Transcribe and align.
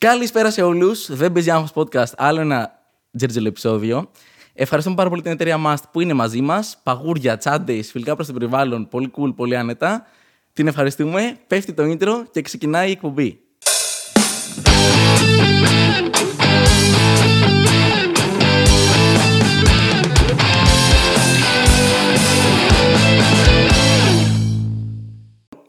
Καλησπέρα 0.00 0.50
σε 0.50 0.62
όλους. 0.62 1.14
Δεν 1.14 1.32
παίζει 1.32 1.50
άγχος 1.50 1.70
podcast. 1.74 2.12
Άλλο 2.16 2.40
ένα 2.40 2.70
τζέρτζελο 3.16 3.48
επεισόδιο. 3.48 4.10
Ευχαριστούμε 4.54 4.96
πάρα 4.96 5.08
πολύ 5.08 5.22
την 5.22 5.30
εταιρεία 5.30 5.56
Mast 5.66 5.82
που 5.92 6.00
είναι 6.00 6.12
μαζί 6.12 6.40
μας. 6.40 6.78
Παγούρια, 6.82 7.36
τσάντες, 7.36 7.90
φιλικά 7.90 8.14
προς 8.14 8.26
το 8.26 8.32
περιβάλλον. 8.32 8.88
Πολύ 8.88 9.10
cool, 9.16 9.34
πολύ 9.36 9.56
άνετα. 9.56 10.06
Την 10.52 10.66
ευχαριστούμε. 10.66 11.38
Πέφτει 11.46 11.72
το 11.72 11.82
intro 11.82 12.24
και 12.30 12.42
ξεκινάει 12.42 12.88
η 12.88 12.90
εκπομπή. 12.90 13.40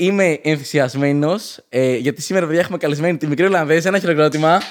Είμαι 0.02 0.40
ενθουσιασμένος 0.44 1.60
ε, 1.70 1.96
γιατί 1.96 2.22
σήμερα 2.22 2.46
παιδιά 2.46 2.62
έχουμε 2.62 2.78
καλεσμένη 2.78 3.18
τη 3.18 3.28
μικρή 3.28 3.46
Ολλανδέζα. 3.46 3.88
Ένα 3.88 4.00
χειροκρότημα. 4.00 4.62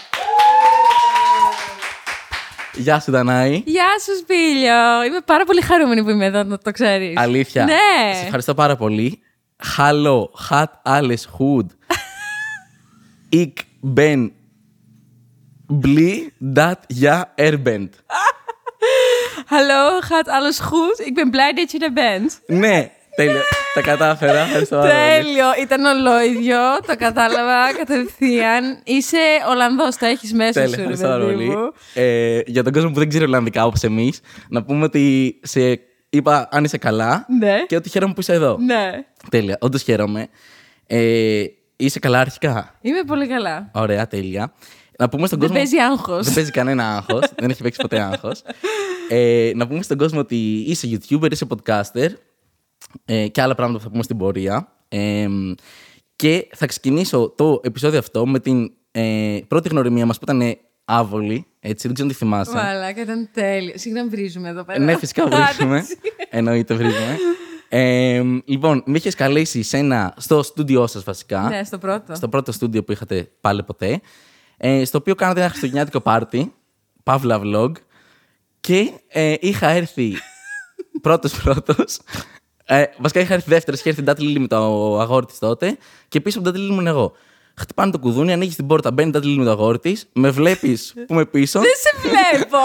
Γεια 2.73 3.01
σου, 3.01 3.11
Δανάη. 3.11 3.63
Γεια 3.67 3.89
σου, 4.05 4.17
Σπίλιο. 4.17 5.05
Είμαι 5.07 5.21
πάρα 5.25 5.45
πολύ 5.45 5.61
χαρούμενη 5.61 6.03
που 6.03 6.11
είμαι 6.11 6.25
εδώ, 6.25 6.43
να 6.43 6.59
το 6.59 6.71
ξέρεις. 6.71 7.17
Αλήθεια. 7.17 7.65
Ναι. 7.65 8.15
Σε 8.15 8.25
ευχαριστώ 8.25 8.55
πάρα 8.55 8.77
πολύ. 8.77 9.21
Hallo, 9.77 10.31
hat 10.51 10.73
alles 10.83 11.25
goed. 11.37 11.67
Ik 13.29 13.65
ben 13.81 14.33
blij 15.67 16.33
dat 16.39 16.79
je 16.87 17.25
er 17.35 17.63
bent. 17.63 18.03
Hallo, 19.47 20.01
gaat 20.01 20.29
alles 20.29 20.59
goed? 20.59 21.01
Ik 21.05 21.15
ben 21.15 21.31
blij 21.31 21.53
dat 21.53 21.71
je 21.71 21.79
er 21.79 21.93
bent. 21.93 22.41
ναι, 22.47 22.91
τέλεια. 23.25 23.43
Τα 23.75 23.81
κατάφερα. 23.81 24.39
Ευχαριστώ 24.41 24.77
πάρα 24.77 24.89
πολύ. 24.93 25.25
Τέλειο. 25.25 25.47
Ήταν 25.63 25.85
ολόιδιο. 25.85 26.59
το 26.87 26.95
κατάλαβα 26.99 27.73
κατευθείαν. 27.77 28.81
Είσαι 28.85 29.17
Ολλανδός, 29.51 29.97
το 29.97 30.07
έχεις 30.07 30.33
μέσα 30.33 30.53
Τέλεια, 30.53 30.69
σου, 30.69 30.75
ρε 30.77 30.81
ευχαριστώ 30.81 31.07
πάρα 31.07 31.25
παιδί 31.25 31.33
πολύ. 31.35 31.49
μου. 31.49 31.73
Ε, 31.95 32.41
για 32.47 32.63
τον 32.63 32.73
κόσμο 32.73 32.91
που 32.91 32.99
δεν 32.99 33.09
ξέρει 33.09 33.25
Ολλανδικά 33.25 33.65
όπως 33.67 33.83
εμείς, 33.83 34.21
να 34.49 34.63
πούμε 34.63 34.85
ότι 34.85 35.39
σε 35.43 35.81
είπα 36.11 36.49
αν 36.51 36.65
είσαι 36.65 36.79
καλά 36.79 37.27
Ναι. 37.39 37.65
και 37.67 37.77
ότι 37.77 37.89
χαίρομαι 37.89 38.13
που 38.15 38.21
είσαι 38.21 38.33
εδώ. 38.33 38.57
Ναι. 38.61 38.91
Τέλεια, 39.31 39.57
όντως 39.61 39.83
χαίρομαι. 39.83 40.29
Ε, 40.87 41.43
είσαι 41.77 41.99
καλά 41.99 42.21
αρχικά; 42.21 42.79
Είμαι 42.81 43.03
πολύ 43.07 43.27
καλά. 43.29 43.71
Ωραία, 43.75 44.07
τέλεια. 44.07 44.53
Να 44.99 45.09
πούμε 45.09 45.27
στον 45.27 45.39
Δεν 45.39 45.49
κόσμο. 45.49 45.63
παίζει 45.63 45.79
άγχος. 45.93 46.25
Δεν 46.25 46.35
παίζει 46.35 46.51
κανένα 46.51 46.89
άγχος. 46.97 47.21
δεν 47.39 47.51
έχει 47.51 47.63
παίξει 47.63 47.81
ποτέ 47.81 48.01
άγχος. 48.01 48.43
Ε, 49.09 49.51
να 49.55 49.67
πούμε 49.67 49.83
στον 49.83 49.97
κόσμο 49.99 50.19
ότι 50.21 50.37
είσαι 50.67 50.89
YouTuber, 50.93 51.33
είσαι 51.33 51.47
podcaster 51.49 52.09
ε, 53.05 53.29
και 53.29 53.43
άλλα 53.43 53.55
πράγματα 53.55 53.79
που 53.79 53.85
θα 53.85 53.91
πούμε 53.91 54.03
στην 54.03 54.17
πορεία. 54.17 54.73
Ε, 54.89 55.29
και 56.17 56.49
θα 56.55 56.67
ξεκινήσω 56.67 57.35
το 57.37 57.61
επεισόδιο 57.65 57.99
αυτό 57.99 58.27
με 58.27 58.41
την 58.41 58.73
ε, 58.91 59.39
πρώτη 59.49 59.69
γνωριμία 59.69 60.07
μας 60.07 60.19
που 60.19 60.25
ήταν 60.25 60.41
ε, 60.41 60.59
άβολη. 60.85 61.47
Έτσι, 61.61 61.87
δεν 61.87 61.95
ξέρω 61.95 62.09
αν 62.09 62.15
τη 62.15 62.15
θυμάσαι. 62.15 62.53
Μαλάκα, 62.55 63.01
ήταν 63.03 63.29
τέλειο. 63.33 63.73
Συγγνώμη, 63.77 64.09
βρίζουμε 64.09 64.49
εδώ 64.49 64.65
πέρα. 64.65 64.79
Ναι, 64.79 64.97
φυσικά 64.97 65.29
βρίσκουμε. 65.37 65.87
Εννοείται 66.31 66.75
βρίσκουμε. 66.75 67.17
Ε, 67.69 68.23
λοιπόν, 68.45 68.83
με 68.87 68.97
είχες 68.97 69.15
καλέσει 69.15 69.63
σε 69.63 69.77
ένα, 69.77 70.15
στο 70.17 70.43
στούντιό 70.43 70.87
σας 70.87 71.05
βασικά. 71.05 71.41
Ναι, 71.41 71.65
στο 71.65 71.79
πρώτο. 71.79 72.15
Στο 72.15 72.29
πρώτο 72.29 72.53
στούντιο 72.53 72.85
που 72.85 72.93
είχατε 72.93 73.31
πάλι 73.41 73.63
ποτέ. 73.63 74.01
Ε, 74.57 74.85
στο 74.85 74.99
οποίο 74.99 75.15
κάνατε 75.15 75.41
ένα 75.41 75.49
χριστουγεννιάτικο 75.49 76.01
πάρτι. 76.01 76.55
Παύλα 77.03 77.41
vlog. 77.45 77.73
Και 78.61 78.91
ε, 79.09 79.35
είχα 79.41 79.69
έρθει 79.69 80.13
πρώτος 81.03 81.43
πρώτος. 81.43 82.01
Ε, 82.71 82.85
βασικά 82.99 83.21
είχα 83.21 83.35
έρθει 83.35 83.51
δεύτερος. 83.51 83.81
Είχε 83.81 83.89
έρθει 83.89 84.01
η 84.01 84.05
Ντάτη 84.05 84.23
Λίλη 84.23 84.39
με 84.39 84.47
το 84.47 84.57
αγόρι 85.01 85.27
της 85.27 85.39
τότε. 85.39 85.77
Και 86.09 86.21
πίσω 86.21 86.39
από 86.39 86.51
την 86.51 86.55
Ντάτη 86.55 86.59
Λίλη 86.59 86.81
ήμουν 86.81 86.87
εγώ. 86.87 87.13
Χτυπάνε 87.57 87.91
το 87.91 87.99
κουδούνι, 87.99 88.33
ανοίγεις 88.33 88.57
την 88.57 88.67
πόρτα, 88.67 88.91
μπαίνει 88.91 89.09
η 89.09 89.13
Ντάτη 89.13 89.27
Λίλη 89.27 89.39
με 89.39 89.45
το 89.45 89.51
αγόρι 89.51 89.79
της. 89.79 90.09
Με 90.13 90.31
βλέπεις 90.31 90.93
που 91.07 91.13
είμαι 91.13 91.27
πίσω 91.27 91.61
Δεν 91.61 91.71
σε 91.77 92.09
βλέπω. 92.09 92.59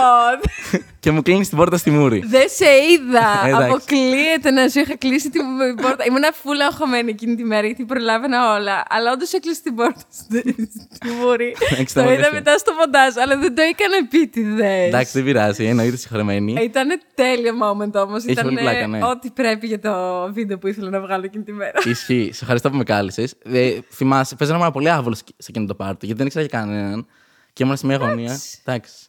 και 1.04 1.12
μου 1.12 1.22
κλείνεις 1.22 1.50
την 1.50 1.58
πόρτα 1.58 1.78
στη 1.78 1.92
μούρη. 1.92 2.24
Δεν 2.26 2.50
σε 2.50 2.66
είδα. 2.66 3.28
Εντάξει. 3.48 3.66
Αποκλείεται 3.66 4.52
να 4.52 4.70
σου 4.70 4.80
είχα 4.80 4.98
κλείσει 4.98 5.30
την 5.30 5.42
πόρτα. 5.82 6.06
Ήμουν 6.08 6.24
φούλα 6.34 6.66
αγχωμένη 6.66 7.10
εκείνη 7.12 7.36
τη 7.36 7.44
μέρα 7.44 7.66
γιατί 7.66 7.86
προλάβαινα 7.86 8.54
όλα. 8.54 8.84
Αλλά 8.90 9.12
όντως 9.12 9.34
έκλεισε 9.34 9.62
την 9.62 9.76
πόρτα 9.76 10.02
στη 10.12 10.56
στη 10.94 11.10
μούρη. 11.10 11.56
Εντάξει, 11.72 11.94
το 11.94 12.02
τα 12.02 12.06
είδα 12.06 12.16
μαγαζιά. 12.16 12.32
μετά 12.34 12.58
στο 12.58 12.74
μοντάζ, 12.74 13.18
αλλά 13.18 13.38
δεν 13.38 13.56
το 13.56 13.62
έκανα 13.62 13.96
επίτηδες. 13.98 14.88
Εντάξει, 14.88 15.12
δεν 15.14 15.24
πειράζει, 15.24 15.66
εννοείται 15.66 15.98
συγχωρεμένη. 15.98 16.54
Ήταν 16.64 17.02
τέλειο 17.16 17.54
moment 17.64 17.94
όμως. 17.94 18.24
Έχει 18.24 18.32
Ήταν 18.32 18.44
πολύ 18.44 18.58
πλάκα, 18.58 18.88
ναι. 18.88 19.00
ό,τι 19.04 19.30
πρέπει 19.30 19.68
για 19.68 19.80
το 19.80 19.94
βίντεο 20.34 20.58
που 20.58 20.68
ήθελα 20.68 20.90
να 20.90 21.02
βγάλω 21.02 21.24
εκείνη 21.26 21.44
τη 21.44 21.52
μέρα. 21.52 21.80
Ισχύει. 21.84 22.30
Σε 22.34 22.40
ευχαριστώ 22.42 22.70
που 22.70 22.78
με 22.78 22.84
κάλεσες. 22.84 23.36
Ε, 23.44 23.78
θυμάσαι, 23.90 24.36
παίζαμε 24.36 24.60
ένα 24.60 24.72
πολύ 24.72 24.90
άβολο 24.90 25.16
σε 25.16 25.24
εκείνο 25.48 25.66
το 25.66 25.76
πάρτι, 25.76 26.06
γιατί 26.06 26.18
δεν 26.18 26.28
ήξερα 26.28 26.46
για 26.50 26.60
κανέναν. 26.60 27.06
Και 27.54 27.64
ήμουν 27.64 27.78
σε 27.78 27.86
μια 27.86 27.98
γωνία. 27.98 28.40
Εντάξει. 28.64 29.08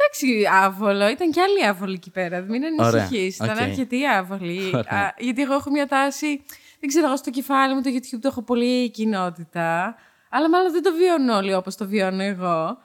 Εντάξει, 0.00 0.48
άβολο. 0.64 1.08
Ήταν 1.08 1.30
και 1.30 1.40
άλλοι 1.40 1.66
άβολοι 1.66 1.94
εκεί 1.94 2.10
πέρα. 2.10 2.40
Μην 2.40 2.62
Ωραία. 2.78 3.02
ανησυχείς. 3.02 3.36
Ήταν 3.36 3.50
Οκ. 3.56 3.60
αρκετοί 3.60 4.06
άβολοι. 4.06 4.66
Ωραία. 4.66 4.98
Α, 4.98 5.14
γιατί 5.18 5.42
εγώ 5.42 5.54
έχω 5.54 5.70
μια 5.70 5.86
τάση. 5.86 6.44
Δεν 6.80 6.88
ξέρω, 6.88 7.06
εγώ 7.06 7.16
στο 7.16 7.30
κεφάλι 7.30 7.74
μου 7.74 7.82
το 7.82 7.90
YouTube 7.92 8.18
το 8.20 8.28
έχω 8.28 8.42
πολύ 8.42 8.90
κοινότητα. 8.90 9.96
Αλλά 10.30 10.48
μάλλον 10.48 10.72
δεν 10.72 10.82
το 10.82 10.92
βιώνουν 10.92 11.28
όλοι 11.28 11.54
όπως 11.54 11.76
το 11.76 11.86
βιώνω 11.86 12.22
εγώ. 12.22 12.78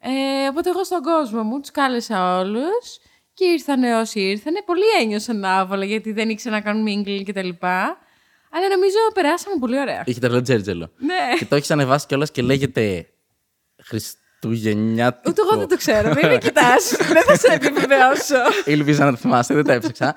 Ε, 0.00 0.46
οπότε 0.50 0.68
εγώ 0.70 0.84
στον 0.84 1.02
κόσμο 1.02 1.42
μου 1.42 1.60
τους 1.60 1.70
κάλεσα 1.70 2.38
όλους 2.38 2.98
και 3.34 3.44
ήρθαν 3.44 3.82
όσοι 3.82 4.20
ήρθαν. 4.20 4.54
Πολλοί 4.66 4.82
ένιωσαν 5.00 5.44
άβολα 5.44 5.84
γιατί 5.84 6.12
δεν 6.12 6.28
ήξεραν 6.28 6.58
να 6.58 6.64
κάνουν 6.64 6.86
mingling 6.86 7.22
κτλ. 7.24 7.48
Αλλά 8.50 8.68
νομίζω 8.68 8.96
περάσαμε 9.14 9.56
πολύ 9.60 9.80
ωραία. 9.80 10.02
Είχε 10.06 10.20
τρελό 10.20 10.40
τζέρτζελο. 10.42 10.90
Ναι. 10.96 11.36
Και 11.38 11.44
το 11.44 11.56
έχεις 11.56 11.70
ανεβάσει 11.70 12.06
κιόλας 12.06 12.30
και 12.30 12.42
λέγεται 12.42 13.06
Χριστουγεννιάτικο. 14.40 15.30
Ούτε 15.30 15.40
εγώ 15.50 15.58
δεν 15.58 15.68
το 15.68 15.76
ξέρω. 15.76 16.08
Μην 16.14 16.26
με 16.26 16.38
κοιτάς. 16.38 16.96
δεν 17.12 17.22
θα 17.22 17.36
σε 17.36 17.52
επιβεβαιώσω. 17.52 18.36
Ήλπιζα 18.64 19.04
να 19.04 19.10
το 19.10 19.16
θυμάστε, 19.16 19.54
δεν 19.54 19.64
τα 19.64 19.72
έψαξα. 19.72 20.14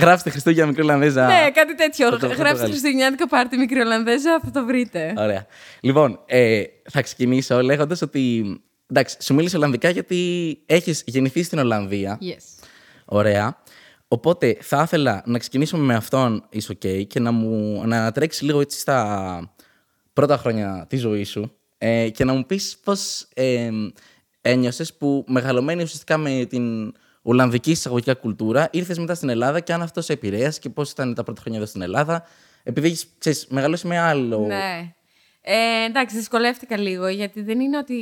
Γράψτε 0.00 0.30
Χριστούγεννα 0.30 0.66
μικρή 0.66 0.82
Ολλανδέζα. 0.82 1.26
Ναι, 1.26 1.50
κάτι 1.50 1.74
τέτοιο. 1.74 2.10
Το- 2.10 2.18
το- 2.18 2.20
το 2.20 2.26
Γράψτε 2.26 2.52
βγάλεις. 2.54 2.68
Χριστουγεννιάτικο 2.70 3.26
πάρτι 3.28 3.56
μικρή 3.56 3.80
Ολλανδέζα, 3.80 4.40
θα 4.44 4.50
το 4.50 4.64
βρείτε. 4.64 5.12
Ωραία. 5.16 5.46
Λοιπόν, 5.80 6.20
ε, 6.26 6.62
θα 6.90 7.02
ξεκινήσω 7.02 7.62
λέγοντας 7.62 8.02
ότι. 8.02 8.44
Εντάξει, 8.90 9.16
σου 9.20 9.34
μίλησε 9.34 9.56
Ολλανδικά 9.56 9.88
γιατί 9.90 10.18
έχεις 10.66 11.02
γεννηθεί 11.06 11.42
στην 11.42 11.58
Ολλανδία. 11.58 12.18
Yes. 12.22 12.64
Ωραία. 13.04 13.62
Οπότε 14.08 14.56
θα 14.60 14.82
ήθελα 14.82 15.22
να 15.26 15.38
ξεκινήσουμε 15.38 15.82
με 15.84 15.94
αυτόν, 15.94 16.44
είσαι 16.50 16.72
OK, 16.82 17.06
και 17.06 17.20
να 17.20 17.30
μου 17.30 17.82
να 17.86 18.12
τρέξει 18.12 18.44
λίγο 18.44 18.60
έτσι 18.60 18.78
στα 18.78 19.54
πρώτα 20.12 20.36
χρόνια 20.36 20.86
της 20.88 21.00
ζωής 21.00 21.28
σου 21.30 21.56
ε, 21.86 22.08
και 22.10 22.24
να 22.24 22.32
μου 22.32 22.46
πεις 22.46 22.78
πώς 22.84 23.28
ε, 23.34 23.70
ένιωσες 24.40 24.94
που 24.94 25.24
μεγαλωμένη 25.28 25.82
ουσιαστικά 25.82 26.16
με 26.16 26.44
την 26.44 26.94
Ολλανδική 27.22 27.70
εισαγωγικά 27.70 28.14
κουλτούρα 28.14 28.68
ήρθες 28.72 28.98
μετά 28.98 29.14
στην 29.14 29.28
Ελλάδα 29.28 29.60
και 29.60 29.72
αν 29.72 29.82
αυτό 29.82 30.00
σε 30.00 30.12
επηρέασε 30.12 30.60
και 30.60 30.70
πώς 30.70 30.90
ήταν 30.90 31.14
τα 31.14 31.22
πρώτα 31.22 31.40
χρόνια 31.40 31.58
εδώ 31.58 31.68
στην 31.68 31.82
Ελλάδα 31.82 32.24
επειδή 32.62 32.86
έχεις 32.86 33.06
ξέρεις, 33.18 33.46
μεγαλώσει 33.46 33.86
με 33.86 33.98
άλλο... 33.98 34.38
Ναι. 34.38 34.94
Ε, 35.46 35.84
εντάξει, 35.84 36.16
δυσκολεύτηκα 36.16 36.76
λίγο 36.78 37.08
γιατί 37.08 37.42
δεν 37.42 37.60
είναι 37.60 37.78
ότι 37.78 37.98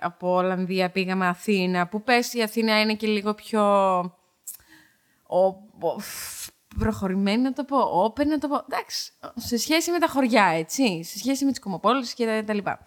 από 0.00 0.34
Ολλανδία 0.34 0.90
πήγαμε 0.90 1.26
Αθήνα. 1.26 1.86
Που 1.86 2.02
πες 2.02 2.34
η 2.34 2.42
Αθήνα 2.42 2.80
είναι 2.80 2.94
και 2.94 3.06
λίγο 3.06 3.34
πιο. 3.34 3.62
Ο, 5.26 5.46
ο- 5.80 5.98
φ- 5.98 6.50
προχωρημένη 6.78 7.42
να 7.42 7.52
το 7.52 7.64
πω, 7.64 8.04
open 8.04 8.26
να 8.26 8.38
το 8.38 8.48
πω. 8.48 8.64
Εντάξει, 8.70 9.12
σε 9.34 9.56
σχέση 9.56 9.90
με 9.90 9.98
τα 9.98 10.06
χωριά, 10.06 10.44
έτσι. 10.44 11.04
Σε 11.04 11.18
σχέση 11.18 11.44
με 11.44 11.50
τις 11.50 11.60
κομμοπόλεις 11.60 12.14
και 12.14 12.26
τα, 12.26 12.44
τα 12.44 12.54
λοιπά. 12.54 12.86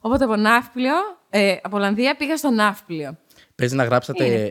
Οπότε 0.00 0.24
από 0.24 0.36
Ναύπλιο, 0.36 0.94
ε, 1.30 1.56
από 1.62 1.76
Ολλανδία 1.76 2.16
πήγα 2.16 2.36
στο 2.36 2.50
Ναύπλιο. 2.50 3.16
Παίζει 3.54 3.74
να 3.74 3.84
γράψατε 3.84 4.50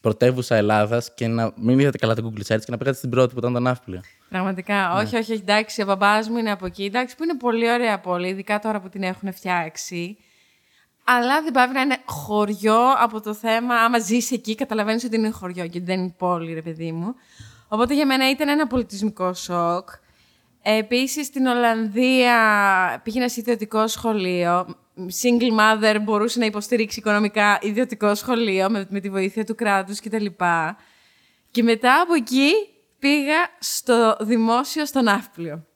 πρωτεύουσα 0.00 0.56
Ελλάδας 0.56 1.14
και 1.14 1.26
να 1.26 1.52
μην 1.56 1.78
είδατε 1.78 1.98
καλά 1.98 2.14
το 2.14 2.22
Google 2.24 2.52
Search 2.52 2.60
και 2.60 2.70
να 2.70 2.76
πήγατε 2.78 2.96
στην 2.96 3.10
πρώτη 3.10 3.32
που 3.32 3.38
ήταν 3.38 3.52
το 3.52 3.60
Ναύπλιο. 3.60 4.00
Πραγματικά. 4.28 4.94
Όχι, 4.94 5.16
όχι, 5.16 5.32
όχι. 5.32 5.40
Εντάξει, 5.40 5.82
ο 5.82 5.84
μπαμπάς 5.84 6.28
μου 6.28 6.36
είναι 6.36 6.50
από 6.50 6.66
εκεί. 6.66 6.84
Εντάξει, 6.84 7.16
που 7.16 7.24
είναι 7.24 7.36
πολύ 7.36 7.70
ωραία 7.70 8.00
πόλη, 8.00 8.28
ειδικά 8.28 8.58
τώρα 8.58 8.80
που 8.80 8.88
την 8.88 9.02
έχουν 9.02 9.32
φτιάξει. 9.32 10.18
Αλλά 11.04 11.42
δεν 11.42 11.52
πάει 11.52 11.72
να 11.72 11.80
είναι 11.80 11.96
χωριό 12.04 12.80
από 12.98 13.20
το 13.20 13.34
θέμα. 13.34 13.74
Άμα 13.74 13.98
ζήσει 13.98 14.34
εκεί, 14.34 14.54
καταλαβαίνεις 14.54 15.04
ότι 15.04 15.16
είναι 15.16 15.30
χωριό 15.30 15.66
και 15.66 15.80
δεν 15.80 16.00
είναι 16.00 16.14
πόλη, 16.18 16.52
ρε 16.52 16.62
παιδί 16.62 16.92
μου. 16.92 17.14
Οπότε 17.68 17.94
για 17.94 18.06
μένα 18.06 18.30
ήταν 18.30 18.48
ένα 18.48 18.66
πολιτισμικό 18.66 19.34
σοκ. 19.34 19.88
Επίσης 20.70 21.26
στην 21.26 21.46
Ολλανδία 21.46 22.36
πήγαινα 23.04 23.28
σε 23.28 23.40
ιδιωτικός 23.40 23.92
σχολείο. 23.92 24.76
Single 25.22 25.58
mother 25.58 25.96
μπορούσε 26.02 26.38
να 26.38 26.44
υποστηρίξει 26.44 26.98
οικονομικά 26.98 27.58
ιδιωτικό 27.62 28.14
σχολείο 28.14 28.70
με, 28.70 28.86
με 28.90 29.00
τη 29.00 29.10
βοήθεια 29.10 29.44
του 29.44 29.54
κράτους 29.54 30.00
κτλ. 30.00 30.26
Και 31.50 31.62
μετά 31.62 32.00
από 32.00 32.14
εκεί 32.14 32.50
πήγα 32.98 33.48
στο 33.58 34.16
δημόσιο 34.20 34.86
στο 34.86 35.02
Ναύπλιο. 35.02 35.66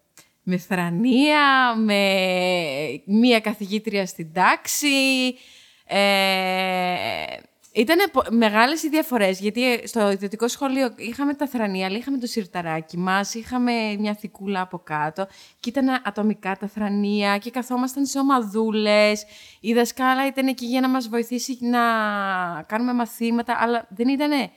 Με 0.42 0.56
θρανία, 0.56 1.74
με 1.76 2.02
μία 3.04 3.40
καθηγήτρια 3.40 4.06
στην 4.06 4.32
τάξη. 4.32 5.34
Ε, 5.86 6.00
Ήταν 7.74 7.98
μεγάλες 8.30 8.82
οι 8.82 8.88
διαφορές. 8.88 9.40
Γιατί 9.40 9.86
στο 9.86 10.10
ιδιωτικό 10.10 10.48
σχολείο 10.48 10.94
είχαμε 10.96 11.34
τα 11.34 11.46
θρανία, 11.46 11.86
αλλά 11.86 11.96
είχαμε 11.96 12.18
το 12.18 12.26
σιρταράκι 12.26 12.98
μας, 12.98 13.34
είχαμε 13.34 13.96
μια 13.98 14.14
θικούλα 14.14 14.60
από 14.60 14.78
κάτω 14.78 15.26
και 15.60 15.68
ήταν 15.68 16.00
ατομικά 16.04 16.56
τα 16.56 16.66
θρανία 16.66 17.38
και 17.38 17.50
καθόμασταν 17.50 18.06
σε 18.06 18.18
ομαδούλες. 18.18 19.24
Η 19.60 19.72
δασκάλα 19.72 20.26
ήταν 20.26 20.46
εκεί 20.46 20.66
για 20.66 20.80
να 20.80 20.88
μας 20.88 21.08
βοηθήσει 21.08 21.58
να 21.60 21.80
κάνουμε 22.66 22.92
μαθήματα, 22.92 23.56
αλλά 23.60 23.86
δεν 23.90 24.08
ήτανε 24.08 24.50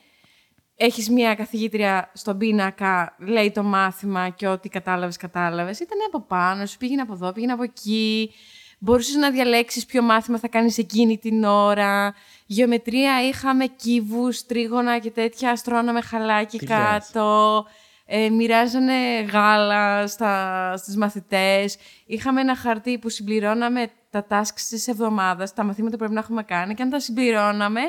έχεις 0.75 1.09
μια 1.09 1.35
καθηγήτρια 1.35 2.11
στον 2.13 2.37
πίνακα, 2.37 3.15
λέει 3.19 3.51
το 3.51 3.63
μάθημα 3.63 4.29
και 4.29 4.47
ό,τι 4.47 4.69
κατάλαβες, 4.69 5.17
κατάλαβες. 5.17 5.79
Ήταν 5.79 5.97
από 6.07 6.21
πάνω, 6.21 6.65
σου 6.65 6.77
πήγαινε 6.77 7.01
από 7.01 7.13
εδώ, 7.13 7.31
πήγαινε 7.31 7.51
από 7.51 7.63
εκεί. 7.63 8.31
Μπορούσες 8.79 9.15
να 9.15 9.31
διαλέξεις 9.31 9.85
ποιο 9.85 10.01
μάθημα 10.01 10.39
θα 10.39 10.47
κάνεις 10.47 10.77
εκείνη 10.77 11.17
την 11.17 11.43
ώρα. 11.43 12.13
Γεωμετρία 12.45 13.27
είχαμε 13.27 13.65
κύβους, 13.65 14.45
τρίγωνα 14.45 14.99
και 14.99 15.11
τέτοια, 15.11 15.51
αστρώναμε 15.51 16.01
χαλάκι 16.01 16.57
Τι 16.57 16.65
κάτω. 16.65 17.65
Ε, 18.05 18.29
μοιράζανε 18.29 19.21
γάλα 19.31 20.07
στα, 20.07 20.73
στις 20.77 20.97
μαθητές. 20.97 21.77
Είχαμε 22.05 22.41
ένα 22.41 22.55
χαρτί 22.55 22.97
που 22.97 23.09
συμπληρώναμε 23.09 23.91
τα 24.09 24.27
tasks 24.29 24.61
της 24.69 24.87
εβδομάδας, 24.87 25.53
τα 25.53 25.63
μαθήματα 25.63 25.91
που 25.91 25.97
πρέπει 25.97 26.13
να 26.13 26.19
έχουμε 26.19 26.43
κάνει 26.43 26.73
και 26.73 26.81
αν 26.81 26.89
τα 26.89 26.99
συμπληρώναμε, 26.99 27.81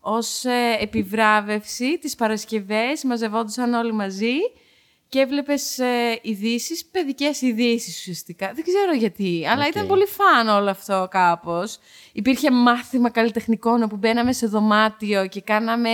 ως 0.00 0.44
ε, 0.44 0.76
επιβράβευση 0.80 1.98
τις 1.98 2.14
Παρασκευές 2.14 3.04
μαζευόντουσαν 3.04 3.74
όλοι 3.74 3.92
μαζί 3.92 4.34
και 5.16 5.22
έβλεπες 5.22 5.78
ε, 5.78 6.18
ειδήσεις, 6.22 6.86
παιδικές 6.86 7.40
ειδήσεις 7.40 7.98
ουσιαστικά. 7.98 8.52
Δεν 8.54 8.64
ξέρω 8.64 8.92
γιατί, 8.92 9.46
αλλά 9.46 9.62
Οκ. 9.62 9.68
ήταν 9.68 9.86
πολύ 9.86 10.06
fun 10.06 10.48
όλο 10.48 10.70
αυτό 10.70 11.08
κάπως. 11.10 11.78
Υπήρχε 12.12 12.50
μάθημα 12.50 13.10
καλλιτεχνικών 13.10 13.82
όπου 13.82 13.96
μπαίναμε 13.96 14.32
σε 14.32 14.46
δωμάτιο 14.46 15.26
και 15.26 15.40
κάναμε 15.40 15.90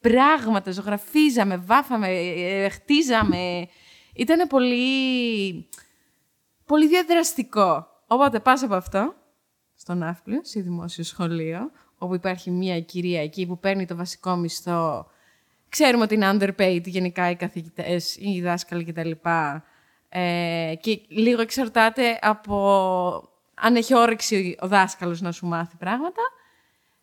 πράγματα, 0.00 0.70
ζωγραφίζαμε, 0.70 1.56
βάφαμε, 1.56 2.08
ε, 2.08 2.64
ε, 2.64 2.68
χτίζαμε. 2.68 3.68
Ήταν 4.14 4.46
πολύ, 4.48 5.68
πολύ 6.66 6.88
διαδραστικό. 6.88 7.86
Οπότε 8.06 8.40
πας 8.40 8.62
από 8.62 8.74
αυτό 8.74 9.14
στον 9.76 9.98
Ναύπλιο, 9.98 10.40
σε 10.42 10.60
δημόσιο 10.60 11.04
σχολείο, 11.04 11.70
όπου 11.98 12.14
υπάρχει 12.14 12.50
μια 12.50 12.80
κυρία 12.80 13.22
εκεί 13.22 13.46
που 13.46 13.58
παίρνει 13.58 13.86
το 13.86 13.96
βασικό 13.96 14.36
μισθό. 14.36 15.06
Ξέρουμε 15.78 16.02
ότι 16.02 16.14
είναι 16.14 16.30
underpaid 16.32 16.82
γενικά 16.84 17.30
οι 17.30 17.36
καθηγητές 17.36 18.16
ή 18.16 18.30
οι 18.30 18.40
δάσκαλοι 18.40 18.84
κτλ. 18.84 19.10
Ε, 20.08 20.74
και 20.80 21.00
λίγο 21.08 21.40
εξαρτάται 21.40 22.18
από 22.22 23.30
αν 23.54 23.76
έχει 23.76 23.94
όρεξη 23.94 24.56
ο 24.60 24.68
δάσκαλος 24.68 25.20
να 25.20 25.32
σου 25.32 25.46
μάθει 25.46 25.76
πράγματα. 25.76 26.22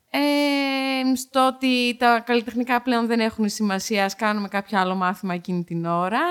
Ε, 0.10 1.16
στο 1.16 1.48
ότι 1.48 1.96
τα 2.00 2.20
καλλιτεχνικά 2.20 2.82
πλέον 2.82 3.08
δεν 3.08 3.20
έχουν 3.20 3.50
σημασία, 3.50 4.06
ας 4.06 4.16
κάνουμε 4.16 4.48
κάποιο 4.48 4.80
άλλο 4.80 4.96
μάθημα 4.96 5.34
εκείνη 5.34 5.64
την 5.64 5.86
ώρα. 5.86 6.22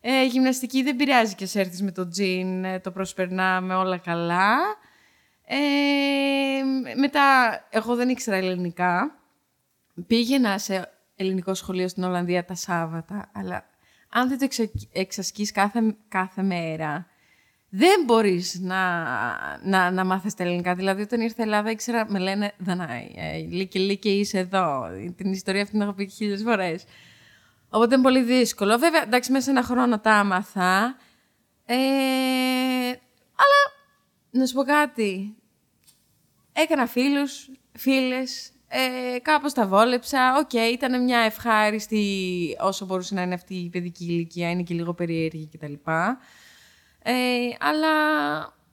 Ε, 0.00 0.24
γυμναστική 0.24 0.82
δεν 0.82 0.96
πειράζει 0.96 1.34
και 1.34 1.46
σε 1.46 1.60
έρθεις 1.60 1.82
με 1.82 1.92
το 1.92 2.08
τζιν, 2.08 2.64
ε, 2.64 2.80
το 2.80 2.90
προσπερνάμε 2.90 3.74
όλα 3.74 3.98
καλά. 3.98 4.56
Ε, 5.44 6.94
μετά, 6.96 7.22
εγώ 7.70 7.94
δεν 7.94 8.08
ήξερα 8.08 8.36
ελληνικά. 8.36 9.18
Πήγαινα 10.06 10.58
σε 10.58 10.90
ελληνικό 11.16 11.54
σχολείο 11.54 11.88
στην 11.88 12.02
Ολλανδία 12.02 12.44
τα 12.44 12.54
Σάββατα, 12.54 13.30
αλλά 13.34 13.64
αν 14.08 14.28
δεν 14.28 14.38
το 14.38 14.44
εξα- 14.44 14.88
εξασκείς 14.92 15.52
κάθε, 15.52 15.96
κάθε 16.08 16.42
μέρα, 16.42 17.06
δεν 17.68 18.04
μπορείς 18.04 18.60
να, 18.60 19.04
να, 19.62 19.90
να 19.90 20.04
μάθεις 20.04 20.34
τα 20.34 20.44
ελληνικά. 20.44 20.74
Δηλαδή, 20.74 21.02
όταν 21.02 21.20
ήρθα 21.20 21.42
Ελλάδα, 21.42 21.70
ήξερα, 21.70 22.10
με 22.10 22.18
λένε 22.18 22.52
Δανάη, 22.58 23.12
ε, 23.14 23.36
λύκε, 23.38 23.78
λύκε, 23.78 24.08
είσαι 24.08 24.38
εδώ. 24.38 24.88
Την 25.16 25.32
ιστορία 25.32 25.60
αυτή 25.60 25.72
την 25.72 25.82
έχω 25.82 25.92
πει 25.92 26.06
χίλιες 26.08 26.42
φορές. 26.42 26.84
Οπότε 27.68 27.94
είναι 27.94 28.02
πολύ 28.02 28.22
δύσκολο. 28.22 28.78
Βέβαια, 28.78 29.02
εντάξει, 29.02 29.32
μέσα 29.32 29.44
σε 29.44 29.50
ένα 29.50 29.62
χρόνο 29.62 30.00
τα 30.00 30.12
έμαθα. 30.12 30.96
Ε, 31.64 31.74
αλλά, 33.36 33.60
να 34.30 34.46
σου 34.46 34.54
πω 34.54 34.62
κάτι. 34.62 35.36
Έκανα 36.52 36.86
φίλους, 36.86 37.50
φίλες, 37.72 38.52
ε, 38.78 39.18
κάπως 39.18 39.52
τα 39.52 39.66
βόλεψα. 39.66 40.36
Οκ, 40.38 40.52
ήταν 40.52 41.04
μια 41.04 41.18
ευχάριστη, 41.18 42.06
όσο 42.60 42.84
μπορούσε 42.86 43.14
να 43.14 43.22
είναι 43.22 43.34
αυτή 43.34 43.54
η 43.54 43.68
παιδική 43.68 44.04
ηλικία, 44.04 44.50
είναι 44.50 44.62
και 44.62 44.74
λίγο 44.74 44.94
περίεργη 44.94 45.48
κτλ. 45.52 45.72
Ε, 47.02 47.12
αλλά, 47.60 47.88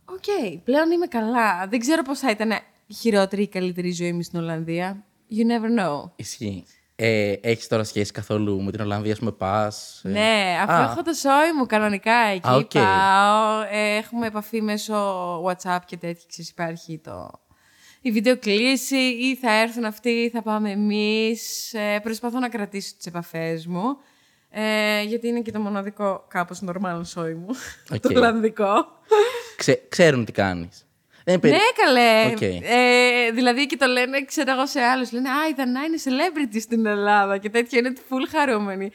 οκ, 0.05 0.59
πλέον 0.63 0.91
είμαι 0.91 1.05
καλά. 1.05 1.67
Δεν 1.67 1.79
ξέρω 1.79 2.01
πώς 2.01 2.19
θα 2.19 2.29
ήταν 2.29 2.51
χειρότερη 2.99 3.41
ή 3.41 3.47
καλύτερη 3.47 3.87
η 3.87 3.93
ζωή 3.93 4.13
μου 4.13 4.21
στην 4.21 4.39
Ολλανδία. 4.39 5.03
You 5.29 5.41
never 5.51 5.79
know. 5.83 6.11
Ισχύει. 6.15 6.65
Ε, 6.95 7.33
Έχεις 7.41 7.67
τώρα 7.67 7.83
σχέση 7.83 8.11
καθόλου 8.11 8.61
με 8.61 8.71
την 8.71 8.81
Ολλανδία, 8.81 9.11
ας 9.11 9.19
πούμε, 9.19 9.31
πας. 9.31 10.01
Ναι, 10.03 10.57
αφού 10.67 10.91
έχω 10.91 11.01
το 11.01 11.13
σόι 11.13 11.53
μου 11.57 11.65
κανονικά 11.65 12.13
εκεί 12.15 12.47
Α, 12.47 12.53
οκ. 12.55 12.71
πάω. 12.71 13.61
Ε, 13.71 13.95
έχουμε 13.95 14.27
επαφή 14.27 14.61
μέσω 14.61 14.95
WhatsApp 15.43 15.79
και 15.85 15.97
τέτοια. 15.97 16.23
Ξέρεις, 16.27 16.49
υπάρχει 16.51 16.99
το... 17.03 17.31
η 18.05 18.11
βιντεοκλήση 18.11 18.95
ή 18.97 19.35
θα 19.35 19.51
έρθουν 19.61 19.85
αυτοί 19.85 20.09
ή 20.09 20.29
θα 20.29 20.41
πάμε 20.41 20.71
εμείς. 20.71 21.73
Ε, 21.73 21.99
προσπαθώ 22.03 22.39
να 22.39 22.49
κρατήσω 22.49 22.93
τις 22.97 23.05
επαφές 23.05 23.67
μου. 23.67 23.97
Ε, 24.49 25.01
γιατί 25.03 25.27
είναι 25.27 25.39
και 25.41 25.51
το 25.51 25.59
μοναδικό 25.59 26.25
κάπως 26.29 26.59
normal 26.67 27.01
σόι 27.05 27.33
μου. 27.33 27.47
ΟΚ. 27.93 27.99
το 27.99 28.09
Ολλανδικό. 28.15 28.85
ξέρουν 29.89 30.25
τι 30.25 30.31
κάνεις. 30.31 30.85
Δεν 31.23 31.33
είναι 31.33 31.41
περί- 31.41 31.55
ναι, 31.55 31.83
καλέ. 31.85 32.31
ΟΚ. 32.33 32.41
Ε, 32.63 33.31
δηλαδή 33.33 33.65
και 33.65 33.77
το 33.77 33.85
λένε, 33.85 34.25
ξέρω 34.25 34.51
εγώ 34.51 34.67
σε 34.67 34.79
άλλους, 34.81 35.11
λένε 35.11 35.29
«Α, 35.29 35.47
η 35.49 35.53
Δανάη 35.57 35.81
είναι 35.83 35.97
celebrity 36.03 36.57
στην 36.61 36.85
Ελλάδα» 36.85 37.37
και 37.37 37.49
τέτοια 37.49 37.79
είναι 37.79 37.93
full 38.09 38.27
χαρούμενοι. 38.31 38.91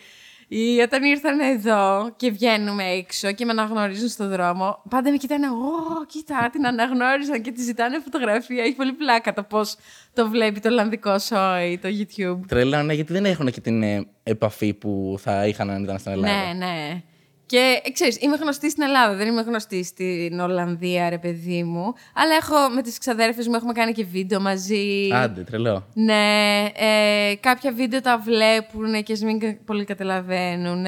Ή 0.49 0.81
όταν 0.81 1.03
ήρθαν 1.03 1.41
εδώ 1.41 2.13
και 2.17 2.31
βγαίνουμε 2.31 2.85
έξω 2.85 3.33
και 3.33 3.45
με 3.45 3.51
αναγνωρίζουν 3.51 4.09
στον 4.09 4.29
δρόμο, 4.29 4.83
πάντα 4.89 5.11
με 5.11 5.17
κοιτάνε, 5.17 5.47
«Ω, 5.47 6.05
κοίτα, 6.07 6.49
την 6.53 6.67
αναγνώρισαν 6.67 7.43
και 7.43 7.53
τη 7.53 7.63
ζητάνε 7.63 8.01
φωτογραφία». 8.01 8.63
Έχει 8.63 8.75
πολύ 8.75 8.93
πλάκα 8.93 9.33
το 9.33 9.43
πώς 9.43 9.77
το 10.15 10.29
βλέπει 10.29 10.61
το 10.61 10.69
Ολλανδικό 10.69 11.19
σόι, 11.19 11.79
το 11.83 11.89
YouTube. 11.89 12.41
Τρελά, 12.49 12.83
ναι, 12.83 12.93
γιατί 12.93 13.13
δεν 13.13 13.25
έχουν 13.25 13.51
και 13.51 13.61
την 13.61 13.83
ε, 13.83 14.07
επαφή 14.23 14.75
που 14.75 15.17
θα 15.19 15.47
είχαν 15.47 15.71
αν 15.71 15.83
ήταν 15.83 15.99
στην 15.99 16.13
Ελλάδα. 16.13 16.35
Ναι, 16.35 16.53
ναι. 16.67 17.03
Και 17.49 17.81
ε, 17.85 17.91
ξέρεις, 17.91 18.21
είμαι 18.21 18.37
γνωστή 18.37 18.71
στην 18.71 18.83
Ελλάδα, 18.83 19.15
δεν 19.15 19.27
είμαι 19.29 19.41
γνωστή 19.43 19.85
στην 19.85 20.41
Ολλανδία, 20.41 21.09
ρε 21.09 21.19
παιδί 21.19 21.63
μου. 21.65 21.95
Αλλά 22.15 22.35
έχω 22.41 22.75
με 22.75 22.83
τις 22.83 22.99
ξαδέρφες 22.99 23.47
μου 23.49 23.55
έχουμε 23.55 23.73
κάνει 23.73 23.93
και 23.93 24.05
βίντεο 24.05 24.41
μαζί. 24.41 25.09
Άντε, 25.13 25.43
τρελό. 25.43 25.87
Ναι, 25.95 26.65
ε, 26.75 27.35
κάποια 27.41 27.73
βίντεο 27.73 28.01
τα 28.01 28.19
βλέπουν 28.19 29.03
και 29.03 29.13
ας 29.13 29.21
μην 29.21 29.39
κα- 29.39 29.59
πολύ 29.65 29.85
καταλαβαίνουν. 29.85 30.85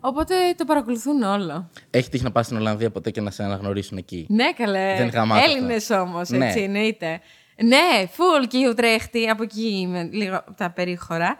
Οπότε 0.00 0.34
το 0.56 0.64
παρακολουθούν 0.64 1.22
όλο. 1.22 1.70
Έχει 1.90 2.08
τύχει 2.08 2.24
να 2.24 2.30
πας 2.30 2.44
στην 2.44 2.56
Ολλανδία 2.58 2.90
ποτέ 2.90 3.10
και 3.10 3.20
να 3.20 3.30
σε 3.30 3.42
αναγνωρίσουν 3.44 3.98
εκεί. 3.98 4.26
Ναι, 4.28 4.52
καλέ. 4.52 4.94
Δεν 4.98 5.08
γαμάται 5.08 5.40
αυτό. 5.40 5.52
Έλληνες 5.56 5.90
όμως, 5.90 6.28
Ναι. 6.28 6.46
έτσι 6.46 6.60
εννοείται. 6.60 7.20
Ναι, 7.62 8.06
full 8.16 8.46
και 8.48 8.58
η 8.58 8.64
Ουτρέχτη, 8.68 9.28
από 9.28 9.42
εκεί 9.42 9.78
είμαι 9.80 10.08
λίγο 10.12 10.36
από 10.36 10.54
τα 10.54 10.70
περίχωρα. 10.70 11.36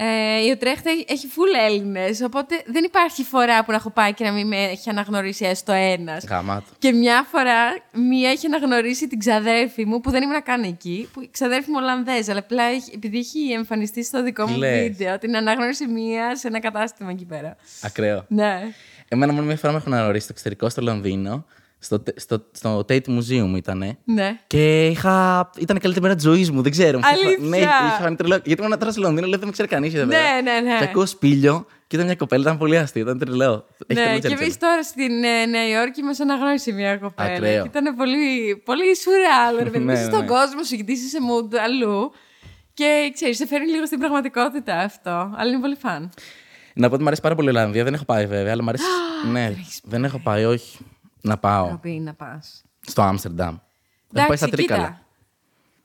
Ε, 0.00 0.44
η 0.46 0.50
Ουτρέχτη 0.50 0.90
έχει 1.08 1.26
full 1.26 1.66
Έλληνες, 1.68 2.20
οπότε 2.20 2.62
δεν 2.66 2.84
υπάρχει 2.84 3.24
φορά 3.24 3.64
που 3.64 3.70
να 3.70 3.76
έχω 3.76 3.90
πάει 3.90 4.12
και 4.14 4.24
να 4.24 4.32
μην 4.32 4.46
με 4.46 4.56
έχει 4.56 4.90
αναγνωρίσει 4.90 5.44
έστω 5.44 5.72
ένας. 5.72 6.24
Γαμάτο. 6.24 6.66
Και 6.78 6.92
μια 6.92 7.26
φορά 7.30 7.58
μία 7.92 8.30
έχει 8.30 8.46
αναγνωρίσει 8.46 9.08
την 9.08 9.18
ξαδέρφη 9.18 9.84
μου 9.86 10.00
που 10.00 10.10
δεν 10.10 10.22
ήμουν 10.22 10.42
καν 10.42 10.62
εκεί. 10.62 11.08
Που 11.12 11.20
η 11.20 11.28
ξαδέρφη 11.32 11.70
μου 11.70 11.76
Ολλανδέζα, 11.80 12.30
αλλά 12.30 12.40
απλά 12.40 12.62
έχει- 12.62 12.90
επειδή 12.94 13.18
έχει 13.18 13.50
εμφανιστεί 13.52 14.04
στο 14.04 14.22
δικό 14.22 14.44
Τι 14.44 14.50
μου 14.50 14.56
λες; 14.58 14.82
βίντεο, 14.82 15.18
την 15.18 15.36
αναγνώρισε 15.36 15.88
μία 15.88 16.36
σε 16.36 16.48
ένα 16.48 16.60
κατάστημα 16.60 17.10
εκεί 17.10 17.24
πέρα. 17.24 17.56
Ακραίο. 17.82 18.24
Ναι. 18.28 18.60
Εμένα 19.08 19.32
μόνο 19.32 19.46
μια 19.46 19.56
φορά 19.56 19.72
με 19.72 19.78
έχουν 19.78 19.92
αναγνωρίσει 19.92 20.24
στο 20.24 20.32
εξωτερικό, 20.32 20.68
στο 20.68 20.82
Λονδίνο. 20.82 21.44
Στο, 21.80 22.02
στο, 22.16 22.44
στο 22.52 22.84
Tate 22.88 23.06
Museum 23.06 23.56
ήτανε. 23.56 23.98
Ναι. 24.04 24.40
Και 24.46 24.86
είχα... 24.86 25.50
ήταν 25.58 25.76
η 25.76 25.80
καλύτερη 25.80 26.00
μέρα 26.00 26.14
της 26.14 26.24
ζωής 26.24 26.50
μου, 26.50 26.62
δεν 26.62 26.72
ξέρω. 26.72 27.00
Αλήθεια; 27.02 27.48
Ναι, 27.48 27.56
είχα 27.56 27.98
φανεί 28.00 28.16
τρελό. 28.16 28.40
Γιατί 28.44 28.62
ήμουν 28.62 28.78
τώρα 28.78 28.92
στο 28.92 29.00
Λονδίνο, 29.00 29.26
λέω 29.26 29.38
δεν 29.38 29.46
με 29.46 29.52
ξέρει 29.52 29.68
κανείς. 29.68 29.92
Ναι, 29.92 30.04
ναι, 30.04 30.60
ναι. 30.62 30.78
Και 30.78 30.84
ακούω 30.84 31.06
σπήλιο 31.06 31.66
και 31.86 31.96
ήταν 31.96 32.06
μια 32.06 32.16
κοπέλα, 32.16 32.42
ήταν 32.42 32.58
πολύ 32.58 32.78
αστείο, 32.78 33.02
ήταν 33.02 33.18
τρελό. 33.18 33.66
Έχει 33.86 34.00
ναι, 34.00 34.06
τρελό 34.06 34.14
και 34.14 34.18
τσέλτσελ. 34.18 34.42
εμείς 34.42 34.58
τώρα 34.58 34.82
στην 34.82 35.24
ε, 35.24 35.46
Νέα 35.46 35.68
Υόρκη 35.68 36.02
μας 36.02 36.20
αναγνώρισε 36.20 36.72
μια 36.72 36.96
κοπέλα. 36.96 37.28
Ακραίο. 37.28 37.62
Και 37.62 37.68
ήταν 37.68 37.96
πολύ, 37.96 38.56
πολύ 38.64 38.96
σουρεάλ, 38.96 39.56
ρε 39.64 39.70
παιδί. 39.70 39.84
Ναι, 39.84 39.92
Είσαι 39.92 40.04
στον 40.04 40.20
ναι. 40.20 40.26
κόσμο 40.26 40.62
σου, 40.62 40.74
γιατί 40.74 40.92
είσαι 40.92 41.08
σε 41.08 41.18
mood 41.28 41.56
αλλού. 41.64 42.12
Και 42.74 43.10
ξέρεις, 43.14 43.36
σε 43.36 43.46
φέρνει 43.46 43.70
λίγο 43.70 43.86
στην 43.86 43.98
πραγματικότητα 43.98 44.78
αυτό. 44.78 45.10
Αλλά 45.36 45.50
είναι 45.50 45.60
πολύ 45.60 45.74
φαν. 45.74 46.10
Να 46.74 46.86
πω 46.86 46.92
ότι 46.92 47.02
μου 47.02 47.06
αρέσει 47.06 47.22
πάρα 47.22 47.34
πολύ 47.34 47.46
η 47.46 47.50
Ολλανδία. 47.50 47.84
Δεν 47.84 47.94
έχω 47.94 48.04
πάει 48.04 48.26
βέβαια, 48.26 48.52
αλλά 48.52 48.62
μου 48.62 48.68
αρέσει. 48.68 48.84
ναι, 49.32 49.54
δεν 49.82 50.04
έχω 50.04 50.18
πάει, 50.18 50.44
όχι. 50.44 50.78
Να 51.20 51.36
πάω 51.38 51.66
Πρέπει 51.66 51.90
να 51.90 52.14
πας. 52.14 52.64
στο 52.80 53.02
Άμστερνταμ. 53.02 53.56
Έχω 54.14 54.26
πάει 54.26 54.36
στα 54.36 54.48
Τρίκαλα. 54.48 55.00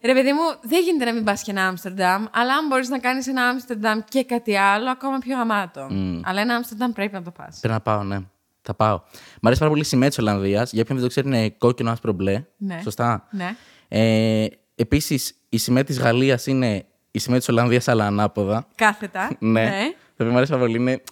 Ρε 0.01 0.13
παιδί 0.13 0.31
μου, 0.33 0.41
δεν 0.61 0.83
γίνεται 0.83 1.05
να 1.05 1.13
μην 1.13 1.23
πας 1.23 1.41
και 1.43 1.51
ένα 1.51 1.67
Άμστερνταμ, 1.67 2.25
αλλά 2.31 2.53
αν 2.55 2.67
μπορείς 2.67 2.89
να 2.89 2.99
κάνεις 2.99 3.27
ένα 3.27 3.43
Άμστερνταμ 3.47 3.99
και 4.09 4.23
κάτι 4.23 4.57
άλλο, 4.57 4.89
ακόμα 4.89 5.17
πιο 5.17 5.35
γαμάτο. 5.37 5.87
Αλλά 6.23 6.41
ένα 6.41 6.55
Άμστερνταμ 6.55 6.91
πρέπει 6.91 7.13
να 7.13 7.21
το 7.23 7.31
πας. 7.31 7.57
Πρέπει 7.59 7.73
να 7.73 7.81
πάω, 7.81 8.03
ναι. 8.03 8.19
Θα 8.61 8.73
πάω. 8.73 9.01
Μ' 9.41 9.45
αρέσει 9.45 9.59
πάρα 9.59 9.71
πολύ 9.71 9.83
η 9.83 9.87
σημαία 9.87 10.09
της 10.09 10.17
Ολλανδίας. 10.17 10.71
Για 10.71 10.81
όποιον 10.81 10.97
δεν 10.97 11.07
το 11.07 11.11
ξέρει, 11.11 11.27
είναι 11.27 11.49
κόκκινο, 11.49 11.91
άσπρο, 11.91 12.11
μπλε. 12.11 12.43
Ναι. 12.57 12.79
Σωστά. 12.83 13.27
Ναι. 13.31 13.55
Ε, 13.87 14.45
Επίσης, 14.75 15.33
η 15.49 15.57
σημαία 15.57 15.83
της 15.83 15.99
Γαλλίας 15.99 16.45
είναι 16.47 16.85
η 17.11 17.19
σημαία 17.19 17.39
της 17.39 17.49
Ολλανδίας, 17.49 17.87
αλλά 17.87 18.05
ανάποδα. 18.07 18.67
Κάθετα. 18.75 19.35
ναι. 19.39 19.69
Το 19.91 20.23
οποίο 20.23 20.29
μου 20.31 20.35
αρέσει 20.37 20.51
πάρα 20.51 20.63
πολύ 20.63 20.77
είναι. 20.77 21.03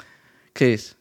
Ξέρεις, 0.52 0.98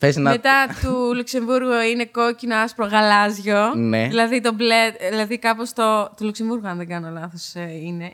να... 0.00 0.30
Μετά 0.30 0.66
του 0.82 1.14
Λουξεμβούργου 1.14 1.80
είναι 1.92 2.06
κόκκινο, 2.06 2.56
άσπρο, 2.56 2.86
γαλάζιο. 2.86 3.74
Ναι. 3.74 4.06
Δηλαδή, 4.06 4.40
το 4.40 4.52
μπλε, 4.52 4.90
δηλαδή 5.10 5.38
κάπως 5.38 5.72
το, 5.72 6.10
το 6.16 6.24
Λουξεμβούργο, 6.24 6.68
αν 6.68 6.76
δεν 6.76 6.88
κάνω 6.88 7.10
λάθος, 7.10 7.54
ε, 7.54 7.70
είναι. 7.82 8.12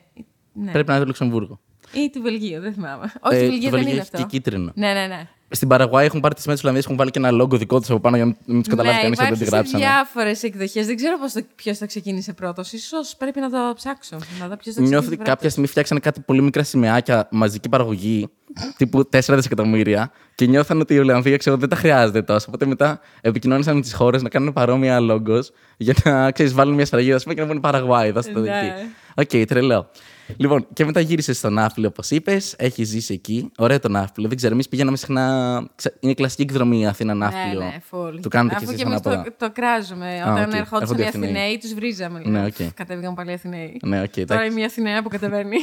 Ναι. 0.53 0.71
Πρέπει 0.71 0.89
να 0.89 0.93
είναι 0.93 1.03
το 1.03 1.09
Λουξεμβούργο. 1.09 1.61
Ή 1.93 2.11
του 2.13 2.23
Βελγίου, 2.23 2.61
δεν 2.61 2.73
θυμάμαι. 2.73 3.13
Όχι, 3.21 3.37
Ε, 3.37 3.41
του 3.41 3.47
Βελγίου 3.51 3.71
το 3.71 3.71
δεν 3.71 3.71
Βέλγιο 3.71 3.91
είναι 3.91 4.01
έχει 4.01 4.01
αυτό. 4.01 4.17
και 4.17 4.25
κίτρινο. 4.25 4.73
Ναι, 4.75 4.93
ναι, 4.93 5.07
ναι. 5.07 5.29
Στην 5.51 5.69
Παραγουάη 5.69 6.07
έχουν 6.07 6.21
πάρει 6.21 6.35
τη 6.35 6.41
σημαία 6.41 6.55
της 6.57 6.65
Ολλανδίας, 6.65 6.87
έχουν 6.87 6.99
βάλει 6.99 7.11
και 7.11 7.19
ένα 7.19 7.31
λόγο 7.31 7.57
δικό 7.57 7.81
τους 7.81 7.91
από 7.91 8.01
πάνω 8.01 8.17
για 8.17 8.25
να 8.25 8.35
μην 8.45 8.59
τους 8.63 8.69
καταλάβει 8.69 8.97
ναι, 8.97 9.03
κανείς 9.03 9.19
ότι 9.19 9.29
δεν 9.29 9.47
υπάρχει 9.47 9.63
τη 9.65 9.69
σε 9.71 9.77
γράψανε. 9.79 9.85
διάφορες 9.85 10.43
εκδοχές. 10.43 10.87
Δεν 10.87 10.97
ξέρω 10.97 11.19
πώς 11.19 11.33
το, 11.33 11.41
ποιος 11.55 11.79
το 11.79 11.87
ξεκίνησε 11.87 12.33
πρώτος. 12.33 12.69
σω 12.69 13.17
πρέπει 13.19 13.41
να 13.41 13.51
το 13.51 13.59
ψάξω. 13.75 14.17
Να 14.41 14.49
δω 14.49 14.57
ποιος 14.57 14.75
το 14.75 14.81
Νιώθω 14.81 14.81
ξεκίνησε 14.81 14.97
ότι 14.97 15.07
πρώτος. 15.17 15.27
κάποια 15.35 15.51
στιγμή 15.51 15.69
φτιάξανε 15.69 16.01
κάτι 16.01 16.21
πολύ 16.21 16.43
μικρά 16.43 16.63
σημαιάκια 16.63 17.29
μαζική 17.31 17.69
παραγωγή, 17.69 18.29
τύπου 18.77 18.99
4 19.13 19.21
δισεκατομμύρια, 19.35 20.11
και 20.35 20.47
νιώθαν 20.47 20.81
ότι 20.81 20.95
η 20.95 20.99
Ολλανδία 20.99 21.37
ξέρω, 21.37 21.57
δεν 21.57 21.69
τα 21.69 21.77
χρειάζεται 21.77 22.23
τόσο. 22.23 22.45
Οπότε 22.49 22.67
μετά 22.67 23.01
επικοινώνησαν 23.21 23.75
με 23.75 23.81
τις 23.81 23.95
χώρες 23.95 24.23
να 24.23 24.29
κάνουν 24.29 24.53
παρόμοια 24.53 25.01
λόγος 25.01 25.51
για 25.77 25.95
να 26.05 26.31
ξέρεις, 26.31 26.53
βάλουν 26.55 26.75
μια 26.75 26.87
σφραγίδα 26.87 27.17
ας 27.17 27.23
πούμε, 27.23 27.35
και 27.35 27.41
να 27.41 27.47
πούνε 27.47 27.61
Παραγουάη. 27.61 28.11
Δώστε 28.11 28.33
το 28.33 28.41
Ναι. 28.41 28.77
εκεί. 29.15 29.37
ΟΚ, 29.43 29.47
τρελό. 29.47 29.91
Λοιπόν, 30.37 30.67
και 30.73 30.85
μετά 30.85 31.01
γύρισες 31.01 31.37
στο 31.39 31.51
Ναύπλιο, 31.51 31.89
όπως 31.89 32.11
είπες. 32.11 32.55
Έχεις 32.59 32.89
ζήσει 32.89 33.13
εκεί. 33.15 33.51
Ωραίο 33.59 33.81
το 33.81 33.89
Ναύπλιο. 33.89 34.29
Δεν 34.29 34.37
ξέρω, 34.37 34.53
εμείς 34.53 34.69
πηγαίναμε 34.69 34.97
συχνά. 34.97 35.67
ξε- 35.75 35.97
Είναι 36.01 36.15
κλασική 36.15 36.43
εκδρομή 36.43 36.87
Αθήνα-Ναύπλιο. 36.87 37.59
Ναι, 37.61 37.65
ναι, 37.65 37.81
full. 37.91 38.21
Το 38.23 38.29
κάνετε 38.29 38.55
κι 38.55 38.63
Αφού 38.65 38.73
εσείς 38.73 38.83
και 38.83 38.89
εμείς 38.89 39.01
ανάποδα. 39.07 39.23
το, 39.23 39.33
το 39.39 39.53
κράζουμε. 39.53 40.23
Α, 40.23 40.33
Όταν 40.33 40.49
ΟΚ. 40.49 40.55
ερχόντουσαν 40.55 40.81
Έρχονται 40.81 41.03
οι 41.03 41.05
οι 41.05 41.09
Αθηναίοι. 41.09 41.31
Αθηναίοι, 41.31 41.59
τους 41.59 41.75
βρίζαμε. 41.75 42.19
Ναι, 42.25 42.41
Ναι, 42.41 42.47
ΟΚ. 42.47 42.73
Κατέβηκαν 42.75 43.15
πάλι 43.15 43.31
οι 43.31 43.35
Αθηναίοι. 43.35 43.81
Ναι, 43.85 44.03
ΟΚ, 44.03 44.13
Τώρα 44.13 44.23
εντάξει. 44.23 44.51
είμαι 44.51 44.61
η 44.61 44.65
Αθηναία 44.65 45.03
που 45.03 45.09
κατεβαίνει. 45.09 45.57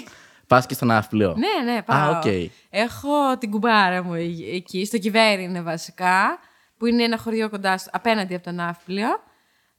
Πας 0.47 0.65
και 0.65 0.73
στο 0.73 0.85
Ναύπλιο. 0.85 1.35
ναι, 1.37 1.71
ναι, 1.73 1.81
πάω. 1.81 2.11
ΟΚ. 2.17 2.23
Έχω 2.69 3.37
την 3.39 3.51
κουμπάρα 3.51 4.03
μου 4.03 4.13
ε- 4.13 4.55
εκεί, 4.55 4.85
στο 4.85 4.97
Κιβέρι 4.97 5.43
είναι 5.43 5.61
βασικά, 5.61 6.39
που 6.77 6.85
είναι 6.85 7.03
ένα 7.03 7.17
χωριό 7.17 7.49
κοντά, 7.49 7.77
στο- 7.77 7.89
απέναντι 7.93 8.35
από 8.35 8.43
τον 8.43 8.55
Ναύπλιο. 8.55 9.07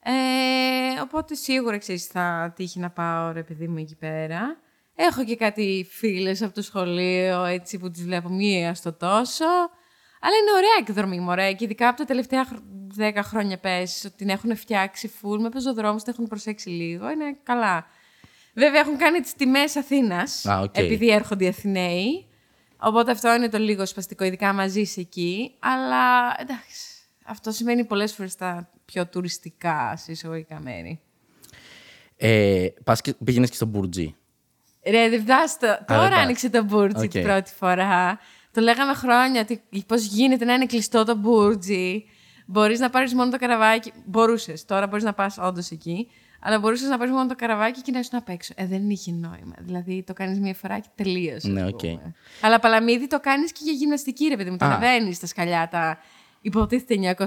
Ε, 0.07 1.01
οπότε 1.03 1.35
σίγουρα 1.35 1.79
ξέρεις 1.79 2.07
θα 2.07 2.53
τύχει 2.57 2.79
να 2.79 2.91
πάω 2.91 3.33
ρε 3.33 3.43
παιδί 3.43 3.69
μου 3.69 3.79
εκεί 3.79 3.97
πέρα. 3.97 4.57
Έχω 4.97 5.25
και 5.25 5.37
κάτι 5.37 5.87
φίλες 5.91 6.43
από 6.43 6.55
το 6.55 6.63
σχολείο, 6.63 7.45
έτσι 7.45 7.79
που 7.79 7.91
τις 7.91 8.03
βλέπω 8.05 8.29
μία 8.29 8.75
στο 8.75 8.93
τόσο. 8.93 9.45
Αλλά 10.21 10.37
είναι 10.41 10.51
ωραία 10.57 10.77
εκδρομή, 10.81 11.21
μωρέ. 11.21 11.53
Και 11.53 11.65
ειδικά 11.65 11.89
από 11.89 11.97
τα 11.99 12.05
τελευταία 12.05 12.45
χρο- 12.45 12.63
δέκα 12.89 13.23
χρόνια 13.23 13.59
πες 13.59 14.05
ότι 14.05 14.17
την 14.17 14.29
έχουν 14.29 14.57
φτιάξει 14.57 15.11
full 15.23 15.39
με 15.39 15.49
πεζοδρόμους, 15.49 16.03
την 16.03 16.13
έχουν 16.13 16.27
προσέξει 16.29 16.69
λίγο. 16.69 17.11
Είναι 17.11 17.37
καλά. 17.43 17.87
Βέβαια 18.55 18.81
έχουν 18.81 18.97
κάνει 18.97 19.21
τις 19.21 19.35
τιμές 19.35 19.77
Αθήνας, 19.77 20.47
Α, 20.47 20.61
ΟΚ. 20.61 20.77
επειδή 20.77 21.11
έρχονται 21.11 21.45
οι 21.45 21.49
Αθηναίοι. 21.49 22.27
Οπότε 22.77 23.11
αυτό 23.11 23.35
είναι 23.35 23.49
το 23.49 23.59
λίγο 23.59 23.87
σπαστικό, 23.87 24.25
ειδικά 24.25 24.53
άμα 24.53 24.81
ζεις 24.81 25.01
εκεί. 25.01 25.55
Αλλά 25.59 26.35
εντάξει, 26.41 26.87
αυτό 27.25 27.51
σημαίνει 27.51 27.85
πολλές 27.85 28.13
φορές 28.15 28.35
τα 28.37 28.71
πιο 28.85 29.07
τουριστικά 29.07 29.97
σε 29.97 30.13
εισαγωγικά 30.13 30.61
μέρη. 30.61 31.01
Ε, 32.17 32.67
πας 32.85 33.01
και 33.01 33.15
πήγαινες 33.25 33.49
και 33.51 33.57
στο 33.57 33.67
Μπουρτζί. 33.67 34.15
Ρε, 34.91 35.09
δεν 35.09 35.21
φτάσει 35.21 35.59
το. 35.59 35.67
δεν 35.67 35.85
Τώρα 35.87 36.09
πας. 36.09 36.19
άνοιξε 36.19 36.51
το 36.51 36.63
Μπούρτζι 36.65 37.05
ΟΚ. 37.05 37.11
την 37.11 37.23
πρώτη 37.23 37.53
φορά. 37.59 38.19
Το 38.53 38.61
λέγαμε 38.61 38.95
χρόνια 38.95 39.41
ότι 39.41 39.63
πώς 39.87 40.05
γίνεται 40.07 40.45
να 40.45 40.55
είναι 40.55 40.67
κλειστό 40.67 41.05
το 41.05 41.17
Μπούρτζι. 41.17 42.05
Μπορείς 42.47 42.79
να 42.79 42.91
πάρεις 42.91 43.15
μόνο 43.15 43.31
το 43.31 43.37
καραβάκι. 43.39 43.93
Μπορούσες. 44.07 44.65
Τώρα 44.65 44.87
μπορείς 44.87 45.05
να 45.05 45.13
πας 45.13 45.37
όντως 45.39 45.71
εκεί. 45.71 46.09
Αλλά 46.47 46.59
μπορούσες 46.59 46.89
να 46.89 46.99
πάρεις 46.99 47.13
μόνο 47.13 47.27
το 47.27 47.35
καραβάκι 47.35 47.81
και 47.81 47.93
να 47.93 47.99
ήσουν 47.99 48.19
απ' 48.19 48.29
έξω. 48.29 48.53
Ε, 48.57 48.67
δεν 48.67 48.91
είχε 48.91 49.11
νόημα. 49.13 49.55
Δηλαδή 49.59 50.03
το 50.07 50.13
κάνεις 50.13 50.41
μία 50.41 50.55
φορά 50.55 50.79
και 50.79 50.89
τελείωσε. 50.95 51.49
Ναι, 51.49 51.63
ας 51.63 51.69
ΟΚ. 51.73 51.79
πούμε. 51.79 52.15
Αλλά 52.41 52.59
Παλαμήδι 52.61 53.07
το 53.07 53.21
κάνεις 53.21 53.53
και 53.53 53.61
για 53.63 53.73
γυμναστική, 53.73 54.27
ρε 54.29 54.37
παιδί 54.37 54.51
μου. 54.51 54.57
Το 54.57 54.65
Α. 54.65 54.69
αναβαίνει 54.69 55.13
στα 55.15 55.27
σκαλιά 55.27 55.69
τα. 55.71 55.99
Υποτίθεται 56.47 57.17
999. 57.17 57.27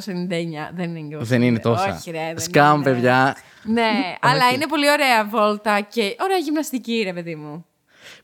Δεν 0.76 0.96
είναι 0.96 1.18
999. 1.18 1.22
Δεν 1.24 1.42
είναι 1.42 1.60
τόσα. 1.60 1.96
Όχι, 1.96 2.12
ρε, 2.12 2.26
δεν 2.26 2.40
Scam, 2.39 2.75
είναι. 2.76 2.84
παιδιά. 2.84 3.36
Ναι, 3.64 4.16
αλλά 4.22 4.50
είναι 4.54 4.68
πολύ 4.68 4.90
ωραία 4.90 5.26
βόλτα 5.26 5.82
και 5.82 6.16
ωραία 6.20 6.38
γυμναστική, 6.38 7.02
ρε 7.04 7.14
παιδί 7.14 7.36
μου. 7.36 7.66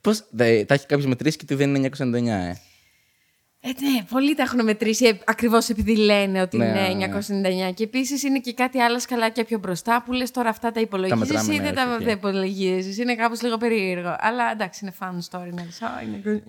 Πώς. 0.00 0.24
Τα 0.36 0.44
έχει 0.44 0.86
κάποιος 0.86 1.06
μετρήσει 1.06 1.36
και 1.36 1.44
ότι 1.44 1.54
δεν 1.54 1.74
είναι 1.74 1.90
999, 1.98 2.26
ε; 2.26 2.54
Ε, 3.66 3.68
ναι, 3.68 4.02
πολλοί 4.10 4.34
τα 4.34 4.42
έχουν 4.42 4.64
μετρήσει 4.64 5.18
ακριβώς 5.24 5.68
επειδή 5.68 5.96
λένε 5.96 6.40
ότι 6.42 6.56
Ναι, 6.56 6.64
είναι 6.90 7.06
ναι. 7.06 7.68
999. 7.70 7.74
Και 7.74 7.82
επίσης 7.84 8.22
είναι 8.22 8.38
και 8.38 8.52
κάτι 8.52 8.78
άλλα 8.80 9.00
σκαλάκια 9.00 9.44
πιο 9.44 9.58
μπροστά 9.58 10.02
που 10.06 10.12
λες 10.12 10.30
τώρα 10.30 10.48
αυτά 10.48 10.70
τα 10.72 10.80
υπολογίζεις 10.80 11.18
μετράμε, 11.28 11.54
ή 11.54 11.56
ναι, 11.56 11.62
δεν 11.64 11.74
τα 11.74 11.82
όχι, 11.82 11.94
όχι. 11.94 12.04
δεν 12.04 12.14
υπολογίζεις. 12.14 12.98
Είναι 12.98 13.14
κάπως 13.14 13.42
λίγο 13.42 13.56
περίεργο. 13.56 14.16
Αλλά 14.18 14.50
εντάξει, 14.52 14.80
είναι 14.82 14.94
fun 15.00 15.04
story 15.30 15.48
να 15.54 15.64
λες, 15.64 15.82
«Α, 15.82 15.88
είναι 16.04 16.42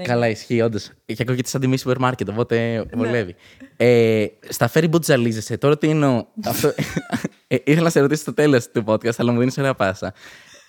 999. 0.00 0.02
Καλά, 0.04 0.28
ισχύει, 0.28 0.60
όντως. 0.60 0.90
Και 1.06 1.16
ακούγεται 1.22 1.48
σαν 1.48 1.60
τιμή 1.60 1.78
σούπερ 1.78 1.98
μάρκετ, 1.98 2.26
Ναι. 2.26 2.32
οπότε 2.32 2.84
βολεύει. 2.94 3.34
Ε, 3.76 4.26
στα 4.48 4.70
ferry 4.74 4.90
boat 4.90 5.02
ζαλίζεσαι. 5.04 5.56
Τώρα 5.58 5.78
τι 5.78 5.88
εννοώ. 5.88 6.24
Αυτό... 6.44 6.72
ε, 7.46 7.56
ήθελα 7.64 7.82
να 7.82 7.90
σε 7.90 8.00
ρωτήσω 8.00 8.20
στο 8.20 8.34
τέλος 8.34 8.70
του 8.70 8.84
podcast, 8.86 9.14
αλλά 9.16 9.32
μου 9.32 9.38
δίνεις 9.38 9.58
ωραία 9.58 9.74
πάσα. 9.74 10.14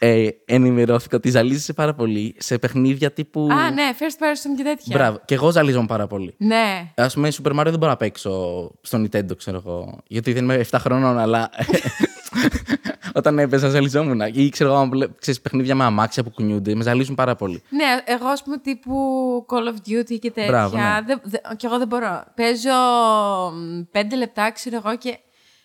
Ε, 0.06 0.28
ενημερώθηκα 0.46 1.18
ότι 1.18 1.30
ζαλίζεσαι 1.30 1.74
πάρα 1.74 1.94
πολύ 1.94 2.36
σε 2.40 2.58
παιχνίδια 2.58 3.12
τύπου. 3.12 3.48
Α, 3.52 3.72
ναι, 3.72 3.84
first 4.00 4.24
person 4.24 4.56
και 4.58 4.64
τέτοια. 4.64 4.98
Μπράβο. 4.98 5.22
Και 5.26 5.34
εγώ 5.34 5.52
ζαλίζομαι 5.52 5.86
πάρα 5.86 6.08
πολύ. 6.08 6.34
Ναι. 6.38 6.92
Α 6.96 7.08
πούμε, 7.08 7.30
Super 7.44 7.52
Mario 7.52 7.64
δεν 7.64 7.78
μπορώ 7.78 7.88
να 7.92 7.98
παίξω 7.98 8.32
στο 8.82 9.02
Nintendo, 9.02 9.38
ξέρω 9.38 9.58
εγώ. 9.66 9.98
Γιατί 10.08 10.34
δεν 10.34 10.44
είμαι 10.44 10.66
7 10.72 10.78
χρονών, 10.80 11.18
αλλά. 11.20 11.50
Όταν 13.16 13.40
έπαιζα, 13.40 13.70
ζαλιζόμουν. 13.70 14.22
Ή 14.34 14.50
ξέρω 14.50 14.70
εγώ, 14.70 14.80
αν 14.80 14.90
βλέ- 14.90 15.10
ξέρεις, 15.20 15.42
παιχνίδια 15.42 15.76
με 15.76 15.84
αμάξια 15.84 16.24
που 16.24 16.30
κουνιούνται, 16.30 16.76
με 16.76 16.84
ζαλίζουν 16.84 17.16
πάρα 17.16 17.36
πολύ. 17.36 17.64
Ναι, 17.70 17.86
εγώ 18.06 18.28
ας 18.28 18.44
πούμε 18.44 18.58
τύπου 18.58 18.96
Call 19.50 19.68
of 19.68 19.90
Duty 19.90 20.20
και 20.20 20.32
τέτοια. 20.32 20.46
Μπράβο, 20.48 20.78
ναι. 20.78 20.84
δεν- 21.06 21.22
δεν- 21.24 21.42
κι 21.58 21.66
εγώ 21.66 21.78
δεν 21.78 21.88
μπορώ. 21.88 22.24
Παίζω 22.36 22.72
μ, 23.56 23.82
πέντε 23.92 24.16
λεπτά, 24.16 24.52
ξέρω 24.52 24.82
εγώ, 24.86 24.98
και 24.98 25.18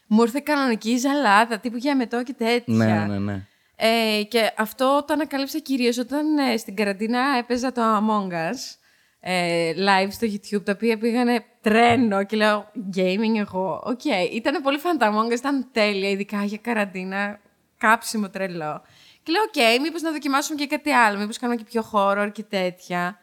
μου 0.06 0.22
ήρθε 0.22 0.40
κανονική 0.44 0.96
ζαλάδα, 0.96 1.58
τύπου 1.58 1.76
για 1.76 1.96
μετό 1.96 2.22
και 2.22 2.34
τέτοια. 2.38 2.74
Ναι, 2.74 3.06
ναι, 3.08 3.18
ναι. 3.18 3.46
Ε, 3.80 4.22
και 4.22 4.52
αυτό 4.56 5.04
το 5.06 5.12
ανακαλύψα 5.12 5.58
κυρίως 5.58 5.98
όταν 5.98 6.38
ε, 6.38 6.56
στην 6.56 6.76
καραντίνα 6.76 7.20
έπαιζα 7.38 7.72
το 7.72 7.82
Among 7.82 8.32
Us 8.32 8.76
ε, 9.20 9.72
live 9.76 10.08
στο 10.10 10.26
YouTube, 10.26 10.64
τα 10.64 10.72
οποία 10.72 10.98
πήγανε 10.98 11.44
τρένο 11.60 12.24
και 12.24 12.36
λέω 12.36 12.70
gaming 12.96 13.36
εγώ. 13.38 13.82
ΟΚ, 13.84 14.04
ήταν 14.32 14.62
πολύ 14.62 14.78
fun 14.78 14.98
τα 14.98 15.12
Among 15.12 15.32
Us, 15.32 15.36
ήταν 15.36 15.68
τέλεια, 15.72 16.10
ειδικά 16.10 16.44
για 16.44 16.58
καραντίνα, 16.58 17.40
κάψιμο 17.78 18.28
τρελό. 18.30 18.82
Και 19.22 19.32
λέω, 19.32 19.42
ΟΚ, 19.42 19.82
μήπως 19.82 20.02
να 20.02 20.10
δοκιμάσουμε 20.10 20.58
και 20.58 20.66
κάτι 20.66 20.90
άλλο, 20.90 21.18
μήπως 21.18 21.38
κάνουμε 21.38 21.58
και 21.58 21.68
πιο 21.70 21.90
horror 21.92 22.30
και 22.32 22.42
τέτοια. 22.42 23.18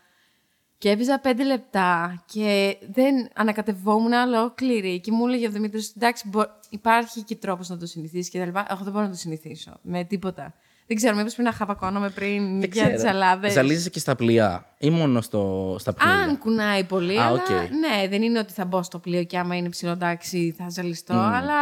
Και 0.78 0.90
έπαιζα 0.90 1.20
πέντε 1.20 1.44
λεπτά 1.44 2.24
και 2.26 2.78
δεν 2.90 3.28
ανακατευόμουν 3.36 4.12
ολόκληρη. 4.14 5.00
Και 5.00 5.12
μου 5.12 5.28
έλεγε 5.28 5.48
ο 5.48 5.52
Δημήτρης, 5.52 5.94
εντάξει, 5.98 6.28
μπο- 6.28 6.50
υπάρχει 6.70 7.22
και 7.24 7.36
τρόπος 7.36 7.70
να 7.70 7.78
το 7.78 7.86
συνηθίσεις 7.86 8.30
και 8.30 8.40
τα 8.40 8.46
λοιπά. 8.46 8.66
Εγώ 8.70 8.84
δεν 8.84 8.92
μπορώ 8.94 9.06
να 9.06 9.12
το 9.12 9.18
συνηθίσω 9.18 9.80
με 9.82 10.04
τίποτα. 10.04 10.54
Δεν 10.88 10.98
ξέρω, 10.98 11.16
μήπως 11.16 11.34
πρέπει 11.34 11.50
να 11.50 11.56
χαπακώνομαι 11.56 12.10
πριν 12.10 12.60
Δεν 12.60 12.70
για 12.74 12.84
τις 12.86 12.96
ξέρω. 12.96 13.10
αλάδες. 13.10 13.54
Ζαλίζεσαι 13.54 13.90
και 13.90 14.00
στα 14.00 14.16
πλοία 14.16 14.66
ή 14.78 14.90
μόνο 14.90 15.22
στο, 15.22 15.76
στα 15.80 15.94
πλοία; 15.94 16.14
Αν 16.14 16.38
κουνάει 16.38 16.84
πολύ, 16.84 17.20
Α, 17.20 17.26
αλλά 17.26 17.34
ΟΚ. 17.42 17.50
ναι, 17.50 18.08
δεν 18.08 18.22
είναι 18.22 18.40
ότι 18.40 18.54
θα 18.54 18.66
μπω 18.66 18.84
στο 18.84 19.00
πλοίο 19.00 19.24
και 19.24 19.38
άμα 19.38 19.56
είναι 19.56 19.70
ψηλό 19.70 19.92
εντάξει 19.92 20.56
θα 20.58 20.66
ζαλιστώ, 20.70 21.14
αλλά 21.14 21.54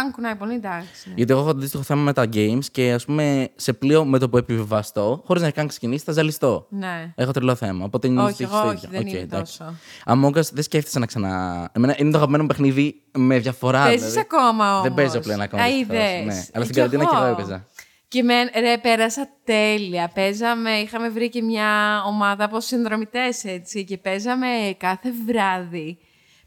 αν 0.00 0.10
κουνάει 0.12 0.34
πολύ 0.34 0.54
εντάξει. 0.54 0.88
ναι. 1.08 1.12
Γιατί 1.16 1.32
εγώ 1.32 1.40
έχω 1.40 1.50
το 1.52 1.56
αντίστοιχο 1.58 1.82
θέμα 1.82 2.02
με 2.02 2.12
τα 2.12 2.24
games 2.32 2.64
και 2.72 2.92
ας 2.92 3.04
πούμε 3.04 3.48
σε 3.56 3.72
πλοίο 3.72 4.04
με 4.04 4.18
το 4.18 4.28
που 4.28 4.36
επιβιβαστώ, 4.36 5.22
χωρίς 5.26 5.42
να 5.42 5.48
έχει 5.48 5.56
καν 5.56 5.66
ξεκινήσει, 5.68 6.04
θα 6.04 6.12
ζαλιστώ. 6.12 6.66
Ναι. 6.70 7.12
Έχω 7.14 7.30
τρελό 7.30 7.54
θέμα. 7.54 7.84
Οπότε 7.84 8.08
νιώθω 8.08 8.26
Όχι, 8.26 8.44
ότι 8.44 8.54
εγώ 8.54 8.68
έχεις 8.70 8.82
όχι, 8.82 8.86
το 8.92 8.96
ίδιο. 8.96 8.98
δεν 8.98 9.06
ΟΚ, 9.08 9.12
είναι 9.12 9.22
εντάξει. 9.22 9.58
τόσο. 9.58 9.74
Among 10.04 10.38
Us 10.38 10.52
δεν 10.52 10.62
σκέφτεσαι 10.62 10.98
να 10.98 11.06
ξανα. 11.06 11.68
Εμένα 11.72 11.94
είναι 11.98 12.10
το 12.10 12.16
αγαπημένο 12.16 12.42
μου 12.42 12.48
παιχνίδι 12.48 13.02
με 13.18 13.38
διαφορά. 13.38 13.82
Παίζει 13.84 13.98
δηλαδή. 13.98 14.18
ακόμα 14.18 14.72
όμως. 14.74 14.82
Δεν 14.82 14.94
παίζω 14.94 15.20
πλέον 15.20 15.40
ακόμα. 15.40 15.62
δυστυχώς, 15.64 15.96
Ναι. 16.24 16.44
Αλλά 16.52 16.64
στην 16.64 16.76
καραντίνα 16.76 17.04
και 17.04 17.10
εγώ 17.16 17.24
έπαιζα. 17.24 17.66
Και 18.08 18.22
με, 18.22 18.50
ρε, 18.54 18.78
πέρασα 18.78 19.28
τέλεια. 19.44 20.10
Παίζαμε, 20.14 20.70
είχαμε 20.70 21.08
βρει 21.08 21.28
και 21.28 21.42
μια 21.42 22.02
ομάδα 22.06 22.44
από 22.44 22.60
συνδρομητές 22.60 23.44
έτσι 23.44 23.84
και 23.84 23.98
παίζαμε 23.98 24.76
κάθε 24.78 25.12
βράδυ. 25.26 25.98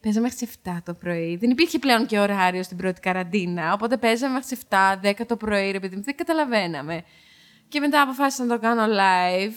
Παίζαμε 0.01 0.27
μέχρι 0.27 0.45
τις 0.45 0.55
7 0.63 0.77
το 0.83 0.93
πρωί. 0.93 1.35
Δεν 1.35 1.49
υπήρχε 1.49 1.79
πλέον 1.79 2.05
και 2.05 2.19
ωράριο 2.19 2.63
στην 2.63 2.77
πρώτη 2.77 2.99
καραντίνα. 2.99 3.73
Οπότε 3.73 3.97
παίζαμε 3.97 4.33
μέχρι 4.33 4.55
τις 4.55 4.65
7, 4.69 4.75
10 5.01 5.25
το 5.27 5.35
πρωί, 5.35 5.71
ρε 5.71 5.79
παιδί 5.79 5.95
μου. 5.95 6.01
Δεν 6.01 6.15
καταλαβαίναμε. 6.15 7.03
Και 7.67 7.79
μετά 7.79 8.01
αποφάσισα 8.01 8.45
να 8.45 8.55
το 8.55 8.61
κάνω 8.61 8.83
live. 8.85 9.53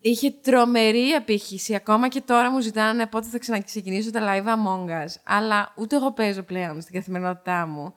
Είχε 0.00 0.30
τρομερή 0.30 1.10
απήχηση. 1.10 1.74
Ακόμα 1.74 2.08
και 2.08 2.20
τώρα 2.20 2.50
μου 2.50 2.60
ζητάνε 2.60 3.06
πότε 3.06 3.28
θα 3.28 3.38
ξαναξεκινήσω 3.38 4.10
τα 4.10 4.20
live 4.20 4.46
Among 4.46 4.90
Us. 4.90 5.14
Αλλά 5.24 5.72
ούτε 5.76 5.96
εγώ 5.96 6.12
παίζω 6.12 6.42
πλέον 6.42 6.80
στην 6.80 6.94
καθημερινότητά 6.94 7.66
μου. 7.66 7.94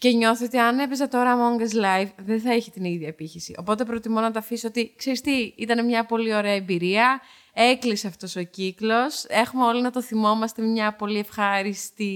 Και 0.00 0.10
νιώθω 0.10 0.44
ότι 0.44 0.58
αν 0.58 0.78
έπαιζα 0.78 1.08
τώρα 1.08 1.36
Among 1.36 1.60
Us 1.60 1.84
live, 1.84 2.08
δεν 2.16 2.40
θα 2.40 2.52
έχει 2.52 2.70
την 2.70 2.84
ίδια 2.84 3.08
απήχηση. 3.10 3.54
Οπότε 3.58 3.84
προτιμώ 3.84 4.20
να 4.20 4.30
το 4.30 4.38
αφήσω 4.38 4.68
ότι, 4.68 4.94
ξέρεις 4.96 5.20
τι, 5.20 5.52
ήταν 5.56 5.84
μια 5.84 6.06
πολύ 6.06 6.34
ωραία 6.34 6.52
εμπειρία. 6.52 7.20
Έκλεισε 7.52 8.06
αυτός 8.06 8.36
ο 8.36 8.42
κύκλος. 8.42 9.24
Έχουμε 9.28 9.64
όλοι 9.64 9.82
να 9.82 9.90
το 9.90 10.02
θυμόμαστε 10.02 10.62
μια 10.62 10.92
πολύ 10.94 11.18
ευχάριστη... 11.18 12.14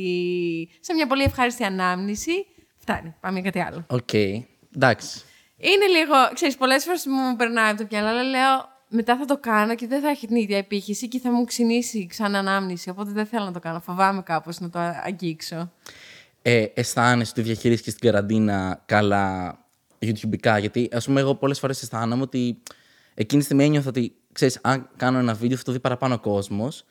σε 0.81 0.95
μια 0.95 1.07
πολύ 1.07 1.23
ευχάριστη 1.23 1.65
ανάμνηση. 1.65 2.47
Φτάνει. 2.79 3.15
Πάμε 3.21 3.41
για 3.41 3.51
κάτι 3.51 3.67
άλλο. 3.67 3.85
ΟΚ. 3.89 4.13
Εντάξει. 4.75 5.23
Είναι 5.57 5.87
λίγο, 5.87 6.15
ξέρεις, 6.35 6.57
πολλές 6.57 6.85
φορές 6.85 7.07
μου 7.07 7.37
περνάει 7.37 7.71
από 7.71 7.79
το 7.79 7.87
μυαλό, 7.91 8.09
αλλά 8.09 8.23
λέω, 8.23 8.69
μετά 8.89 9.17
θα 9.17 9.25
το 9.25 9.39
κάνω 9.39 9.75
και 9.75 9.87
δεν 9.87 10.01
θα 10.01 10.09
έχει 10.09 10.27
την 10.27 10.37
ίδια 10.37 10.59
απήχηση 10.59 11.09
και 11.09 11.19
θα 11.19 11.33
μου 11.33 11.45
ξινίσει 11.45 12.07
ξανά 12.07 12.39
ανάμνηση. 12.39 12.91
Οπότε 12.91 13.11
δεν 13.11 13.27
θέλω 13.27 13.45
να 13.45 13.53
το 13.53 13.59
κάνω. 13.59 13.81
Φοβάμαι 13.81 14.23
κάπως 14.23 14.61
να 14.61 14.71
το 14.71 14.79
αγγίξω. 15.05 15.73
Ε, 16.47 16.65
αισθάνεσαι 16.75 17.31
ότι 17.31 17.43
διαχειρίστηκες 17.43 17.95
την 17.95 18.11
καραντίνα 18.11 18.83
καλά 18.87 19.59
YouTubeικά; 19.99 20.57
Γιατί, 20.61 20.89
ας 20.93 21.05
πούμε, 21.05 21.21
εγώ 21.21 21.35
πολλές 21.35 21.59
φορές 21.59 21.83
αισθάνομαι 21.83 22.23
ότι 22.23 22.63
εκείνη 23.15 23.41
τη 23.41 23.45
στιγμή 23.45 23.65
ένιωθα 23.65 23.89
ότι 23.89 24.15
ξέρεις, 24.33 24.59
αν 24.63 24.89
κάνω 24.97 25.19
ένα 25.19 25.35
βίντεο 25.35 25.57
θα 25.57 25.63
το 25.63 25.73
δει 25.73 25.81
παραπάνω 25.81 26.19
κόσμος. 26.19 26.85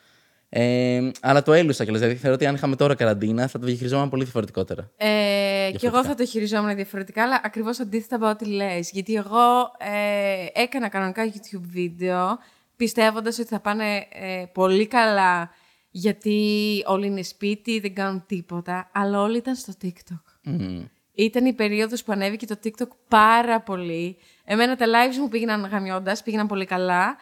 Ε, 0.49 1.11
αλλά 1.21 1.43
το 1.43 1.53
έλουσα 1.53 1.83
κιόλας. 1.83 2.01
Δηλαδή, 2.01 2.19
θεωρώ 2.19 2.35
ότι 2.35 2.45
αν 2.45 2.55
είχαμε 2.55 2.75
τώρα 2.75 2.95
καραντίνα 2.95 3.47
θα 3.47 3.59
το 3.59 3.65
διαχειριζόμουν 3.65 4.09
πολύ 4.09 4.23
διαφορετικότερα. 4.23 4.91
Ε, 4.97 5.71
και 5.77 5.87
εγώ 5.87 6.03
θα 6.03 6.15
το 6.15 6.25
χειριζόμουν 6.25 6.75
διαφορετικά, 6.75 7.23
αλλά 7.23 7.41
ακριβώς 7.43 7.79
αντίθετα 7.79 8.15
από 8.15 8.29
ό,τι 8.29 8.45
λες. 8.45 8.89
Γιατί 8.91 9.13
εγώ 9.13 9.71
ε, 9.77 10.61
έκανα 10.61 10.89
κανονικά 10.89 11.31
YouTube 11.31 11.61
βίντεο 11.61 12.37
πιστεύοντας 12.75 13.39
ότι 13.39 13.47
θα 13.47 13.59
πάνε 13.59 13.95
ε, 13.95 14.45
πολύ 14.53 14.87
καλά 14.87 15.49
γιατί 15.95 16.83
όλοι 16.85 17.05
είναι 17.05 17.21
σπίτι, 17.21 17.79
δεν 17.79 17.93
κάνουν 17.93 18.23
τίποτα, 18.27 18.89
αλλά 18.93 19.21
όλοι 19.21 19.37
ήταν 19.37 19.55
στο 19.55 19.73
TikTok. 19.81 20.49
Mm. 20.49 20.85
Ήταν 21.13 21.45
η 21.45 21.53
περίοδος 21.53 22.03
που 22.03 22.11
ανέβηκε 22.11 22.45
το 22.45 22.59
TikTok 22.63 22.87
πάρα 23.07 23.61
πολύ. 23.61 24.17
Εμένα 24.45 24.75
τα 24.75 24.85
lives 24.85 25.15
μου 25.17 25.27
πήγαιναν 25.27 25.65
γαμιώντας, 25.65 26.23
πήγαιναν 26.23 26.47
πολύ 26.47 26.65
καλά, 26.65 27.17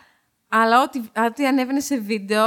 αλλά 0.48 0.82
ό,τι, 0.84 1.00
ό,τι 1.00 1.48
ανέβαινε 1.48 1.80
σε 1.80 2.00
βίντεο, 2.00 2.46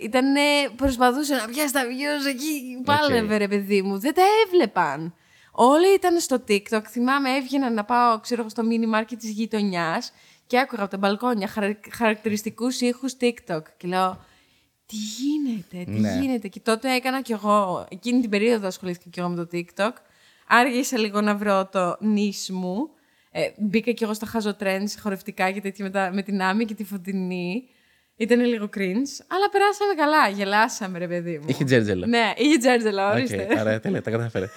ήταν, 0.00 0.34
προσπαθούσε 0.76 1.34
να 1.34 1.48
πιάσει 1.48 1.72
τα 1.72 1.82
views 1.82 2.28
εκεί, 2.28 2.82
πάλευε 2.84 3.36
ρε 3.36 3.48
παιδί 3.48 3.82
μου. 3.82 3.98
Δεν 3.98 4.14
τα 4.14 4.22
έβλεπαν. 4.46 5.14
Όλοι 5.52 5.94
ήταν 5.94 6.20
στο 6.20 6.44
TikTok. 6.48 6.82
Θυμάμαι, 6.88 7.30
έβγαινα 7.30 7.70
να 7.70 7.84
πάω, 7.84 8.20
ξέρω, 8.20 8.48
στο 8.48 8.62
mini 8.70 8.98
market 8.98 9.16
της 9.18 9.30
γειτονιάς 9.30 10.12
και 10.46 10.58
άκουγα 10.58 10.82
από 10.82 10.90
τα 10.90 10.98
μπαλκόνια 10.98 11.48
χαρακτηριστικούς 11.92 12.80
ήχους 12.80 13.16
TikTok. 13.20 13.62
Και 13.76 13.88
λέω, 13.88 14.24
τι 14.88 14.96
γίνεται, 14.96 15.92
τι 15.92 16.00
Ναι. 16.00 16.18
γίνεται. 16.20 16.48
Και 16.48 16.60
τότε 16.60 16.94
έκανα 16.94 17.22
κι 17.22 17.32
εγώ, 17.32 17.86
εκείνη 17.90 18.20
την 18.20 18.30
περίοδο 18.30 18.66
ασχολήθηκα 18.66 19.04
κι 19.10 19.18
εγώ 19.20 19.28
με 19.28 19.44
το 19.44 19.48
TikTok. 19.52 19.90
Άργησα 20.48 20.98
λίγο 20.98 21.20
να 21.20 21.34
βρω 21.36 21.66
το 21.72 21.96
niche 22.00 22.50
μου. 22.50 22.88
Ε, 23.30 23.48
μπήκα 23.58 23.92
κι 23.92 24.04
εγώ 24.04 24.14
στα 24.14 24.26
χαζο 24.26 24.56
trends 24.60 24.88
χορευτικά 25.02 25.50
και 25.50 25.60
τέτοια 25.60 25.84
με, 25.84 25.90
τα- 25.90 26.10
με 26.14 26.22
την 26.22 26.42
Άμη 26.42 26.64
και 26.64 26.74
τη 26.74 26.84
Φωτεινή. 26.84 27.62
Ήταν 28.16 28.40
λίγο 28.40 28.64
cringe, 28.64 29.12
αλλά 29.26 29.48
περάσαμε 29.52 29.94
καλά. 29.96 30.28
Γελάσαμε, 30.28 30.98
ρε 30.98 31.08
παιδί 31.08 31.38
μου. 31.38 31.44
Είχε 31.48 31.64
τζέρτζελα. 31.64 32.06
Ναι, 32.06 32.32
είχε 32.36 32.56
τζέρτζελα, 32.58 33.12
ορίστε. 33.12 33.48
ΟΚ, 33.52 33.58
Ωραία, 33.60 33.80
τέλεια, 33.80 34.02
τα 34.02 34.10
κατάφερε. 34.10 34.48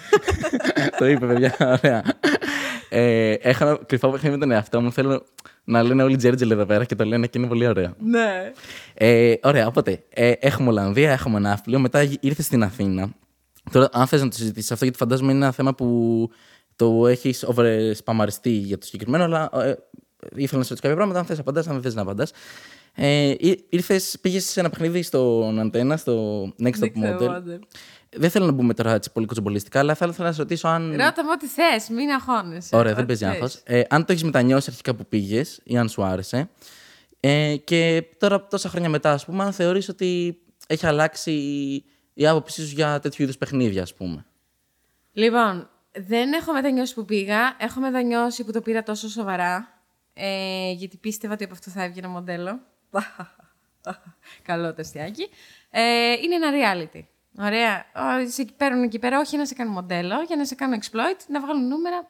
το 0.98 1.06
είπε, 1.06 1.26
παιδιά. 1.26 1.54
Ωραία. 1.60 2.02
Ε, 2.94 3.32
έχω 3.32 3.64
ένα 3.64 3.78
κρυφό 3.86 4.10
παιχνίδι 4.10 4.34
με 4.34 4.40
τον 4.40 4.50
εαυτό 4.50 4.80
μου. 4.80 4.92
Θέλω 4.92 5.22
να 5.64 5.82
λένε 5.82 6.02
όλοι 6.02 6.16
τζέρτζελ 6.16 6.50
εδώ 6.50 6.64
πέρα 6.64 6.84
και 6.84 6.94
το 6.94 7.04
λένε 7.04 7.26
και 7.26 7.38
είναι 7.38 7.46
πολύ 7.46 7.66
ωραίο. 7.66 7.94
ναι. 7.98 8.52
Ε, 8.94 9.34
ωραία, 9.42 9.66
οπότε 9.66 10.02
ε, 10.08 10.32
έχουμε 10.38 10.68
Ολλανδία, 10.68 11.12
έχουμε 11.12 11.38
Ναύπλιο, 11.38 11.78
μετά 11.78 12.08
ήρθες 12.20 12.44
στην 12.44 12.62
Αθήνα. 12.62 13.14
Τώρα, 13.70 13.88
αν 13.92 14.06
θες 14.06 14.22
να 14.22 14.28
το 14.28 14.36
συζητήσεις 14.36 14.70
αυτό, 14.72 14.84
γιατί 14.84 14.98
φαντάζομαι 14.98 15.32
είναι 15.32 15.44
ένα 15.44 15.52
θέμα 15.52 15.74
που 15.74 16.30
το 16.76 17.06
έχεις 17.06 17.46
overspamaριστεί 17.54 18.50
για 18.50 18.78
το 18.78 18.86
συγκεκριμένο, 18.86 19.24
αλλά 19.24 19.50
ε, 19.52 19.74
ήθελα 20.34 20.58
να 20.58 20.64
σου 20.64 20.74
ρωτήσω 20.74 20.74
κάποια 20.74 20.96
πράγματα. 20.96 21.18
Αν 21.18 21.24
θες, 21.24 21.38
απαντάς, 21.38 21.66
αν 21.66 21.72
δεν 21.72 21.82
θες 21.82 21.94
να 21.94 22.02
απαντάς. 22.02 22.32
Ε, 22.94 23.34
ήρθες, 23.68 24.16
πήγες 24.20 24.44
σε 24.44 24.60
ένα 24.60 24.70
παιχνίδι 24.70 25.02
στον 25.02 25.58
Αντένα, 25.58 25.96
στο 25.96 26.42
Next 26.62 26.66
Top 26.66 26.92
Next 26.92 27.18
Top 27.18 27.20
Model. 27.20 27.58
Model. 28.12 28.18
Δεν 28.20 28.30
θέλω 28.30 28.46
να 28.46 28.52
μπούμε 28.52 28.74
τώρα 28.74 28.92
έτσι 28.92 29.12
πολύ 29.12 29.26
κοτσομπολιστικά, 29.26 29.78
αλλά 29.78 29.94
θα 29.94 30.06
ήθελα 30.10 30.26
να 30.26 30.32
σε 30.32 30.40
ρωτήσω 30.40 30.68
αν. 30.68 30.90
Ρώτα 30.90 31.24
μου 31.24 31.30
ό,τι 31.32 31.46
θες, 31.46 31.88
μην 31.88 32.10
αγχώνεσαι. 32.10 32.76
Ωραία, 32.76 32.94
δεν 32.94 33.04
Ό,τι 33.04 33.16
παίζει 33.18 33.24
θες. 33.38 33.42
άγχο. 33.42 33.60
Ε, 33.64 33.82
αν 33.88 34.04
το 34.04 34.12
έχεις 34.12 34.24
μετανιώσει 34.24 34.66
αρχικά 34.70 34.94
που 34.94 35.06
πήγες 35.06 35.60
ή 35.64 35.78
αν 35.78 35.88
σου 35.88 36.02
άρεσε. 36.02 36.50
Ε, 37.20 37.56
και 37.56 38.04
τώρα, 38.18 38.46
τόσα 38.46 38.68
χρόνια 38.68 38.88
μετά, 38.88 39.12
ας 39.12 39.24
πούμε, 39.24 39.44
αν 39.44 39.52
θεωρείς 39.52 39.88
ότι 39.88 40.38
έχει 40.66 40.86
αλλάξει 40.86 41.32
η 42.14 42.26
άποψή 42.26 42.66
σου 42.66 42.74
για 42.74 42.98
τέτοιου 43.00 43.22
είδους 43.22 43.38
παιχνίδια, 43.38 43.82
ας 43.82 43.94
πούμε. 43.94 44.26
Λοιπόν, 45.12 45.68
δεν 45.92 46.32
έχω 46.32 46.52
μετανιώσει 46.52 46.94
που 46.94 47.04
πήγα. 47.04 47.56
Έχω 47.58 47.80
μετανιώσει 47.80 48.44
που 48.44 48.52
το 48.52 48.60
πήρα 48.60 48.82
τόσο 48.82 49.08
σοβαρά. 49.08 49.80
Ε, 50.14 50.70
γιατί 50.72 50.96
πίστευα 50.96 51.34
ότι 51.34 51.44
από 51.44 51.52
αυτό 51.52 51.70
θα 51.70 51.82
έβγαινε 51.82 52.06
μοντέλο. 52.06 52.60
Καλό 54.42 54.68
το 54.74 54.80
αστιάκι. 54.80 55.28
Ε, 55.70 56.12
είναι 56.12 56.34
ένα 56.34 56.50
reality. 56.52 57.00
Ωραία. 57.38 57.84
Ω, 57.96 58.28
Σε 58.30 58.44
παίρνουν 58.56 58.82
εκεί 58.82 58.98
πέρα, 58.98 59.20
όχι 59.20 59.36
να 59.36 59.46
σε 59.46 59.54
κάνουν 59.54 59.72
μοντέλο, 59.72 60.22
για 60.26 60.36
να 60.36 60.44
σε 60.44 60.54
κάνουν 60.54 60.80
exploit, 60.80 61.20
να 61.28 61.40
βγάλουν 61.40 61.68
νούμερα. 61.68 62.08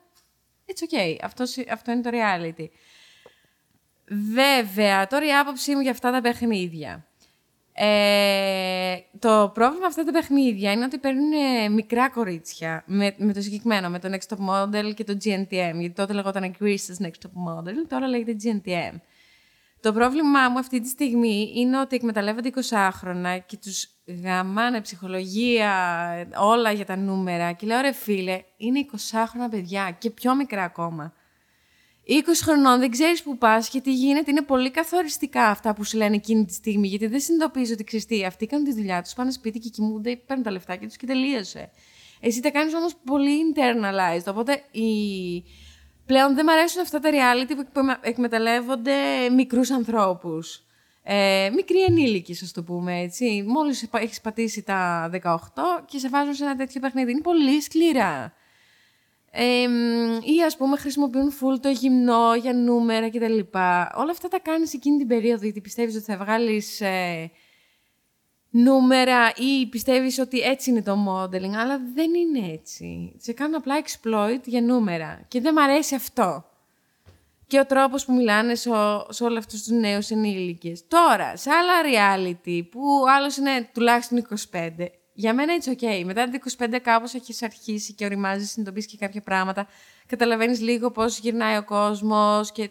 It's 0.66 0.94
okay. 0.94 1.16
Αυτό, 1.22 1.44
αυτό 1.70 1.92
είναι 1.92 2.00
το 2.00 2.10
reality. 2.12 2.66
Βέβαια, 4.32 5.06
τώρα 5.06 5.26
η 5.26 5.32
άποψή 5.32 5.74
μου 5.74 5.80
για 5.80 5.90
αυτά 5.90 6.10
τα 6.10 6.20
παιχνίδια. 6.20 7.06
Ε, 7.74 8.96
το 9.18 9.50
πρόβλημα 9.54 9.80
με 9.80 9.86
αυτά 9.86 10.04
τα 10.04 10.12
παιχνίδια 10.12 10.72
είναι 10.72 10.84
ότι 10.84 10.98
παίρνουν 10.98 11.32
ε, 11.32 11.68
μικρά 11.68 12.10
κορίτσια 12.10 12.82
με, 12.86 13.14
με 13.18 13.32
το 13.32 13.40
συγκεκριμένο, 13.40 13.88
με 13.90 13.98
το 13.98 14.08
Next 14.12 14.34
Top 14.34 14.38
Model 14.50 14.94
και 14.94 15.04
το 15.04 15.12
GNTM. 15.24 15.46
Γιατί 15.48 15.90
τότε 15.90 16.12
λεγόταν 16.12 16.56
Greece's 16.60 17.04
Next 17.04 17.06
Top 17.06 17.48
Model, 17.48 17.74
τώρα 17.88 18.06
λέγεται 18.06 18.36
GNTM. 18.42 18.96
Το 19.82 19.92
πρόβλημά 19.92 20.48
μου 20.48 20.58
αυτή 20.58 20.80
τη 20.80 20.88
στιγμή 20.88 21.52
είναι 21.54 21.80
ότι 21.80 21.96
εκμεταλλεύονται 21.96 22.50
20χρονα 22.54 23.38
και 23.46 23.56
τους 23.56 23.88
γαμάνε 24.22 24.80
ψυχολογία, 24.80 25.72
όλα 26.36 26.72
για 26.72 26.84
τα 26.84 26.96
νούμερα. 26.96 27.52
Και 27.52 27.66
λέω, 27.66 27.80
ρε 27.80 27.92
φίλε, 27.92 28.42
είναι 28.56 28.86
20χρονα 28.92 29.50
παιδιά 29.50 29.96
και 29.98 30.10
πιο 30.10 30.34
μικρά 30.34 30.62
ακόμα. 30.62 31.12
20 32.08 32.12
χρονών 32.42 32.78
δεν 32.78 32.90
ξέρεις 32.90 33.22
που 33.22 33.38
πας 33.38 33.68
και 33.68 33.80
τι 33.80 33.94
γίνεται. 33.94 34.30
Είναι 34.30 34.42
πολύ 34.42 34.70
καθοριστικά 34.70 35.46
αυτά 35.46 35.74
που 35.74 35.84
σου 35.84 35.96
λένε 35.96 36.14
εκείνη 36.14 36.44
τη 36.44 36.52
στιγμή. 36.52 36.88
Γιατί 36.88 37.06
δεν 37.06 37.20
συνειδητοποιείς 37.20 37.70
ότι 37.70 37.84
ξυστή. 37.84 38.24
Αυτοί 38.24 38.46
κάνουν 38.46 38.66
τη 38.66 38.72
δουλειά 38.74 39.02
τους, 39.02 39.12
πάνε 39.12 39.30
σπίτι 39.30 39.58
και 39.58 39.68
κοιμούνται, 39.68 40.16
παίρνουν 40.16 40.44
τα 40.44 40.50
λεφτάκια 40.50 40.86
τους 40.86 40.96
και 40.96 41.06
τελείωσε. 41.06 41.70
Εσύ 42.20 42.40
τα 42.40 42.50
κάνεις 42.50 42.74
όμως 42.74 42.94
πολύ 43.04 43.54
internalized. 43.54 44.26
Οπότε 44.26 44.62
η... 44.70 44.88
πλέον 46.12 46.34
δεν 46.34 46.44
μου 46.48 46.52
αρέσουν 46.52 46.80
αυτά 46.80 47.00
τα 47.00 47.10
reality 47.12 47.52
που 47.72 47.80
εκμεταλλεύονται 48.00 48.94
μικρούς 49.36 49.70
ανθρώπους. 49.70 50.62
Ε, 51.02 51.50
μικροί 51.54 51.82
ενήλικοι, 51.82 52.32
α 52.32 52.46
το 52.54 52.62
πούμε 52.62 53.00
έτσι. 53.00 53.44
Μόλις 53.46 53.88
έχεις 53.92 54.20
πατήσει 54.20 54.62
τα 54.62 55.10
18 55.22 55.38
και 55.86 55.98
σε 55.98 56.08
βάζουν 56.08 56.34
σε 56.34 56.44
ένα 56.44 56.56
τέτοιο 56.56 56.80
παιχνίδι. 56.80 57.10
Είναι 57.10 57.20
πολύ 57.20 57.60
σκληρά. 57.62 58.32
Ε, 59.30 59.62
ή 60.34 60.42
ας 60.46 60.56
πούμε 60.56 60.76
χρησιμοποιούν 60.76 61.32
full 61.32 61.58
το 61.60 61.68
γυμνό 61.68 62.34
για 62.34 62.52
νούμερα 62.52 63.10
κτλ. 63.10 63.38
Όλα 63.94 64.10
αυτά 64.10 64.28
τα 64.28 64.38
κάνεις 64.38 64.74
εκείνη 64.74 64.98
την 64.98 65.06
περίοδο 65.06 65.44
γιατί 65.44 65.60
πιστεύεις 65.60 65.94
ότι 65.94 66.04
θα 66.04 66.16
βγάλεις 66.16 66.80
ε, 66.80 67.30
νούμερα 68.54 69.32
ή 69.36 69.66
πιστεύεις 69.66 70.18
ότι 70.18 70.40
έτσι 70.40 70.70
είναι 70.70 70.82
το 70.82 70.96
modeling, 71.08 71.54
αλλά 71.56 71.80
δεν 71.94 72.14
είναι 72.14 72.52
έτσι. 72.52 73.12
Σε 73.18 73.32
κάνουν 73.32 73.54
απλά 73.54 73.82
exploit 73.82 74.40
για 74.44 74.60
νούμερα 74.60 75.24
και 75.28 75.40
δεν 75.40 75.52
μ' 75.52 75.58
αρέσει 75.58 75.94
αυτό. 75.94 76.44
Και 77.46 77.58
ο 77.58 77.66
τρόπος 77.66 78.04
που 78.04 78.12
μιλάνε 78.12 78.54
σε, 78.54 78.70
σε 79.08 79.24
όλους 79.24 79.38
αυτούς 79.38 79.62
τους 79.62 79.72
νέους 79.72 80.10
ενήλικες. 80.10 80.84
Τώρα, 80.88 81.36
σε 81.36 81.50
άλλα 81.50 81.72
reality 81.84 82.62
που 82.70 82.80
άλλος 83.16 83.36
είναι 83.36 83.68
τουλάχιστον 83.74 84.26
25, 84.52 84.86
για 85.12 85.34
μένα 85.34 85.52
it's 85.60 85.70
okay. 85.70 86.02
Μετά 86.04 86.30
τα 86.30 86.38
25 86.58 86.78
κάπως 86.82 87.14
έχεις 87.14 87.42
αρχίσει 87.42 87.92
και 87.92 88.04
οριμάζεις, 88.04 88.50
συνειδητοποιείς 88.50 88.86
και 88.86 88.96
κάποια 88.96 89.20
πράγματα. 89.20 89.66
Καταλαβαίνεις 90.06 90.60
λίγο 90.60 90.90
πώς 90.90 91.18
γυρνάει 91.18 91.56
ο 91.56 91.64
κόσμος 91.64 92.52
και 92.52 92.70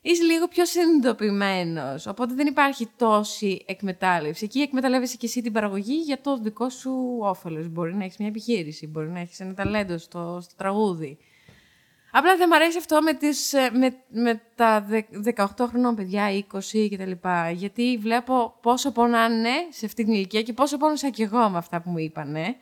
είσαι 0.00 0.22
λίγο 0.22 0.48
πιο 0.48 0.64
συνειδητοποιημένος. 0.64 2.06
Οπότε 2.06 2.34
δεν 2.34 2.46
υπάρχει 2.46 2.88
τόση 2.96 3.64
εκμετάλλευση. 3.66 4.44
Εκεί 4.44 4.60
εκμεταλλεύεσαι 4.60 5.16
και 5.16 5.26
εσύ 5.26 5.42
την 5.42 5.52
παραγωγή 5.52 5.94
για 5.94 6.20
το 6.20 6.38
δικό 6.38 6.68
σου 6.68 7.18
όφελος. 7.20 7.68
Μπορεί 7.68 7.94
να 7.94 8.04
έχεις 8.04 8.16
μια 8.16 8.28
επιχείρηση, 8.28 8.86
μπορεί 8.86 9.08
να 9.08 9.20
έχεις 9.20 9.40
ένα 9.40 9.54
ταλέντο 9.54 9.98
στο, 9.98 10.38
στο 10.42 10.54
τραγούδι. 10.56 11.18
Απλά 12.12 12.36
δεν 12.36 12.46
μου 12.50 12.54
αρέσει 12.54 12.78
αυτό 12.78 13.02
με, 13.02 13.12
τις, 13.12 13.54
με, 13.72 13.96
με 14.08 14.42
τα 14.54 14.86
18 15.36 15.46
χρονών 15.68 15.94
παιδιά, 15.94 16.26
20 16.52 16.88
κτλ. 16.90 17.28
Γιατί 17.52 17.98
βλέπω 18.00 18.58
πόσο 18.62 18.92
πονάνε 18.92 19.50
σε 19.70 19.86
αυτή 19.86 20.04
την 20.04 20.12
ηλικία 20.12 20.42
και 20.42 20.52
πόσο 20.52 20.76
πόνωσα 20.76 21.10
κι 21.10 21.22
εγώ 21.22 21.48
με 21.48 21.58
αυτά 21.58 21.80
που 21.80 21.90
μου 21.90 21.98
είπανε. 21.98 22.56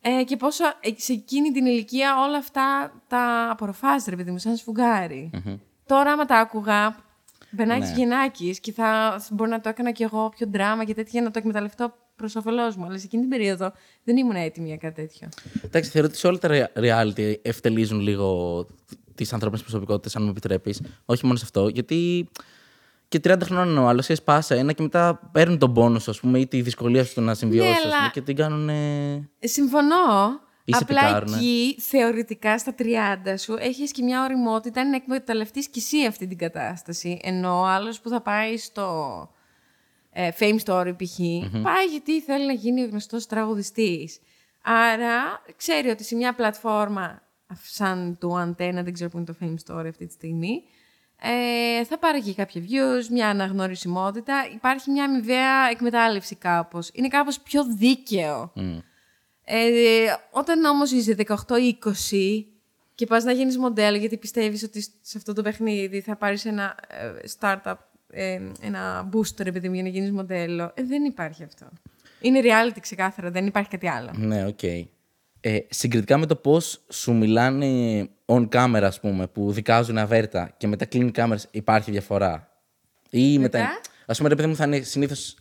Ε, 0.00 0.24
και 0.24 0.36
πόσο 0.36 0.64
σε 0.96 1.12
εκείνη 1.12 1.50
την 1.50 1.66
ηλικία 1.66 2.22
όλα 2.22 2.36
αυτά 2.36 2.92
τα 3.08 3.48
απορροφάζει, 3.50 4.10
ρε 4.10 4.16
παιδί 4.16 4.30
μου, 4.30 4.38
σαν 4.38 4.56
σφουγγάρι. 4.56 5.30
Τώρα, 5.92 6.12
άμα 6.12 6.24
τα 6.24 6.38
άκουγα, 6.38 6.96
περνάει 7.56 7.78
ναι. 7.78 7.92
γεννάκης 7.96 8.60
και 8.60 8.72
θα 8.72 9.20
μπορεί 9.30 9.50
να 9.50 9.60
το 9.60 9.68
έκανα 9.68 9.90
κι 9.90 10.02
εγώ 10.02 10.32
πιο 10.36 10.46
δράμα 10.52 10.84
και 10.84 10.94
τέτοια 10.94 11.10
για 11.12 11.22
να 11.22 11.30
το 11.30 11.38
εκμεταλλευτώ 11.38 11.94
προς 12.16 12.36
όφελός 12.36 12.76
μου. 12.76 12.84
Αλλά 12.84 12.98
σε 12.98 13.04
εκείνη 13.04 13.22
την 13.22 13.30
περίοδο 13.30 13.72
δεν 14.04 14.16
ήμουν 14.16 14.34
έτοιμη 14.34 14.66
για 14.66 14.76
κάτι 14.76 14.94
τέτοιο. 14.94 15.28
Εντάξει, 15.64 15.90
θεωρώ 15.90 16.08
ότι 16.08 16.16
σε 16.16 16.26
όλα 16.26 16.38
τα 16.38 16.70
reality 16.74 17.34
ευτελίζουν 17.42 18.00
λίγο 18.00 18.66
τις 19.14 19.32
ανθρώπινες 19.32 19.62
προσωπικότητες, 19.62 20.16
αν 20.16 20.22
μου 20.22 20.30
επιτρέπεις. 20.30 20.82
Όχι 21.04 21.26
μόνο 21.26 21.38
σε 21.38 21.44
αυτό. 21.44 21.68
Γιατί 21.68 22.28
και 23.08 23.20
30 23.24 23.38
χρόνων 23.42 23.78
ο 23.78 23.88
άλλος 23.88 24.08
σπάσα 24.12 24.54
ένα 24.54 24.72
και 24.72 24.82
μετά 24.82 25.30
παίρνουν 25.32 25.58
τον 25.58 25.72
πόνο 25.72 25.98
σου, 25.98 26.10
ας 26.10 26.20
πούμε, 26.20 26.38
ή 26.38 26.46
τη 26.46 26.62
δυσκολία 26.62 27.04
σου 27.04 27.10
στο 27.10 27.20
να 27.20 27.34
συμβιώσεις 27.34 27.84
Ναι, 27.84 27.90
αλλά... 27.94 28.10
και 28.12 28.20
την 28.20 28.36
κάνουν. 28.36 28.70
Συμφωνώ. 29.40 29.96
Ή 30.64 30.72
σε 30.74 30.82
Απλά 30.82 31.00
πικάρουνε. 31.00 31.36
εκεί, 31.36 31.76
θεωρητικά, 31.80 32.58
στα 32.58 32.74
30 32.78 32.84
σου, 33.38 33.56
έχεις 33.58 33.90
και 33.92 34.02
μια 34.02 34.22
οριμότητα 34.22 34.84
να 34.84 34.96
εκμεταλλευτείς 34.96 35.68
κι 35.68 35.78
εσύ 35.78 36.06
αυτή 36.06 36.26
την 36.26 36.38
κατάσταση. 36.38 37.20
Ενώ 37.22 37.60
ο 37.60 37.64
άλλος 37.64 38.00
που 38.00 38.08
θα 38.08 38.20
πάει 38.20 38.56
στο 38.56 39.28
ε, 40.10 40.28
Fame 40.38 40.58
Story 40.64 40.92
π.χ. 40.96 41.18
πάει 41.62 41.86
γιατί 41.90 42.20
θέλει 42.20 42.46
να 42.46 42.52
γίνει 42.52 42.84
γνωστός 42.84 43.26
τραγουδιστής. 43.26 44.20
Άρα 44.62 45.42
ξέρει 45.56 45.88
ότι 45.88 46.04
σε 46.04 46.14
μια 46.14 46.34
πλατφόρμα 46.34 47.22
σαν 47.62 48.16
του 48.20 48.32
Antenna, 48.32 48.80
δεν 48.84 48.92
ξέρω 48.92 49.10
που 49.10 49.16
είναι 49.16 49.26
το 49.26 49.34
Fame 49.40 49.54
Story 49.66 49.86
αυτή 49.88 50.06
τη 50.06 50.12
στιγμή, 50.12 50.62
ε, 51.24 51.84
θα 51.84 51.98
πάρει 51.98 52.22
και 52.22 52.34
κάποια 52.34 52.62
views, 52.62 53.06
μια 53.10 53.28
αναγνωρισιμότητα. 53.28 54.48
Υπάρχει 54.54 54.90
μια 54.90 55.04
αμοιβαία 55.04 55.68
εκμετάλλευση 55.70 56.34
κάπως. 56.36 56.90
Είναι 56.92 57.08
κάπως 57.08 57.40
πιο 57.40 57.64
δίκαιο. 57.64 58.52
Ε, 59.54 60.16
όταν 60.30 60.64
όμως 60.64 60.90
είσαι 60.90 61.16
18-20 61.18 62.44
και 62.94 63.06
πας 63.06 63.24
να 63.24 63.32
γίνεις 63.32 63.58
μοντέλο 63.58 63.96
γιατί 63.96 64.16
πιστεύεις 64.16 64.62
ότι 64.62 64.82
σε 64.82 65.18
αυτό 65.18 65.32
το 65.32 65.42
παιχνίδι 65.42 66.00
θα 66.00 66.16
πάρεις 66.16 66.44
ένα 66.44 66.74
ε, 66.88 67.28
startup, 67.38 67.74
ε, 68.10 68.40
ένα 68.60 69.08
booster 69.12 69.46
επειδή 69.46 69.68
για 69.72 69.82
να 69.82 69.88
γίνεις 69.88 70.10
μοντέλο, 70.10 70.72
ε, 70.74 70.82
δεν 70.82 71.04
υπάρχει 71.04 71.42
αυτό. 71.42 71.66
Είναι 72.20 72.40
reality 72.42 72.78
ξεκάθαρα, 72.80 73.30
δεν 73.30 73.46
υπάρχει 73.46 73.70
κάτι 73.70 73.88
άλλο. 73.88 74.10
Ναι, 74.16 74.46
ΟΚ. 74.46 74.62
Ε, 74.62 74.86
συγκριτικά 75.68 76.18
με 76.18 76.26
το 76.26 76.36
πώς 76.36 76.84
σου 76.88 77.12
μιλάνε 77.14 78.08
on 78.24 78.48
camera, 78.48 78.82
ας 78.82 79.00
πούμε, 79.00 79.26
που 79.26 79.52
δικάζουν 79.52 79.98
αβέρτα 79.98 80.54
και 80.56 80.66
μετά 80.66 80.84
κλείνει 80.84 81.10
κάμερες, 81.10 81.40
υπάρχει 81.50 81.90
διαφορά; 81.90 82.48
Ή 83.10 83.38
μετά. 83.38 83.58
Μετά; 83.58 83.80
Ας 84.06 84.14
πούμε, 84.14 84.28
ρε 84.28 84.34
παιδί 84.34 84.48
μου, 84.48 84.56
θα 84.56 84.64
είναι 84.64 84.80
συνήθως. 84.80 85.36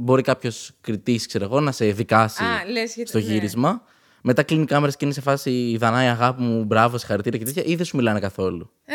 Μπορεί 0.00 0.22
κάποιος 0.22 0.72
κριτής, 0.80 1.26
ξέρω 1.26 1.44
εγώ, 1.44 1.60
να 1.60 1.72
σε 1.72 1.84
δικάσει 1.92 2.42
Α, 2.44 2.64
λες 2.70 2.94
γιατί- 2.94 3.08
στο 3.10 3.18
ναι. 3.18 3.24
γύρισμα. 3.24 3.82
Μετά 4.22 4.42
κλείνει 4.42 4.64
κάμερες 4.64 4.92
και 4.92 5.04
είναι 5.04 5.12
σε 5.14 5.20
φάση 5.20 5.76
Δανάη, 5.80 6.06
αγάπη 6.06 6.42
μου, 6.42 6.64
μπράβο, 6.64 6.98
συγχαρητήρια 6.98 7.38
και 7.38 7.44
τέτοια, 7.44 7.62
ή 7.64 7.76
δεν 7.76 7.84
σου 7.84 7.96
μιλάνε 7.96 8.20
καθόλου; 8.20 8.70
Ε, 8.84 8.94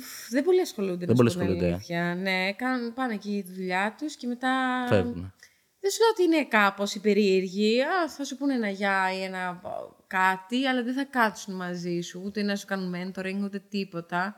φ, 0.00 0.30
δεν 0.30 0.44
πολύ 0.44 0.60
ασχολούνται. 0.60 0.96
Δεν 0.98 1.08
να 1.08 1.14
πολύ 1.14 1.30
σου 1.30 1.38
πω 1.38 1.42
την 1.44 1.52
ασχολούνται. 1.52 1.74
αλήθεια. 1.74 2.14
Ναι, 2.14 2.52
κάνουν, 2.52 2.94
πάνε 2.94 3.14
εκεί 3.14 3.42
τη 3.46 3.52
δουλειά 3.52 3.94
τους 3.98 4.16
και 4.16 4.26
μετά... 4.26 4.50
Φεύγουν. 4.88 5.32
Δεν 5.80 5.90
σου 5.92 5.98
λέω 6.00 6.08
ότι 6.12 6.22
είναι 6.22 6.44
κάπως 6.48 6.94
υπερίεργοι. 6.94 7.80
Α, 7.82 8.08
θα 8.16 8.24
σου 8.24 8.36
πούνε 8.36 8.54
ένα 8.54 8.68
γεια 8.68 8.98
ή 9.18 9.22
ένα 9.22 9.48
α, 9.48 9.58
κάτι, 10.06 10.66
αλλά 10.66 10.82
δεν 10.82 10.94
θα 10.94 11.04
κάτσουν 11.04 11.54
μαζί 11.54 12.00
σου, 12.00 12.22
ούτε 12.24 12.42
να 12.42 12.56
σου 12.56 12.66
κάνουν 12.66 12.94
mentoring, 12.94 13.42
ούτε 13.44 13.58
τίποτα. 13.68 14.36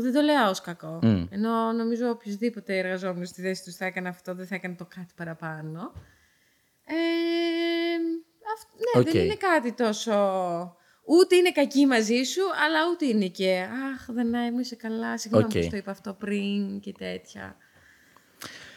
Που 0.00 0.06
δεν 0.06 0.14
το 0.14 0.20
λέω 0.20 0.48
ως 0.48 0.60
κακό. 0.60 0.98
Ενώ 1.30 1.72
νομίζω 1.72 2.08
οποιοδήποτε 2.08 2.78
εργαζόμενος 2.78 3.28
στη 3.28 3.40
θέση 3.42 3.64
τους 3.64 3.74
θα 3.76 3.84
έκανε 3.84 4.08
αυτό, 4.08 4.34
δεν 4.34 4.46
θα 4.46 4.54
έκανε 4.54 4.74
το 4.74 4.86
κάτι 4.94 5.12
παραπάνω. 5.16 5.92
Ε, 6.84 6.94
αυ- 8.56 8.74
ναι, 8.94 9.00
ΟΚ. 9.00 9.10
δεν 9.12 9.24
είναι 9.24 9.34
κάτι 9.34 9.72
τόσο... 9.72 10.12
Ούτε 11.06 11.36
είναι 11.36 11.52
κακοί 11.52 11.86
μαζί 11.86 12.22
σου, 12.22 12.40
αλλά 12.66 12.78
ούτε 12.92 13.06
είναι 13.06 13.26
και 13.26 13.66
«Αχ, 13.94 14.06
δεν 14.08 14.26
μου 14.52 14.58
είσαι 14.58 14.76
καλά, 14.76 15.18
συγγνώμη 15.18 15.44
ΟΚ. 15.44 15.50
που 15.52 15.62
σου 15.62 15.68
το 15.70 15.76
είπα 15.76 15.90
αυτό 15.90 16.12
πριν» 16.12 16.80
και 16.80 16.92
τέτοια. 16.98 17.56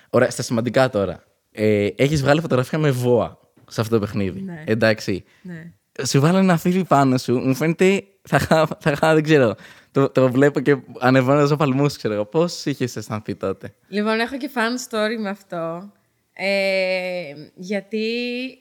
Ωραία, 0.10 0.30
στα 0.30 0.42
σημαντικά 0.42 0.90
τώρα. 0.90 1.24
Ε, 1.52 1.88
Έχεις 1.96 2.22
βγάλει 2.22 2.42
φωτογραφία 2.42 2.80
με 2.80 2.92
βόα 2.92 3.40
σε 3.70 3.82
αυτό 3.82 3.94
το 3.96 4.00
παιχνίδι. 4.02 4.42
Ναι. 4.42 4.64
Εντάξει. 4.68 5.24
Ναι. 5.42 5.74
Σου 6.08 6.20
βάλω 6.20 6.38
ένα 6.38 6.58
φίδι 6.58 6.84
πάνω 6.84 7.18
σου, 7.18 7.38
μου 7.40 7.56
φαίνεται. 7.56 8.04
Θα 8.22 8.38
είχα, 8.42 8.68
θα 8.80 8.92
είχα- 8.92 9.14
δεν 9.14 9.24
ξέρω. 9.24 9.56
Το, 9.92 10.10
το 10.10 10.32
βλέπω 10.32 10.60
και 10.60 10.78
ανεβαίνει 11.00 11.50
ο 11.54 11.56
παλμός 11.56 11.74
μου, 11.74 11.86
ξέρω 11.88 12.14
εγώ. 12.14 12.26
Πώς 12.26 12.66
είχες 12.66 12.84
αισθανθεί 12.84 13.36
τότε; 13.36 13.74
Λοιπόν, 13.88 14.20
έχω 14.20 14.38
και 14.38 14.50
fun 14.54 14.89
story 14.90 15.18
με 15.20 15.30
αυτό. 15.30 15.92
Ε, 16.34 17.34
γιατί, 17.56 18.06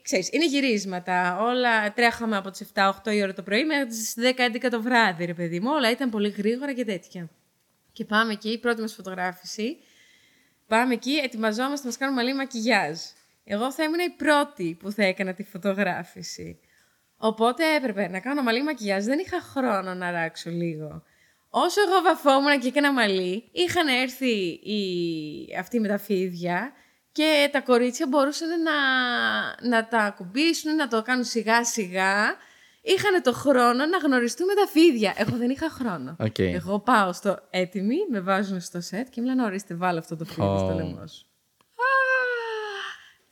ξέρεις, 0.02 0.28
είναι 0.32 0.46
γυρίσματα. 0.46 1.38
Όλα 1.42 1.92
τρέχαμε 1.92 2.36
από 2.36 2.50
τις 2.50 2.68
7-8 2.74 3.12
η 3.14 3.22
ώρα 3.22 3.34
το 3.34 3.42
πρωί 3.42 3.64
μέχρι 3.64 3.86
τις 3.86 4.14
10-11 4.16 4.68
το 4.70 4.82
βράδυ, 4.82 5.24
ρε 5.24 5.34
παιδί 5.34 5.60
μου. 5.60 5.70
Όλα 5.72 5.90
ήταν 5.90 6.10
πολύ 6.10 6.28
γρήγορα 6.28 6.72
και 6.72 6.84
τέτοια. 6.84 7.30
Και 7.92 8.04
πάμε 8.04 8.32
εκεί, 8.32 8.48
η 8.48 8.58
πρώτη 8.58 8.80
μας 8.80 8.94
φωτογράφηση. 8.94 9.76
Πάμε 10.66 10.94
εκεί, 10.94 11.12
ετοιμαζόμαστε 11.12 11.78
να 11.80 11.84
μας 11.86 11.96
κάνουμε 11.96 12.22
μαλλί 12.22 12.34
μακιγιάζ. 12.34 12.98
Εγώ 13.44 13.72
θα 13.72 13.82
ήμουν 13.82 13.98
η 13.98 14.10
πρώτη 14.16 14.76
που 14.80 14.90
θα 14.92 15.04
έκανα 15.04 15.32
τη 15.34 15.42
φωτογράφηση. 15.42 16.58
Οπότε 17.24 17.74
έπρεπε 17.76 18.08
να 18.08 18.20
κάνω 18.20 18.42
μαλλί 18.42 18.62
μακιγιάζ. 18.62 19.04
Δεν 19.04 19.18
είχα 19.18 19.40
χρόνο 19.40 19.94
να 19.94 20.10
ράξω 20.10 20.50
λίγο. 20.50 21.02
Όσο 21.50 21.80
εγώ 21.80 22.02
βαφόμουν 22.02 22.60
και 22.60 22.68
έκανα 22.68 22.92
μαλλί, 22.92 23.48
είχαν 23.52 23.88
έρθει 23.88 24.30
οι... 24.48 24.82
αυτοί 25.58 25.80
με 25.80 25.88
τα 25.88 25.98
φίδια 25.98 26.72
και 27.12 27.48
τα 27.52 27.60
κορίτσια 27.60 28.06
μπορούσαν 28.08 28.48
να, 28.62 28.72
να 29.68 29.88
τα 29.88 29.98
ακουμπήσουν, 29.98 30.74
να 30.74 30.88
το 30.88 31.02
κάνουν 31.02 31.24
σιγά 31.24 31.64
σιγά. 31.64 32.36
Είχαν 32.82 33.22
το 33.22 33.32
χρόνο 33.32 33.86
να 33.86 33.98
γνωριστούν 34.04 34.46
με 34.46 34.54
τα 34.54 34.66
φίδια. 34.66 35.14
Εγώ 35.16 35.36
δεν 35.36 35.50
είχα 35.50 35.70
χρόνο. 35.70 36.16
Οκ. 36.18 36.38
Εγώ 36.38 36.78
πάω 36.78 37.12
στο 37.12 37.38
έτοιμο, 37.50 37.96
με 38.10 38.20
βάζουν 38.20 38.60
στο 38.60 38.80
σετ 38.80 39.08
και 39.10 39.20
μου 39.20 39.26
λένε 39.26 39.44
ορίστε 39.44 39.74
βάλε 39.74 39.98
αυτό 39.98 40.16
το 40.16 40.24
φίδι 40.24 40.56
στο 40.58 40.72
Ω. 40.72 40.74
λαιμό 40.74 41.06
σου. 41.06 41.26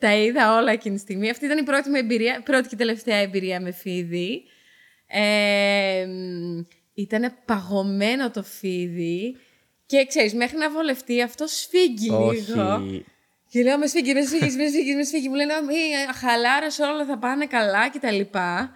Τα 0.01 0.15
είδα 0.15 0.57
όλα 0.57 0.73
εκείνη 0.73 0.95
τη 0.95 1.01
στιγμή. 1.01 1.31
Αυτή 1.31 1.45
ήταν 1.45 1.59
η 1.59 1.63
πρώτη, 1.63 1.89
μου 1.89 1.97
εμπειρία, 1.97 2.43
πρώτη 2.43 2.69
και 2.69 2.77
τελευταία 2.77 3.17
εμπειρία 3.17 3.61
με 3.61 3.73
φίδι. 3.73 4.43
Ε, 5.07 6.07
ήταν 6.95 7.33
παγωμένο 7.45 8.31
το 8.31 8.43
φίδι 8.43 9.37
και 9.87 10.07
ξέρεις, 10.09 10.35
μέχρι 10.35 10.57
να 10.57 10.71
βολευτεί 10.71 11.23
αυτό 11.23 11.47
σφίγγει 11.47 12.11
λίγο. 12.11 12.75
Όχι. 12.75 13.05
Και 13.49 13.63
λέω, 13.63 13.79
με 13.79 13.87
σφίγγει, 13.87 14.13
με 14.13 14.23
σφίγγει, 14.23 14.57
με 14.57 14.69
σφίγγει, 14.69 14.95
με 14.95 15.03
σφίγγει. 15.03 15.29
Μου 15.29 15.35
λένε, 15.35 15.53
μη 15.67 15.75
χαλάρωσε, 16.15 16.83
όλα 16.83 17.05
θα 17.05 17.19
πάνε 17.19 17.47
καλά 17.47 17.89
και 17.89 17.99
τα 17.99 18.11
λοιπά. 18.11 18.71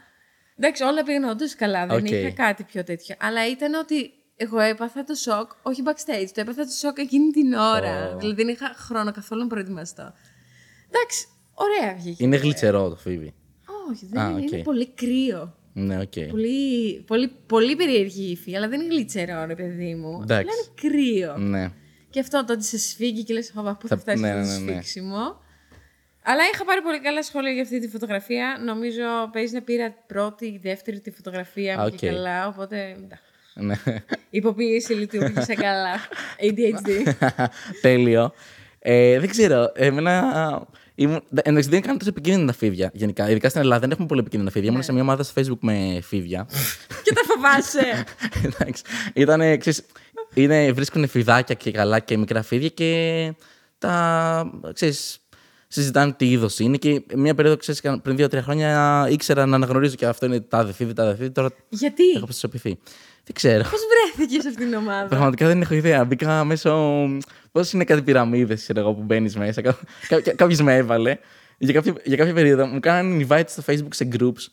Εντάξει, 0.58 0.82
όλα 0.82 1.02
πήγαν 1.02 1.24
όντως 1.24 1.54
καλά, 1.54 1.86
δεν 1.86 1.96
Οκ. 1.96 2.10
είχα 2.10 2.30
κάτι 2.30 2.64
πιο 2.64 2.84
τέτοιο. 2.84 3.14
Αλλά 3.18 3.48
ήταν 3.48 3.74
ότι 3.74 4.12
εγώ 4.36 4.60
έπαθα 4.60 5.04
το 5.04 5.14
σοκ, 5.14 5.50
όχι 5.62 5.82
backstage, 5.86 6.28
το 6.34 6.40
έπαθα 6.40 6.64
το 6.64 6.72
σοκ 6.72 6.98
εκείνη 6.98 7.30
την 7.30 7.52
ώρα. 7.52 8.12
Ω. 8.14 8.18
Δηλαδή 8.18 8.42
δεν 8.42 8.48
είχα 8.48 8.74
χρόνο 8.76 9.12
καθόλου 9.12 9.40
να 9.40 9.46
προετοιμαστώ. 9.46 10.14
Εντάξει, 10.94 11.26
ωραία 11.54 11.94
βγήκε. 11.94 12.24
Είναι 12.24 12.36
γλιτσερό 12.36 12.88
το 12.88 12.96
φίδι. 12.96 13.34
Όχι, 13.90 14.06
δεν 14.10 14.22
Α, 14.22 14.28
είναι, 14.30 14.40
οκ. 14.40 14.50
είναι 14.52 14.62
πολύ 14.62 14.86
κρύο. 14.88 15.56
Ναι, 15.72 16.00
οκ. 16.00 16.12
Πολύ, 16.30 17.00
πολύ, 17.06 17.28
πολύ 17.46 17.76
περίεργη 17.76 18.30
υφή, 18.30 18.56
αλλά 18.56 18.68
δεν 18.68 18.80
είναι 18.80 18.94
γλιτσερό, 18.94 19.44
ρε 19.44 19.54
παιδί 19.54 19.94
μου. 19.94 20.18
Εντάξει. 20.22 20.46
Απλά 20.48 20.52
είναι 20.88 20.96
κρύο. 20.96 21.36
Ναι. 21.36 21.70
Και 22.10 22.20
αυτό 22.20 22.44
το 22.44 22.52
ότι 22.52 22.64
σε 22.64 22.78
σφίγγει 22.78 23.22
και 23.24 23.32
λες, 23.34 23.52
«Ωπα, 23.54 23.76
πού 23.76 23.88
θα 23.88 23.94
Θα- 23.96 24.00
φτάσει 24.02 24.20
ναι, 24.20 24.30
αυτό 24.30 24.42
το 24.42 24.48
ναι, 24.58 24.58
ναι, 24.58 24.64
ναι. 24.64 24.72
σφίξιμο. 24.72 25.42
Αλλά 26.26 26.42
είχα 26.54 26.64
πάρει 26.64 26.80
πολύ 26.82 27.00
καλά 27.00 27.22
σχόλια 27.22 27.50
για 27.52 27.62
αυτή 27.62 27.80
τη 27.80 27.88
φωτογραφία. 27.88 28.56
Νομίζω 28.64 29.02
παίζει 29.32 29.54
να 29.54 29.62
πήρα 29.62 29.94
πρώτη 30.06 30.46
ή 30.46 30.58
δεύτερη 30.62 31.00
τη 31.00 31.10
φωτογραφία 31.10 31.76
μου 31.76 31.82
Α, 31.82 31.90
και 31.90 32.06
οκ. 32.08 32.14
καλά, 32.14 32.46
οπότε 32.48 32.96
εντάξει. 32.96 33.22
ναι. 33.54 33.74
υποποίηση 34.30 34.92
λειτουργήσε 34.92 35.54
καλά. 35.54 35.94
ADHD. 36.44 37.12
Τέλειο. 37.80 38.32
Ε, 38.78 39.18
δεν 39.20 39.28
ξέρω. 39.28 39.72
Εμένα. 39.74 40.66
Ήμουν... 40.94 41.22
Εντάξει, 41.30 41.68
δεν 41.68 41.82
είναι 41.84 41.96
τόσο 41.96 42.08
επικίνδυνα 42.10 42.46
τα 42.46 42.52
φίδια 42.52 42.90
γενικά. 42.94 43.30
Ειδικά 43.30 43.48
στην 43.48 43.60
Ελλάδα 43.60 43.80
δεν 43.80 43.90
έχουμε 43.90 44.06
πολύ 44.06 44.20
επικίνδυνα 44.20 44.50
φίδια. 44.50 44.70
Ήμουν 44.70 44.82
σε 44.82 44.92
μια 44.92 45.02
ομάδα 45.02 45.22
στο 45.22 45.40
Facebook 45.40 45.58
με 45.60 46.00
φίδια. 46.02 46.46
και 47.02 47.12
τα 47.14 47.20
φοβάσαι. 47.24 48.04
Εντάξει. 48.48 48.82
Ήτανε, 49.14 49.56
ξέρεις, 49.56 49.82
είναι, 50.34 50.72
βρίσκουν 50.72 51.08
φιδάκια 51.08 51.54
και 51.54 51.70
καλά 51.70 51.98
και 51.98 52.16
μικρά 52.16 52.42
φίδια 52.42 52.68
και 52.68 53.32
τα, 53.78 54.60
ξέρεις, 54.72 55.18
συζητάνε 55.68 56.12
τι 56.12 56.30
είδος 56.30 56.58
είναι. 56.58 56.76
Και 56.76 57.02
μια 57.14 57.34
περίοδο, 57.34 57.56
ξέρεις, 57.56 57.80
πριν 58.02 58.16
δύο-τρία 58.16 58.42
χρόνια 58.42 59.06
ήξερα 59.10 59.46
να 59.46 59.56
αναγνωρίζω 59.56 59.94
και 59.94 60.06
αυτό 60.06 60.26
είναι 60.26 60.40
τάδε 60.40 60.72
φίδι, 60.72 60.92
τάδε 60.92 61.16
φίδι. 61.16 61.30
Τώρα 61.30 61.50
Γιατί, 61.68 62.10
έχω 62.10 62.24
προσωπηθεί. 62.24 62.78
Δεν 63.24 63.34
ξέρω. 63.34 63.62
πώς 63.62 63.80
βρέθηκες 64.14 64.42
σε 64.42 64.48
αυτήν 64.48 64.64
την 64.64 64.74
ομάδα; 64.74 65.08
Πραγματικά 65.08 65.46
δεν 65.46 65.60
έχω 65.60 65.74
ιδέα. 65.74 66.04
Μπήκα 66.04 66.44
μέσω. 66.44 67.02
Πώς 67.54 67.72
είναι 67.72 67.84
κάτι 67.84 68.02
πυραμίδες, 68.02 68.62
ξέρω 68.62 68.80
εγώ, 68.80 68.94
που 68.94 69.02
μπαίνεις 69.02 69.36
μέσα. 69.36 69.62
Κάποιος 70.36 70.60
με 70.60 70.76
έβαλε. 70.76 71.18
Για 71.58 71.72
κάποια, 71.72 71.94
για 72.04 72.16
κάποια 72.16 72.34
περίοδο 72.34 72.66
μου 72.66 72.80
κάνανε 72.80 73.26
invite 73.28 73.44
στο 73.46 73.62
Facebook 73.66 73.88
σε 73.90 74.08
groups. 74.18 74.46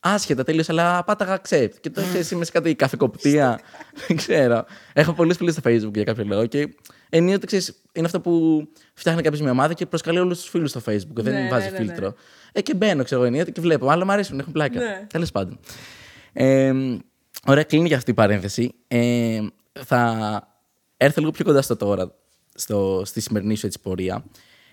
Άσχετα 0.00 0.44
τελείω, 0.44 0.64
αλλά 0.66 1.04
πάταγα 1.04 1.40
accept. 1.40 1.70
Και 1.80 1.90
το 1.90 2.02
ξέρεις, 2.02 2.30
είμαι 2.30 2.44
σε 2.44 2.52
κάτι 2.52 2.74
καφεκοπτία. 2.74 3.60
δεν 4.06 4.16
ξέρω. 4.16 4.64
Έχω 4.92 5.12
πολλές 5.12 5.36
φίλες 5.36 5.54
στο 5.54 5.70
Facebook 5.70 5.94
για 5.94 6.04
κάποιο 6.04 6.24
λόγο. 6.24 6.46
Και 6.46 6.68
ενίοτε 7.08 7.46
ξέρεις, 7.46 7.82
είναι 7.92 8.06
αυτό 8.06 8.20
που 8.20 8.62
φτιάχνει 8.94 9.22
κάποιος 9.22 9.42
μια 9.42 9.50
ομάδα 9.50 9.74
και 9.74 9.86
προσκαλεί 9.86 10.18
όλους 10.18 10.40
τους 10.40 10.48
φίλους 10.48 10.70
στο 10.70 10.80
Facebook. 10.86 11.14
δεν 11.14 11.32
Ναι, 11.32 11.48
βάζει 11.48 11.64
ναι, 11.64 11.70
ναι, 11.70 11.78
ναι. 11.78 11.84
φίλτρο. 11.84 12.14
Ε, 12.52 12.62
και 12.62 12.74
μπαίνω, 12.74 13.04
ξέρω 13.04 13.20
εγώ, 13.20 13.30
ενίοτε 13.30 13.50
και 13.50 13.60
βλέπω. 13.60 13.88
Αλλά 13.88 14.04
μου 14.04 14.12
αρέσουν, 14.12 14.38
έχουν 14.38 14.52
πλάκα. 14.52 14.80
Ναι. 14.80 15.06
Τέλος 15.08 15.30
πάντων. 15.30 15.58
Ε, 16.32 16.72
ωραία, 17.46 17.62
κλείνει 17.62 17.86
για 17.86 17.96
αυτή 17.96 18.10
η 18.10 18.14
παρένθεση. 18.14 18.74
Ε, 18.88 19.38
θα 19.72 20.48
έρθω 20.96 21.20
λίγο 21.20 21.32
πιο 21.32 21.44
κοντά 21.44 21.62
στο 21.62 21.76
τώρα, 21.76 22.12
στο, 22.58 23.02
στη 23.04 23.20
σημερινή 23.20 23.56
σου 23.56 23.66
έτσι, 23.66 23.80
πορεία. 23.80 24.24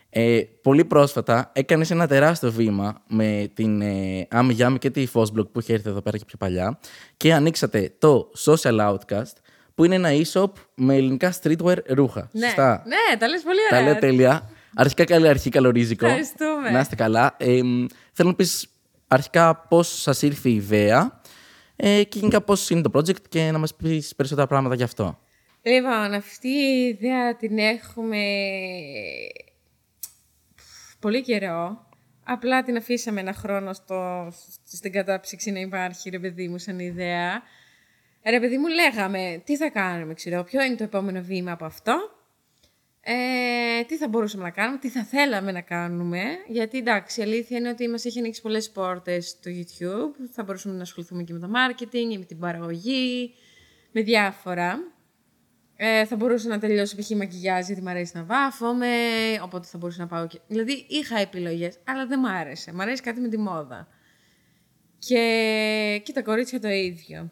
Ε, 0.10 0.42
πολύ 0.62 0.86
πρόσφατα 0.86 1.52
έκανες 1.54 1.92
ένα 1.92 2.08
τεράστιο 2.08 2.52
βήμα 2.52 3.02
με 3.08 3.52
την 3.54 3.82
ε, 3.82 4.28
Άμι 4.30 4.54
Γιάμι 4.54 4.78
και 4.78 4.90
τη 4.90 5.08
Fosblog 5.14 5.52
που 5.52 5.60
είχε 5.60 5.74
έρθει 5.74 5.90
εδώ 5.90 6.02
πέρα 6.02 6.18
και 6.18 6.26
πιο 6.26 6.38
παλιά 6.38 6.80
και 7.18 7.34
ανοίξατε 7.34 7.94
το 8.00 8.32
Social 8.46 8.80
Outcast 8.80 9.34
που 9.76 9.84
είναι 9.84 9.96
ένα 9.96 10.10
e-shop 10.12 10.52
με 10.76 10.96
ελληνικά 10.96 11.34
streetwear 11.42 11.78
ρούχα. 11.88 12.30
Ναι, 12.32 12.46
Σωστά. 12.46 12.84
ναι, 12.86 13.18
τα 13.18 13.28
λες 13.28 13.42
πολύ 13.42 13.58
Τα 13.70 13.78
ωραία. 13.78 13.90
λέω 13.90 14.00
τέλεια. 14.00 14.50
Αρχικά 14.76 15.04
καλή 15.04 15.28
αρχή, 15.28 15.50
καλορίζικο. 15.50 16.06
Ευχαριστούμε. 16.06 16.70
Να 16.72 16.80
είστε 16.80 16.96
καλά. 16.96 17.36
Ε, 17.38 17.64
μ, 17.64 17.86
θέλω 18.12 18.30
να 18.30 18.36
πεις 18.36 18.68
αρχικά 19.08 19.56
πώς 19.56 20.02
σας 20.02 20.22
ήρθε 20.22 20.50
η 20.50 20.56
ιδέα 20.56 21.22
ε, 21.76 22.04
και 22.04 22.20
γενικά 22.20 22.42
πώς 22.42 22.70
είναι 22.70 22.82
το 22.82 22.90
project 22.94 23.22
και 23.30 23.52
να 23.52 23.58
μας 23.58 23.76
πεις 23.76 24.16
περισσότερα 24.16 24.48
πράγματα 24.48 24.76
γι' 24.76 24.84
αυτό. 24.84 25.20
Λοιπόν, 25.68 26.14
αυτή 26.14 26.48
η 26.48 26.88
ιδέα 26.88 27.36
την 27.36 27.58
έχουμε 27.58 28.24
πολύ 31.00 31.22
καιρό. 31.22 31.88
Απλά 32.24 32.64
την 32.64 32.78
αφήσαμε 32.78 33.20
ένα 33.20 33.34
χρόνο 33.34 33.74
στο, 33.74 34.32
στην 34.64 34.92
κατάψυξη 34.92 35.52
να 35.52 35.60
υπάρχει, 35.60 36.10
ρε 36.10 36.20
παιδί 36.20 36.48
μου, 36.48 36.58
σαν 36.58 36.80
ιδέα. 36.80 37.42
Ρε 38.26 38.40
παιδί 38.40 38.58
μου, 38.58 38.68
λέγαμε, 38.68 39.42
τι 39.46 39.58
θα 39.58 39.70
κάνουμε, 39.70 40.14
ξέρω, 40.14 40.44
ποιο 40.44 40.64
είναι 40.64 40.76
το 40.76 40.84
επόμενο 40.84 41.22
βήμα 41.22 41.52
από 41.52 41.66
αυτό. 41.66 42.10
Ε, 43.02 43.84
τι 43.84 43.98
θα 43.98 44.08
μπορούσαμε 44.08 44.44
να 44.44 44.50
κάνουμε, 44.50 44.78
τι 44.78 44.90
θα 44.90 45.04
θέλαμε 45.04 45.52
να 45.52 45.62
κάνουμε. 45.62 46.24
Γιατί 46.48 46.78
εντάξει, 46.78 47.20
η 47.20 47.24
αλήθεια 47.24 47.58
είναι 47.58 47.70
ότι 47.70 47.88
μας 47.88 48.06
έχει 48.06 48.20
ανοίξει 48.20 48.42
πολλές 48.42 48.72
πόρτες 48.72 49.30
στο 49.30 49.52
YouTube. 49.52 50.30
Θα 50.32 50.44
μπορούσαμε 50.44 50.76
να 50.76 50.82
ασχοληθούμε 50.82 51.24
και 51.24 51.34
με 51.34 51.40
το 51.40 51.50
marketing, 51.54 52.18
με 52.18 52.26
την 52.26 52.40
παραγωγή, 52.40 53.34
με 53.92 54.02
διάφορα. 54.02 54.95
Ε, 55.78 56.06
θα 56.06 56.16
μπορούσα 56.16 56.48
να 56.48 56.60
τελειώσω 56.60 56.96
π.χ. 56.96 57.10
μακιγιάζ 57.10 57.66
γιατί 57.66 57.82
μου 57.82 57.90
αρέσει 57.90 58.12
να 58.16 58.24
βάφομαι, 58.24 58.88
οπότε 59.44 59.68
θα 59.68 59.78
μπορούσα 59.78 60.02
να 60.02 60.08
πάω 60.08 60.28
και... 60.28 60.40
Δηλαδή 60.48 60.86
είχα 60.90 61.20
επιλογές, 61.20 61.78
αλλά 61.84 62.06
δεν 62.06 62.20
μ' 62.20 62.26
άρεσε. 62.26 62.74
Μ' 62.74 62.82
αρέσει 62.82 63.02
κάτι 63.02 63.20
με 63.20 63.28
τη 63.28 63.38
μόδα. 63.38 63.88
Και, 65.00 66.02
και 66.04 66.12
τα 66.14 66.22
κορίτσια 66.22 66.60
το 66.60 66.70
ίδιο. 66.70 67.32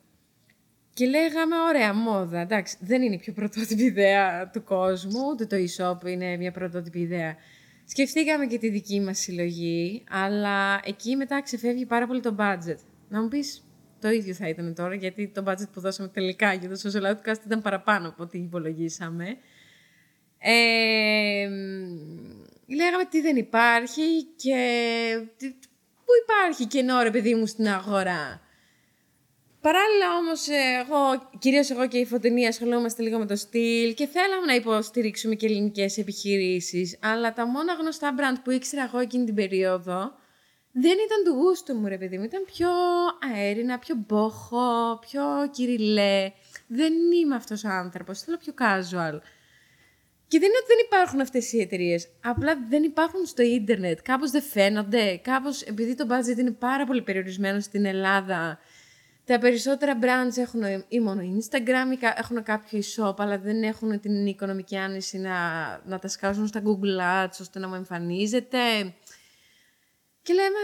Και 0.94 1.06
λέγαμε, 1.06 1.56
ωραία, 1.68 1.94
μόδα. 1.94 2.40
Εντάξει, 2.40 2.78
δεν 2.80 3.02
είναι 3.02 3.16
η 3.16 3.18
πιο 3.18 3.34
πρωτότυπη 3.34 3.84
ιδέα 3.84 4.50
του 4.50 4.64
κόσμου, 4.64 5.20
ούτε 5.32 5.46
το 5.46 5.56
e-shop 5.56 6.08
είναι 6.08 6.38
μια 6.38 6.52
πρωτότυπη 6.52 7.00
ιδέα. 7.00 7.36
Σκεφτήκαμε 7.86 8.46
και 8.46 8.58
τη 8.58 8.70
δική 8.70 9.00
μας 9.00 9.20
συλλογή, 9.20 10.04
αλλά 10.10 10.80
εκεί 10.84 11.16
μετά 11.16 11.42
ξεφεύγει 11.42 11.86
πάρα 11.86 12.08
πολύ 12.08 12.20
το 12.20 12.36
budget. 12.40 12.78
Να 13.10 13.22
μου 13.22 13.28
πεις, 13.28 13.63
το 14.04 14.10
ίδιο 14.10 14.34
θα 14.34 14.48
ήταν 14.48 14.76
τώρα, 14.76 14.96
γιατί 14.96 15.28
το 15.28 15.44
budget 15.48 15.70
που 15.74 15.80
δώσαμε 15.80 16.10
τελικά 16.10 16.54
για 16.54 16.70
το 16.70 16.80
social 16.84 17.12
outcast 17.12 17.46
ήταν 17.46 17.62
παραπάνω 17.62 18.08
από 18.08 18.24
ό,τι 18.24 18.38
υπολογίσαμε. 18.38 19.38
Ε, 20.38 21.48
λέγαμε 22.68 23.06
τι 23.10 23.22
δεν 23.22 23.36
υπάρχει 23.36 24.24
και 24.36 24.58
πού 26.06 26.12
υπάρχει 26.24 26.66
κενό 26.66 27.02
ρε 27.02 27.12
παιδί 27.12 27.36
μου 27.36 27.46
στην 27.46 27.68
αγορά. 27.68 28.42
Παράλληλα 29.62 30.18
όμως 30.20 30.48
εγώ, 30.48 31.30
κυρίως 31.40 31.70
εγώ 31.70 31.88
και 31.88 31.98
η 31.98 32.06
Φωτεινή 32.06 32.48
ασχολούμαστε 32.48 33.04
λίγο 33.04 33.18
με 33.18 33.26
το 33.26 33.36
στυλ 33.36 33.94
και 33.94 34.08
θέλαμε 34.08 34.46
να 34.46 34.54
υποστηρίξουμε 34.56 35.36
και 35.36 35.46
ελληνικές 35.46 35.98
επιχειρήσεις, 35.98 36.98
αλλά 37.02 37.34
τα 37.34 37.48
μόνα 37.48 37.74
γνωστά 37.74 38.16
brand 38.18 38.40
που 38.44 38.52
ήξερα 38.52 38.84
εγώ 38.84 39.00
εκείνη 39.00 39.26
την 39.26 39.36
περίοδο 39.36 40.22
δεν 40.76 40.92
ήταν 40.92 41.24
του 41.26 41.32
γούστου 41.32 41.76
μου, 41.76 41.88
ρε 41.88 41.98
παιδί 41.98 42.18
μου. 42.18 42.24
Ήταν 42.24 42.46
πιο 42.46 42.70
αέρινα, 43.34 43.80
πιο 43.80 43.96
μπόχο, 44.08 45.00
πιο 45.00 45.24
κυριλέ. 45.52 46.32
Δεν 46.68 46.94
είμαι 46.94 47.36
αυτός 47.36 47.64
ο 47.64 47.70
άνθρωπος, 47.70 48.22
θέλω 48.22 48.38
πιο 48.38 48.54
casual. 48.58 49.20
Και 50.28 50.40
δεν 50.40 50.50
είναι 50.50 50.58
ότι 50.58 50.68
δεν 50.68 50.86
υπάρχουν 50.86 51.22
αυτές 51.22 51.54
οι 51.54 51.60
εταιρείες. 51.60 52.08
Απλά 52.24 52.58
δεν 52.70 52.84
υπάρχουν 52.84 53.26
στο 53.26 53.42
ίντερνετ. 53.42 54.00
Κάπως 54.02 54.32
δεν 54.32 54.42
φαίνονται. 54.42 55.18
Κάπως, 55.24 55.62
επειδή 55.62 55.96
το 55.96 56.06
budget 56.10 56.38
είναι 56.38 56.52
πάρα 56.52 56.86
πολύ 56.86 57.02
περιορισμένο 57.02 57.60
στην 57.60 57.86
Ελλάδα, 57.86 58.60
τα 59.26 59.40
περισσότερα 59.40 60.00
brands 60.02 60.38
έχουν 60.38 60.62
ή 60.88 61.00
μόνο 61.00 61.22
Instagram 61.22 61.94
ή 61.94 62.00
έχουν 62.16 62.44
κάποιο 62.44 62.80
e-shop, 62.80 63.14
αλλά 63.18 63.38
δεν 63.38 63.64
έχουν 63.64 64.00
την 64.00 64.26
οικονομική 64.26 64.78
άνεση 64.78 65.18
να, 65.18 65.32
να 65.86 66.00
τα 66.00 66.08
σκάζουν 66.08 66.48
στα 66.48 66.62
Google 66.64 67.26
Ads 67.26 67.38
ώστε 67.40 67.60
να 67.60 67.68
μου 67.68 67.76
εμφανίζεται. 67.76 68.58
Και 70.24 70.34
λέμε, 70.34 70.60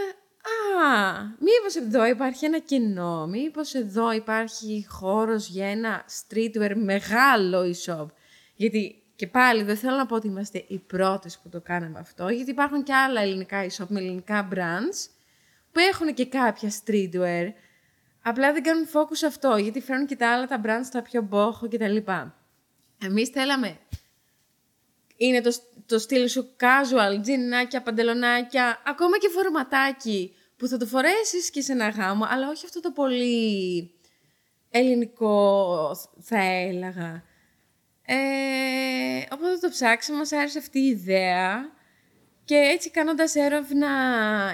α, 0.84 1.20
μήπως 1.38 1.76
εδώ 1.76 2.06
υπάρχει 2.06 2.44
ένα 2.44 2.58
κενό, 2.58 3.26
μήπως 3.26 3.74
εδώ 3.74 4.12
υπάρχει 4.12 4.86
χώρος 4.88 5.48
για 5.48 5.70
ένα 5.70 6.04
streetwear 6.08 6.72
μεγάλο 6.74 7.62
e-shop. 7.62 8.06
Γιατί 8.54 9.02
και 9.16 9.26
πάλι 9.26 9.62
δεν 9.62 9.76
θέλω 9.76 9.96
να 9.96 10.06
πω 10.06 10.14
ότι 10.14 10.26
είμαστε 10.26 10.64
οι 10.68 10.78
πρώτες 10.78 11.38
που 11.38 11.48
το 11.48 11.60
κάναμε 11.60 11.98
αυτό, 11.98 12.28
γιατί 12.28 12.50
υπάρχουν 12.50 12.82
και 12.82 12.94
άλλα 12.94 13.20
ελληνικά 13.20 13.66
e-shop 13.66 13.86
με 13.88 14.00
ελληνικά 14.00 14.48
brands 14.52 15.08
που 15.72 15.80
έχουν 15.80 16.14
και 16.14 16.26
κάποια 16.26 16.70
streetwear, 16.70 17.52
απλά 18.22 18.52
δεν 18.52 18.62
κάνουν 18.62 18.86
focus 18.92 19.16
σε 19.16 19.26
αυτό, 19.26 19.56
γιατί 19.56 19.80
φέρνουν 19.80 20.06
και 20.06 20.16
τα 20.16 20.32
άλλα 20.32 20.46
τα 20.46 20.60
brands 20.64 20.88
τα 20.92 21.02
πιο 21.02 21.22
μπόχο 21.22 21.68
κτλ. 21.68 21.96
Εμείς 23.02 23.28
θέλαμε 23.28 23.78
είναι 25.20 25.40
το, 25.40 25.56
το 25.86 25.98
στυλ 25.98 26.28
σου 26.28 26.56
casual, 26.60 27.22
τζινάκια, 27.22 27.82
παντελονάκια, 27.82 28.82
ακόμα 28.86 29.18
και 29.18 29.28
φορματάκι 29.28 30.34
που 30.56 30.66
θα 30.66 30.76
το 30.76 30.86
φορέσεις 30.86 31.50
και 31.50 31.60
σε 31.60 31.72
ένα 31.72 31.88
γάμο, 31.88 32.24
αλλά 32.28 32.48
όχι 32.48 32.64
αυτό 32.64 32.80
το 32.80 32.90
πολύ 32.90 33.90
ελληνικό 34.70 35.96
θα 36.20 36.38
έλεγα. 36.38 37.22
Ε, 38.02 39.24
οπότε 39.32 39.56
το 39.60 39.68
ψάξαμε, 39.68 40.18
μας 40.18 40.32
άρεσε 40.32 40.58
αυτή 40.58 40.78
η 40.78 40.86
ιδέα 40.86 41.72
και 42.44 42.54
έτσι 42.54 42.90
κάνοντας 42.90 43.34
έρευνα 43.34 43.88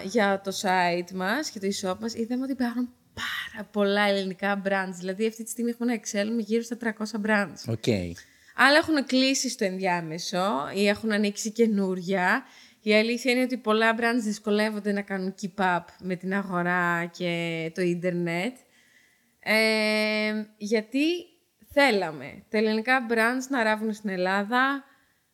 για 0.04 0.40
το 0.44 0.52
site 0.62 1.12
μας 1.14 1.50
και 1.50 1.58
το 1.58 1.66
e-shop 1.66 1.96
μας 2.00 2.14
είδαμε 2.14 2.42
ότι 2.42 2.52
υπάρχουν 2.52 2.88
πάρα 3.14 3.68
πολλά 3.68 4.02
ελληνικά 4.02 4.62
brands. 4.64 4.94
Δηλαδή 4.98 5.26
αυτή 5.26 5.44
τη 5.44 5.50
στιγμή 5.50 5.70
έχουμε 5.70 5.92
ένα 5.92 6.02
Excel 6.02 6.34
με 6.34 6.42
γύρω 6.42 6.62
στα 6.62 6.76
300 6.82 7.26
brands. 7.26 7.74
Okay. 7.74 8.10
Άλλα 8.58 8.76
έχουν 8.76 9.06
κλείσει 9.06 9.48
στο 9.48 9.64
ενδιάμεσο 9.64 10.70
ή 10.74 10.88
έχουν 10.88 11.12
ανοίξει 11.12 11.50
καινούρια. 11.50 12.44
Η 12.80 12.94
αλήθεια 12.94 13.32
είναι 13.32 13.42
ότι 13.42 13.56
πολλά 13.56 13.94
brands 13.98 14.20
δυσκολεύονται 14.20 14.92
να 14.92 15.02
κάνουν 15.02 15.34
keep 15.42 15.64
up 15.64 15.84
με 16.00 16.16
την 16.16 16.34
αγορά 16.34 17.10
και 17.16 17.72
το 17.74 17.82
ίντερνετ. 17.82 18.56
Ε, 19.40 20.44
γιατί 20.56 21.04
θέλαμε 21.72 22.44
τα 22.48 22.58
ελληνικά 22.58 23.06
brands 23.10 23.46
να 23.48 23.62
ράβουν 23.62 23.92
στην 23.92 24.10
Ελλάδα 24.10 24.84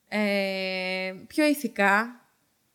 ε, 0.09 1.15
πιο 1.27 1.47
ηθικά. 1.47 2.21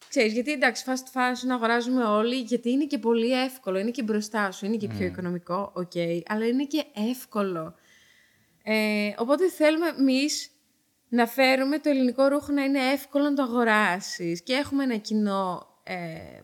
Ξέρεις, 0.09 0.33
γιατί 0.33 0.51
εντάξει, 0.51 0.83
fast 0.87 1.17
fashion 1.17 1.49
αγοράζουμε 1.51 2.03
όλοι, 2.03 2.35
γιατί 2.35 2.69
είναι 2.69 2.85
και 2.85 2.97
πολύ 2.97 3.43
εύκολο, 3.43 3.79
είναι 3.79 3.91
και 3.91 4.03
μπροστά 4.03 4.51
σου, 4.51 4.65
είναι 4.65 4.75
και 4.75 4.87
πιο 4.87 5.05
οικονομικό, 5.05 5.71
OK, 5.75 5.91
okay, 5.93 6.21
αλλά 6.27 6.47
είναι 6.47 6.65
και 6.65 6.83
εύκολο. 7.09 7.75
Ε, 8.69 9.13
οπότε 9.17 9.49
θέλουμε 9.49 9.87
εμείς 9.99 10.49
να 11.09 11.27
φέρουμε 11.27 11.79
το 11.79 11.89
ελληνικό 11.89 12.27
ρούχο 12.27 12.51
να 12.51 12.63
είναι 12.63 12.91
εύκολο 12.91 13.23
να 13.23 13.33
το 13.33 13.41
αγοράσεις 13.41 14.41
και 14.41 14.53
έχουμε 14.53 14.83
ένα 14.83 14.97
κοινό 14.97 15.67
ε, 15.83 15.95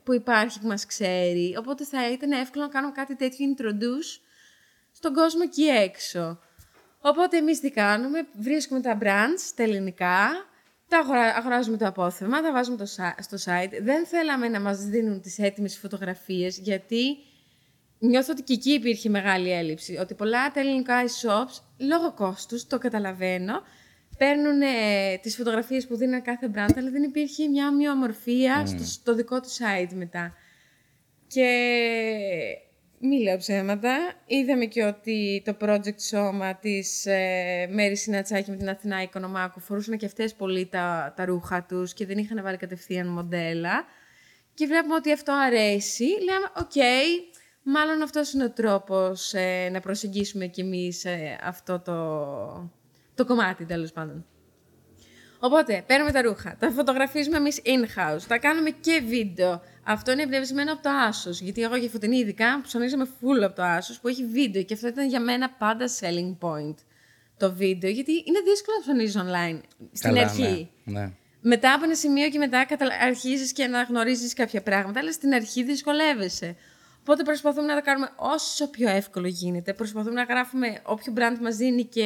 που 0.03 0.13
υπάρχει, 0.13 0.59
που 0.59 0.67
μας 0.67 0.86
ξέρει, 0.86 1.55
οπότε 1.59 1.83
θα 1.83 2.12
ήταν 2.12 2.31
εύκολο 2.31 2.63
να 2.63 2.69
κάνουμε 2.69 2.93
κάτι 2.95 3.15
τέτοιο 3.15 3.55
introduce 3.55 4.21
στον 4.91 5.13
κόσμο 5.13 5.41
εκεί 5.43 5.63
έξω. 5.63 6.39
Οπότε 6.99 7.38
εμείς 7.38 7.59
τι 7.59 7.71
κάνουμε, 7.71 8.27
βρίσκουμε 8.39 8.81
τα 8.81 8.97
brands, 9.01 9.51
τα 9.55 9.63
ελληνικά, 9.63 10.29
τα 10.88 10.97
αγοράζουμε 11.38 11.77
το 11.77 11.88
απόθεμα, 11.88 12.41
τα 12.41 12.51
βάζουμε 12.51 12.77
το, 12.77 12.86
στο 13.19 13.38
site. 13.45 13.81
Δεν 13.81 14.05
θέλαμε 14.05 14.47
να 14.47 14.59
μας 14.59 14.86
δίνουν 14.86 15.21
τις 15.21 15.39
έτοιμες 15.39 15.77
φωτογραφίες, 15.77 16.57
γιατί 16.57 17.17
νιώθω 18.08 18.32
ότι 18.32 18.42
και 18.42 18.54
εκεί 18.54 18.72
υπήρχε 18.72 19.10
μεγάλη 19.10 19.52
έλλειψη. 19.52 19.98
Ότι 19.98 20.13
πολλά 20.13 20.52
τα 20.52 20.60
ελληνικά 20.60 21.04
e-shops, 21.04 21.62
λόγω 21.78 22.13
κόστους, 22.13 22.68
το 22.68 22.78
καταλαβαίνω, 22.78 23.62
παίρνουν 24.18 24.62
ε, 24.62 25.18
τις 25.22 25.36
φωτογραφίες 25.36 25.88
που 25.88 25.96
δίνουν 25.96 26.22
κάθε 26.22 26.52
brand, 26.56 26.74
αλλά 26.78 26.89
δεν 26.89 27.04
υπήρχε 27.04 27.48
μια 27.48 27.68
ομοιομορφία 27.68 28.63
mm. 28.66 28.80
στο, 28.84 29.16
δικό 29.16 29.39
του 29.39 29.50
site 29.50 29.94
μετά. 29.94 30.34
Και 31.28 31.50
μη 33.00 33.22
λέω 33.22 33.38
ψέματα. 33.38 33.98
Είδαμε 34.26 34.66
και 34.66 34.84
ότι 34.84 35.42
το 35.46 35.58
project 35.62 36.02
σώμα 36.02 36.56
της 36.56 37.06
ε, 37.06 37.68
Μέρη 37.72 37.96
Συνατσάκη 37.96 38.50
με 38.50 38.58
την 38.58 38.70
Αθηνά 38.70 39.02
Οικονομάκου 39.02 39.60
φορούσαν 39.60 39.98
και 39.98 40.06
αυτές 40.06 40.34
πολύ 40.34 40.66
τα, 40.66 41.13
τα 41.16 41.26
ρούχα 41.26 41.63
τους 41.63 41.94
και 41.94 42.06
δεν 42.06 42.18
είχαν 42.18 42.44
βάλει 42.44 42.58
κατευθείαν 42.58 43.08
μοντέλα. 43.08 43.86
Και 44.54 44.66
βλέπουμε 44.66 44.96
ότι 44.96 45.12
αυτό 45.12 45.34
αρέσει. 45.34 46.04
Λέμε, 46.04 46.52
OK, 46.58 46.71
okay, 46.74 47.33
Μάλλον 47.63 48.02
αυτός 48.02 48.34
είναι 48.34 48.43
ο 48.43 48.52
τρόπος 48.52 49.34
ε, 49.34 49.69
να 49.71 49.80
προσεγγίσουμε 49.80 50.47
κι 50.47 50.62
εμείς 50.62 51.06
ε, 51.06 51.38
αυτό 51.43 51.80
το, 51.80 52.71
το 53.15 53.26
κομμάτι, 53.26 53.65
τέλος 53.65 53.91
πάντων. 53.91 54.26
Οπότε, 55.39 55.84
παίρνουμε 55.88 56.12
τα 56.12 56.21
ρούχα, 56.21 56.56
τα 56.60 56.71
φωτογραφίζουμε 56.71 57.38
εμείς 57.38 57.62
in-house, 57.63 58.21
τα 58.28 58.38
κάνουμε 58.38 58.69
και 58.69 59.04
βίντεο. 59.08 59.62
Αυτό 59.84 60.12
είναι 60.12 60.21
εμπνευσμένο 60.21 60.73
από 60.73 60.82
το 60.82 60.89
Asos, 61.10 61.41
γιατί 61.41 61.63
εγώ 61.63 61.76
και 61.76 61.89
η 61.89 61.93
Φωτεινή 61.93 62.17
ειδικά 62.17 62.62
ψωνίζαμε 62.63 63.08
full 63.08 63.43
από 63.43 63.56
το 63.56 63.63
Asos 63.63 63.97
που 64.02 64.08
έχει 64.08 64.26
βίντεο 64.26 64.63
και 64.63 64.73
αυτό 64.73 64.88
ήταν 64.88 65.08
για 65.08 65.19
μένα 65.19 65.49
πάντα 65.49 65.86
selling 65.99 66.38
point 66.39 66.76
το 67.38 67.54
βίντεο, 67.54 67.89
γιατί 67.89 68.12
είναι 68.12 68.39
δύσκολο 68.45 68.78
να 68.78 68.84
ψωνίζεις 68.84 69.21
online 69.21 69.62
στην 69.91 70.17
αρχή. 70.17 70.69
Ναι, 70.84 70.99
ναι. 70.99 71.12
Μετά 71.41 71.73
από 71.73 71.84
ένα 71.84 71.95
σημείο 71.95 72.30
και 72.30 72.38
μετά 72.38 72.65
αρχίζεις 73.02 73.52
και 73.52 73.67
να 73.67 73.82
γνωρίζεις 73.82 74.34
κάποια 74.34 74.62
πράγματα, 74.62 74.99
αλλά 74.99 75.12
στην 75.12 75.34
αρχή 75.34 75.63
δυσκολεύεσαι. 75.63 76.56
Οπότε 77.04 77.24
προσπαθούμε 77.24 77.68
να 77.68 77.74
τα 77.74 77.82
κάνουμε 77.82 78.10
όσο 78.16 78.70
πιο 78.70 78.89
εύκολο 78.89 79.28
γίνεται. 79.28 79.74
Προσπαθούμε 79.74 80.13
να 80.13 80.24
γράφουμε 80.24 80.82
όποιο 80.86 81.13
brand 81.18 81.38
μας 81.42 81.56
δίνει 81.56 81.84
και 81.84 82.06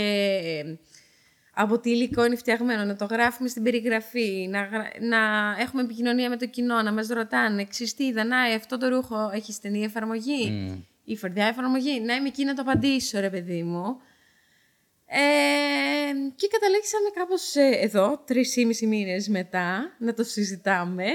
από 1.54 1.80
τι 1.80 1.90
υλικό 1.90 2.26
είναι 2.26 2.36
φτιαγμένο, 2.36 2.84
να 2.84 2.96
το 2.96 3.06
γράφουμε 3.06 3.50
στην 3.50 3.64
περιγραφή, 3.64 4.48
να, 4.50 4.70
να 5.00 5.18
έχουμε 5.60 5.82
επικοινωνία 5.82 6.30
με 6.30 6.38
το 6.38 6.46
κοινό, 6.46 6.82
να 6.82 6.94
μας 6.94 7.08
ρωτάνε, 7.08 7.62
εξής 7.62 7.94
τι 7.94 8.12
δανάει, 8.12 8.54
αυτό 8.54 8.78
το 8.78 8.88
ρούχο 8.88 9.32
έχει 9.34 9.54
στενή 9.54 9.84
εφαρμογή; 9.84 10.72
Mm. 10.72 10.84
ή 11.04 11.16
φορδιά 11.18 11.46
εφαρμογή; 11.46 12.00
Να 12.00 12.16
είμαι 12.16 12.28
εκεί 12.28 12.44
να 12.44 12.54
το 12.54 12.62
απαντήσω, 12.62 13.20
ρε 13.20 13.30
παιδί 13.30 13.64
μου. 13.64 14.02
Ε, 15.06 15.18
και 16.36 16.48
καταλήξαμε 16.48 17.10
κάπως 17.14 17.56
ε, 17.56 17.80
εδώ, 17.82 18.24
τρεις 18.26 18.56
ή 18.56 18.66
μισή 18.66 18.88
μήνες 18.88 19.28
μετά, 19.28 19.96
να 20.00 20.14
το 20.14 20.24
συζητάμε. 20.24 21.06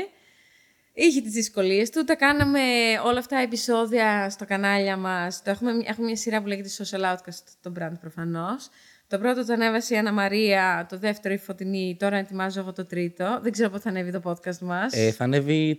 Είχε 0.94 1.20
τις 1.20 1.32
δυσκολίες 1.32 1.90
του, 1.90 2.04
τα 2.04 2.14
κάναμε 2.16 2.60
όλα 3.04 3.18
αυτά 3.18 3.36
επεισόδια 3.38 4.30
στο 4.30 4.44
κανάλια 4.44 4.96
μας. 4.96 5.42
Το 5.42 5.50
έχουμε, 5.50 5.70
έχουμε 5.86 6.06
μια 6.06 6.16
σειρά 6.16 6.40
που 6.42 6.46
λέγεται 6.46 6.68
Social 6.78 7.00
Outcast, 7.12 7.42
το 7.62 7.72
brand 7.78 7.92
προφανώς. 8.00 8.68
Το 9.08 9.18
πρώτο 9.18 9.46
το 9.46 9.52
ανέβασε 9.52 9.94
η 9.94 9.98
Αννα 9.98 10.12
Μαρία, 10.12 10.86
το 10.88 10.98
δεύτερο 10.98 11.34
η 11.34 11.38
Φωτεινή, 11.38 11.96
τώρα 11.98 12.16
ετοιμάζω 12.16 12.60
εγώ 12.60 12.72
το 12.72 12.84
τρίτο. 12.86 13.38
Δεν 13.42 13.52
ξέρω 13.52 13.70
πότε 13.70 13.82
θα 13.82 13.88
ανέβει 13.88 14.10
το 14.12 14.20
podcast 14.24 14.58
μας. 14.58 14.92
Ε, 14.92 15.10
θα 15.10 15.24
ανέβει 15.24 15.78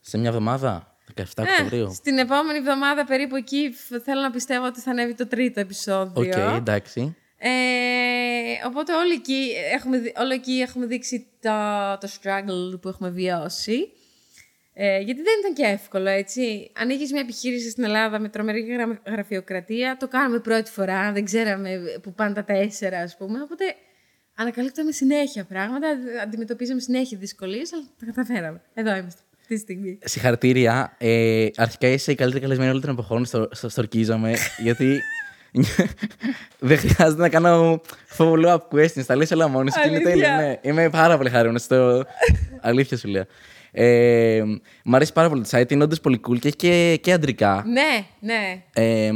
σε 0.00 0.18
μια 0.18 0.28
εβδομάδα, 0.28 0.96
17 1.14 1.22
Οκτωβρίου. 1.38 1.86
Ε, 1.90 1.94
στην 1.94 2.18
επόμενη 2.18 2.58
εβδομάδα 2.58 3.04
περίπου 3.04 3.36
εκεί 3.36 3.70
φ- 3.74 4.02
θέλω 4.04 4.20
να 4.20 4.30
πιστεύω 4.30 4.66
ότι 4.66 4.80
θα 4.80 4.90
ανέβει 4.90 5.14
το 5.14 5.26
τρίτο 5.26 5.60
επεισόδιο. 5.60 6.12
Οκ, 6.22 6.56
εντάξει. 6.56 7.16
Ε, 7.38 7.48
οπότε 8.66 8.92
όλοι 8.94 9.12
εκεί 9.12 9.50
έχουμε, 9.74 9.98
δει- 9.98 10.18
όλο 10.18 10.32
εκεί 10.32 10.52
έχουμε 10.52 10.86
δείξει 10.86 11.26
το, 11.40 11.50
το 12.00 12.08
struggle 12.20 12.80
που 12.80 12.88
έχουμε 12.88 13.10
βιώσει. 13.10 13.88
Ε, 14.76 14.98
γιατί 14.98 15.22
δεν 15.22 15.32
ήταν 15.40 15.54
και 15.54 15.72
εύκολο, 15.72 16.08
έτσι. 16.08 16.70
Ανοίγεις 16.76 17.12
μια 17.12 17.20
επιχείρηση 17.20 17.70
στην 17.70 17.84
Ελλάδα 17.84 18.18
με 18.18 18.28
τρομερή 18.28 18.60
γρα- 18.60 19.00
γραφειοκρατία. 19.06 19.96
Το 20.00 20.08
κάνουμε 20.08 20.38
πρώτη 20.38 20.70
φορά, 20.70 21.12
δεν 21.12 21.24
ξέραμε 21.24 21.80
που 22.02 22.14
πάνε 22.14 22.34
τα 22.34 22.44
τέσσερα, 22.44 22.98
ας 22.98 23.16
πούμε. 23.16 23.42
Οπότε 23.42 23.64
ανακαλύπταμε 24.34 24.92
συνέχεια 24.92 25.44
πράγματα, 25.44 25.88
αντιμετωπίζαμε 26.22 26.80
συνέχεια 26.80 27.18
δυσκολίες, 27.18 27.72
αλλά 27.72 27.82
τα 27.98 28.06
καταφέραμε. 28.06 28.60
Εδώ 28.74 28.96
είμαστε, 28.96 29.20
αυτή 29.40 29.54
τη 29.54 29.60
στιγμή. 29.60 29.98
Συγχαρητήρια. 30.04 30.94
Ε, 30.98 31.46
αρχικά 31.56 31.88
είσαι 31.88 32.12
η 32.12 32.14
καλύτερη 32.14 32.42
καλεσμένη 32.42 32.70
όλων 32.70 32.82
των 32.82 32.90
εποχών. 32.90 33.24
Στο, 33.24 33.48
στο, 33.52 33.68
στορκίζομαι, 33.68 34.34
γιατί 34.64 35.00
δεν 36.58 36.78
χρειάζεται 36.78 37.20
να 37.22 37.28
κάνω 37.28 37.80
follow-up 38.16 38.58
questions. 38.72 39.04
Τα 39.06 39.16
λες 39.16 39.30
όλα 39.30 39.48
μόνη 39.48 39.70
σου 39.70 39.80
και 39.82 39.88
είναι 39.88 39.96
Αλήθεια. 39.96 40.12
τέλειο. 40.12 40.36
Ναι. 40.48 40.58
Είμαι 40.62 40.90
πάρα 40.90 41.16
πολύ 41.16 41.30
χαρούμενος. 41.30 41.62
Στο... 41.62 42.04
Αλήθεια 42.60 42.96
σου 42.96 43.08
λέω. 43.08 43.24
Ε, 43.76 44.42
μ' 44.84 44.94
αρέσει 44.94 45.12
πάρα 45.12 45.28
πολύ 45.28 45.42
το 45.42 45.58
site. 45.58 45.72
Είναι 45.72 45.82
όντως 45.84 46.00
πολύ 46.00 46.20
cool 46.28 46.38
και 46.38 46.46
έχει 46.48 46.56
και, 46.56 46.98
και 47.02 47.12
αντρικά. 47.12 47.64
Ναι, 47.66 48.06
ναι. 48.20 48.62
Ε, 48.72 49.10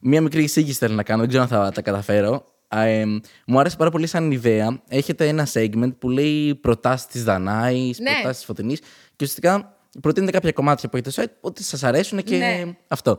μία 0.00 0.20
μικρή 0.20 0.42
εισήγηση 0.42 0.78
θέλω 0.78 0.94
να 0.94 1.02
κάνω, 1.02 1.18
δεν 1.20 1.28
ξέρω 1.28 1.42
αν 1.42 1.48
θα 1.48 1.70
τα 1.74 1.82
καταφέρω. 1.82 2.44
Ε, 2.68 3.04
μου 3.46 3.58
άρεσε 3.60 3.76
πάρα 3.76 3.90
πολύ 3.90 4.06
σαν 4.06 4.30
ιδέα. 4.30 4.80
Έχετε 4.88 5.28
ένα 5.28 5.46
segment 5.52 5.92
που 5.98 6.08
λέει 6.10 6.54
προτάσεις 6.54 7.06
της 7.06 7.24
Δανάης, 7.24 7.98
Ναι. 7.98 8.10
προτάσεις 8.12 8.36
της 8.36 8.44
Φωτεινής 8.44 8.80
και 8.80 8.86
ουσιαστικά 9.24 9.76
προτείνετε 10.00 10.32
κάποια 10.32 10.52
κομμάτια 10.52 10.88
που 10.88 10.96
έχει 10.96 11.10
το 11.10 11.22
site 11.22 11.32
ότι 11.40 11.62
σας 11.62 11.84
αρέσουν 11.84 12.22
και 12.22 12.36
Ναι. 12.36 12.64
αυτό. 12.88 13.18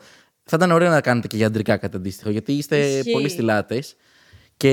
Θα 0.50 0.56
ήταν 0.58 0.72
ωραίο 0.72 0.90
να 0.90 1.02
κάνετε 1.02 1.28
και 1.28 1.38
για 1.38 1.48
αντρικά 1.48 1.78
κάτι 1.78 1.96
αντίστοιχο, 1.98 2.30
γιατί 2.30 2.52
είστε 2.54 2.78
Ισχύει. 2.78 3.12
πολύ 3.12 3.30
στυλάτε. 3.30 3.84
Και... 4.58 4.70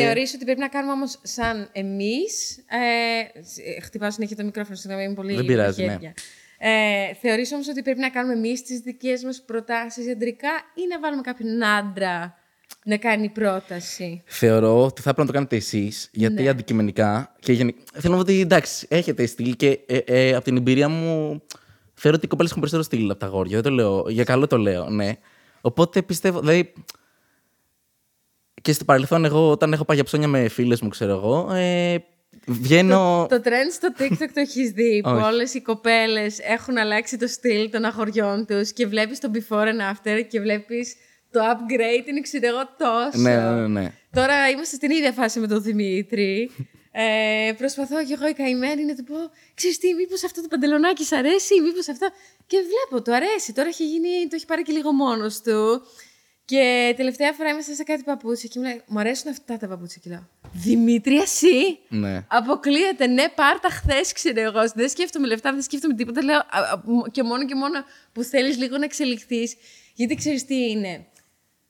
Θεωρείς 0.00 0.34
ότι 0.34 0.44
πρέπει 0.44 0.60
να 0.60 0.68
κάνουμε 0.68 0.92
όμως 0.92 1.18
σαν 1.22 1.68
εμείς... 1.72 2.56
Ε, 2.58 3.40
σ- 3.42 3.84
χτυπάω 3.84 4.10
συνέχεια 4.10 4.36
το 4.36 4.44
μικρόφωνο, 4.44 4.76
συγγνώμη, 4.76 5.04
είμαι 5.04 5.14
πολύ 5.14 5.34
Δεν 5.34 5.44
πειράζει, 5.44 5.84
ναι. 5.84 5.90
χέρια. 5.92 6.14
Ε, 6.58 7.14
θεωρείς 7.20 7.52
όμως 7.52 7.68
ότι 7.68 7.82
πρέπει 7.82 7.98
να 8.00 8.08
κάνουμε 8.10 8.34
εμείς 8.34 8.62
τις 8.62 8.78
δικές 8.80 9.24
μας 9.24 9.42
προτάσεις 9.46 10.10
αντρικά 10.12 10.48
ή 10.74 10.82
να 10.90 11.00
βάλουμε 11.00 11.22
κάποιον 11.22 11.64
άντρα 11.64 12.34
να 12.84 12.96
κάνει 12.96 13.28
πρόταση; 13.28 14.22
Θεωρώ 14.26 14.84
ότι 14.84 15.00
θα 15.02 15.14
πρέπει 15.14 15.20
να 15.20 15.26
το 15.26 15.32
κάνετε 15.32 15.56
εσείς, 15.56 16.08
γιατί 16.12 16.42
Ναι. 16.42 16.48
αντικειμενικά. 16.48 17.34
Και 17.40 17.52
γενικ... 17.52 17.76
Θέλω 17.92 18.14
να 18.16 18.22
πω 18.24 18.30
ότι 18.30 18.40
εντάξει, 18.40 18.86
έχετε 18.90 19.26
στυλ 19.26 19.56
και 19.56 19.78
ε, 19.86 19.96
ε, 19.96 20.34
από 20.34 20.44
την 20.44 20.56
εμπειρία 20.56 20.88
μου 20.88 21.42
θεωρώ 22.02 22.16
ότι 22.16 22.26
οι 22.26 22.28
κοπέλες 22.28 22.50
έχουν 22.50 22.62
περισσότερο 22.62 22.82
στυλ 22.82 23.10
από 23.10 23.20
τα 23.20 23.26
αγόρια. 23.26 23.60
Δεν 23.60 23.62
το 23.62 23.70
λέω. 23.70 24.04
Για 24.08 24.24
καλό 24.24 24.46
το 24.46 24.56
λέω, 24.58 24.88
ναι. 24.88 25.16
Οπότε 25.60 26.02
πιστεύω. 26.02 26.40
Δηλαδή. 26.40 26.72
Και 28.62 28.72
στο 28.72 28.84
παρελθόν, 28.84 29.24
εγώ 29.24 29.50
όταν 29.50 29.72
έχω 29.72 29.84
πάει 29.84 29.96
για 29.96 30.04
ψώνια 30.04 30.28
με 30.28 30.48
φίλες 30.48 30.80
μου, 30.80 30.88
ξέρω 30.88 31.12
εγώ, 31.12 31.52
ε, 31.54 31.96
βγαίνω. 32.46 33.26
Το 33.30 33.40
trend 33.44 33.70
στο 33.72 33.88
TikTok 33.98 34.28
το 34.34 34.40
έχεις 34.40 34.70
δει 34.70 35.00
που 35.02 35.10
Όχι. 35.10 35.24
όλες 35.24 35.54
οι 35.54 35.60
κοπέλες 35.62 36.38
έχουν 36.38 36.78
αλλάξει 36.78 37.16
το 37.16 37.26
στυλ 37.26 37.70
των 37.70 37.84
αγοριών 37.84 38.46
τους 38.46 38.72
και 38.72 38.86
βλέπεις 38.86 39.18
το 39.20 39.30
before 39.34 39.64
and 39.66 39.92
after 39.92 40.22
και 40.28 40.40
βλέπεις 40.40 40.94
το 41.30 41.40
upgrade 41.40 42.08
είναι 42.08 42.20
ξέρω 42.20 42.46
εγώ 42.46 42.68
τόσο. 42.78 43.22
ναι, 43.22 43.36
ναι, 43.36 43.60
ναι, 43.60 43.80
ναι. 43.80 43.92
Τώρα 44.12 44.48
είμαστε 44.48 44.76
στην 44.76 44.90
ίδια 44.90 45.12
φάση 45.12 45.40
με 45.40 45.46
τον 45.46 45.62
Δημήτρη. 45.62 46.50
Ε, 46.94 47.52
προσπαθώ 47.58 48.04
και 48.04 48.12
εγώ 48.12 48.28
η 48.28 48.32
καημένη 48.32 48.84
να 48.84 48.94
του 48.94 49.04
πω: 49.04 49.14
Ξέρεις 49.54 49.78
τι, 49.78 49.94
μήπως 49.94 50.24
αυτό 50.24 50.42
το 50.42 50.48
παντελονάκι 50.48 51.04
σ' 51.04 51.12
αρέσει, 51.12 51.60
μήπως 51.60 51.88
αυτό. 51.88 52.08
Και 52.46 52.56
βλέπω, 52.56 53.04
του 53.04 53.14
αρέσει. 53.14 53.52
Τώρα 53.52 53.68
έχει 53.68 53.86
γίνει, 53.86 54.08
το 54.28 54.34
έχει 54.36 54.46
πάρει 54.46 54.62
και 54.62 54.72
λίγο 54.72 54.92
μόνος 54.92 55.40
του. 55.40 55.82
Και 56.44 56.94
τελευταία 56.96 57.32
φορά 57.32 57.50
είμαστε 57.50 57.74
σε 57.74 57.82
κάτι 57.82 58.02
παπούτσια 58.02 58.48
και 58.52 58.58
μου 58.58 58.64
λέει: 58.64 58.82
Μου 58.86 58.98
αρέσουν 58.98 59.30
αυτά 59.30 59.56
τα 59.56 59.68
παπούτσια. 59.68 60.00
Και 60.04 60.10
λέω: 60.10 60.28
Δημήτρη, 60.52 61.18
εσύ. 61.18 61.78
ναι. 61.88 62.24
Αποκλείεται, 62.28 63.06
ναι, 63.06 63.28
πάρτα 63.28 63.68
χθες, 63.68 64.12
ξέρω 64.12 64.40
εγώ. 64.40 64.60
Δεν 64.74 64.88
σκέφτομαι 64.88 65.26
λεφτά, 65.26 65.52
δεν 65.52 65.62
σκέφτομαι 65.62 65.94
τίποτα. 65.94 66.22
Λέω 66.24 66.38
α, 66.38 66.46
α, 66.72 66.82
μ- 66.84 67.10
και 67.10 67.22
μόνο 67.22 67.44
και 67.46 67.54
μόνο 67.54 67.84
που 68.12 68.22
θέλεις 68.22 68.58
λίγο 68.58 68.76
να 68.78 68.84
εξελιχθείς. 68.84 69.54
Γιατί 69.94 70.14
ξέρεις 70.14 70.44
τι 70.44 70.70
είναι. 70.70 71.06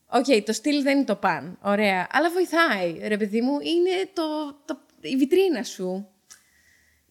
Οκ, 0.07 0.45
το 0.45 0.53
στυλ 0.53 0.83
δεν 0.83 0.97
είναι 0.97 1.05
το 1.05 1.15
παν. 1.17 1.59
Ωραία. 1.63 2.07
Αλλά 2.13 2.31
βοηθάει, 2.31 3.09
ρε 3.09 3.17
παιδί 3.17 3.41
μου. 3.41 3.53
Είναι 3.61 4.11
το, 4.13 4.23
το, 4.65 4.79
η 5.03 5.17
βιτρίνα 5.17 5.63
σου. 5.63 6.07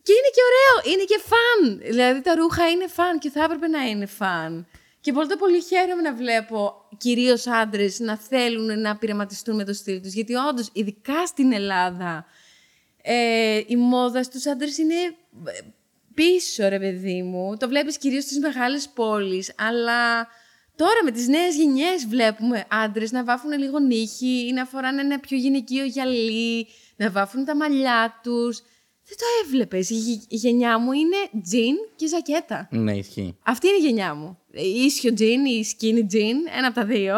Και 0.04 0.12
είναι 0.12 0.32
και 0.36 0.42
ωραίο, 0.50 0.94
είναι 0.94 1.04
και 1.04 1.20
φαν. 1.20 1.80
Δηλαδή 1.92 2.22
τα 2.22 2.36
ρούχα 2.36 2.70
είναι 2.70 2.88
φαν 2.88 3.20
και 3.20 3.30
θα 3.30 3.44
έπρεπε 3.44 3.68
να 3.68 3.82
είναι 3.82 4.06
φαν. 4.06 4.68
Και 5.02 5.12
πολύ 5.12 5.28
το 5.28 5.36
πολύ 5.36 5.62
χαίρομαι 5.62 6.02
να 6.02 6.14
βλέπω 6.14 6.74
κυρίως 6.98 7.48
άντρες 7.48 8.00
να 8.00 8.18
θέλουν 8.18 8.80
να 8.80 8.98
πειραματιστούν 8.98 9.56
με 9.56 9.64
το 9.64 9.74
στυλ 9.74 10.02
τους. 10.02 10.14
Γιατί 10.14 10.34
όντως, 10.34 10.70
ειδικά 10.74 11.26
στην 11.26 11.54
Ελλάδα, 11.54 12.26
ε, 13.02 13.62
η 13.68 13.76
μόδα 13.76 14.24
στους 14.24 14.46
άντρες 14.46 14.78
είναι 14.78 14.96
ε, 15.46 15.60
πίσω, 16.14 16.68
ρε 16.68 16.80
παιδί 16.80 17.24
μου. 17.24 17.58
Το 17.58 17.68
βλέπεις 17.68 17.98
κυρίως 17.98 18.24
στις 18.24 18.40
μεγάλες 18.40 18.90
πόλεις, 18.90 19.54
αλλά 19.58 20.28
τώρα 20.76 21.04
με 21.04 21.12
τις 21.12 21.28
νέες 21.28 21.56
γενιές 21.56 22.08
βλέπουμε 22.08 22.66
άντρες 22.70 23.12
να 23.12 23.24
βάφουν 23.24 23.52
λίγο 23.52 23.80
νύχι 23.80 24.48
ή 24.48 24.54
να 24.54 24.66
φοράνε 24.66 25.02
ένα 25.02 25.20
πιο 25.20 25.38
γυναικείο 25.38 25.86
γυαλί, 25.86 26.68
να 27.04 27.10
βάφουν 27.12 27.46
τα 27.46 27.56
μαλλιά 27.56 28.20
τους. 28.24 28.60
Δεν 29.08 29.18
το 29.18 29.26
έβλεπες. 29.46 29.90
Η, 29.90 29.94
γε- 29.94 30.24
η 30.32 30.36
γενιά 30.36 30.80
μου 30.80 30.92
είναι 30.92 31.42
τζιν 31.44 31.76
και 31.96 32.08
ζακέτα. 32.08 32.68
Ναι, 32.72 32.98
ισχύει. 32.98 33.38
Αυτή 33.46 33.68
είναι 33.68 33.78
η 33.78 33.82
γενιά 33.88 34.14
μου. 34.14 34.38
Η 34.52 34.84
ίσιο 34.86 35.14
τζιν 35.14 35.46
ή 35.46 35.60
η 35.60 35.66
skinny 35.72 36.14
jean, 36.16 36.58
ένα 36.58 36.68
από 36.68 36.76
τα 36.76 36.86
δύο. 36.86 37.16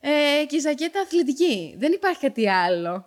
Ε, 0.00 0.44
και 0.46 0.56
η 0.56 0.58
ζακέτα 0.58 1.00
αθλητική. 1.00 1.74
Δεν 1.78 1.92
υπάρχει 1.92 2.20
κάτι 2.20 2.48
άλλο. 2.48 3.04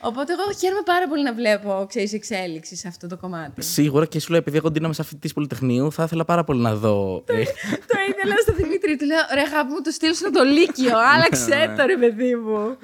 Οπότε 0.00 0.32
εγώ 0.32 0.42
χαίρομαι 0.60 0.82
πάρα 0.84 1.08
πολύ 1.08 1.22
να 1.22 1.32
βλέπω, 1.34 1.84
ξέρεις, 1.88 2.12
εξέλιξη 2.12 2.76
σε 2.76 2.88
αυτό 2.88 3.06
το 3.06 3.16
κομμάτι. 3.16 3.62
Σίγουρα 3.62 4.06
και 4.06 4.20
σου 4.20 4.30
λέω, 4.30 4.38
επειδή 4.38 4.56
εγώ 4.56 4.70
ντύνομαι 4.70 4.94
σαν 4.94 5.04
φοιτητή 5.04 5.34
Πολυτεχνείου, 5.34 5.92
θα 5.92 6.02
ήθελα 6.02 6.24
πάρα 6.24 6.44
πολύ 6.44 6.60
να 6.60 6.74
δω. 6.74 7.24
ε, 7.26 7.34
το 7.64 7.96
ήθελα 8.08 8.34
στο 8.42 8.52
Δημήτρη, 8.52 8.96
του 8.96 9.04
λέω, 9.04 9.18
ρε 9.34 9.40
αγάπη 9.40 9.72
μου, 9.72 9.80
το 9.80 9.90
στείλω 9.90 10.14
στο 10.14 10.30
το 10.30 10.42
Λύκειο, 10.44 10.98
άλλαξε 11.14 11.74
το 11.76 11.86
ρε 11.86 11.96
παιδί 11.96 12.34
μου. 12.34 12.76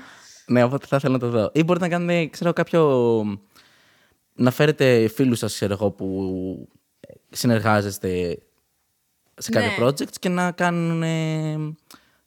Ναι, 0.50 0.62
οπότε 0.62 0.86
θα 0.86 0.96
ήθελα 0.96 1.12
να 1.12 1.18
το 1.18 1.28
δω. 1.28 1.50
Ή 1.54 1.62
μπορείτε 1.64 1.84
να 1.88 1.90
κάνετε, 1.90 2.26
ξέρω, 2.26 2.52
κάποιο. 2.52 3.40
να 4.34 4.50
φέρετε 4.50 5.08
φίλους 5.08 5.38
σας, 5.38 5.54
ξέρω 5.54 5.72
εγώ, 5.72 5.90
που 5.90 6.68
συνεργάζεστε 7.30 8.38
σε 9.34 9.50
κάποιο 9.50 9.70
Ναι. 9.70 9.86
project 9.86 10.12
και 10.20 10.28
να 10.28 10.50
κάνουν 10.52 11.02
ε, 11.02 11.56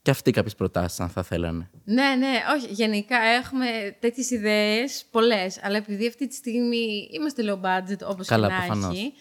και 0.01 0.12
αυτοί 0.12 0.31
κάποιες 0.31 0.55
προτάσεις, 0.55 0.99
αν 0.99 1.09
θα 1.09 1.23
θέλανε. 1.23 1.69
Ναι, 1.83 2.15
ναι, 2.17 2.31
όχι. 2.57 2.67
Γενικά 2.73 3.17
έχουμε 3.17 3.65
τέτοιες 3.99 4.29
ιδέες, 4.29 5.05
πολλές. 5.12 5.59
Αλλά 5.63 5.77
επειδή 5.77 6.07
αυτή 6.07 6.27
τη 6.27 6.36
στιγμή 6.36 7.09
είμαστε 7.12 7.43
low 7.45 7.55
budget, 7.65 7.99
όπως 8.03 8.27
και 8.27 8.33
Καλά, 8.33 8.47
να 8.49 8.55
προφανώς. 8.55 8.95
έχει. 8.95 9.13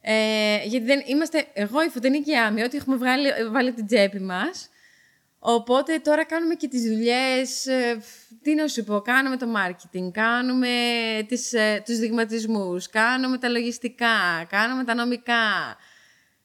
Ε, 0.00 0.56
γιατί 0.66 0.86
δεν 0.86 1.02
είμαστε, 1.06 1.46
εγώ, 1.52 1.82
η 1.84 1.88
Φωτεινή 1.88 2.20
και 2.22 2.30
η 2.32 2.36
Άμη, 2.36 2.62
ό,τι 2.62 2.76
έχουμε 2.76 2.96
βγάλει, 2.96 3.28
βάλει 3.52 3.68
από 3.68 3.76
την 3.76 3.86
τσέπη 3.86 4.20
μας. 4.20 4.68
Οπότε 5.38 5.98
τώρα 5.98 6.24
κάνουμε 6.24 6.54
και 6.54 6.68
τις 6.68 6.82
δουλειές, 6.82 7.66
ε, 7.66 8.02
τι 8.42 8.54
να 8.54 8.68
σου 8.68 8.84
πω, 8.84 9.00
κάνουμε 9.00 9.36
το 9.36 9.46
marketing, 9.56 10.10
κάνουμε 10.12 10.68
τις, 11.28 11.52
ε, 11.52 11.82
τους 11.84 11.98
δειγματισμούς, 11.98 12.88
κάνουμε 12.88 13.38
τα 13.38 13.48
λογιστικά, 13.48 14.46
κάνουμε 14.48 14.84
τα 14.84 14.94
νομικά. 14.94 15.76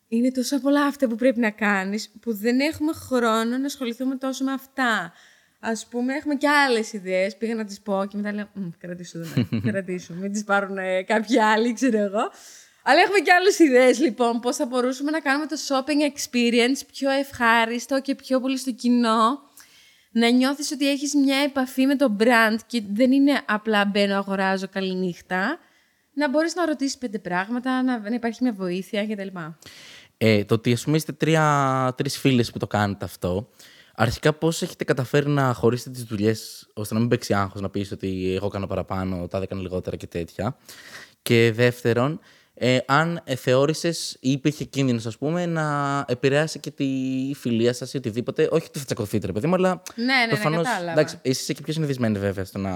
Είναι 0.08 0.32
τόσο 0.32 0.60
πολλά 0.60 0.86
αυτά 0.86 1.08
που 1.08 1.16
πρέπει 1.16 1.40
να 1.40 1.50
κάνεις 1.50 2.12
που 2.22 2.34
δεν 2.36 2.60
έχουμε 2.60 2.94
χρόνο 2.94 3.58
να 3.58 3.66
ασχοληθούμε 3.66 4.16
τόσο 4.16 4.44
με 4.44 4.52
αυτά. 4.52 5.14
Ας 5.60 5.88
πούμε, 5.88 6.14
έχουμε 6.14 6.36
και 6.36 6.48
άλλες 6.50 6.94
ιδέες, 6.94 7.38
πήγα 7.38 7.56
να 7.56 7.66
τις 7.66 7.82
πω 7.82 8.06
και 8.10 8.18
μετά 8.18 8.34
λέω, 8.34 8.50
«Μμ, 8.54 8.70
κρατήσου, 8.78 9.20
δεν 9.24 9.62
κρατήσου, 9.72 10.16
μην 10.16 10.32
τις 10.32 10.44
πάρουν 10.44 10.78
ε, 10.78 11.04
κάποιοι 11.04 11.40
άλλοι, 11.40 11.74
ξέρω 11.74 11.98
εγώ. 11.98 12.32
Αλλά 12.84 13.00
έχουμε 13.02 13.20
και 13.20 13.32
άλλες 13.32 13.60
ιδέες, 13.60 14.00
λοιπόν, 14.00 14.40
πώς 14.40 14.56
θα 14.56 14.66
μπορούσαμε 14.66 15.12
να 15.12 15.20
κάνουμε 15.20 15.46
το 15.46 15.56
shopping 15.68 16.12
experience 16.12 16.82
πιο 16.94 17.10
ευχάριστο 17.10 18.02
και 18.02 18.16
πιο 18.16 18.40
πολύ 18.40 18.58
στο 18.58 18.72
κοινό. 18.72 19.40
να 20.12 20.30
νιώθεις 20.30 20.72
ότι 20.72 20.90
έχεις 20.90 21.16
μια 21.16 21.38
επαφή 21.38 21.86
με 21.86 21.96
το 21.96 22.16
brand 22.20 22.58
και 22.68 22.84
δεν 22.94 23.12
είναι 23.12 23.42
απλά 23.48 23.86
μπαίνω, 23.86 24.16
αγοράζω, 24.16 24.68
καληνύχτα. 24.68 25.60
Να 26.14 26.30
μπορείς 26.30 26.56
να 26.56 26.66
ρωτήσεις 26.66 26.98
πέντε 26.98 27.20
πράγματα, 27.20 27.84
να, 27.84 28.00
να 28.00 28.16
υπάρχει 28.16 28.44
μια 28.44 28.54
βοήθεια 28.54 29.08
κτλ. 29.08 29.38
Ε, 30.18 30.46
το 30.46 30.54
ότι, 30.54 30.74
ας 30.74 30.84
πούμε, 30.84 30.98
είστε 30.98 31.12
τρία, 31.12 31.94
τρεις 31.98 32.18
φίλες 32.18 32.52
που 32.52 32.60
το 32.60 32.68
κάνετε 32.68 33.06
αυτό, 33.06 33.50
αρχικά 33.96 34.34
πώς 34.34 34.62
έχετε 34.62 34.84
καταφέρει 34.84 35.30
να 35.30 35.54
χωρίσετε 35.54 35.90
τις 35.90 36.04
δουλειές, 36.04 36.70
ώστε 36.74 36.94
να 36.94 37.00
μην 37.00 37.10
παίξει 37.10 37.34
άγχος, 37.34 37.62
να 37.62 37.70
πεις 37.70 37.92
ότι 37.92 38.34
εγώ 38.36 38.48
κάνω 38.48 38.68
παραπάνω, 38.68 39.28
τα 39.28 39.38
έκανα 39.42 39.62
λιγότερα 39.62 39.96
και 39.96 40.08
τέτοια. 40.08 40.58
Και 41.22 41.52
δεύτερον, 41.52 42.20
ε, 42.54 42.78
αν 42.86 43.22
ε, 43.24 43.36
θεώρησε 43.36 43.90
ή 44.20 44.32
υπήρχε 44.32 44.64
κίνδυνος, 44.64 45.06
ας 45.06 45.18
πούμε, 45.18 45.46
να 45.46 46.06
επηρεάσει 46.08 46.60
και 46.60 46.72
τη 46.72 46.86
φιλία 47.36 47.74
σας 47.74 47.94
ή 47.94 47.98
οτιδήποτε. 47.98 48.48
Όχι 48.52 48.66
ότι 48.68 48.80
θα 48.80 48.86
τσακωθείτε, 48.86 49.26
ρε 49.26 49.32
παιδί 49.32 49.48
μου, 49.48 49.56
αλλά. 49.56 49.82
Ναι, 49.96 50.06
ναι, 50.06 50.28
προφανώς, 50.28 50.64
ναι, 50.64 50.70
κατάλαβα. 50.70 50.92
Εντάξει, 50.92 51.20
είσαι 51.22 51.54
και 51.54 51.62
πιο 51.62 51.74
συνηθισμένη 51.74 52.20
βέβαια 52.20 52.46
στο 52.46 52.60
να 52.60 52.74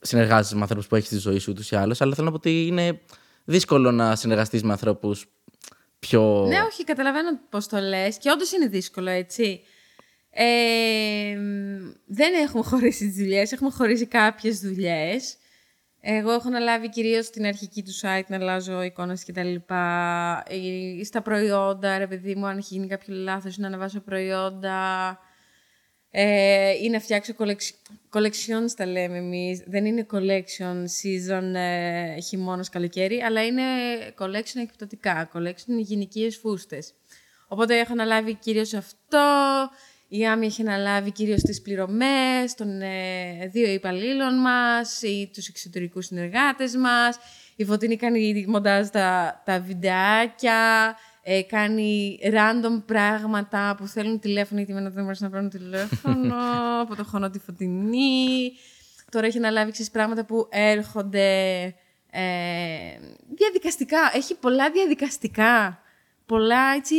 συνεργάζεσαι 0.00 0.54
με 0.54 0.60
ανθρώπους 0.60 0.86
που 0.86 0.96
έχεις 0.96 1.08
στη 1.08 1.18
ζωή 1.18 1.38
σου 1.38 1.50
ούτως 1.50 1.70
ή 1.70 1.76
άλλως. 1.76 2.00
Αλλά 2.00 2.14
θέλω 2.14 2.26
να 2.26 2.32
πω 2.32 2.36
ότι 2.36 2.66
είναι 2.66 3.00
δύσκολο 3.44 3.90
να 3.90 4.16
συνεργαστείς 4.16 4.62
με 4.62 4.72
ανθρώπους 4.72 5.26
πιο. 5.98 6.44
Ναι, 6.48 6.60
όχι, 6.60 6.84
καταλαβαίνω 6.84 7.38
πώς 7.48 7.68
το 7.68 7.78
λες. 7.78 8.18
Και 8.18 8.30
όντως 8.30 8.52
είναι 8.52 8.66
δύσκολο, 8.66 9.10
έτσι. 9.10 9.60
Ε, 10.30 11.38
δεν 12.06 12.34
έχουμε 12.42 12.62
χωρίσει 12.62 13.06
τις 13.06 13.16
δουλειές, 13.16 13.52
έχουμε 13.52 13.70
χωρίσει 13.70 14.06
κάποιες 14.06 14.60
δουλειές. 14.60 15.36
Εγώ 16.06 16.32
έχω 16.32 16.48
αναλάβει 16.48 16.88
κυρίως 16.88 17.30
την 17.30 17.46
αρχική 17.46 17.82
του 17.82 17.94
site 18.00 18.26
να 18.26 18.36
αλλάζω 18.36 18.82
εικόνες 18.82 19.24
κτλ. 19.24 19.54
Ε, 20.46 21.04
Στα 21.04 21.22
προϊόντα, 21.22 21.98
ρε 21.98 22.06
παιδί 22.06 22.34
μου, 22.34 22.46
αν 22.46 22.58
έχει 22.58 22.74
γίνει 22.74 22.86
κάποιο 22.86 23.14
λάθος, 23.14 23.58
να 23.58 23.66
ανεβάσω 23.66 24.00
προϊόντα. 24.00 25.18
Ε, 26.10 26.70
ή 26.82 26.88
να 26.90 27.00
φτιάξω 27.00 27.32
collection- 27.38 28.18
collections, 28.18 28.70
τα 28.76 28.86
λέμε 28.86 29.16
εμείς. 29.16 29.62
Δεν 29.66 29.84
είναι 29.84 30.06
collection 30.10 30.74
season 30.74 31.54
ε, 31.54 32.20
χειμώνας 32.20 32.68
καλοκαίρι, 32.68 33.20
αλλά 33.20 33.44
είναι 33.46 33.62
collection 34.18 34.60
εκπτωτικά, 34.62 35.30
collection 35.34 35.76
γυναικείες 35.78 36.36
φούστες. 36.36 36.94
Οπότε 37.48 37.78
έχω 37.78 37.92
αναλάβει 37.92 38.34
κυρίως 38.34 38.74
αυτό. 38.74 39.18
Η 40.16 40.26
Άμι 40.26 40.46
έχει 40.46 40.62
αναλάβει 40.62 41.10
κυρίως 41.10 41.42
τις 41.42 41.62
πληρωμές 41.62 42.54
των 42.56 42.80
ε, 42.80 43.48
δύο 43.52 43.72
υπαλλήλων 43.72 44.40
μας 44.40 45.02
ή 45.02 45.30
τους 45.34 45.48
εξωτερικούς 45.48 46.06
συνεργάτες 46.06 46.76
μας. 46.76 47.18
Η 47.56 47.64
Φωτεινή 47.64 47.96
κάνει 47.96 48.44
μοντάζ 48.48 48.88
τα, 48.88 49.42
τα 49.44 49.60
βιντεάκια, 49.60 50.94
ε, 51.22 51.42
κάνει 51.42 52.18
random 52.22 52.82
πράγματα 52.86 53.74
που 53.78 53.86
θέλουν 53.86 54.18
τηλέφωνο 54.18 54.58
γιατί 54.58 54.72
εμένα 54.72 54.90
δεν 54.90 55.02
μου 55.02 55.08
αρέσει 55.08 55.22
να 55.22 55.30
παίρνω 55.30 55.48
τηλέφωνο, 55.48 56.34
από 56.82 56.96
το 56.96 57.04
χωνό 57.04 57.30
τη 57.30 57.38
Φωτεινή. 57.38 58.52
Τώρα 59.10 59.26
έχει 59.26 59.38
αναλάβει 59.38 59.70
ξέρεις, 59.70 59.90
πράγματα 59.90 60.24
που 60.24 60.48
έρχονται 60.50 61.62
ε, 62.10 62.22
διαδικαστικά. 63.34 63.98
Έχει 64.14 64.34
πολλά 64.34 64.70
διαδικαστικά. 64.70 65.78
Πολλά 66.26 66.74
έτσι 66.76 66.94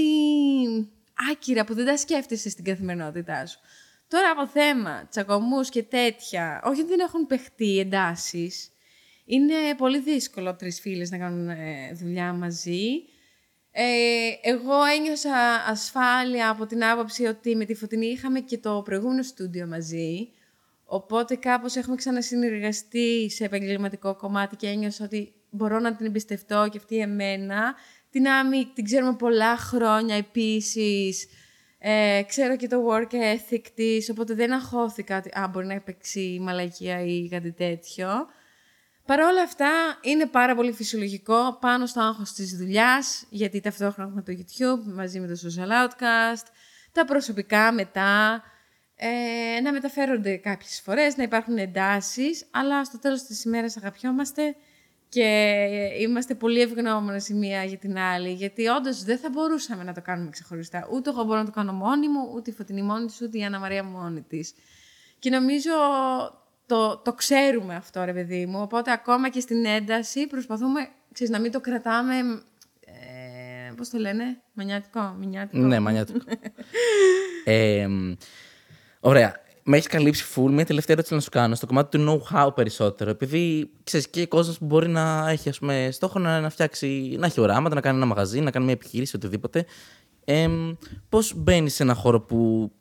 άκυρα 1.31 1.65
που 1.65 1.73
δεν 1.73 1.85
τα 1.85 1.97
σκέφτεσαι 1.97 2.49
στην 2.49 2.63
καθημερινότητά 2.63 3.45
σου. 3.45 3.59
Τώρα 4.07 4.29
από 4.29 4.47
θέμα, 4.47 5.07
τσακωμούς 5.09 5.69
και 5.69 5.83
τέτοια, 5.83 6.61
όχι 6.65 6.79
ότι 6.81 6.89
δεν 6.89 6.99
έχουν 6.99 7.27
παιχτεί 7.27 7.79
εντάσεις, 7.79 8.69
είναι 9.25 9.53
πολύ 9.77 9.99
δύσκολο 9.99 10.55
τρεις 10.55 10.79
φίλες 10.79 11.11
να 11.11 11.17
κάνουν 11.17 11.49
ε, 11.49 11.91
δουλειά 11.93 12.33
μαζί. 12.33 12.87
Ε, 13.71 13.83
εγώ 14.41 14.83
ένιωσα 14.97 15.63
ασφάλεια 15.67 16.49
από 16.49 16.65
την 16.65 16.85
άποψη 16.85 17.25
ότι 17.25 17.55
με 17.55 17.65
τη 17.65 17.73
Φωτεινή 17.75 18.05
είχαμε 18.05 18.39
και 18.39 18.57
το 18.57 18.81
προηγούμενο 18.85 19.23
στούντιο 19.23 19.67
μαζί. 19.67 20.29
Οπότε 20.85 21.35
κάπως 21.35 21.75
έχουμε 21.75 21.95
ξανασυνεργαστεί 21.95 23.29
σε 23.29 23.43
επαγγελματικό 23.43 24.15
κομμάτι 24.15 24.55
και 24.55 24.67
ένιωσα 24.67 25.05
ότι 25.05 25.33
μπορώ 25.49 25.79
να 25.79 25.95
την 25.95 26.05
εμπιστευτώ 26.05 26.67
και 26.71 26.77
αυτή 26.77 26.97
εμένα. 26.97 27.75
Την 28.15 28.27
Άμι 28.27 28.71
την 28.73 28.83
ξέρουμε 28.83 29.15
πολλά 29.15 29.57
χρόνια 29.57 30.15
επίσης. 30.15 31.27
Ε, 31.79 32.21
ξέρω 32.27 32.55
και 32.55 32.67
το 32.67 32.77
work 32.89 33.13
ethic 33.13 33.61
της, 33.75 34.09
οπότε 34.09 34.33
δεν 34.33 34.53
αγχώθηκα 34.53 35.17
ότι 35.17 35.29
α, 35.29 35.49
μπορεί 35.51 35.65
να 35.65 35.79
παίξει 35.79 36.39
μαλακία 36.41 37.05
ή 37.05 37.27
κάτι 37.29 37.51
τέτοιο. 37.51 38.07
Παρ' 39.05 39.19
όλα 39.19 39.41
αυτά, 39.41 39.69
είναι 40.01 40.25
πάρα 40.25 40.55
πολύ 40.55 40.71
φυσιολογικό 40.71 41.57
πάνω 41.61 41.85
στο 41.85 42.01
άγχος 42.01 42.33
της 42.33 42.57
δουλειάς, 42.57 43.25
γιατί 43.29 43.59
ταυτόχρονα 43.61 44.09
έχουμε 44.09 44.21
το 44.21 44.33
YouTube 44.37 44.93
μαζί 44.93 45.19
με 45.19 45.27
το 45.27 45.39
Social 45.43 45.69
Outcast, 45.69 46.45
τα 46.91 47.05
προσωπικά 47.05 47.71
μετά, 47.71 48.43
ε, 48.95 49.61
να 49.61 49.71
μεταφέρονται 49.71 50.35
κάποιες 50.35 50.81
φορές, 50.83 51.17
να 51.17 51.23
υπάρχουν 51.23 51.57
εντάσεις, 51.57 52.45
αλλά 52.51 52.83
στο 52.83 52.99
τέλος 52.99 53.23
της 53.23 53.43
ημέρας 53.43 53.77
αγαπιόμαστε 53.77 54.55
και 55.15 55.59
είμαστε 55.99 56.35
πολύ 56.35 56.61
ευγνώμονες 56.61 57.29
η 57.29 57.33
μία 57.33 57.63
για 57.63 57.77
την 57.77 57.97
άλλη, 57.97 58.33
γιατί 58.33 58.67
όντως 58.67 59.03
δεν 59.03 59.17
θα 59.17 59.29
μπορούσαμε 59.29 59.83
να 59.83 59.93
το 59.93 60.01
κάνουμε 60.01 60.29
ξεχωριστά. 60.29 60.87
Ούτε 60.91 61.09
εγώ 61.09 61.23
μπορώ 61.23 61.39
να 61.39 61.45
το 61.45 61.51
κάνω 61.51 61.73
μόνη 61.73 62.09
μου, 62.09 62.31
ούτε 62.35 62.51
η 62.51 62.53
Φωτεινή 62.53 62.81
μόνη 62.81 63.05
της, 63.05 63.21
ούτε 63.21 63.37
η 63.37 63.43
Άννα 63.43 63.59
Μαρία 63.59 63.83
μόνη 63.83 64.21
της. 64.21 64.53
Και 65.19 65.29
νομίζω 65.29 65.71
το, 66.65 66.97
το 66.97 67.13
ξέρουμε 67.13 67.75
αυτό, 67.75 68.03
ρε 68.03 68.13
παιδί 68.13 68.45
μου. 68.45 68.61
Οπότε 68.61 68.91
ακόμα 68.91 69.29
και 69.29 69.39
στην 69.39 69.65
ένταση 69.65 70.27
προσπαθούμε, 70.27 70.87
ξέρεις, 71.11 71.33
να 71.33 71.39
μην 71.39 71.51
το 71.51 71.59
κρατάμε, 71.59 72.15
ε, 72.85 73.73
πώς 73.77 73.89
το 73.89 73.97
λένε, 73.97 74.41
μανιάτικο, 74.53 75.15
μηνιάτικο. 75.19 75.65
Ναι, 75.65 75.79
μανιάτικο. 75.79 76.19
ε, 77.43 77.87
ωραία. 78.99 79.43
Με 79.67 79.77
έχει 79.77 79.87
καλύψει 79.87 80.25
full. 80.35 80.49
Μια 80.51 80.65
τελευταία 80.65 80.95
ερώτηση 80.95 81.13
να 81.13 81.19
σου 81.19 81.29
κάνω 81.29 81.55
στο 81.55 81.65
κομμάτι 81.65 81.97
του 81.97 82.21
know-how 82.31 82.49
περισσότερο. 82.55 83.09
Επειδή 83.09 83.69
ξέρεις 83.83 84.09
και 84.09 84.25
κόσμος 84.25 84.57
που 84.57 84.65
μπορεί 84.65 84.87
να 84.87 85.29
έχει 85.29 85.49
ας 85.49 85.59
πούμε, 85.59 85.89
στόχο 85.91 86.19
να, 86.19 86.39
να 86.41 86.49
φτιάξει, 86.49 87.15
να 87.19 87.25
έχει 87.25 87.41
οράματα, 87.41 87.75
να 87.75 87.81
κάνει 87.81 87.97
ένα 87.97 88.05
μαγαζί, 88.05 88.39
να 88.39 88.51
κάνει 88.51 88.65
μια 88.65 88.73
επιχείρηση, 88.73 89.15
οτιδήποτε. 89.15 89.65
Ε, 90.25 90.47
Πώς 91.09 91.33
μπαίνει 91.35 91.69
σε 91.69 91.83
ένα 91.83 91.93
χώρο 91.93 92.21
που 92.21 92.71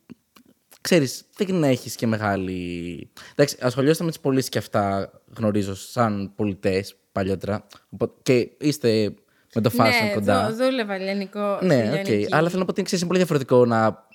ξέρεις, 0.80 1.24
δεν 1.37 1.64
έχεις 1.64 1.95
και 1.95 2.07
μεγάλη. 2.07 3.11
Εντάξει, 3.32 3.57
ασχολιόστε 3.61 4.05
με 4.05 4.11
τις 4.11 4.20
πωλήσεις 4.20 4.49
και 4.49 4.59
αυτά, 4.59 5.11
γνωρίζω, 5.37 5.74
σαν 5.74 6.32
πολιτές 6.37 6.95
παλιότερα. 7.12 7.66
Οπότε- 7.91 8.14
Και 8.22 8.51
είστε 8.66 9.14
με 9.55 9.61
το 9.61 9.70
fashion 9.78 10.05
ναι, 10.07 10.12
κοντά. 10.14 10.49
δού- 10.49 10.57
δούλευα 10.64 10.95
ελληνικό. 10.95 11.59
Ναι, 11.62 11.74
στη 11.74 11.99
οκ. 11.99 12.07
Λιανική. 12.07 12.26
Αλλά 12.35 12.49
θέλω 12.49 12.59
να 12.61 12.64
πω 12.64 12.70
ότι 12.70 12.82
ξέρεις, 12.82 12.99
είναι 13.01 13.07
πολύ 13.07 13.18
διαφορετικό 13.18 13.64
να. 13.66 14.07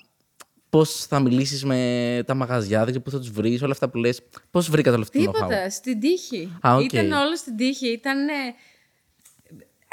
Πώς 0.69 1.05
θα 1.05 1.19
μιλήσεις 1.19 1.65
με 1.65 2.23
τα 2.25 2.33
μαγαζιά, 2.33 2.85
δεν 2.85 3.01
πού 3.01 3.11
θα 3.11 3.19
τους 3.19 3.31
βρεις, 3.31 3.61
όλα 3.61 3.71
αυτά 3.71 3.89
που 3.89 3.97
λες. 3.97 4.21
Πώς 4.51 4.69
βρήκατε 4.69 4.95
όλο 4.95 5.03
αυτό 5.03 5.23
το 5.23 5.29
know-how; 5.29 5.33
Τίποτα, 5.33 5.69
στην 5.69 5.99
τύχη. 5.99 6.59
Α, 6.67 6.75
οκ. 6.75 6.93
Ήταν 6.93 7.11
όλο 7.11 7.35
στην 7.35 7.55
τύχη. 7.55 7.87
Ήταν, 7.87 8.27
ε, 8.27 8.33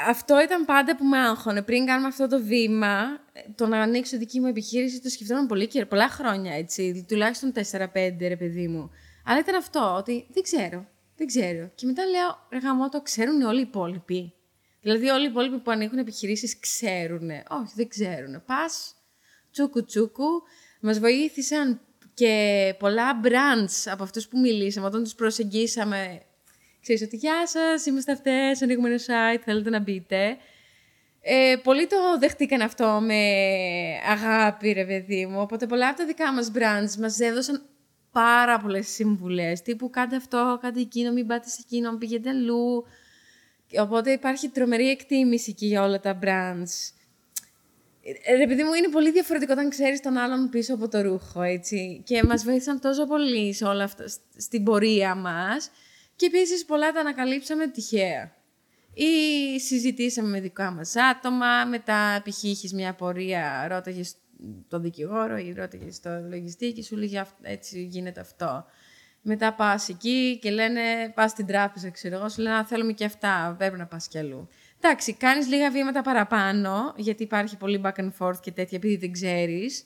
Αυτό 0.07 0.41
ήταν 0.41 0.65
πάντα 0.65 0.95
που 0.95 1.05
με 1.05 1.17
άγχωνε. 1.17 1.61
Πριν 1.61 1.85
κάνουμε 1.85 2.07
αυτό 2.07 2.27
το 2.27 2.43
βήμα, 2.43 2.97
ε, 3.33 3.41
το 3.55 3.67
να 3.67 3.81
ανοίξω 3.81 4.17
δική 4.17 4.39
μου 4.39 4.47
επιχείρηση, 4.47 5.01
το 5.01 5.09
σκεφτόμουν 5.09 5.47
πολύ 5.47 5.67
και 5.67 5.85
πολλά 5.85 6.09
χρόνια, 6.09 6.53
έτσι. 6.53 7.05
Τουλάχιστον 7.07 7.51
4-5, 7.51 8.27
ρε 8.27 8.35
παιδί 8.35 8.67
μου. 8.67 8.91
Αλλά 9.25 9.39
ήταν 9.39 9.55
αυτό, 9.55 9.95
ότι 9.97 10.27
δεν 10.33 10.43
ξέρω, 10.43 10.87
δεν 11.15 11.27
ξέρω. 11.27 11.71
Και 11.75 11.85
μετά 11.85 12.05
λέω, 12.05 12.47
ρε 12.49 12.57
γαμό, 12.57 12.89
το 12.89 13.01
ξέρουν 13.01 13.41
όλοι 13.41 13.59
οι 13.59 13.61
υπόλοιποι. 13.61 14.33
Δηλαδή 14.81 15.09
όλοι 15.09 15.25
οι 15.25 15.29
υπόλοιποι 15.29 15.57
που 15.57 15.71
ανοίγουν 15.71 15.97
επιχειρήσεις 15.97 16.59
ξέρουν. 16.59 17.29
Όχι, 17.29 17.73
δεν 17.75 17.87
ξέρουν. 17.87 18.43
Πας, 18.45 18.95
τσούκου 19.51 19.85
τσούκου. 19.85 20.43
Μας 20.81 20.99
βοήθησαν 20.99 21.79
και 22.13 22.75
πολλά 22.79 23.21
brands 23.23 23.91
από 23.91 24.03
αυτούς 24.03 24.27
που 24.27 24.39
μιλήσαμε, 24.39 24.85
όταν 24.87 25.03
τους 25.03 25.15
προσεγγίσαμε. 25.15 26.21
Ξέρεις 26.81 27.01
ότι 27.01 27.15
«Γεια 27.15 27.47
σας, 27.47 27.85
είμαστε 27.85 28.11
αυτές, 28.11 28.61
ανοίγουμε 28.61 28.89
ένα 28.89 28.97
site, 28.97 29.41
θέλετε 29.45 29.69
να 29.69 29.79
μπείτε». 29.79 30.37
Ε, 31.21 31.55
πολλοί 31.63 31.87
το 31.87 31.97
δεχτήκαν 32.19 32.61
αυτό 32.61 32.99
με 33.01 33.21
αγάπη, 34.09 34.71
ρε 34.71 34.85
παιδί 34.85 35.25
μου. 35.25 35.41
Οπότε 35.41 35.65
πολλά 35.65 35.87
από 35.87 35.97
τα 35.97 36.05
δικά 36.05 36.33
μας 36.33 36.51
brands 36.55 36.99
μας 36.99 37.19
έδωσαν 37.19 37.65
πάρα 38.11 38.59
πολλές 38.59 38.87
συμβουλές. 38.87 39.61
Τύπου 39.61 39.89
κάντε 39.89 40.15
αυτό, 40.15 40.59
κάντε 40.61 40.79
εκείνο, 40.79 41.11
μην 41.11 41.27
πάτε 41.27 41.49
σε 41.49 41.57
εκείνο, 41.65 41.89
μην 41.89 41.99
πηγαίνετε 41.99 42.29
αλλού. 42.29 42.85
Οπότε 43.79 44.11
υπάρχει 44.11 44.49
τρομερή 44.49 44.89
εκτίμηση 44.89 45.53
και 45.53 45.65
για 45.65 45.83
όλα 45.83 45.99
τα 45.99 46.19
brands. 46.23 46.96
Ε, 48.25 48.35
Ρε 48.35 48.47
παιδί 48.47 48.63
μου, 48.63 48.73
είναι 48.73 48.89
πολύ 48.89 49.11
διαφορετικό 49.11 49.53
όταν 49.53 49.69
ξέρεις 49.69 49.99
τον 50.01 50.17
άλλον 50.17 50.49
πίσω 50.49 50.73
από 50.73 50.87
το 50.87 51.01
ρούχο, 51.01 51.41
έτσι. 51.41 52.01
Και 52.05 52.23
μας 52.23 52.43
βοήθησαν 52.43 52.79
τόσο 52.79 53.05
πολύ 53.05 53.53
σε 53.53 53.65
όλα 53.65 53.83
αυτά, 53.83 54.07
σ- 54.07 54.19
στην 54.37 54.63
πορεία 54.63 55.15
μας. 55.15 55.69
Και 56.15 56.25
επίσης 56.25 56.65
πολλά 56.65 56.91
τα 56.91 56.99
ανακαλύψαμε 56.99 57.67
τυχαία. 57.67 58.35
Ή 58.93 59.59
συζητήσαμε 59.59 60.27
με 60.29 60.39
δικά 60.39 60.71
μας 60.71 60.95
άτομα, 60.95 61.65
μετά 61.65 62.21
π.χ. 62.25 62.43
είχες 62.43 62.71
μια 62.73 62.93
πορεία, 62.93 63.67
ρώταγες 63.69 64.15
τον 64.67 64.81
δικηγόρο 64.81 65.37
ή 65.37 65.53
ρώταγες 65.57 65.99
το 65.99 66.09
λογιστή 66.29 66.71
και 66.71 66.83
σου 66.83 66.95
λέγει 66.95 67.17
«Αυτό- 67.17 67.37
έτσι 67.41 67.83
γίνεται 67.83 68.19
αυτό. 68.19 68.65
Μετά 69.21 69.53
πας 69.53 69.89
εκεί 69.89 70.39
και 70.41 70.49
λένε, 70.51 70.81
πας 71.15 71.31
στην 71.31 71.45
τράπεζα, 71.45 71.89
ξέρω 71.89 72.15
εγώ, 72.15 72.29
σου 72.29 72.41
λένε 72.41 72.55
«Α, 72.55 72.65
θέλουμε 72.65 72.91
και 72.93 73.05
αυτά, 73.05 73.55
πρέπει 73.57 73.77
να 73.77 73.85
πας 73.85 74.07
κι 74.07 74.17
αλλού. 74.17 74.47
Εντάξει, 74.81 75.13
κάνεις 75.13 75.47
λίγα 75.47 75.71
βήματα 75.71 76.01
παραπάνω, 76.01 76.93
γιατί 76.97 77.23
υπάρχει 77.23 77.57
πολύ 77.57 77.81
back 77.83 77.99
and 78.01 78.11
forth 78.19 78.39
και 78.41 78.51
τέτοια, 78.51 78.77
επειδή 78.77 78.95
δεν 78.97 79.11
ξέρεις. 79.11 79.85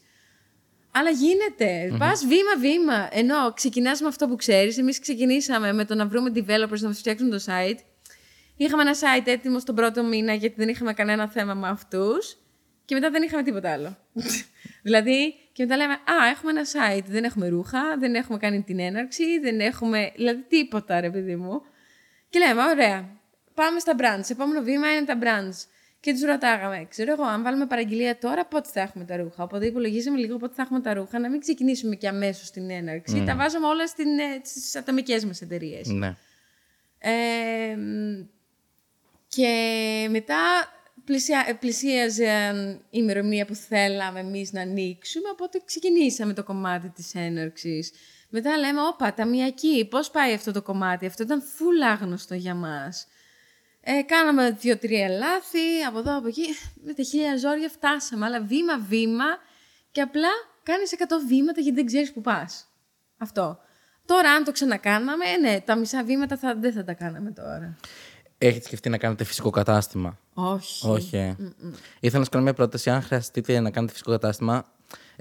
Αλλά 0.92 1.10
γίνεται. 1.10 1.96
Πας 1.98 2.26
βήμα-βήμα. 2.26 3.08
Ενώ 3.12 3.54
ξεκινάς 3.54 4.02
με 4.02 4.08
αυτό 4.08 4.28
που 4.28 4.36
ξέρεις. 4.36 4.78
Εμείς 4.78 5.00
ξεκινήσαμε 5.00 5.74
με 5.74 5.86
το 5.86 5.96
να 5.96 6.08
βρούμε 6.08 6.32
developers 6.36 6.80
να 6.80 6.88
μας 6.88 6.98
φτιάξουν 6.98 7.30
το 7.30 7.44
site. 7.46 7.78
Είχαμε 8.56 8.82
ένα 8.82 8.94
site 8.94 9.28
έτοιμο 9.28 9.60
στον 9.60 9.76
πρώτο 9.76 10.04
μήνα 10.04 10.34
γιατί 10.34 10.56
δεν 10.58 10.70
είχαμε 10.70 10.94
κανένα 10.94 11.28
θέμα 11.28 11.54
με 11.54 11.68
αυτούς. 11.68 12.38
Και 12.86 12.96
μετά 12.96 13.10
δεν 13.10 13.24
είχαμε 13.24 13.44
τίποτα 13.44 13.72
άλλο. 13.72 13.98
δηλαδή, 14.84 15.34
και 15.54 15.64
μετά 15.64 15.78
λέμε, 15.78 15.94
Α, 15.94 16.28
έχουμε 16.32 16.52
ένα 16.52 16.64
site. 16.64 17.06
Δεν 17.08 17.24
έχουμε 17.24 17.48
ρούχα, 17.48 17.98
δεν 18.00 18.16
έχουμε 18.16 18.38
κάνει 18.38 18.62
την 18.62 18.80
έναρξη, 18.80 19.40
δεν 19.40 19.60
έχουμε. 19.60 20.12
Δηλαδή, 20.16 20.46
τίποτα, 20.48 21.00
ρε 21.02 21.10
παιδί 21.10 21.36
μου. 21.36 21.62
Και 22.30 22.40
λέμε, 22.40 22.64
Ωραία, 22.64 23.21
πάμε 23.54 23.80
στα 23.80 23.96
brands. 23.98 24.30
Επόμενο 24.30 24.62
βήμα 24.62 24.92
είναι 24.96 25.06
τα 25.06 25.18
brands. 25.22 25.66
Και 26.00 26.12
τους 26.12 26.22
ρωτάγαμε, 26.22 26.86
ξέρω 26.90 27.12
εγώ, 27.12 27.24
αν 27.24 27.44
βάλουμε 27.44 27.66
παραγγελία 27.66 28.18
τώρα, 28.18 28.46
πότε 28.46 28.70
θα 28.74 28.82
έχουμε 28.82 29.06
τα 29.06 29.18
ρούχα; 29.18 29.44
Οπότε 29.44 29.66
υπολογίζαμε 29.66 30.18
λίγο 30.18 30.38
πότε 30.38 30.54
θα 30.54 30.62
έχουμε 30.62 30.82
τα 30.82 30.94
ρούχα, 30.94 31.20
να 31.20 31.30
μην 31.30 31.40
ξεκινήσουμε 31.40 31.96
και 31.96 32.08
αμέσως 32.08 32.52
την 32.52 32.70
έναρξη. 32.70 33.24
Τα 33.26 33.36
βάζαμε 33.36 33.68
όλα 33.68 33.88
στις 34.44 34.76
ατομικές 34.76 35.26
μας 35.26 35.42
εταιρείες. 35.42 35.88
Ναι. 35.88 36.16
Ε, 36.98 37.78
και 39.28 40.08
μετά 40.10 40.38
πλησια, 41.06 41.58
πλησίαζε 41.60 42.54
η 42.90 42.90
ημερομηνία 42.90 43.46
που 43.46 43.56
θέλαμε 43.56 44.20
εμείς 44.20 44.52
να 44.52 44.62
ανοίξουμε, 44.62 45.30
οπότε 45.30 45.62
ξεκινήσαμε 45.66 46.34
το 46.34 46.44
κομμάτι 46.44 46.90
της 46.90 47.16
έναρξης. 47.16 47.92
Μετά 48.30 48.58
λέμε, 48.58 48.82
όπα, 48.82 49.14
ταμιακή, 49.14 49.88
πώς 49.90 50.12
πάει 50.12 50.34
αυτό 50.34 50.52
το 50.52 50.62
κομμάτι; 50.62 51.06
Αυτό 51.06 51.24
ήταν 51.24 51.42
φουλ 51.42 51.82
άγνωστο 51.82 52.36
για 52.36 52.56
μας. 52.56 53.08
Ε, 53.84 54.02
κάναμε 54.02 54.52
δύο-τρία 54.52 55.10
λάθη, 55.10 55.84
από 55.88 56.00
εδώ, 56.00 56.18
από 56.18 56.28
εκεί. 56.28 56.46
Με 56.84 56.94
τα 56.94 57.04
χίλια 57.04 57.38
ζόρια 57.38 57.70
φτάσαμε, 57.70 58.26
αλλά 58.26 58.42
βήμα-βήμα 58.42 59.26
και 59.92 60.02
απλά 60.02 60.30
κάνεις 60.64 60.94
100 60.98 61.04
βήματα 61.28 61.62
γιατί 61.62 61.76
δεν 61.76 61.86
ξέρεις 61.86 62.14
που 62.14 62.22
πας. 62.22 62.68
Αυτό. 63.18 63.60
Τώρα, 64.06 64.32
αν 64.32 64.44
το 64.44 64.52
ξανακάναμε, 64.52 65.26
ναι, 65.42 65.60
τα 65.60 65.76
μισά 65.76 66.04
βήματα 66.04 66.38
θα, 66.38 66.56
δεν 66.56 66.74
θα 66.74 66.84
τα 66.84 66.94
κάναμε 66.94 67.32
τώρα. 67.32 67.78
Έχετε 68.38 68.66
σκεφτεί 68.66 68.90
να 68.90 68.98
κάνετε 68.98 69.24
φυσικό 69.24 69.50
κατάστημα; 69.50 70.18
Όχι. 70.34 70.88
Όχι. 70.88 71.18
Ε. 71.18 71.36
Ήθελα 72.00 72.18
να 72.18 72.20
σας 72.20 72.30
κάνω 72.30 72.44
μια 72.44 72.54
πρόταση. 72.54 72.90
Αν 72.90 73.02
χρειαστείτε 73.02 73.60
να 73.60 73.72
κάνετε 73.72 73.92
φυσικό 73.92 74.12
κατάστημα, 74.12 74.66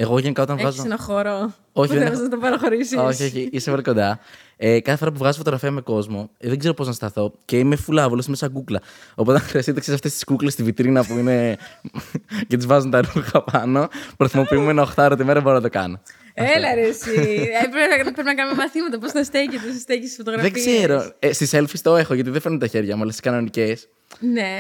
εγώ 0.03 0.19
γενικά 0.19 0.43
όταν 0.43 0.59
Έχεις 0.59 0.69
βάζω. 0.77 0.83
ένα 0.85 0.99
χώρο 0.99 1.55
Όχι, 1.73 1.89
που 1.89 1.95
δεν 1.95 2.03
θέλεις 2.03 2.13
έχω- 2.13 2.23
να 2.23 2.29
το 2.29 2.37
παραχωρήσεις. 2.37 2.97
όχι, 2.99 3.23
όχι, 3.25 3.49
είσαι 3.53 3.71
πολύ 3.71 3.83
κοντά. 3.83 4.19
Ε, 4.57 4.81
κάθε 4.81 4.99
φορά 4.99 5.11
που 5.13 5.19
βγάζω 5.19 5.37
φωτογραφία 5.39 5.71
με 5.71 5.81
κόσμο, 5.81 6.31
ε, 6.39 6.49
δεν 6.49 6.59
ξέρω 6.59 6.75
πώς 6.75 6.87
να 6.87 6.93
σταθώ 6.93 7.33
και 7.45 7.59
είμαι 7.59 7.77
φουλάβολο, 7.77 8.25
είμαι 8.27 8.37
σαν 8.37 8.53
κούκλα. 8.53 8.81
Οπότε 9.15 9.39
αν 9.39 9.45
χρειαστείτε 9.45 9.81
ξέρει 9.81 9.97
αυτές 9.97 10.13
τις 10.13 10.25
κούκλες 10.25 10.53
στη 10.53 10.63
βιτρίνα 10.63 11.05
που 11.05 11.13
είναι. 11.19 11.57
και 12.49 12.57
τις 12.57 12.67
βάζουν 12.67 12.91
τα 12.91 13.01
ρούχα 13.15 13.43
πάνω, 13.43 13.89
προθυμοποιούμε 14.17 14.71
ένα 14.71 14.83
οχτάρο 14.83 15.17
τη 15.17 15.25
μέρα 15.25 15.41
μπορώ 15.41 15.55
να 15.57 15.63
το 15.63 15.69
κάνω. 15.69 16.01
Έλα 16.35 16.75
ρε 16.75 16.81
εσύ. 16.81 17.11
Ε, 17.11 17.67
πρέπει, 17.71 17.89
να, 17.99 18.03
πρέπει 18.13 18.23
να 18.23 18.35
κάνουμε 18.35 18.57
μαθήματα 18.57 18.99
πώς 18.99 19.13
να 19.13 19.23
στέκεται, 19.23 19.67
να 19.73 19.79
στέκεις 19.79 20.05
στις 20.13 20.17
φωτογραφίες. 20.17 20.65
δεν 20.65 20.79
ξέρω. 20.81 21.13
Ε, 21.19 21.33
Στις 21.33 21.55
selfies 21.55 21.79
το 21.83 21.97
έχω 21.97 22.15
γιατί 22.15 22.31
δεν 22.31 22.41
φαίνονται 22.41 22.65
τα 22.67 22.71
χέρια 22.71 22.97
μου, 22.97 23.03
αλλά 23.03 23.11
στις 23.11 23.23
κανονικές. 23.25 23.89
Ναι. 24.21 24.59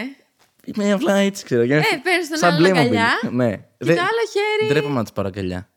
Είμαι 0.64 0.92
απλά 0.92 1.14
έτσι, 1.14 1.44
ξέρω. 1.44 1.62
Ε, 1.62 1.66
παίρνεις 2.02 2.28
τον 2.28 2.38
σαν 2.38 2.52
άλλον 2.54 2.70
Playmobil. 2.70 2.76
αγκαλιά 2.78 3.08
Ναι. 3.30 3.50
Και 3.56 3.62
Δεν- 3.78 3.94
το 3.96 4.00
άλλο 4.02 4.20
χέρι. 4.32 4.72
Ντρέπομαι 4.72 4.94
να 4.94 5.02
τους 5.02 5.12
πάρω 5.12 5.28
αγκαλιά. 5.28 5.68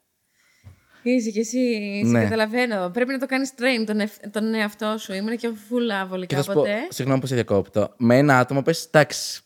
Είσαι 1.06 1.30
κι 1.30 1.40
εσύ, 1.40 2.02
σε 2.06 2.12
Ναι. 2.12 2.24
καταλαβαίνω. 2.24 2.90
Πρέπει 2.90 3.12
να 3.12 3.18
το 3.20 3.26
κάνεις 3.26 3.52
train 3.58 3.84
τον, 3.86 4.00
ευ- 4.00 4.28
τον 4.32 4.54
εαυτό 4.54 4.96
σου. 4.98 5.14
Ήμουν 5.14 5.38
και 5.38 5.52
φούλα 5.68 6.06
βολικά 6.06 6.28
Και 6.28 6.36
θα 6.36 6.42
σου 6.44 6.48
πω, 6.54 6.62
ποτέ. 6.62 6.78
συγγνώμη 6.90 7.20
που 7.22 7.28
σε 7.28 7.34
διακόπτω. 7.36 7.94
Με 7.98 8.18
ένα 8.18 8.40
άτομο 8.40 8.62
πες, 8.62 8.86
εντάξει, 8.86 9.42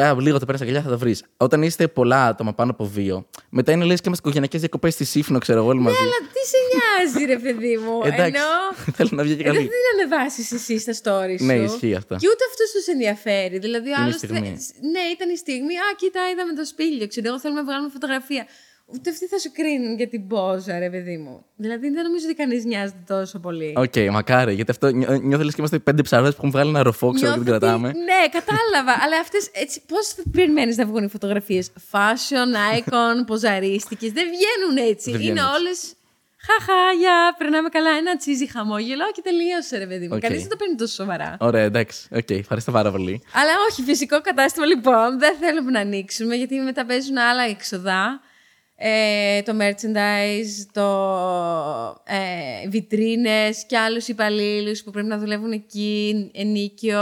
α, 0.00 0.16
λίγο 0.20 0.38
το 0.38 0.46
παίρνει 0.46 0.60
αγκαλιά, 0.62 0.82
θα 0.82 0.88
το 0.90 0.98
βρεις. 0.98 1.24
Όταν 1.36 1.62
είστε 1.62 1.88
πολλά 1.88 2.26
άτομα 2.26 2.52
πάνω 2.54 2.70
από 2.70 2.84
δύο, 2.86 3.26
μετά 3.50 3.72
είναι 3.72 3.84
λες 3.84 3.96
και 3.96 4.02
είμαστε 4.06 4.22
οικογενειακές 4.24 4.60
διακοπές 4.60 4.94
στη 4.94 5.04
Σίφνο, 5.04 5.38
ξέρω 5.38 5.58
εγώ 5.58 5.68
όλοι 5.68 5.80
μαζί. 5.80 5.96
Αλλά 6.00 6.10
τι 6.32 6.42
σε 6.52 6.56
νοιάζει, 6.70 7.24
ρε 7.32 7.38
παιδί 7.38 7.76
μου. 7.76 8.00
Εντάξει, 8.04 8.24
Ενώ 8.40 8.46
θέλω 8.96 9.08
να 9.12 9.22
βγει 9.22 9.34
και 9.36 9.42
ε, 9.42 9.44
δεν 9.44 9.54
καλή. 9.54 9.68
την 9.68 9.76
ανεβάσεις 9.94 10.52
εσύ 10.52 10.78
στα 10.78 10.92
stories 10.92 11.36
σου. 11.38 11.44
Ναι, 11.44 11.54
ισχύει 11.54 11.94
αυτό. 11.94 12.14
Και 12.16 12.28
ούτε 12.32 12.44
αυτούς 12.50 12.70
τους 12.74 12.86
ενδιαφέρει. 12.94 13.58
Δηλαδή, 13.58 13.88
ο 13.88 13.90
Είναι 13.92 14.00
η 14.00 14.02
άλλος 14.02 14.16
στιγμή. 14.16 14.38
θε- 14.38 14.82
Ναι, 14.94 15.02
ήταν 15.14 15.28
η 15.30 15.36
στιγμή. 15.36 15.74
Α, 15.76 15.86
κοίτα, 16.00 16.20
είδαμε 16.32 16.52
το 16.60 16.64
σπήλιο. 16.64 17.06
Ξέρω 17.08 17.26
εγώ, 17.28 17.38
θέλουμε 17.40 17.60
να 17.60 17.66
βγάλουμε 17.66 17.90
φωτογραφία. 17.96 18.44
Ούτε 18.86 19.10
αυτοί 19.10 19.26
θα 19.26 19.38
σου 19.38 19.50
κρίνουν 19.52 19.96
για 19.96 20.08
την 20.08 20.26
πόζα, 20.26 20.78
ρε 20.78 20.90
παιδί 20.90 21.16
μου. 21.16 21.44
Δηλαδή, 21.56 21.90
δεν 21.90 22.02
νομίζω 22.04 22.24
ότι 22.26 22.34
κανείς 22.34 22.64
νοιάζεται 22.64 23.04
τόσο 23.06 23.38
πολύ. 23.38 23.72
Οκ, 23.76 23.96
μακάρι, 24.10 24.54
γιατί 24.54 24.70
αυτό 24.70 24.88
νιώ- 24.90 25.20
νιώθω 25.22 25.42
λες 25.44 25.52
και 25.54 25.60
είμαστε 25.60 25.78
πέντε 25.78 26.02
ψαράδες 26.02 26.30
που 26.32 26.36
έχουν 26.38 26.50
βγάλει 26.50 26.68
ένα 26.68 26.82
ροφό, 26.82 27.10
ξέρω 27.12 27.32
και 27.32 27.38
την 27.38 27.44
Νιώθω 27.50 27.66
ότι- 27.66 27.66
κρατάμε. 27.66 27.88
Ναι, 27.88 28.28
κατάλαβα. 28.38 28.92
αλλά 29.04 29.18
αυτές 29.20 29.50
έτσι. 29.52 29.82
Πώς 29.88 30.14
περιμένεις 30.32 30.76
να 30.76 30.86
βγουν 30.86 31.04
οι 31.04 31.08
φωτογραφίες; 31.08 31.70
Fashion, 31.90 32.78
icon, 32.78 33.16
ποζαρίστικες. 33.26 34.10
Δεν 34.12 34.26
βγαίνουν 34.34 34.88
έτσι. 34.90 35.10
Δεν 35.10 35.20
Είναι 35.20 35.32
βγαίνουν 35.32 35.48
έτσι. 35.50 35.60
όλες. 35.60 35.94
Χαχά, 36.46 36.92
για, 36.98 37.34
περνάμε 37.38 37.68
καλά. 37.68 37.90
Ένα 37.98 38.16
cheesy 38.16 38.46
χαμόγελο 38.50 39.04
και 39.14 39.20
τελείωσε, 39.24 39.78
ρε 39.78 39.86
παιδί 39.86 40.06
μου. 40.08 40.14
Οκ. 40.14 40.20
Κανείς 40.20 40.40
δεν 40.40 40.48
το 40.48 40.56
παίρνει 40.56 40.74
τόσο 40.74 40.94
σοβαρά. 40.94 41.36
Ωραία, 41.40 41.62
εντάξει. 41.62 42.08
Οκ, 42.14 42.30
ευχαριστώ 42.30 42.72
πάρα 42.72 42.90
πολύ. 42.90 43.22
Αλλά 43.32 43.50
όχι, 43.70 43.82
φυσικό 43.82 44.20
κατάστημα 44.20 44.66
λοιπόν. 44.66 45.18
Δεν 45.18 45.36
θέλουμε 45.40 45.70
να 45.70 45.80
ανοίξουμε 45.80 46.34
γιατί 46.34 46.54
μετά 46.60 46.86
παίζουν 46.86 47.16
άλλα 47.18 47.42
έξοδα. 47.42 48.20
Ε, 48.76 49.42
το 49.42 49.56
merchandise, 49.60 50.66
το 50.72 50.86
ε, 52.04 52.68
βιτρίνες 52.68 53.64
και 53.66 53.78
άλλους 53.78 54.08
υπαλλήλους 54.08 54.82
που 54.82 54.90
πρέπει 54.90 55.08
να 55.08 55.18
δουλεύουν 55.18 55.52
εκεί, 55.52 56.30
ενίκιο. 56.34 57.00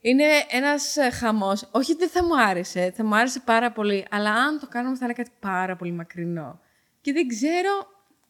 Είναι 0.00 0.24
ένας 0.50 0.96
ε, 0.96 1.10
χαμός. 1.10 1.68
Όχι 1.70 1.92
ότι 1.92 2.00
δεν 2.00 2.08
θα 2.08 2.24
μου 2.24 2.40
άρεσε, 2.40 2.92
θα 2.96 3.04
μου 3.04 3.16
άρεσε 3.16 3.40
πάρα 3.44 3.72
πολύ, 3.72 4.06
αλλά 4.10 4.32
αν 4.32 4.58
το 4.60 4.66
κάνουμε 4.68 4.96
θα 4.96 5.04
είναι 5.04 5.14
κάτι 5.14 5.30
πάρα 5.40 5.76
πολύ 5.76 5.92
μακρινό. 5.92 6.60
Και 7.00 7.12
δεν 7.12 7.28
ξέρω, 7.28 7.86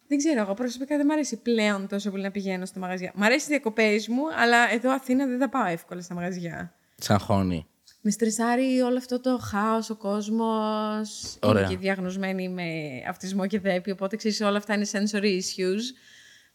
δεν 0.07 0.19
ξέρω, 0.19 0.41
εγώ 0.41 0.55
προσωπικά 0.55 0.97
δεν 0.97 1.07
μου 1.09 1.13
αρέσει 1.13 1.37
πλέον 1.37 1.89
τόσο 1.89 2.11
πολύ 2.11 2.23
να 2.23 2.31
πηγαίνω 2.31 2.65
στα 2.65 2.79
μαγαζιά. 2.79 3.13
Μ' 3.15 3.23
αρέσει 3.23 3.45
οι 3.45 3.49
διακοπές 3.49 4.09
μου, 4.09 4.23
αλλά 4.37 4.73
εδώ 4.73 4.93
Αθήνα 4.93 5.27
δεν 5.27 5.39
θα 5.39 5.49
πάω 5.49 5.65
εύκολα 5.65 6.01
στα 6.01 6.15
μαγαζιά. 6.15 6.75
Σαν 6.97 7.19
χώνει. 7.19 7.67
Με 8.07 8.11
στρεσάρει 8.11 8.81
όλο 8.81 8.97
αυτό 8.97 9.21
το 9.21 9.39
χάος, 9.39 9.91
ο 9.91 9.97
κόσμος. 9.97 11.37
Ωραία. 11.43 11.63
Είμαι 11.63 11.71
και 11.71 11.77
διαγνωσμένη 11.77 12.49
με 12.49 12.65
αυτισμό 13.09 13.47
και 13.47 13.61
δέπη, 13.61 13.91
οπότε 13.91 14.17
ξέρεις 14.17 14.41
όλα 14.41 14.57
αυτά 14.57 14.75
είναι 14.75 14.87
sensory 14.93 15.23
issues 15.23 15.83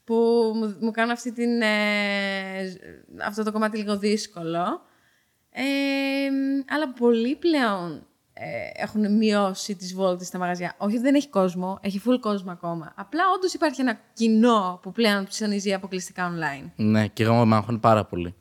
που 0.04 0.14
μου, 0.54 0.76
μου 0.80 0.90
κάνουν 0.90 1.10
αυτή 1.10 1.32
την, 1.32 1.62
ε, 1.62 2.60
αυτό 3.26 3.42
το 3.42 3.52
κομμάτι 3.52 3.78
λίγο 3.78 3.98
δύσκολο. 3.98 4.82
Ε, 5.50 5.62
αλλά 6.68 6.92
πολλοί 6.92 7.36
πλέον 7.36 8.06
ε, 8.32 8.82
έχουν 8.82 9.16
μειώσει 9.16 9.76
τις 9.76 9.94
βόλτες 9.94 10.26
στα 10.26 10.38
μαγαζιά. 10.38 10.74
Όχι 10.78 10.94
ότι 10.94 11.02
δεν 11.02 11.14
έχει 11.14 11.28
κόσμο, 11.28 11.78
έχει 11.82 12.00
full 12.06 12.18
κόσμο 12.20 12.50
ακόμα. 12.50 12.92
Απλά 12.96 13.22
όντως 13.36 13.52
υπάρχει 13.52 13.80
ένα 13.80 14.00
κοινό 14.12 14.78
που 14.82 14.92
πλέον 14.92 15.24
ψωνίζει 15.24 15.72
αποκλειστικά 15.72 16.32
online. 16.32 16.70
Ναι, 16.76 17.06
και 17.06 17.22
εγώ 17.22 17.44
με 17.44 17.56
αγχώνει 17.56 17.78
πάρα 17.78 18.04
πολύ. 18.04 18.34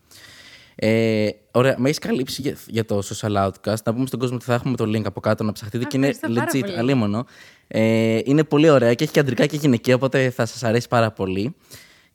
Ε, 0.82 1.30
ωραία, 1.52 1.76
με 1.78 1.86
έχεις 1.88 2.00
καλύψει 2.00 2.42
για, 2.42 2.56
για 2.68 2.86
το 2.86 3.02
social 3.10 3.46
outcast. 3.46 3.82
Να 3.86 3.94
πούμε 3.94 4.06
στον 4.08 4.20
κόσμο 4.20 4.36
ότι 4.36 4.46
θα 4.46 4.54
έχουμε 4.54 4.76
το 4.76 4.84
link 4.84 5.04
από 5.06 5.20
κάτω 5.20 5.44
να 5.44 5.52
ψαχτείτε 5.52 5.84
Α, 5.84 5.88
και 5.88 5.98
είναι 5.98 6.08
ευχαριστώ 6.08 6.40
πάρα 6.42 6.52
legit, 6.54 6.60
πολύ. 6.66 6.78
αλίμονο. 6.78 7.26
Ε, 7.68 8.20
είναι 8.24 8.44
πολύ 8.44 8.70
ωραία 8.70 8.94
και 8.94 9.04
έχει 9.04 9.14
και 9.14 9.20
αντρικά 9.20 9.46
και 9.46 9.58
γυναικεία, 9.58 9.96
οπότε 9.96 10.30
θα 10.30 10.46
σας 10.46 10.64
αρέσει 10.64 10.88
πάρα 10.88 11.12
πολύ. 11.12 11.56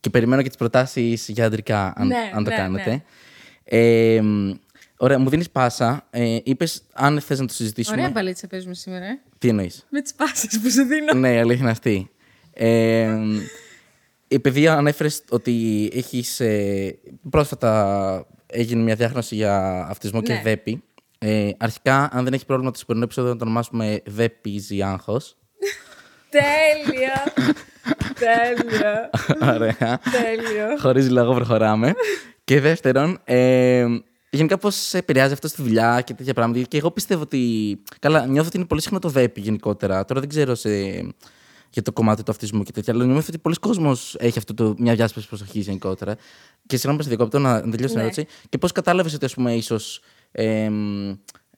Και 0.01 0.11
περιμένω 0.11 0.43
και 0.43 0.49
τις 0.49 0.57
προτάσεις 0.57 1.29
για 1.29 1.45
αντρικά, 1.47 1.93
αν, 1.97 2.07
Ναι, 2.07 2.31
αν 2.35 2.45
το 2.45 2.51
ναι, 2.51 2.57
κάνετε. 2.57 2.91
ναι. 2.91 3.03
Ε, 3.65 4.21
μ, 4.23 4.51
ωραία, 4.97 5.19
μου 5.19 5.29
δίνεις 5.29 5.51
πάσα. 5.51 6.07
Ε, 6.11 6.37
Είπες, 6.45 6.83
αν 6.93 7.21
θες 7.21 7.41
να 7.41 7.47
το 7.47 7.53
συζητήσουμε. 7.55 7.97
Ωραία 7.97 8.11
μπαλίτσα 8.11 8.47
παίζουμε 8.47 8.75
σήμερα. 8.75 9.05
ε. 9.05 9.21
Τι 9.39 9.49
εννοείς; 9.49 9.87
Με 9.91 10.01
τις 10.01 10.15
πάσες 10.15 10.61
που 10.63 10.71
σου 10.71 10.85
δίνω. 10.85 11.13
ναι, 11.15 11.39
αλήθεια 11.39 11.61
είναι 11.63 11.71
αυτή. 11.71 12.11
Ε, 12.53 13.17
επειδή 14.29 14.69
ανέφερες 14.69 15.23
ότι 15.29 15.91
έχεις. 15.95 16.41
Ε, 16.41 16.99
πρόσφατα 17.31 18.27
έγινε 18.55 18.83
μια 18.83 18.95
διάγνωση 18.95 19.35
για 19.35 19.85
αυτισμό 19.91 20.23
και 20.23 20.33
Ναι. 20.33 20.41
δέπη. 20.45 20.83
Ε, 21.19 21.51
αρχικά, 21.59 22.09
αν 22.13 22.25
δεν 22.25 22.33
έχει 22.33 22.47
πρόβλημα 22.47 22.71
το 22.71 22.79
σημερινό 22.79 23.05
επεισόδιο, 23.05 23.31
να 23.33 23.37
το 23.39 23.45
ονομάσουμε 23.45 24.01
δέπιζι 24.05 24.83
άγχος. 24.83 25.37
Τέλεια. 26.31 27.23
Τέλεια. 28.19 29.11
Ωραία. 29.55 30.01
Τέλειο. 30.13 30.79
Χωρίς 30.81 31.11
λόγο 31.11 31.35
προχωράμε. 31.35 31.93
και 32.45 32.61
δεύτερον, 32.61 33.19
ε, 33.25 33.87
γενικά 34.31 34.59
πώς 34.59 34.95
επηρεάζει 34.95 35.33
αυτό 35.33 35.49
στη 35.49 35.63
δουλειά 35.63 36.01
και 36.01 36.15
τέτοια 36.15 36.35
πράγματα. 36.35 36.61
Και 36.61 36.77
εγώ 36.77 36.91
πιστεύω 36.91 37.23
ότι. 37.23 37.83
Καλά, 37.99 38.27
νιώθω 38.27 38.47
ότι 38.49 38.57
είναι 38.57 38.67
πολύ 38.67 38.81
συχνό 38.83 38.99
το 38.99 39.09
δέπη 39.09 39.41
γενικότερα. 39.41 40.05
Τώρα 40.05 40.21
δεν 40.21 40.29
ξέρω 40.29 40.55
σε, 40.55 40.71
για 41.75 41.83
το 41.83 41.93
κομμάτι 41.93 42.23
του 42.23 42.31
αυτισμού 42.31 42.63
και 42.63 42.73
τέτοια, 42.73 42.93
αλλά 42.93 43.05
νιώθω 43.05 43.27
ότι 43.29 43.39
πολλοί 43.39 43.57
κόσμος 43.57 44.17
έχει 44.19 44.39
αυτό 44.39 44.55
το, 44.55 44.75
μια 44.79 44.95
διάσπαση 44.95 45.29
προσοχής 45.29 45.65
γενικότερα. 45.67 46.15
Και 46.67 46.77
συγγνώμη 46.77 46.97
που 46.97 47.03
σε 47.03 47.09
διακόπτω 47.09 47.39
να, 47.39 47.53
να 47.53 47.71
τελειώσω 47.71 47.87
την 47.87 47.95
Ναι. 47.97 48.01
ερώτηση. 48.03 48.27
Και 48.49 48.59
πώς 48.59 48.73
κατάλαβες 48.73 49.15
ότι, 49.15 49.25
ας 49.25 49.35
πούμε, 49.35 49.55
ίσως. 49.55 50.01
Ε, 50.33 50.71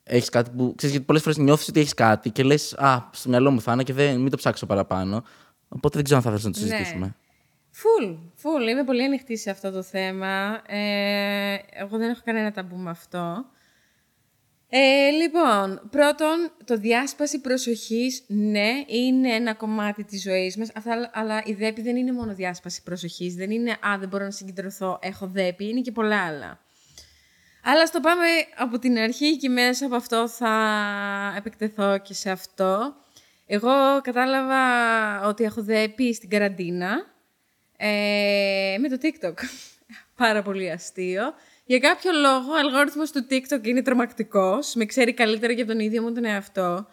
έχεις 0.02 0.28
κάτι 0.28 0.50
που. 0.50 0.72
Ξέρεις, 0.76 0.90
γιατί 0.94 1.06
πολλές 1.06 1.22
φορές 1.22 1.38
νιώθεις 1.38 1.68
ότι 1.68 1.80
έχεις 1.80 1.94
κάτι 1.94 2.30
και 2.30 2.42
λες, 2.42 2.74
Α, 2.74 3.08
στο 3.12 3.28
μυαλό 3.28 3.50
μου 3.50 3.60
θα 3.60 3.72
είναι 3.72 3.82
και 3.82 3.92
δεν, 3.92 4.20
μην 4.20 4.30
το 4.30 4.36
ψάξω 4.36 4.66
παραπάνω. 4.66 5.24
Οπότε 5.68 5.94
δεν 5.94 6.04
ξέρω 6.04 6.18
αν 6.18 6.24
θα 6.24 6.30
θέλεις 6.30 6.44
να 6.44 6.50
το 6.50 6.58
Ναι. 6.60 6.66
συζητήσουμε. 6.66 7.16
Φουλ, 7.70 8.12
φουλ. 8.34 8.68
Είμαι 8.68 8.84
πολύ 8.84 9.02
ανοιχτή 9.04 9.36
σε 9.38 9.50
αυτό 9.50 9.70
το 9.70 9.82
θέμα. 9.82 10.62
Ε, 10.66 11.54
εγώ 11.70 11.98
δεν 11.98 12.10
έχω 12.10 12.20
κανένα 12.24 12.52
ταμπού 12.52 12.76
με 12.76 12.90
αυτό. 12.90 13.44
Ε, 14.68 15.10
λοιπόν, 15.10 15.88
πρώτον, 15.90 16.50
το 16.64 16.76
διάσπαση 16.76 17.40
προσοχής, 17.40 18.22
ναι, 18.26 18.70
είναι 18.86 19.34
ένα 19.34 19.54
κομμάτι 19.54 20.04
της 20.04 20.22
ζωής 20.22 20.56
μας, 20.56 20.70
αυτά, 20.74 21.10
αλλά 21.14 21.42
η 21.44 21.52
δέπη 21.52 21.82
δεν 21.82 21.96
είναι 21.96 22.12
μόνο 22.12 22.34
διάσπαση 22.34 22.82
προσοχής, 22.82 23.34
δεν 23.34 23.50
είναι 23.50 23.70
«Α, 23.70 23.98
δεν 23.98 24.08
μπορώ 24.08 24.24
να 24.24 24.30
συγκεντρωθώ, 24.30 24.98
έχω 25.02 25.26
δέπη», 25.26 25.68
είναι 25.68 25.80
και 25.80 25.92
πολλά 25.92 26.26
άλλα. 26.26 26.60
Αλλά 27.62 27.86
στο 27.86 28.00
πάμε 28.00 28.26
από 28.56 28.78
την 28.78 28.98
αρχή 28.98 29.36
και 29.36 29.48
μέσα 29.48 29.86
από 29.86 29.94
αυτό 29.94 30.28
θα 30.28 30.54
επεκτεθώ 31.36 31.98
και 31.98 32.14
σε 32.14 32.30
αυτό. 32.30 32.94
Εγώ 33.46 34.00
κατάλαβα 34.02 34.56
ότι 35.28 35.44
έχω 35.44 35.62
δέπη 35.62 36.14
στην 36.14 36.28
καραντίνα 36.28 37.06
ε, 37.76 38.76
με 38.80 38.88
το 38.88 38.98
TikTok. 39.02 39.34
Πάρα 40.16 40.42
πολύ 40.42 40.70
αστείο. 40.70 41.22
Για 41.68 41.78
κάποιο 41.78 42.10
λόγο, 42.12 42.52
ο 42.52 42.56
αλγόριθμος 42.56 43.10
του 43.10 43.26
TikTok 43.30 43.66
είναι 43.66 43.82
τρομακτικός. 43.82 44.74
Με 44.74 44.84
ξέρει 44.84 45.14
καλύτερα 45.14 45.52
για 45.52 45.66
τον 45.66 45.78
ίδιο 45.78 46.02
μου 46.02 46.12
τον 46.12 46.24
εαυτό. 46.24 46.86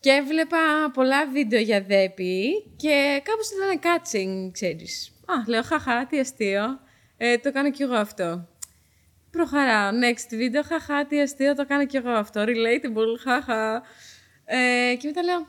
Και 0.00 0.10
έβλεπα 0.10 0.90
πολλά 0.92 1.26
βίντεο 1.26 1.60
για 1.60 1.80
δέπη 1.80 2.64
και 2.76 3.22
κάπως 3.24 3.50
ήταν 3.50 3.80
catching, 3.82 4.50
ξέρεις. 4.52 5.12
Α, 5.26 5.34
λέω, 5.46 5.62
χαχά, 5.62 6.06
τι 6.06 6.18
αστείο. 6.18 6.80
Ε, 7.16 7.38
το 7.38 7.52
κάνω 7.52 7.70
κι 7.70 7.82
εγώ 7.82 7.94
αυτό. 7.94 8.48
Προχαράω. 9.30 9.90
Next 9.90 10.34
video, 10.34 10.62
χαχά, 10.68 11.06
τι 11.06 11.20
αστείο, 11.20 11.54
το 11.54 11.66
κάνω 11.66 11.86
κι 11.86 11.96
εγώ 11.96 12.10
αυτό. 12.10 12.44
Relatable, 12.46 13.20
χαχά. 13.22 13.82
Ε, 14.44 14.94
και 14.98 15.06
μετά 15.06 15.22
λέω, 15.22 15.48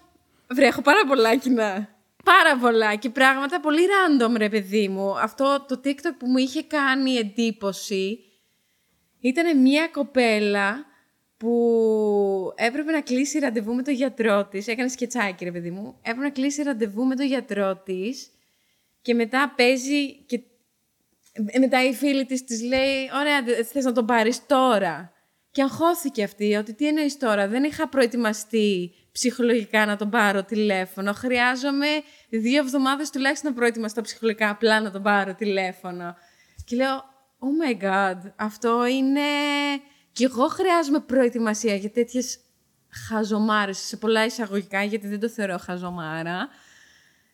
βρε, 0.50 0.66
έχω 0.66 0.82
πάρα 0.82 1.06
πολλά 1.08 1.36
κοινά. 1.36 1.96
Πάρα 2.24 2.58
πολλά 2.58 2.96
και 2.96 3.10
πράγματα 3.10 3.60
πολύ 3.60 3.82
random, 3.82 4.38
ρε 4.38 4.50
παιδί 4.50 4.88
μου. 4.88 5.20
Αυτό 5.20 5.66
το 5.68 5.82
TikTok 5.84 6.16
που 6.18 6.28
μου 6.28 6.38
είχε 6.38 6.64
κάνει 6.64 7.16
εντύπωση 7.16 8.20
ήταν 9.28 9.62
μια 9.62 9.88
κοπέλα 9.88 10.86
που 11.38 12.54
έπρεπε 12.56 12.92
να 12.92 13.02
κλείσει 13.02 13.40
ραντεβού 13.40 13.74
με 13.74 13.84
τον 13.84 13.94
γιατρό 13.94 14.46
της. 14.46 14.68
Έκανε 14.68 14.90
σκετσάκι, 14.90 15.44
ρε 15.44 15.52
παιδί 15.52 15.72
μου. 15.72 15.98
Έπρεπε 16.02 16.22
να 16.22 16.30
κλείσει 16.30 16.64
ραντεβού 16.64 17.06
με 17.06 17.16
τον 17.16 17.26
γιατρό 17.26 17.76
της 17.76 18.30
και 19.02 19.14
μετά 19.14 19.54
παίζει 19.58 20.14
και 20.26 20.42
ε, 21.34 21.60
μετά 21.60 21.84
η 21.84 21.94
φίλη 21.94 22.26
της 22.26 22.44
της 22.44 22.64
λέει 22.64 23.10
«Ωραία, 23.20 23.64
θες 23.64 23.84
να 23.84 23.92
τον 23.92 24.06
πάρεις 24.06 24.46
τώρα». 24.46 25.12
Και 25.52 25.62
αγχώθηκε 25.64 26.24
αυτή 26.24 26.56
ότι 26.56 26.74
τι 26.74 26.88
εννοείς 26.88 27.18
τώρα, 27.18 27.48
δεν 27.48 27.64
είχα 27.64 27.88
προετοιμαστεί 27.88 28.94
ψυχολογικά 29.12 29.86
να 29.86 29.96
τον 29.96 30.10
πάρω 30.10 30.44
τηλέφωνο. 30.44 31.14
Χρειάζομαι 31.14 31.88
δύο 32.30 32.60
εβδομάδες 32.60 33.10
τουλάχιστον 33.10 33.52
να 33.52 33.58
προετοιμαστώ 33.58 34.02
ψυχολογικά 34.02 34.50
απλά 34.50 34.82
να 34.82 34.92
τον 34.92 35.02
πάρω 35.02 35.36
τηλέφωνο. 35.36 36.16
Και 36.66 36.76
λέω 36.76 37.04
«Oh 37.40 37.80
my 37.80 37.84
God, 37.84 38.32
αυτό 38.36 38.86
είναι...» 38.86 39.22
Και 40.12 40.26
εγώ 40.26 40.48
χρειάζομαι 40.48 41.00
προετοιμασία 41.00 41.76
για 41.76 41.92
τέτοιες 41.92 42.40
χαζομάρες, 42.90 43.78
σε 43.78 43.98
πολλά 43.98 44.26
εισαγωγικά, 44.26 44.84
γιατί 44.84 45.08
δεν 45.08 45.20
το 45.20 45.30
θεωρώ 45.30 45.58
χαζομάρα. 45.58 46.50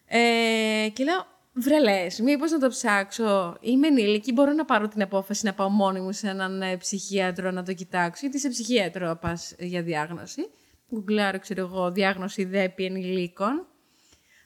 Ε, 0.05 0.89
και 0.93 1.03
λέω, 1.03 1.25
Βρε 1.55 1.79
λες, 1.79 2.19
μήπως 2.19 2.51
να 2.51 2.59
το 2.59 2.67
ψάξω; 2.67 3.57
Είμαι 3.59 3.87
ενήλικη, 3.87 4.31
μπορώ 4.31 4.53
να 4.53 4.65
πάρω 4.65 4.87
την 4.87 5.01
απόφαση 5.01 5.45
να 5.45 5.53
πάω 5.53 5.69
μόνη 5.69 5.99
μου 5.99 6.11
σε 6.11 6.29
έναν 6.29 6.61
ε, 6.61 6.77
ψυχίατρο 6.77 7.51
να 7.51 7.63
το 7.63 7.73
κοιτάξω, 7.73 8.19
γιατί 8.21 8.39
σε 8.39 8.49
ψυχίατρο 8.49 9.17
πας 9.21 9.55
για 9.59 9.81
διάγνωση. 9.81 10.49
Γκουγκλάρω, 10.93 11.39
ξέρω 11.39 11.61
εγώ, 11.61 11.91
διάγνωση 11.91 12.43
δέπη 12.43 12.85
ενηλίκων. 12.85 13.67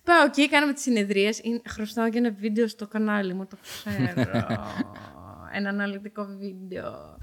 Πάω 0.04 0.26
εκεί, 0.26 0.50
κάναμε 0.50 0.74
τις 0.74 0.82
συνεδρίες. 0.82 1.42
Χρωστάω 1.68 2.10
και 2.10 2.18
ένα 2.18 2.32
βίντεο 2.32 2.68
στο 2.68 2.88
κανάλι 2.88 3.34
μου, 3.34 3.46
το 3.46 3.58
ξέρω. 3.62 4.24
ένα 5.54 5.70
αναλυτικό 5.70 6.26
βίντεο. 6.40 7.18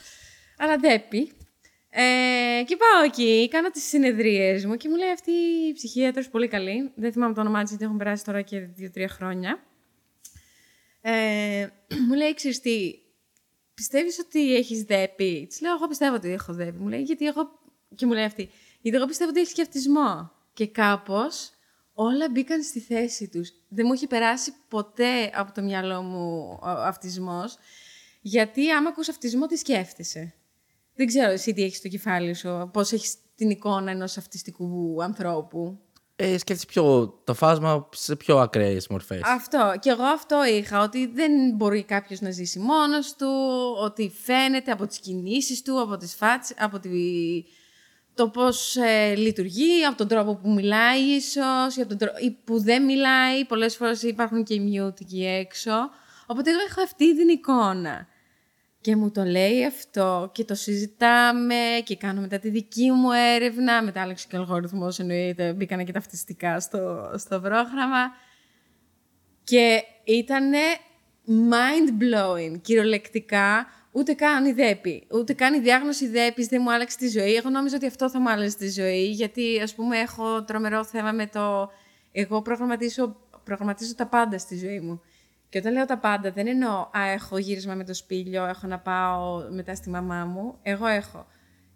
Αλλά 0.56 0.76
δέπη. 0.78 1.32
Ε, 1.90 2.62
και 2.66 2.76
πάω 2.76 3.02
εκεί, 3.04 3.48
κάνω 3.50 3.70
τις 3.70 3.82
συνεδρίες 3.82 4.64
μου 4.64 4.76
και 4.76 4.88
μου 4.88 4.96
λέει 4.96 5.10
αυτή 5.10 5.30
η 5.68 5.72
ψυχίατρος 5.72 6.28
πολύ 6.28 6.48
καλή. 6.48 6.92
Δεν 6.94 7.12
θυμάμαι 7.12 7.34
το 7.34 7.40
όνομά 7.40 7.60
της, 7.60 7.70
γιατί 7.70 7.84
έχουν 7.84 7.96
περάσει 7.96 8.24
τώρα 8.24 8.42
και 8.42 8.58
δύο-τρία 8.60 9.08
χρόνια. 9.08 9.64
Ε, 11.00 11.66
μου 12.08 12.14
λέει, 12.14 12.34
ξέρεις 12.34 12.60
τι, 12.60 12.94
πιστεύεις 13.74 14.18
ότι 14.18 14.56
έχεις 14.56 14.82
δέπη. 14.82 15.46
Της 15.48 15.60
λέω, 15.60 15.74
εγώ 15.74 15.88
πιστεύω 15.88 16.14
ότι 16.14 16.30
έχω 16.30 16.52
δέπη. 16.52 16.78
Μου 16.78 16.88
λέει, 16.88 17.02
γιατί 17.02 17.26
εγώ... 17.26 17.58
Και 17.94 18.06
μου 18.06 18.12
λέει 18.12 18.24
αυτή, 18.24 18.50
γιατί 18.80 18.96
εγώ 18.96 19.06
πιστεύω 19.06 19.30
ότι 19.30 19.40
έχεις 19.40 19.52
και 19.52 19.62
αυτισμό. 19.62 20.30
Και 20.52 20.66
κάπως 20.66 21.50
όλα 21.94 22.30
μπήκαν 22.30 22.62
στη 22.62 22.80
θέση 22.80 23.28
τους. 23.28 23.52
Δεν 23.68 23.86
μου 23.86 23.92
έχει 23.92 24.06
περάσει 24.06 24.54
ποτέ 24.68 25.30
από 25.34 25.52
το 25.52 25.62
μυαλό 25.62 26.02
μου 26.02 26.58
ο 26.62 26.68
αυτισμός, 26.68 27.56
γιατί 28.26 28.70
άμα 28.70 28.88
ακούς 28.88 29.08
αυτισμό, 29.08 29.46
τι 29.46 29.56
σκέφτεσαι; 29.56 30.34
Δεν 30.94 31.06
ξέρω 31.06 31.30
εσύ 31.30 31.52
τι 31.52 31.62
έχεις 31.62 31.76
στο 31.76 31.88
κεφάλι 31.88 32.34
σου, 32.34 32.70
πώς 32.72 32.92
έχεις 32.92 33.14
την 33.34 33.50
εικόνα 33.50 33.90
ενός 33.90 34.16
αυτιστικού 34.16 35.02
ανθρώπου; 35.02 35.78
Ε, 36.16 36.38
σκέφτεσαι 36.38 36.66
πιο 36.66 37.08
το 37.24 37.34
φάσμα 37.34 37.88
σε 37.92 38.16
πιο 38.16 38.38
ακραίες 38.38 38.88
μορφές. 38.88 39.20
Αυτό. 39.24 39.74
Και 39.80 39.90
εγώ 39.90 40.02
αυτό 40.02 40.44
είχα, 40.44 40.82
ότι 40.82 41.06
δεν 41.06 41.32
μπορεί 41.54 41.82
κάποιος 41.84 42.20
να 42.20 42.30
ζήσει 42.30 42.58
μόνος 42.58 43.14
του, 43.16 43.28
ότι 43.82 44.12
φαίνεται 44.22 44.70
από 44.70 44.86
τις 44.86 44.98
κινήσεις 44.98 45.62
του, 45.62 45.80
από 45.80 45.96
τις 45.96 46.14
φάτσε, 46.14 46.54
από 46.58 46.78
τη... 46.78 46.90
το 48.14 48.28
πώς 48.28 48.76
ε, 48.76 49.14
λειτουργεί, 49.14 49.84
από 49.84 49.96
τον 49.96 50.08
τρόπο 50.08 50.34
που 50.34 50.52
μιλάει 50.52 51.00
ίσως, 51.00 51.76
ή 52.20 52.30
που 52.44 52.60
δεν 52.60 52.84
μιλάει. 52.84 53.44
Πολλές 53.44 53.76
φορές 53.76 54.02
υπάρχουν 54.02 54.44
και 54.44 54.54
mute 54.54 55.00
εκεί 55.00 55.24
έξω. 55.24 55.72
Οπότε 56.26 56.50
εγώ 56.50 56.60
έχω 56.68 56.80
αυτή 56.82 57.16
την 57.16 57.28
εικόνα. 57.28 58.06
Και 58.84 58.96
μου 58.96 59.10
το 59.10 59.24
λέει 59.24 59.64
αυτό 59.64 60.30
και 60.32 60.44
το 60.44 60.54
συζητάμε 60.54 61.54
και 61.84 61.96
κάνω 61.96 62.20
μετά 62.20 62.38
τη 62.38 62.48
δική 62.48 62.90
μου 62.90 63.12
έρευνα. 63.12 63.82
Μετά 63.82 64.02
άλλαξε 64.02 64.26
και 64.30 64.36
ο 64.36 64.38
αλγόριθμος, 64.38 64.98
εννοείται, 64.98 65.52
μπήκανε 65.52 65.84
και 65.84 65.92
ταυτιστικά 65.92 66.60
στο, 66.60 67.12
στο 67.16 67.40
πρόγραμμα. 67.40 68.12
Και 69.44 69.82
ήταν 70.04 70.52
mind-blowing, 71.26 72.60
κυριολεκτικά. 72.60 73.66
Ούτε 73.92 74.12
καν 74.12 74.44
η 74.44 74.52
δέπη, 74.52 75.06
ούτε 75.10 75.32
καν 75.32 75.54
η 75.54 75.58
διάγνωση 75.58 76.06
δέπης 76.06 76.46
δεν 76.46 76.60
μου 76.64 76.72
άλλαξε 76.72 76.96
τη 76.96 77.08
ζωή. 77.08 77.34
Εγώ 77.34 77.50
νόμιζα 77.50 77.76
ότι 77.76 77.86
αυτό 77.86 78.10
θα 78.10 78.20
μου 78.20 78.30
άλλαξε 78.30 78.56
τη 78.56 78.70
ζωή, 78.70 79.10
γιατί 79.10 79.60
ας 79.62 79.74
πούμε 79.74 79.98
έχω 79.98 80.44
τρομερό 80.44 80.84
θέμα 80.84 81.12
με 81.12 81.26
το... 81.26 81.70
Εγώ 82.12 82.42
προγραμματίζω, 82.42 83.16
προγραμματίζω 83.44 83.94
τα 83.94 84.06
πάντα 84.06 84.38
στη 84.38 84.58
ζωή 84.58 84.80
μου. 84.80 85.00
Και 85.54 85.60
όταν 85.60 85.72
λέω 85.72 85.84
τα 85.84 85.98
πάντα, 85.98 86.30
δεν 86.30 86.46
εννοώ 86.46 86.88
«Α, 86.98 87.10
έχω 87.12 87.38
γύρισμα 87.38 87.74
με 87.74 87.84
το 87.84 87.94
σπήλιο, 87.94 88.46
έχω 88.46 88.66
να 88.66 88.78
πάω 88.78 89.42
μετά 89.50 89.74
στη 89.74 89.90
μαμά 89.90 90.24
μου». 90.24 90.58
Εγώ 90.62 90.86
έχω. 90.86 91.26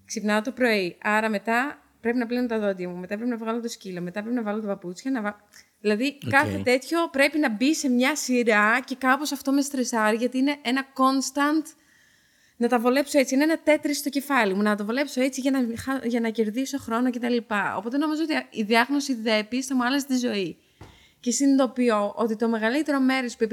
Ξυπνάω 0.04 0.42
το 0.42 0.52
πρωί, 0.52 0.98
άρα 1.02 1.28
μετά 1.28 1.78
πρέπει 2.00 2.18
να 2.18 2.26
πλύνω 2.26 2.46
τα 2.46 2.58
δόντια 2.58 2.88
μου, 2.88 2.96
μετά 2.96 3.14
πρέπει 3.14 3.30
να 3.30 3.36
βγάλω 3.36 3.60
το 3.60 3.68
σκύλο, 3.68 4.00
μετά 4.00 4.20
πρέπει 4.20 4.36
να 4.36 4.42
βάλω 4.42 4.60
τα 4.60 4.66
παπούτσια, 4.66 5.10
να 5.10 5.22
βα... 5.22 5.36
Δηλαδή, 5.80 6.18
κάθε 6.30 6.60
τέτοιο 6.64 6.98
πρέπει 7.10 7.38
να 7.38 7.50
μπει 7.50 7.74
σε 7.74 7.88
μια 7.88 8.16
σειρά 8.16 8.80
και 8.80 8.96
κάπως 8.96 9.32
αυτό 9.32 9.52
με 9.52 9.60
στρεσάρει, 9.60 10.16
γιατί 10.16 10.38
είναι 10.38 10.56
ένα 10.62 10.84
constant 10.84 11.66
να 12.56 12.68
τα 12.68 12.78
βολέψω 12.78 13.18
έτσι. 13.18 13.34
Είναι 13.34 13.44
ένα 13.44 13.58
τέτρις 13.58 13.98
στο 13.98 14.08
κεφάλι 14.08 14.54
μου, 14.54 14.62
να 14.62 14.76
το 14.76 14.84
βολέψω 14.84 15.20
έτσι 15.20 15.40
για 15.40 15.50
να, 15.50 15.60
για 16.04 16.20
να 16.20 16.30
κερδίσω 16.30 16.78
χρόνο 16.78 17.10
κτλ. 17.10 17.36
Οπότε 17.76 17.96
νομίζω 17.96 18.22
ότι 18.22 18.34
η 18.50 18.62
διάγνωση 18.62 19.14
δέπη 19.14 19.62
θα 19.62 19.74
μου 19.74 19.84
άλλαζε 19.84 20.06
τη 20.06 20.16
ζωή 20.16 20.58
και 21.20 21.30
συνειδητοποιώ 21.30 22.12
ότι 22.16 22.36
το 22.36 22.48
μεγαλύτερο 22.48 23.00
μέρος 23.00 23.36
που 23.36 23.46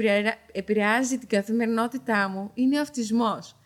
επηρεάζει 0.52 1.18
την 1.18 1.28
καθημερινότητά 1.28 2.28
μου 2.28 2.50
είναι 2.54 2.78
ο 2.78 2.80
αυτισμός. 2.80 3.56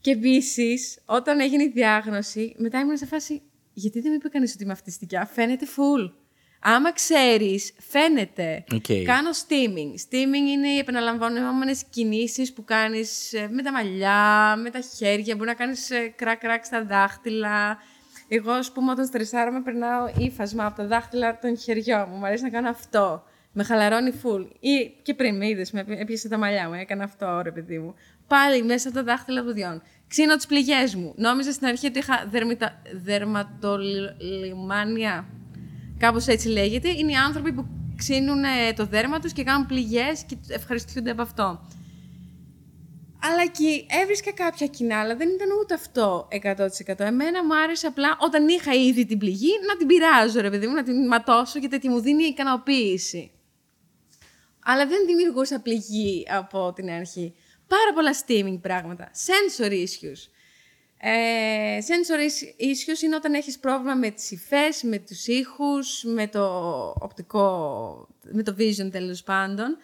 Και 0.00 0.10
επίσης, 0.10 0.98
όταν 1.04 1.40
έγινε 1.40 1.62
η 1.62 1.70
διάγνωση, 1.74 2.54
μετά 2.58 2.80
ήμουν 2.80 2.96
σε 2.96 3.06
φάση, 3.06 3.42
γιατί 3.72 4.00
δεν 4.00 4.10
μου 4.10 4.16
είπε 4.16 4.28
κανείς 4.28 4.54
ότι 4.54 4.62
είμαι 4.62 4.72
αυτιστική, 4.72 5.16
φαίνεται 5.32 5.66
full. 5.76 6.12
Άμα 6.64 6.92
ξέρεις, 6.92 7.72
φαίνεται. 7.78 8.64
Okay. 8.72 9.02
Κάνω 9.02 9.30
steaming. 9.30 10.10
Steaming 10.10 10.48
είναι 10.52 10.68
οι 10.68 10.78
επαναλαμβανόμενες 10.78 11.84
κινήσεις 11.90 12.52
που 12.52 12.64
κάνεις 12.64 13.32
ε, 13.32 13.48
με 13.50 13.62
τα 13.62 13.72
μαλλιά, 13.72 14.56
με 14.56 14.70
τα 14.70 14.80
χέρια. 14.80 15.36
Μπορεί 15.36 15.48
να 15.48 15.54
κάνεις 15.54 15.90
κρακ-κρακ 16.16 16.64
στα 16.64 16.84
δάχτυλα. 16.84 17.78
Εγώ, 18.28 18.52
ας 18.52 18.72
πούμε, 18.72 18.90
όταν 18.90 19.06
στρεσάρομαι, 19.06 19.60
περνάω 19.60 20.10
ύφασμα 20.18 20.66
από 20.66 20.76
τα 20.76 20.86
δάχτυλα 20.86 21.38
των 21.38 21.58
χεριών 21.58 22.06
μου. 22.10 22.16
Μου 22.16 22.26
αρέσει 22.26 22.42
να 22.42 22.50
κάνω 22.50 22.68
αυτό. 22.68 23.22
Με 23.52 23.64
χαλαρώνει 23.64 24.12
full. 24.22 24.46
Ή 24.60 24.94
και 25.02 25.14
πριν 25.14 25.36
με 25.36 25.48
είδες, 25.48 25.70
με 25.70 25.84
έπιασε 25.88 26.28
τα 26.28 26.38
μαλλιά 26.38 26.68
μου, 26.68 26.74
έκανα 26.74 27.04
αυτό, 27.04 27.40
ρε 27.42 27.50
παιδί 27.50 27.78
μου. 27.78 27.94
Πάλι 28.26 28.62
μέσα 28.62 28.88
από 28.88 28.96
τα 28.96 29.04
δάχτυλα 29.04 29.42
ποδιών. 29.42 29.82
Ξύνω 30.08 30.36
τις 30.36 30.46
πληγές 30.46 30.94
μου. 30.94 31.12
Νόμιζα 31.16 31.52
στην 31.52 31.66
αρχή 31.66 31.86
ότι 31.86 31.98
είχα 31.98 32.26
δερμητα... 32.30 32.82
δερματολιμάνια. 32.94 35.26
Κάπως 35.98 36.26
έτσι 36.26 36.48
λέγεται. 36.48 36.88
Είναι 36.88 37.12
οι 37.12 37.14
άνθρωποι 37.14 37.52
που 37.52 37.66
ξύνουν 37.96 38.42
το 38.76 38.86
δέρμα 38.86 39.20
τους 39.20 39.32
και 39.32 39.44
κάνουν 39.44 39.66
πληγές 39.66 40.24
και 40.26 40.36
ευχαριστούνται 40.48 41.10
από 41.10 41.22
αυτό. 41.22 41.60
Αλλά 43.24 43.46
και 43.46 43.84
έβρισκα 44.02 44.32
κάποια 44.32 44.66
κοινά, 44.66 45.00
αλλά 45.00 45.16
δεν 45.16 45.28
ήταν 45.28 45.48
ούτε 45.60 45.74
αυτό 45.74 46.28
100%. 46.30 47.00
Εμένα 47.00 47.44
μου 47.44 47.56
άρεσε 47.56 47.86
απλά 47.86 48.16
όταν 48.20 48.48
είχα 48.48 48.72
ήδη 48.72 49.06
την 49.06 49.18
πληγή 49.18 49.50
να 49.68 49.76
την 49.76 49.86
πειράζω, 49.86 50.40
ρε 50.40 50.50
παιδί 50.50 50.66
μου, 50.66 50.74
να 50.74 50.82
την 50.82 51.06
ματώσω 51.06 51.58
γιατί 51.58 51.68
τέτοια 51.68 51.90
μου 51.90 52.00
δίνει 52.00 52.24
ικανοποίηση. 52.24 53.30
Αλλά 54.64 54.86
δεν 54.86 55.06
δημιουργούσα 55.06 55.60
πληγή 55.60 56.26
από 56.30 56.72
την 56.72 56.90
αρχή. 56.90 57.34
Πάρα 57.66 57.92
πολλά 57.94 58.14
steaming 58.26 58.60
πράγματα. 58.60 59.10
Sensor 59.26 59.70
issues. 59.70 60.28
Ε, 61.04 61.78
sensory 61.80 62.28
issues 62.62 63.02
είναι 63.02 63.16
όταν 63.16 63.34
έχεις 63.34 63.58
πρόβλημα 63.58 63.94
με 63.94 64.10
τις 64.10 64.30
υφές, 64.30 64.82
με 64.82 64.98
τους 64.98 65.26
ήχους, 65.26 66.02
με 66.04 66.28
το 66.28 66.46
οπτικό, 67.00 68.08
με 68.22 68.42
το 68.42 68.56
vision 68.58 68.90
τέλος 68.90 69.22
πάντων. 69.22 69.76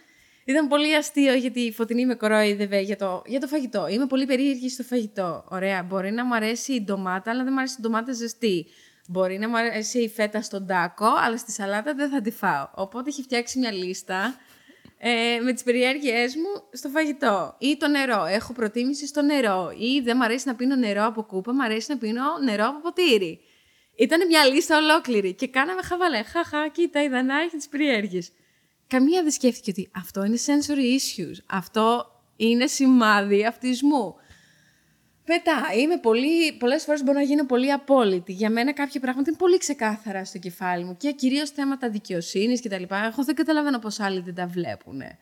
Ήταν 0.48 0.68
πολύ 0.68 0.94
αστείο 0.94 1.34
γιατί 1.34 1.60
η 1.60 1.72
Φωτεινή 1.72 2.06
με 2.06 2.14
κορόιδευε 2.14 2.80
για 2.80 2.96
το, 2.96 3.22
για 3.26 3.40
το 3.40 3.46
φαγητό. 3.46 3.88
Είμαι 3.88 4.06
πολύ 4.06 4.26
περίεργη 4.26 4.68
στο 4.68 4.82
φαγητό. 4.82 5.44
Ωραία, 5.48 5.82
μπορεί 5.82 6.10
να 6.10 6.24
μου 6.24 6.34
αρέσει 6.34 6.72
η 6.72 6.82
ντομάτα, 6.82 7.30
αλλά 7.30 7.44
δεν 7.44 7.52
μου 7.52 7.58
αρέσει 7.58 7.76
η 7.78 7.82
ντομάτα 7.82 8.12
ζεστή. 8.12 8.66
Μπορεί 9.08 9.38
να 9.38 9.48
μου 9.48 9.56
αρέσει 9.56 9.98
η 9.98 10.08
φέτα 10.08 10.42
στον 10.42 10.66
τάκο, 10.66 11.06
αλλά 11.24 11.36
στη 11.36 11.52
σαλάτα 11.52 11.94
δεν 11.94 12.10
θα 12.10 12.20
τη 12.20 12.30
φάω. 12.30 12.68
Οπότε 12.74 13.08
έχει 13.08 13.22
φτιάξει 13.22 13.58
μια 13.58 13.72
λίστα 13.72 14.34
ε, 14.98 15.38
με 15.42 15.52
τις 15.52 15.62
περιέργειές 15.62 16.34
μου 16.34 16.62
στο 16.72 16.88
φαγητό. 16.88 17.56
Ή 17.58 17.76
το 17.76 17.88
νερό. 17.88 18.24
Έχω 18.24 18.52
προτίμηση 18.52 19.06
στο 19.06 19.22
νερό. 19.22 19.72
Ή 19.78 20.00
δεν 20.00 20.16
μου 20.18 20.24
αρέσει 20.24 20.48
να 20.48 20.54
πίνω 20.54 20.76
νερό 20.76 21.06
από 21.06 21.22
κούπα, 21.22 21.54
μου 21.54 21.62
αρέσει 21.62 21.86
να 21.90 21.98
πίνω 21.98 22.22
νερό 22.44 22.68
από 22.68 22.80
ποτήρι. 22.80 23.40
Ήταν 23.96 24.26
μια 24.26 24.44
λίστα 24.44 24.76
ολόκληρη 24.76 25.34
και 25.34 25.48
κάναμε 25.48 25.82
χαβαλέ. 25.82 26.22
Χαχα, 26.22 26.68
κοίτα, 26.68 27.02
η 27.02 27.08
Δανά 27.08 27.34
έχει 27.36 27.56
τις 27.56 27.68
περιέργειες. 27.68 28.30
Καμία 28.88 29.22
δεν 29.22 29.30
σκέφτηκε 29.30 29.70
ότι 29.70 29.90
αυτό 29.94 30.24
είναι 30.24 30.38
sensory 30.46 30.78
issues. 30.78 31.36
Αυτό 31.46 32.06
είναι 32.36 32.66
σημάδι 32.66 33.46
αυτισμού. 33.46 34.14
Μετά, 35.26 35.66
είμαι 35.78 35.98
πολύ, 35.98 36.52
πολλές 36.52 36.84
φορές 36.84 37.02
μπορώ 37.02 37.18
να 37.18 37.24
γίνω 37.24 37.46
πολύ 37.46 37.72
απόλυτη. 37.72 38.32
Για 38.32 38.50
μένα 38.50 38.72
κάποια 38.72 39.00
πράγματα 39.00 39.30
είναι 39.30 39.38
πολύ 39.38 39.58
ξεκάθαρα 39.58 40.24
στο 40.24 40.38
κεφάλι 40.38 40.84
μου 40.84 40.96
και 40.96 41.12
κυρίως 41.12 41.50
θέματα 41.50 41.90
δικαιοσύνης 41.90 42.60
και 42.60 42.68
τα 42.68 42.78
λοιπά. 42.78 43.04
Εγώ 43.12 43.24
δεν 43.24 43.34
καταλαβαίνω 43.34 43.78
πώς 43.78 44.00
άλλοι 44.00 44.20
δεν 44.20 44.34
τα 44.34 44.46
βλέπουν. 44.46 45.00
Ε, 45.00 45.16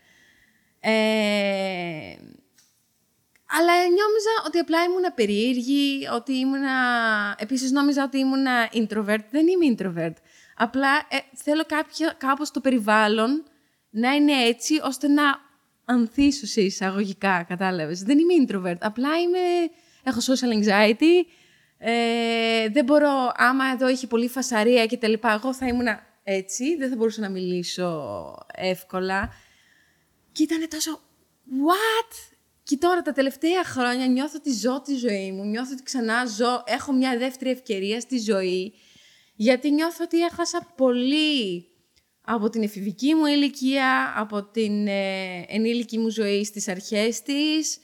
αλλά 3.46 3.72
νιώμιζα 3.78 4.34
ότι 4.46 4.58
απλά 4.58 4.82
ήμουν 4.82 5.14
περίεργη, 5.14 6.08
ότι 6.14 6.32
ήμουν... 6.32 6.62
Επίσης 7.36 7.70
νόμιζα 7.70 8.04
ότι 8.04 8.18
ήμουν 8.18 8.46
introvert. 8.72 9.24
Δεν 9.30 9.46
είμαι 9.46 9.74
introvert. 9.76 10.14
Απλά 10.56 10.96
ε, 11.08 11.16
θέλω 11.34 11.64
κάποιο, 11.66 12.08
κάπως 12.18 12.50
το 12.50 12.60
περιβάλλον 12.60 13.44
να 13.97 14.14
είναι 14.14 14.32
έτσι 14.32 14.80
ώστε 14.82 15.09
να 15.09 15.22
ανθίσω 15.84 16.47
σε 16.47 16.61
εισαγωγικά, 16.61 17.42
κατάλαβες. 17.42 18.03
Δεν 18.03 18.18
είμαι 18.18 18.34
introvert. 18.47 18.78
Απλά 18.80 19.20
είμαι 19.20 19.38
έχω 20.03 20.18
social 20.20 20.64
anxiety, 20.64 21.26
ε, 21.78 22.68
δεν 22.68 22.84
μπορώ, 22.84 23.32
άμα 23.34 23.64
εδώ 23.72 23.86
έχει 23.86 24.07
πολύ 24.07 24.28
φασαρία 24.28 24.86
και 24.86 24.97
τα 24.97 25.09
λοιπά, 25.09 25.32
εγώ 25.32 25.55
θα 25.55 25.66
ήμουν 25.66 25.86
έτσι, 26.22 26.76
δεν 26.76 26.88
θα 26.90 26.97
μπορούσα 26.97 27.20
να 27.20 27.28
μιλήσω 27.28 28.34
εύκολα. 28.55 29.32
Και 30.32 30.42
ήταν 30.42 30.68
τόσο, 30.68 31.01
what? 31.47 32.36
Και 32.62 32.76
τώρα 32.76 33.03
τα 33.03 33.12
τελευταία 33.12 33.64
χρόνια 33.64 34.07
νιώθω 34.07 34.36
ότι 34.38 34.53
ζω 34.53 34.80
τη 34.80 34.94
ζωή 34.94 35.32
μου, 35.32 35.44
νιώθω 35.44 35.72
ότι 35.72 35.82
ξανά 35.82 36.26
ζω, 36.26 36.62
έχω 36.64 36.92
μια 36.92 37.18
δεύτερη 37.18 37.51
ευκαιρία 37.51 38.01
στη 38.01 38.18
ζωή, 38.18 38.74
γιατί 39.34 39.70
νιώθω 39.70 40.05
ότι 40.05 40.20
έχασα 40.24 40.72
πολύ 40.76 41.66
από 42.29 42.49
την 42.49 42.62
εφηβική 42.62 43.14
μου 43.14 43.27
ηλικία, 43.27 44.14
από 44.16 44.45
την 44.45 44.87
ε, 44.87 45.45
ενήλικη 45.49 45.99
μου 45.99 46.09
ζωή 46.09 46.45
στις 46.45 46.68
αρχές 46.68 47.22
της, 47.22 47.79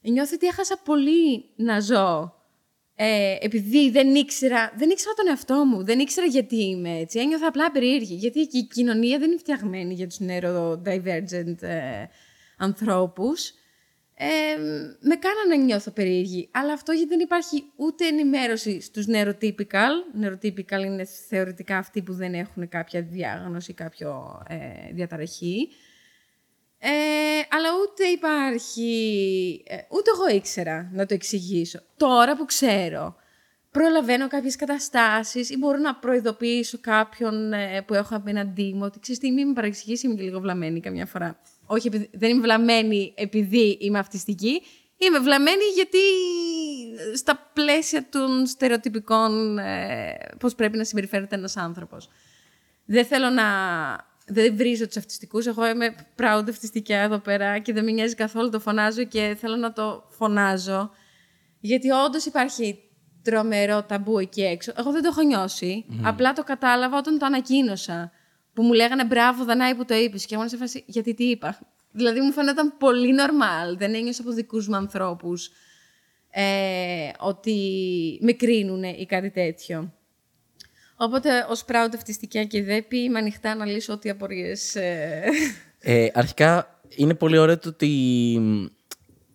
νιώθω 0.00 0.34
ότι 0.34 0.46
έχασα 0.46 0.80
πολύ 0.84 1.44
να 1.56 1.80
ζω. 1.80 2.32
Ε, 2.94 3.36
επειδή 3.40 3.90
δεν 3.90 4.14
ήξερα, 4.14 4.72
δεν 4.76 4.90
ήξερα 4.90 5.14
τον 5.14 5.28
εαυτό 5.28 5.64
μου, 5.64 5.84
δεν 5.84 5.98
ήξερα 5.98 6.26
γιατί 6.26 6.64
είμαι 6.64 6.98
έτσι. 6.98 7.18
Ένιωθα 7.18 7.46
απλά 7.46 7.70
περίεργη, 7.70 8.14
γιατί 8.14 8.40
η 8.40 8.66
κοινωνία 8.66 9.18
δεν 9.18 9.30
είναι 9.30 9.38
φτιαγμένη 9.38 9.94
για 9.94 10.06
τους 10.06 10.18
neurodivergent 10.20 11.62
ε, 11.62 12.04
ανθρώπους. 12.58 13.52
Ε, 14.20 14.58
με 15.00 15.16
κάνανε 15.16 15.56
να 15.56 15.64
νιώθω 15.64 15.90
περίεργη, 15.90 16.48
αλλά 16.52 16.72
αυτό 16.72 16.92
γιατί 16.92 17.08
δεν 17.08 17.20
υπάρχει 17.20 17.64
ούτε 17.76 18.06
ενημέρωση 18.06 18.80
στους 18.80 19.06
neurotypical. 19.08 20.22
Neurotypical 20.22 20.84
είναι 20.84 21.04
θεωρητικά 21.28 21.76
αυτοί 21.76 22.02
που 22.02 22.12
δεν 22.12 22.34
έχουν 22.34 22.68
κάποια 22.68 23.02
διάγνωση, 23.02 23.72
κάποιο 23.72 24.42
ε, 24.48 24.92
διαταραχή. 24.92 25.68
Ε, 26.78 26.88
αλλά 27.50 27.68
ούτε 27.82 28.04
υπάρχει, 28.04 29.62
ε, 29.66 29.76
ούτε 29.76 30.10
εγώ 30.14 30.36
ήξερα 30.36 30.90
να 30.92 31.06
το 31.06 31.14
εξηγήσω. 31.14 31.80
Τώρα 31.96 32.36
που 32.36 32.44
ξέρω, 32.44 33.16
προλαβαίνω 33.70 34.28
κάποιες 34.28 34.56
καταστάσεις 34.56 35.50
ή 35.50 35.56
μπορώ 35.56 35.78
να 35.78 35.94
προειδοποιήσω 35.94 36.78
κάποιον 36.80 37.52
ε, 37.52 37.82
που 37.86 37.94
έχω 37.94 38.16
απέναντί 38.16 38.72
μου 38.72 38.82
ότι 38.82 39.00
ξέρεις 39.00 39.20
τι, 39.20 39.30
μην 39.30 39.48
με 39.48 39.52
παρεξηγήσει, 39.52 40.06
είμαι 40.06 40.14
και 40.14 40.22
λίγο 40.22 40.40
βλαμμένη 40.40 40.80
καμιά 40.80 41.06
φορά. 41.06 41.40
Όχι, 41.70 42.08
δεν 42.12 42.30
είμαι 42.30 42.40
βλαμμένη 42.40 43.12
επειδή 43.16 43.78
είμαι 43.80 43.98
αυτιστική, 43.98 44.62
είμαι 44.96 45.18
βλαμμένη 45.18 45.62
γιατί 45.74 45.98
στα 47.16 47.50
πλαίσια 47.52 48.08
των 48.08 48.46
στερεοτυπικών 48.46 49.58
ε, 49.58 50.16
πώς 50.38 50.54
πρέπει 50.54 50.76
να 50.76 50.84
συμπεριφέρεται 50.84 51.36
ένας 51.36 51.56
άνθρωπος. 51.56 52.08
Δεν 52.84 53.04
θέλω 53.04 53.30
να 53.30 53.46
δεν 54.26 54.56
βρίζω 54.56 54.86
τους 54.86 54.96
αυτιστικούς. 54.96 55.46
Εγώ 55.46 55.68
είμαι 55.68 55.94
proud 56.16 56.44
αυτιστική 56.48 56.92
εδώ 56.92 57.18
πέρα 57.18 57.58
και 57.58 57.72
δεν 57.72 57.84
με 57.84 57.90
νοιάζει 57.90 58.14
καθόλου 58.14 58.50
το 58.50 58.60
φωνάζω 58.60 59.04
και 59.04 59.36
θέλω 59.40 59.56
να 59.56 59.72
το 59.72 60.04
φωνάζω. 60.08 60.90
Γιατί 61.60 61.90
όντως 61.90 62.24
υπάρχει 62.24 62.82
τρομερό 63.22 63.82
ταμπού 63.82 64.18
εκεί 64.18 64.42
έξω. 64.42 64.72
Εγώ 64.76 64.92
δεν 64.92 65.02
το 65.02 65.08
έχω 65.12 65.22
νιώσει. 65.22 65.84
Απλά 66.02 66.32
το 66.32 66.44
κατάλαβα 66.44 66.98
όταν 66.98 67.18
το 67.18 67.26
ανακοίνωσα. 67.26 68.12
Που 68.58 68.64
μου 68.64 68.72
λέγανε 68.72 69.04
μπράβο, 69.04 69.44
Δανάη 69.44 69.74
που 69.74 69.84
το 69.84 69.94
είπες. 69.94 70.26
Και 70.26 70.34
εγώ 70.34 70.48
σε 70.48 70.56
φάση, 70.56 70.84
γιατί 70.86 71.14
τι 71.14 71.24
είπα. 71.24 71.58
Δηλαδή 71.92 72.20
μου 72.20 72.32
φαίνονταν 72.32 72.76
πολύ 72.78 73.14
normal. 73.18 73.76
Δεν 73.76 73.94
ένιωσα 73.94 74.22
από 74.22 74.32
δικούς 74.32 74.68
μου 74.68 74.76
ανθρώπους 74.76 75.50
ε, 76.30 77.10
ότι 77.18 77.56
με 78.22 78.32
κρίνουν 78.32 78.82
ή 78.82 79.06
κάτι 79.06 79.30
τέτοιο. 79.30 79.92
Οπότε, 80.96 81.46
ως 81.48 81.64
proud 81.68 81.88
αυτιστικιά 81.94 82.44
και 82.44 82.62
δέπη, 82.62 82.98
είμαι 82.98 83.18
ανοιχτά 83.18 83.54
να 83.54 83.66
λύσω 83.66 83.92
ό,τι 83.92 84.10
απορίες. 84.10 84.74
Ε. 84.74 85.22
ε, 85.78 86.08
αρχικά, 86.12 86.80
είναι 86.96 87.14
πολύ 87.14 87.38
ωραίο 87.38 87.58
το 87.58 87.68
ότι 87.68 87.90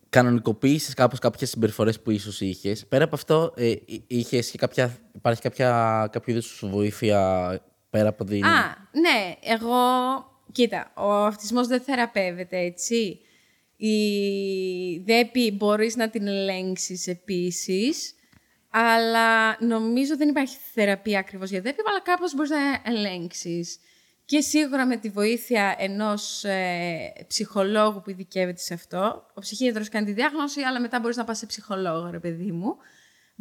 κανονικοποίησες 0.09 0.93
κάπως 0.93 1.19
κάποιες 1.19 1.49
συμπεριφορές 1.49 1.99
που 1.99 2.11
ίσως 2.11 2.41
είχες. 2.41 2.85
Πέρα 2.85 3.03
από 3.03 3.15
αυτό, 3.15 3.53
ε, 3.55 3.73
είχες 4.07 4.49
και 4.51 4.57
κάποια, 4.57 4.97
υπάρχει 5.15 5.41
κάποια, 5.41 5.69
κάποιο 6.11 6.33
είδους 6.33 6.63
βοήθεια 6.65 7.61
πέρα 7.93 8.09
από 8.09 8.23
την. 8.23 8.45
Α, 8.45 8.87
ναι. 8.91 9.35
Εγώ. 9.41 9.75
Κοίτα, 10.51 10.91
ο 10.95 11.11
αυτισμός 11.11 11.67
δεν 11.67 11.81
θεραπεύεται, 11.81 12.57
έτσι. 12.57 13.19
Η 13.75 13.97
δέπη 15.05 15.51
μπορείς 15.51 15.95
να 15.95 16.09
την 16.09 16.27
ελέγξεις 16.27 17.07
επίσης. 17.07 18.15
Αλλά 18.69 19.57
νομίζω 19.59 20.17
δεν 20.17 20.29
υπάρχει 20.29 20.57
θεραπεία 20.73 21.19
ακριβώς 21.19 21.49
για 21.49 21.61
δέπη, 21.61 21.81
αλλά 21.89 22.01
κάπως 22.01 22.35
μπορείς 22.35 22.49
να 22.49 22.57
ελέγξεις. 22.85 23.79
Και 24.25 24.41
σίγουρα 24.41 24.85
με 24.85 24.97
τη 24.97 25.09
βοήθεια 25.09 25.75
ενός 25.77 26.43
ε, 26.43 27.25
ψυχολόγου 27.27 28.01
που 28.01 28.09
ειδικεύεται 28.09 28.61
σε 28.61 28.73
αυτό, 28.73 29.25
ο 29.33 29.39
ψυχίατρος 29.39 29.89
κάνει 29.89 30.05
τη 30.05 30.11
διάγνωση, 30.11 30.61
αλλά 30.61 30.81
μετά 30.81 30.99
μπορείς 30.99 31.17
να 31.17 31.23
πας 31.23 31.37
σε 31.37 31.45
ψυχολόγο, 31.45 32.09
ρε 32.09 32.19
παιδί 32.19 32.51
μου, 32.51 32.75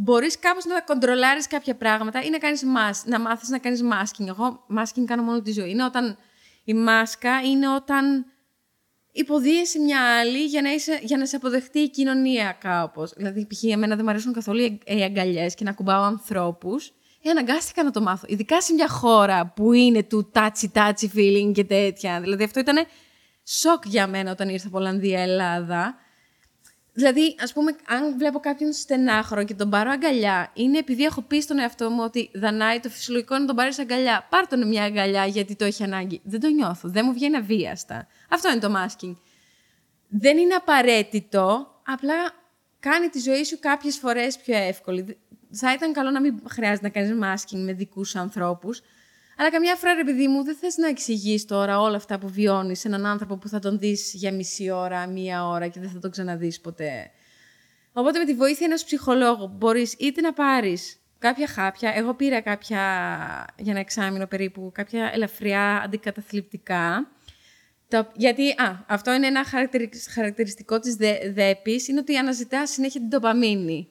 μπορείς 0.02 0.38
κάπως 0.38 0.64
να 0.64 0.80
κοντρολάρεις 0.80 1.46
κάποια 1.46 1.74
πράγματα 1.74 2.22
ή 2.22 2.30
να, 2.30 2.38
κάνεις 2.38 2.62
να 3.04 3.20
μάθεις 3.20 3.48
να 3.48 3.58
κάνεις 3.58 3.82
masking. 3.82 4.26
Εγώ 4.26 4.64
masking 4.78 5.04
κάνω 5.04 5.22
μόνο 5.22 5.42
τη 5.42 5.52
ζωή. 5.52 5.70
Είναι 5.70 5.84
όταν 5.84 6.18
η 6.64 6.74
μάσκα 6.74 7.40
είναι 7.40 7.74
όταν 7.74 8.26
υποδίεσαι 9.12 9.78
μια 9.78 10.18
άλλη 10.18 10.44
για 10.44 10.62
να, 10.62 10.72
είσαι, 10.72 11.00
για 11.02 11.16
να 11.16 11.26
σε 11.26 11.36
αποδεχτεί 11.36 11.78
η 11.78 11.90
κοινωνία 11.90 12.56
κάπως. 12.60 13.12
Δηλαδή, 13.16 13.46
π.χ. 13.46 13.62
εμένα 13.62 13.94
δεν 13.94 14.04
μου 14.04 14.10
αρέσουν 14.10 14.32
καθόλου 14.32 14.60
οι 14.84 15.02
αγκαλιές 15.02 15.54
και 15.54 15.64
να 15.64 15.72
κουμπάω 15.72 16.02
ανθρώπους. 16.02 16.92
Ε, 17.22 17.30
αναγκάστηκα 17.30 17.82
να 17.82 17.90
το 17.90 18.00
μάθω. 18.00 18.26
Ειδικά 18.28 18.60
σε 18.60 18.72
μια 18.72 18.88
χώρα 18.88 19.52
που 19.56 19.72
είναι 19.72 20.02
του 20.02 20.30
touchy-touchy 20.34 21.08
feeling 21.16 21.52
και 21.54 21.64
τέτοια. 21.64 22.20
Δηλαδή, 22.20 22.44
αυτό 22.44 22.60
ήταν 22.60 22.86
σοκ 23.44 23.86
για 23.86 24.06
μένα 24.06 24.30
όταν 24.30 24.48
ήρθα 24.48 24.66
από 24.66 24.78
Ολλανδία, 24.78 25.20
Ελλάδα. 25.20 25.94
Δηλαδή, 26.94 27.36
ας 27.42 27.52
πούμε, 27.52 27.76
αν 27.86 28.18
βλέπω 28.18 28.38
κάποιον 28.38 28.72
στενάχωρο 28.72 29.44
και 29.44 29.54
τον 29.54 29.70
πάρω 29.70 29.90
αγκαλιά, 29.90 30.50
είναι 30.54 30.78
επειδή 30.78 31.02
έχω 31.02 31.22
πει 31.22 31.40
στον 31.40 31.58
εαυτό 31.58 31.90
μου 31.90 32.02
ότι 32.02 32.30
δανάει 32.34 32.80
το 32.80 32.88
φυσιολογικό 32.88 33.38
να 33.38 33.44
τον 33.44 33.56
πάρεις 33.56 33.78
αγκαλιά. 33.78 34.26
Πάρ 34.30 34.46
τον 34.46 34.68
μια 34.68 34.82
αγκαλιά 34.82 35.26
γιατί 35.26 35.56
το 35.56 35.64
έχει 35.64 35.82
ανάγκη. 35.82 36.20
Δεν 36.24 36.40
το 36.40 36.48
νιώθω. 36.48 36.88
Δεν 36.88 37.04
μου 37.06 37.12
βγαίνει 37.12 37.36
αβίαστα. 37.36 38.06
Αυτό 38.28 38.50
είναι 38.50 38.60
το 38.60 38.74
masking. 38.76 39.16
Δεν 40.08 40.38
είναι 40.38 40.54
απαραίτητο, 40.54 41.66
απλά 41.86 42.14
κάνει 42.80 43.08
τη 43.08 43.18
ζωή 43.18 43.44
σου 43.44 43.58
κάποιες 43.58 43.96
φορές 43.96 44.38
πιο 44.38 44.56
εύκολη. 44.56 45.18
Θα 45.50 45.72
ήταν 45.72 45.92
καλό 45.92 46.10
να 46.10 46.20
μην 46.20 46.42
χρειάζεται 46.48 46.86
να 46.86 46.92
κάνεις 46.92 47.18
masking 47.22 47.58
με 47.58 47.72
δικούς 47.72 48.16
ανθρώπους, 48.16 48.82
αλλά 49.42 49.50
καμιά 49.50 49.76
φορά, 49.76 49.94
ρε 49.94 50.04
παιδί 50.04 50.28
μου, 50.28 50.44
δεν 50.44 50.56
θες 50.56 50.76
να 50.76 50.88
εξηγείς 50.88 51.44
τώρα 51.44 51.80
όλα 51.80 51.96
αυτά 51.96 52.18
που 52.18 52.28
βιώνεις 52.28 52.80
σε 52.80 52.88
έναν 52.88 53.06
άνθρωπο 53.06 53.36
που 53.36 53.48
θα 53.48 53.58
τον 53.58 53.78
δεις 53.78 54.12
για 54.14 54.32
μισή 54.32 54.70
ώρα, 54.70 55.06
μία 55.06 55.46
ώρα 55.46 55.68
και 55.68 55.80
δεν 55.80 55.90
θα 55.90 55.98
τον 55.98 56.10
ξαναδείς 56.10 56.60
ποτέ. 56.60 57.10
Οπότε 57.92 58.18
με 58.18 58.24
τη 58.24 58.34
βοήθεια 58.34 58.66
ενός 58.66 58.84
ψυχολόγου 58.84 59.48
μπορείς 59.48 59.92
είτε 59.98 60.20
να 60.20 60.32
πάρεις 60.32 61.00
κάποια 61.18 61.46
χάπια. 61.46 61.92
Εγώ 61.94 62.14
πήρα 62.14 62.40
κάποια 62.40 62.78
για 63.58 63.72
ένα 63.72 63.80
εξάμεινο 63.80 64.26
περίπου, 64.26 64.70
κάποια 64.74 65.10
ελαφριά 65.14 65.80
αντικαταθλιπτικά. 65.84 67.10
Το, 67.88 68.06
γιατί, 68.14 68.50
α, 68.50 68.84
αυτό 68.86 69.12
είναι 69.12 69.26
ένα 69.26 69.44
χαρακτηριστικό 70.14 70.78
της 70.78 70.94
δε, 70.94 71.30
δέπης, 71.32 71.88
είναι 71.88 71.98
ότι 71.98 72.16
αναζητάς 72.16 72.70
συνέχεια 72.70 73.00
την 73.00 73.10
τοπαμίνη. 73.10 73.88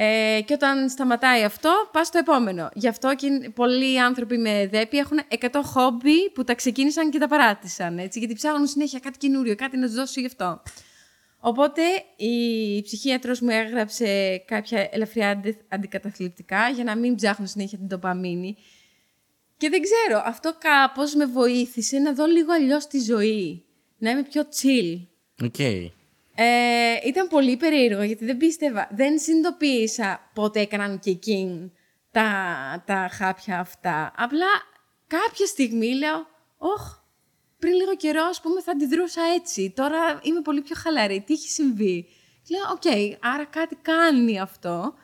Ε, 0.00 0.40
και 0.44 0.52
όταν 0.52 0.88
σταματάει 0.88 1.44
αυτό, 1.44 1.88
πας 1.92 2.06
στο 2.06 2.18
επόμενο. 2.18 2.68
Γι' 2.74 2.88
αυτό 2.88 3.14
και 3.14 3.50
πολλοί 3.54 4.00
άνθρωποι 4.00 4.38
με 4.38 4.66
δέπη 4.66 4.98
έχουν 4.98 5.20
100 5.40 5.60
χόμπι 5.64 6.30
που 6.34 6.44
τα 6.44 6.54
ξεκίνησαν 6.54 7.10
και 7.10 7.18
τα 7.18 7.28
παράτησαν. 7.28 7.98
Έτσι, 7.98 8.18
γιατί 8.18 8.34
ψάχνουν 8.34 8.66
συνέχεια 8.66 8.98
κάτι 8.98 9.18
καινούριο, 9.18 9.54
κάτι 9.54 9.76
να 9.76 9.86
τους 9.86 9.94
δώσω 9.94 10.20
γι' 10.20 10.26
αυτό. 10.26 10.62
Οπότε 11.38 11.82
η 12.16 12.82
ψυχίατρος 12.82 13.40
μου 13.40 13.48
έγραψε 13.50 14.38
κάποια 14.46 14.88
ελαφριά 14.92 15.28
αντι- 15.30 15.60
αντικαταθλιπτικά 15.68 16.68
για 16.68 16.84
να 16.84 16.96
μην 16.96 17.14
ψάχνω 17.14 17.46
συνέχεια 17.46 17.78
την 17.78 17.88
τοπαμίνη. 17.88 18.56
Και 19.56 19.68
δεν 19.68 19.80
ξέρω, 19.82 20.22
αυτό 20.24 20.56
κάπως 20.58 21.14
με 21.14 21.26
βοήθησε 21.26 21.98
να 21.98 22.12
δω 22.12 22.26
λίγο 22.26 22.52
αλλιώς 22.52 22.86
τη 22.86 23.00
ζωή. 23.00 23.64
Να 23.98 24.10
είμαι 24.10 24.22
πιο 24.22 24.42
chill. 24.42 25.06
OK. 25.44 25.96
Ε, 26.40 26.98
ήταν 27.04 27.28
πολύ 27.28 27.56
περίεργο 27.56 28.02
γιατί 28.02 28.24
δεν 28.24 28.36
πίστευα. 28.36 28.88
Δεν 28.90 29.18
συνειδητοποίησα 29.18 30.30
πότε 30.34 30.60
έκαναν 30.60 30.98
kick 30.98 31.10
in 31.10 31.72
τα, 32.10 32.32
τα 32.86 33.08
χάπια 33.12 33.58
αυτά. 33.58 34.12
Απλά 34.16 34.46
κάποια 35.06 35.46
στιγμή 35.46 35.94
λέω, 35.94 36.26
όχ, 36.58 36.98
πριν 37.58 37.72
λίγο 37.72 37.96
καιρό, 37.96 38.24
ας 38.24 38.40
πούμε, 38.40 38.62
θα 38.62 38.72
αντιδρούσα 38.72 39.20
έτσι. 39.36 39.72
Τώρα 39.76 40.20
είμαι 40.22 40.40
πολύ 40.40 40.60
πιο 40.62 40.76
χαλαρή. 40.78 41.20
Τι 41.20 41.32
έχει 41.32 41.48
συμβεί; 41.48 42.06
Και 42.42 42.54
λέω, 42.56 42.72
οκ, 42.72 43.18
άρα 43.34 43.44
κάτι 43.44 43.74
κάνει 43.74 44.40
αυτό. 44.40 44.94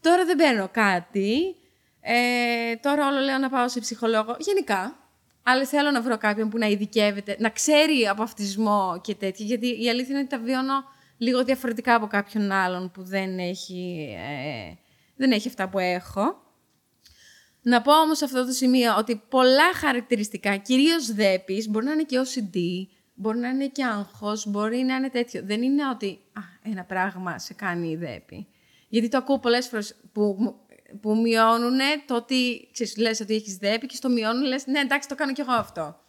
Τώρα 0.00 0.24
δεν 0.24 0.36
παίρνω 0.36 0.68
κάτι. 0.72 1.56
Ε, 2.00 2.76
τώρα 2.76 3.08
όλο 3.08 3.18
λέω 3.18 3.38
να 3.38 3.48
πάω 3.48 3.68
σε 3.68 3.80
ψυχολόγο. 3.80 4.36
Γενικά. 4.38 5.07
Αλλά 5.50 5.64
θέλω 5.64 5.90
να 5.90 6.02
βρω 6.02 6.18
κάποιον 6.18 6.48
που 6.48 6.58
να 6.58 6.66
ειδικεύεται, 6.66 7.36
να 7.38 7.50
ξέρει 7.50 8.08
από 8.08 8.22
αυτισμό 8.22 9.00
και 9.02 9.14
τέτοια. 9.14 9.46
Γιατί 9.46 9.82
η 9.82 9.88
αλήθεια 9.88 10.10
είναι 10.10 10.18
ότι 10.18 10.28
τα 10.28 10.38
βιώνω 10.38 10.84
λίγο 11.18 11.44
διαφορετικά 11.44 11.94
από 11.94 12.06
κάποιον 12.06 12.52
άλλον 12.52 12.90
που 12.90 13.02
δεν 13.02 13.38
έχει, 13.38 14.14
ε, 14.18 14.74
δεν 15.16 15.32
έχει 15.32 15.48
αυτά 15.48 15.68
που 15.68 15.78
έχω. 15.78 16.42
Να 17.62 17.82
πω 17.82 18.00
όμως 18.00 18.18
σε 18.18 18.24
αυτό 18.24 18.46
το 18.46 18.52
σημείο 18.52 18.96
ότι 18.98 19.22
πολλά 19.28 19.74
χαρακτηριστικά, 19.74 20.56
κυρίως 20.56 21.12
δέπης, 21.12 21.68
μπορεί 21.68 21.84
να 21.84 21.92
είναι 21.92 22.02
και 22.02 22.20
OCD, 22.20 22.58
μπορεί 23.14 23.38
να 23.38 23.48
είναι 23.48 23.66
και 23.66 23.84
άγχος, 23.84 24.46
μπορεί 24.46 24.76
να 24.76 24.94
είναι 24.94 25.10
τέτοιο. 25.10 25.42
Δεν 25.44 25.62
είναι 25.62 25.88
ότι 25.88 26.18
α, 26.32 26.40
ένα 26.62 26.84
πράγμα 26.84 27.38
σε 27.38 27.54
κάνει 27.54 27.88
η 27.88 27.96
δέπη. 27.96 28.46
Γιατί 28.88 29.08
το 29.08 29.16
ακούω 29.16 29.38
πολλές 29.38 29.68
φορές 29.68 29.94
που, 30.12 30.54
που 31.00 31.16
μειώνουν 31.16 31.78
το 32.06 32.14
ότι 32.14 32.68
ξέρεις, 32.72 32.96
λες 32.96 33.20
ότι 33.20 33.34
έχεις 33.34 33.56
δέπη 33.56 33.86
και 33.86 33.96
στο 33.96 34.08
μειώνουν 34.08 34.44
λες 34.44 34.66
ναι 34.66 34.80
εντάξει 34.80 35.08
το 35.08 35.14
κάνω 35.14 35.32
κι 35.32 35.40
εγώ 35.40 35.52
αυτό. 35.52 36.00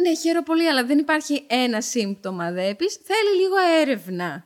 Ναι, 0.00 0.14
χαίρομαι 0.14 0.44
πολύ, 0.44 0.68
αλλά 0.68 0.84
δεν 0.84 0.98
υπάρχει 0.98 1.44
ένα 1.46 1.80
σύμπτωμα 1.80 2.52
δέπης. 2.52 2.94
Θέλει 2.94 3.42
λίγο 3.42 3.54
έρευνα. 3.80 4.44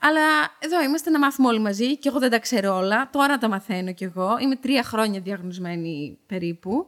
Αλλά 0.00 0.20
εδώ 0.58 0.82
είμαστε 0.82 1.10
να 1.10 1.18
μάθουμε 1.18 1.48
όλοι 1.48 1.58
μαζί 1.58 1.96
και 1.98 2.08
εγώ 2.08 2.18
δεν 2.18 2.30
τα 2.30 2.38
ξέρω 2.38 2.76
όλα. 2.76 3.10
Τώρα 3.12 3.38
τα 3.38 3.48
μαθαίνω 3.48 3.92
κι 3.92 4.04
εγώ. 4.04 4.36
Είμαι 4.40 4.56
τρία 4.56 4.82
χρόνια 4.82 5.20
διαγνωσμένη 5.20 6.18
περίπου. 6.26 6.86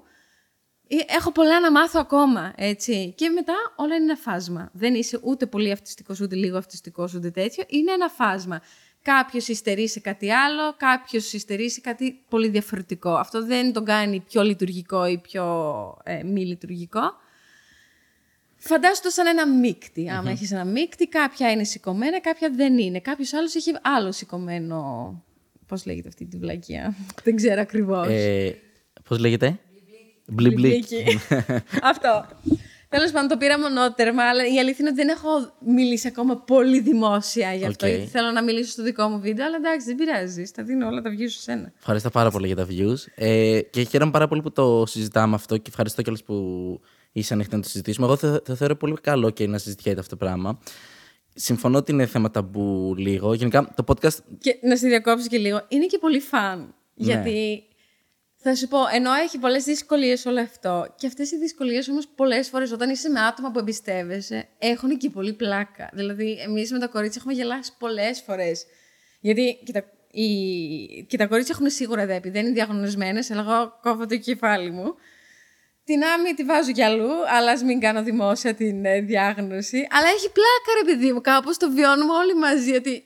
Ε, 0.88 0.96
Έχω 1.06 1.32
πολλά 1.32 1.60
να 1.60 1.70
μάθω 1.70 2.00
ακόμα, 2.00 2.52
έτσι. 2.56 3.14
Και 3.16 3.28
μετά 3.28 3.54
όλα 3.76 3.94
είναι 3.94 4.04
ένα 4.04 4.16
φάσμα. 4.16 4.70
Δεν 4.72 4.94
είσαι 4.94 5.20
ούτε 5.22 5.46
πολύ 5.46 5.70
αυτιστικός, 5.70 6.20
ούτε 6.20 6.34
λίγο 6.34 6.58
αυτιστικός, 6.58 7.14
ούτε 7.14 7.30
τέτοιο. 7.30 7.64
Είναι 7.66 7.92
ένα 7.92 8.08
φάσμα. 8.08 8.60
Κάποιος 9.02 9.48
υστερεί 9.48 9.88
σε 9.88 10.00
κάτι 10.00 10.30
άλλο, 10.30 10.74
κάποιος 10.76 11.32
υστερεί 11.32 11.70
σε 11.70 11.80
κάτι 11.80 12.20
πολύ 12.28 12.48
διαφορετικό. 12.48 13.14
Αυτό 13.14 13.46
δεν 13.46 13.72
τον 13.72 13.84
κάνει 13.84 14.20
πιο 14.20 14.42
λειτουργικό 14.42 15.06
ή 15.06 15.18
πιο 15.18 15.44
ε, 16.04 16.22
μη 16.22 16.46
λειτουργικό. 16.46 17.00
Φαντάσου 18.56 19.02
το 19.02 19.10
σαν 19.10 19.26
ένα 19.26 19.48
μείκτη. 19.48 20.10
Άμα 20.10 20.30
έχεις 20.30 20.52
ένα 20.52 20.64
μείκτη, 20.64 21.08
κάποια 21.08 21.50
είναι 21.50 21.64
σηκωμένα, 21.64 22.20
κάποια 22.20 22.50
δεν 22.50 22.78
είναι. 22.78 23.00
Κάποιος 23.00 23.32
άλλος 23.32 23.54
έχει 23.54 23.72
άλλο 23.82 24.12
σηκωμένο... 24.12 25.22
Πώς 25.66 25.86
λέγεται 25.86 26.08
αυτή 26.08 26.26
τη 26.26 26.36
βλακεία; 26.36 26.96
δεν 27.24 27.36
ξέρω 27.36 27.60
ακριβώς. 27.60 28.06
Ε, 28.08 28.56
Πώς 29.08 29.18
λέγεται; 29.18 29.58
Μπλιμπλίκ. 30.26 30.86
Μπλιμπλίκι. 30.88 31.18
Αυτό. 31.82 32.26
Τέλος 32.90 33.10
πάντων, 33.10 33.28
το 33.28 33.36
πήρα 33.36 33.58
μονότερμα, 33.58 34.22
αλλά 34.22 34.46
η 34.46 34.58
αλήθεια 34.58 34.76
είναι 34.78 34.88
ότι 34.88 34.98
δεν 34.98 35.08
έχω 35.08 35.28
μιλήσει 35.58 36.06
ακόμα 36.06 36.36
πολύ 36.36 36.80
δημόσια 36.80 37.54
γι' 37.54 37.66
αυτό. 37.66 37.86
Οκ. 37.86 37.92
Γιατί 37.92 38.08
θέλω 38.10 38.30
να 38.30 38.42
μιλήσω 38.42 38.70
στο 38.70 38.82
δικό 38.82 39.08
μου 39.08 39.20
βίντεο, 39.20 39.46
αλλά 39.46 39.56
εντάξει, 39.56 39.86
δεν 39.86 39.96
πειράζει. 39.96 40.42
Τα 40.54 40.62
δίνω 40.62 40.86
όλα 40.86 41.00
τα 41.00 41.10
views 41.10 41.28
σε 41.28 41.40
σένα. 41.40 41.72
Ευχαριστώ 41.78 42.10
πάρα 42.10 42.30
πολύ 42.30 42.46
για 42.46 42.56
τα 42.56 42.66
views. 42.70 42.96
Ε, 43.14 43.60
και 43.60 43.82
χαίρομαι 43.82 44.10
πάρα 44.10 44.28
πολύ 44.28 44.42
που 44.42 44.52
το 44.52 44.84
συζητάμε 44.86 45.34
αυτό 45.34 45.56
και 45.56 45.68
ευχαριστώ 45.68 46.02
κιόλας 46.02 46.22
που 46.22 46.34
είσαι 47.12 47.34
ανοιχτή 47.34 47.56
να 47.56 47.62
το 47.62 47.68
συζητήσουμε. 47.68 48.06
Εγώ 48.06 48.16
θα, 48.16 48.42
θα 48.44 48.54
θεωρώ 48.54 48.76
πολύ 48.76 48.96
καλό 49.00 49.30
και 49.30 49.46
να 49.46 49.58
συζητιέται 49.58 50.00
αυτό 50.00 50.16
το 50.16 50.24
πράγμα. 50.24 50.58
Συμφωνώ 51.34 51.78
ότι 51.78 51.92
είναι 51.92 52.06
θέμα 52.06 52.30
ταμπού 52.30 52.94
λίγο. 52.96 53.34
Γενικά 53.34 53.74
το 53.74 53.84
podcast. 53.86 54.18
Και 54.38 54.58
να 54.62 54.76
στη 54.76 54.88
διακόψω 54.88 55.26
και 55.26 55.38
λίγο. 55.38 55.64
Είναι 55.68 55.86
και 55.86 55.98
πολύ 55.98 56.20
fun. 56.20 56.74
Γιατί 56.94 57.62
θα 58.42 58.54
σου 58.54 58.68
πω, 58.68 58.78
ενώ 58.92 59.12
έχει 59.12 59.38
πολλές 59.38 59.64
δυσκολίες 59.64 60.26
όλο 60.26 60.40
αυτό, 60.40 60.94
και 60.96 61.06
αυτές 61.06 61.30
οι 61.30 61.36
δυσκολίες 61.36 61.88
όμως 61.88 62.08
πολλές 62.08 62.48
φορές 62.48 62.72
όταν 62.72 62.90
είσαι 62.90 63.08
με 63.08 63.20
άτομα 63.20 63.50
που 63.50 63.58
εμπιστεύεσαι, 63.58 64.48
έχουν 64.58 64.98
και 64.98 65.10
πολύ 65.10 65.32
πλάκα. 65.32 65.90
Δηλαδή, 65.92 66.38
εμείς 66.46 66.72
με 66.72 66.78
τα 66.78 66.86
κορίτσια 66.86 67.22
έχουμε 67.24 67.42
γελάσει 67.42 67.72
πολλές 67.78 68.20
φορές. 68.20 68.66
Γιατί, 69.20 69.58
κοίτα, 69.64 69.84
οι... 70.10 70.26
και 71.08 71.16
τα 71.16 71.26
κορίτσια 71.26 71.54
έχουν 71.58 71.70
σίγουρα 71.70 72.06
δέπη, 72.06 72.30
δεν 72.30 72.44
είναι 72.44 72.54
διαγνωσμένες, 72.54 73.30
αλλά 73.30 73.40
εγώ 73.40 73.78
κόβω 73.82 74.06
το 74.06 74.16
κεφάλι 74.16 74.70
μου. 74.70 74.94
Την 75.84 76.04
άμυ 76.04 76.34
τη 76.34 76.44
βάζω 76.44 76.72
κι 76.72 76.82
αλλού, 76.82 77.10
αλλά 77.36 77.50
ας 77.50 77.62
μην 77.62 77.80
κάνω 77.80 78.02
δημόσια 78.02 78.54
την 78.54 78.84
ε, 78.84 79.00
διάγνωση. 79.00 79.86
Αλλά 79.90 80.08
έχει 80.08 80.30
πλάκα, 80.32 80.70
ρε 80.82 80.92
παιδί 80.92 81.12
μου, 81.12 81.20
κάπως 81.20 81.56
το 81.56 81.70
βιώνουμε 81.70 82.12
όλοι 82.12 82.34
μαζί. 82.34 82.74
Ότι 82.74 83.04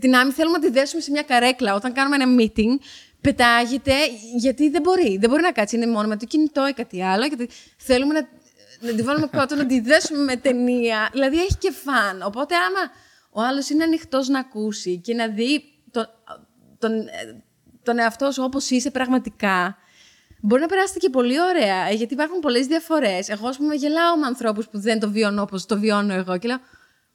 την 0.00 0.14
άμυ 0.14 0.32
θέλουμε 0.32 0.58
να 0.58 0.64
τη 0.64 0.70
δέσουμε 0.70 1.02
σε 1.02 1.10
μια 1.10 1.22
καρέκλα. 1.22 1.74
Όταν 1.74 1.92
κάνουμε 1.92 2.16
ένα 2.16 2.34
meeting, 2.38 2.82
πετάγεται 3.20 3.94
γιατί 4.36 4.68
δεν 4.68 4.82
μπορεί. 4.82 5.18
Δεν 5.18 5.30
μπορεί 5.30 5.42
να 5.42 5.52
κάτσει. 5.52 5.76
Είναι 5.76 5.86
μόνο 5.86 6.08
με 6.08 6.16
το 6.16 6.24
κινητό 6.24 6.68
ή 6.68 6.72
κάτι 6.72 7.04
άλλο. 7.04 7.26
Γιατί 7.26 7.48
θέλουμε 7.76 8.12
να, 8.14 8.28
να 8.80 8.96
τη 8.96 9.02
βάλουμε 9.02 9.26
κάτω, 9.26 9.54
να 9.54 9.66
τη 9.66 9.80
δέσουμε 9.80 10.22
με 10.22 10.36
ταινία. 10.36 11.08
Δηλαδή 11.12 11.36
έχει 11.36 11.56
και 11.58 11.72
φαν. 11.72 12.22
Οπότε 12.22 12.54
άμα 12.54 12.90
ο 13.30 13.42
άλλος 13.42 13.70
είναι 13.70 13.84
ανοιχτός 13.84 14.28
να 14.28 14.38
ακούσει 14.38 14.98
και 14.98 15.14
να 15.14 15.28
δει 15.28 15.64
τον, 15.90 16.06
τον, 16.78 16.92
ε, 16.92 17.44
τον 17.82 17.98
εαυτό 17.98 18.30
σου 18.30 18.42
όπως 18.42 18.70
είσαι 18.70 18.90
πραγματικά. 18.90 19.76
Μπορεί 20.40 20.60
να 20.60 20.66
περάσετε 20.66 20.98
και 20.98 21.10
πολύ 21.10 21.40
ωραία, 21.40 21.90
γιατί 21.90 22.14
υπάρχουν 22.14 22.40
πολλές 22.40 22.66
διαφορές. 22.66 23.28
Εγώ, 23.28 23.48
ας 23.48 23.56
πούμε, 23.56 23.74
γελάω 23.74 24.16
με 24.16 24.26
ανθρώπους 24.26 24.68
που 24.68 24.80
δεν 24.80 25.00
το 25.00 25.10
βιώνω 25.10 25.42
όπως 25.42 25.66
το 25.66 25.78
βιώνω 25.78 26.14
εγώ 26.14 26.38
και 26.38 26.48
λέω 26.48 26.58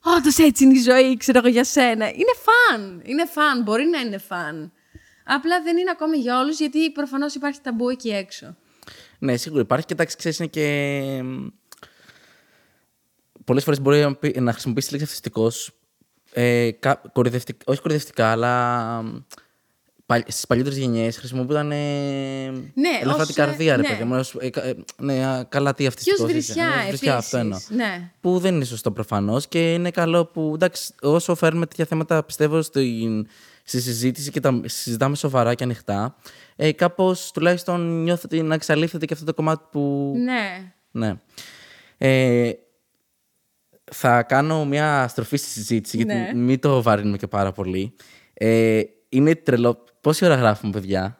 Όντως 0.03 0.37
έτσι 0.37 0.63
είναι 0.63 0.77
η 0.77 0.81
ζωή, 0.81 1.17
ξέρω 1.17 1.37
εγώ 1.37 1.47
για 1.47 1.63
σένα. 1.63 2.07
Είναι 2.07 2.33
φαν. 2.45 3.01
Είναι 3.05 3.25
φαν. 3.25 3.61
Μπορεί 3.61 3.85
να 3.85 3.99
είναι 3.99 4.17
φαν. 4.17 4.71
Απλά 5.23 5.61
δεν 5.63 5.77
είναι 5.77 5.89
ακόμη 5.91 6.17
για 6.17 6.39
όλους, 6.39 6.59
γιατί 6.59 6.91
προφανώς 6.91 7.35
υπάρχει 7.35 7.59
ταμπού 7.61 7.89
εκεί 7.89 8.09
έξω. 8.09 8.55
Ναι, 9.19 9.37
σίγουρα 9.37 9.61
υπάρχει 9.61 9.85
και 9.85 9.93
εντάξει, 9.93 10.15
ξέρεις, 10.17 10.39
είναι 10.39 10.47
και. 10.47 10.67
Πολλές 13.45 13.63
φορές 13.63 13.81
μπορεί 13.81 13.99
να, 14.01 14.15
πει- 14.15 14.39
να 14.39 14.51
χρησιμοποιήσει 14.51 14.87
τη 14.87 14.93
λέξη 14.93 15.07
αυτιστικός. 15.07 15.71
Ε, 16.33 16.71
κα- 16.71 17.01
κοροϊδευτικ- 17.13 17.61
όχι 17.69 17.81
κοροϊδευτικά, 17.81 18.27
αλλά 18.31 19.03
στις 20.27 20.47
παλιότερες 20.47 20.77
γενιές 20.79 21.17
χρησιμοποιούνταν. 21.17 21.71
Ε, 21.71 21.75
Ναι, 22.73 22.89
ελαφρά 23.01 23.21
ως, 23.21 23.25
την 23.27 23.35
καρδία, 23.35 23.75
ρε 23.75 23.81
ναι. 23.81 23.87
παιδί 23.87 24.03
μου. 24.03 24.15
ως, 24.15 24.35
ε, 24.39 24.49
κα- 24.49 24.63
ε, 24.63 24.75
ναι, 24.97 25.25
α, 25.25 25.43
καλά, 25.49 25.69
τι 25.73 25.77
Ποιος 25.83 25.87
αυτιστικό. 25.93 26.25
βρισιά, 26.25 26.65
ναι, 26.65 26.87
βρισιά, 26.87 27.15
αυτό 27.17 27.37
εννοώ. 27.37 27.57
επίσης. 27.57 27.75
Ναι. 27.75 28.11
Που 28.21 28.39
δεν 28.39 28.55
είναι 28.55 28.65
σωστό 28.65 28.91
προφανώς 28.91 29.47
και 29.47 29.73
είναι 29.73 29.91
καλό 29.91 30.25
που. 30.25 30.51
Εντάξει, 30.53 30.93
όσο 31.01 31.35
φέρνουμε 31.35 31.65
τέτοια 31.65 31.85
θέματα, 31.85 32.23
πιστεύω 32.23 32.61
στην, 32.61 33.27
στη 33.63 33.81
συζήτηση 33.81 34.31
και 34.31 34.39
τα 34.39 34.61
συζητάμε 34.65 35.15
σοβαρά 35.15 35.53
και 35.53 35.63
ανοιχτά, 35.63 36.15
ε, 36.55 36.71
κάπως 36.71 37.31
τουλάχιστον 37.31 38.03
νιώθω 38.03 38.21
ότι 38.25 38.41
να 38.41 38.53
εξαλείφθηκε 38.53 39.05
και 39.05 39.13
αυτό 39.13 39.25
το 39.25 39.33
κομμάτι 39.33 39.63
που. 39.71 40.13
Ναι. 40.17 40.73
Ναι. 40.91 41.13
Ε, 41.97 42.51
θα 43.93 44.23
κάνω 44.23 44.65
μια 44.65 45.07
στροφή 45.07 45.37
στη 45.37 45.47
συζήτηση, 45.49 45.97
γιατί 45.97 46.13
Ναι. 46.13 46.33
μην 46.33 46.59
το 46.59 46.81
βαρύνουμε 46.81 47.17
και 47.17 47.27
πάρα 47.27 47.51
πολύ. 47.51 47.95
Ε, 48.33 48.81
είναι 49.09 49.35
τρελό. 49.35 49.83
Πόση 50.01 50.25
ώρα 50.25 50.35
γράφουμε, 50.35 50.71
παιδιά; 50.71 51.15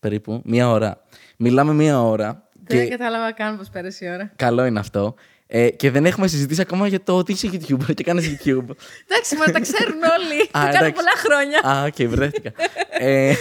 Περίπου. 0.00 0.42
Μία 0.44 0.70
ώρα. 0.70 1.00
Μιλάμε 1.38 1.72
μία 1.72 2.02
ώρα. 2.02 2.48
Δεν 2.64 2.84
Και 2.84 2.90
κατάλαβα 2.90 3.32
καν 3.32 3.56
πώ 3.56 3.62
πέρασε 3.72 4.04
η 4.06 4.08
ώρα. 4.10 4.32
καλό 4.36 4.64
είναι 4.64 4.78
αυτό. 4.78 5.14
Ε, 5.50 5.70
και 5.70 5.90
δεν 5.90 6.06
έχουμε 6.06 6.26
συζητήσει 6.26 6.60
ακόμα 6.60 6.86
για 6.86 7.02
το 7.02 7.16
ότι 7.16 7.32
είσαι 7.32 7.48
YouTuber 7.52 7.94
και 7.94 8.02
κάνεις 8.04 8.26
YouTube. 8.26 8.64
Εντάξει, 9.06 9.36
μα 9.38 9.44
τα 9.52 9.60
ξέρουν 9.60 9.94
όλοι. 10.18 10.40
το 10.46 10.48
κάνω 10.52 10.68
εντάξει. 10.68 10.92
πολλά 10.92 11.14
χρόνια. 11.16 11.60
Α, 11.68 11.84
οκ, 11.84 12.08
μπερδεύτηκα. 12.08 12.52
ε, 12.98 13.34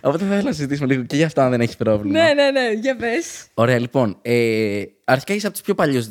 οπότε 0.00 0.18
θα 0.24 0.24
ήθελα 0.34 0.42
να 0.42 0.52
συζητήσουμε 0.52 0.86
λίγο 0.86 1.02
και 1.02 1.16
για 1.16 1.26
αυτό, 1.26 1.40
αν 1.40 1.50
δεν 1.50 1.60
έχει 1.60 1.76
πρόβλημα. 1.76 2.18
ναι, 2.22 2.32
ναι, 2.32 2.50
ναι. 2.50 2.70
Για 2.72 2.96
πες. 2.96 3.46
Ωραία, 3.54 3.78
λοιπόν. 3.78 4.18
Ε, 4.22 4.82
αρχικά 5.04 5.34
είσαι 5.34 5.46
από 5.46 5.54
τους 5.56 5.64
πιο 5.64 5.74
παλιούς. 5.74 6.06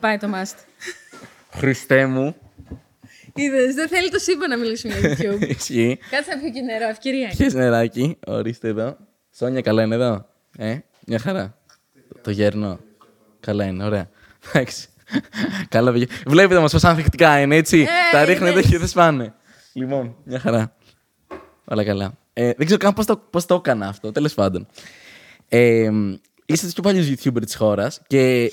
Πάει 0.00 0.16
το 0.16 0.28
μάστ. 0.28 0.58
Χριστέ 1.50 2.06
μου. 2.06 2.36
Είδες, 3.34 3.74
δεν 3.74 3.88
θέλει 3.88 4.10
το 4.10 4.18
σύμπαν 4.18 4.48
να 4.50 4.56
μιλήσουμε 4.56 4.94
για 4.98 5.16
YouTube. 5.16 5.40
Ισχύει. 5.58 5.98
Κάτσε 6.10 6.30
να 6.34 6.40
πιω 6.40 6.50
και 6.50 6.60
νερό, 6.60 6.88
ευκαιρία. 6.88 7.20
είναι. 7.20 7.34
Πιες 7.36 7.54
νεράκι. 7.54 8.16
Ορίστε 8.26 8.68
εδώ. 8.68 8.96
Σόνια, 9.36 9.60
καλά 9.60 9.82
είναι 9.82 9.94
εδώ. 9.94 10.26
Ε, 10.58 10.78
μια 11.06 11.18
χαρά. 11.18 11.58
Το 12.22 12.30
γέρνω. 12.30 12.80
Καλά 13.40 13.64
είναι, 13.64 13.84
ωραία. 13.84 14.08
Εντάξει. 14.48 14.88
Καλά, 15.68 15.92
παιδιά. 15.92 16.06
Βλέπετε 16.26 16.56
όμως 16.58 16.72
πόσο 16.72 16.88
ανθεκτικά 16.88 17.40
είναι, 17.40 17.56
έτσι. 17.56 17.80
Ε, 17.80 17.86
Τα 18.12 18.24
ρίχνετε 18.24 18.58
είδες. 18.58 18.70
και 18.70 18.78
δεν 18.78 18.88
σπάνε. 18.88 19.34
Λοιπόν, 19.72 20.16
μια 20.24 20.38
χαρά. 20.38 20.76
Όλα 21.64 21.84
καλά. 21.84 22.18
Ε, 22.32 22.52
δεν 22.56 22.66
ξέρω 22.66 22.76
καν 22.80 22.92
πώς 22.92 23.06
το, 23.06 23.16
πώς 23.16 23.46
το 23.46 23.54
έκανα 23.54 23.88
αυτό, 23.88 24.12
τέλος 24.12 24.34
πάντων. 24.34 24.66
Ε, 25.48 25.90
είσαι 26.46 26.66
του 26.66 26.72
πιο 26.72 26.82
παλιού 26.82 27.14
YouTuber 27.14 27.42
της 27.44 27.54
χώρας 27.56 28.00
και 28.06 28.52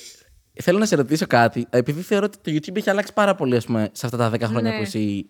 θέλω 0.61 0.77
να 0.79 0.85
σε 0.85 0.95
ρωτήσω 0.95 1.27
κάτι. 1.27 1.65
Επειδή 1.69 2.01
θεωρώ 2.01 2.25
ότι 2.25 2.37
το 2.37 2.51
YouTube 2.57 2.75
έχει 2.77 2.89
αλλάξει 2.89 3.13
πάρα 3.13 3.35
πολύ 3.35 3.55
ας 3.55 3.65
πούμε, 3.65 3.89
σε 3.91 4.05
αυτά 4.05 4.17
τα 4.17 4.29
10 4.29 4.41
χρόνια 4.41 4.71
Ναι. 4.71 4.77
που 4.77 4.83
εσύ 4.83 5.29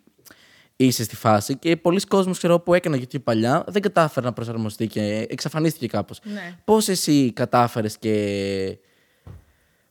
είσαι 0.76 1.04
στη 1.04 1.16
φάση 1.16 1.56
και 1.58 1.76
πολλοί 1.78 2.00
κόσμοι 2.02 2.32
ξέρω, 2.34 2.60
που 2.60 2.74
έκανα 2.74 2.98
YouTube 2.98 3.24
παλιά 3.24 3.64
δεν 3.68 3.82
κατάφερε 3.82 4.26
να 4.26 4.34
προσαρμοστεί 4.34 4.88
και 4.88 5.26
εξαφανίστηκε 5.30 5.88
κάπως. 5.88 6.20
Ναι. 6.24 6.56
Πώς 6.66 6.88
εσύ 6.88 7.32
κατάφερες 7.34 7.98
και 7.98 8.78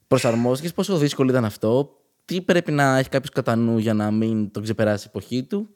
προσαρμόστηκες, 0.08 0.72
πόσο 0.74 0.96
δύσκολο 0.96 1.30
ήταν 1.30 1.44
αυτό, 1.44 2.00
τι 2.24 2.40
πρέπει 2.42 2.72
να 2.72 2.98
έχει 2.98 3.08
κάποιος 3.08 3.30
κατά 3.30 3.56
νου 3.56 3.78
για 3.78 3.94
να 3.94 4.10
μην 4.10 4.50
τον 4.50 4.62
ξεπεράσει 4.62 5.04
η 5.06 5.08
εποχή 5.08 5.42
του. 5.42 5.68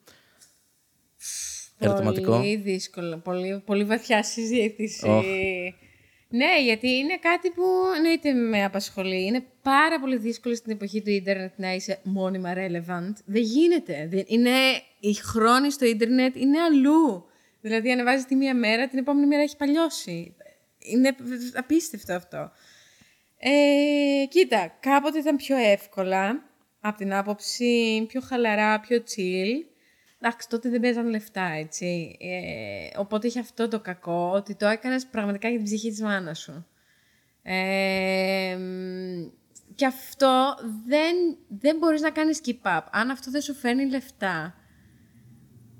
Ερωτηματικό. 1.77 2.31
Πολύ 2.37 2.55
δύσκολο. 2.55 3.17
Πολύ, 3.17 3.61
πολύ 3.65 3.83
βαθιά 3.83 4.23
συζήτηση. 4.23 5.07
Οχ. 5.07 5.25
Ναι, 6.33 6.63
γιατί 6.63 6.89
είναι 6.89 7.17
κάτι 7.17 7.49
που 7.49 7.63
εννοείται 7.95 8.33
με 8.33 8.63
απασχολεί. 8.63 9.25
Είναι 9.25 9.43
πάρα 9.61 9.99
πολύ 9.99 10.17
δύσκολο 10.17 10.55
στην 10.55 10.71
εποχή 10.71 11.01
του 11.01 11.09
ίντερνετ 11.09 11.53
να 11.57 11.73
είσαι 11.73 11.99
μόνιμα 12.03 12.53
relevant. 12.55 13.13
Δεν 13.25 13.41
γίνεται. 13.41 14.07
Δεν- 14.11 14.23
Είναι, 14.27 14.49
οι 14.99 15.13
χρόνοι 15.13 15.71
στο 15.71 15.85
ίντερνετ 15.85 16.35
είναι 16.35 16.59
αλλού. 16.61 17.25
Δηλαδή, 17.61 17.91
ανεβάζεις 17.91 18.25
τη 18.25 18.35
μία 18.35 18.55
μέρα, 18.55 18.87
την 18.87 18.99
επόμενη 18.99 19.27
μέρα 19.27 19.41
έχει 19.41 19.57
παλιώσει. 19.57 20.35
Είναι 20.79 21.15
απίστευτο 21.53 22.13
αυτό. 22.13 22.51
Ε, 23.43 24.25
κοίτα, 24.25 24.77
κάποτε 24.79 25.19
ήταν 25.19 25.35
πιο 25.35 25.57
εύκολα, 25.57 26.43
από 26.79 26.97
την 26.97 27.13
άποψη 27.13 28.05
πιο 28.07 28.21
χαλαρά, 28.21 28.79
πιο 28.79 28.97
chill. 28.97 29.65
Εντάξει, 30.19 30.49
τότε 30.49 30.69
δεν 30.69 30.79
παίζαν 30.81 31.09
λεφτά, 31.09 31.51
έτσι. 31.59 32.17
Ε, 32.19 32.99
οπότε 32.99 33.27
είχε 33.27 33.39
αυτό 33.39 33.67
το 33.67 33.79
κακό, 33.79 34.31
ότι 34.35 34.55
το 34.55 34.67
έκανες 34.67 35.05
πραγματικά 35.05 35.47
για 35.47 35.57
την 35.57 35.65
ψυχή 35.65 35.89
της 35.89 36.01
μάνας 36.01 36.39
σου. 36.39 36.65
Ε, 37.43 38.55
μ, 38.55 39.29
και 39.75 39.85
αυτό 39.85 40.55
δεν, 40.87 41.37
δεν 41.47 41.77
μπορείς 41.77 42.01
να 42.01 42.09
κάνεις 42.09 42.41
keep 42.45 42.77
up. 42.77 42.81
Αν 42.91 43.09
αυτό 43.09 43.31
δεν 43.31 43.41
σου 43.41 43.53
φέρνει 43.53 43.89
λεφτά, 43.89 44.55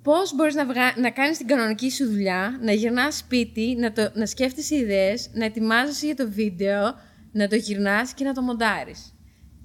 πώς 0.02 0.36
μπορείς 0.36 0.56
να, 0.56 0.66
βγα... 0.66 0.94
να 0.98 1.10
κάνεις 1.10 1.38
την 1.38 1.48
κανονική 1.48 1.92
σου 1.92 2.06
δουλειά, 2.06 2.60
να 2.62 2.72
γυρνάς 2.72 3.18
σπίτι, 3.18 3.76
να, 3.76 3.92
το... 3.92 4.12
να 4.14 4.26
σκέφτεσαι 4.26 4.76
ιδέες, 4.76 5.30
να 5.34 5.46
ετοιμάζεσαι 5.46 6.06
για 6.06 6.16
το 6.16 6.30
βίντεο, 6.32 6.96
να 7.32 7.48
το 7.48 7.56
γυρνάς 7.56 8.14
και 8.14 8.24
να 8.24 8.34
το 8.34 8.42
μοντάρεις. 8.42 9.14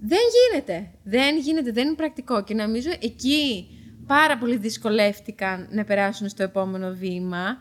Δεν 0.00 0.18
γίνεται. 0.52 0.90
Δεν 1.02 1.36
γίνεται. 1.38 1.72
Δεν 1.72 1.86
είναι 1.86 1.96
πρακτικό. 1.96 2.44
Και 2.44 2.54
νομίζω 2.54 2.90
εκεί 3.00 3.68
πάρα 4.06 4.38
πολύ 4.38 4.56
δυσκολεύτηκαν 4.56 5.68
να 5.70 5.84
περάσουν 5.84 6.28
στο 6.28 6.42
επόμενο 6.42 6.90
βήμα. 6.90 7.58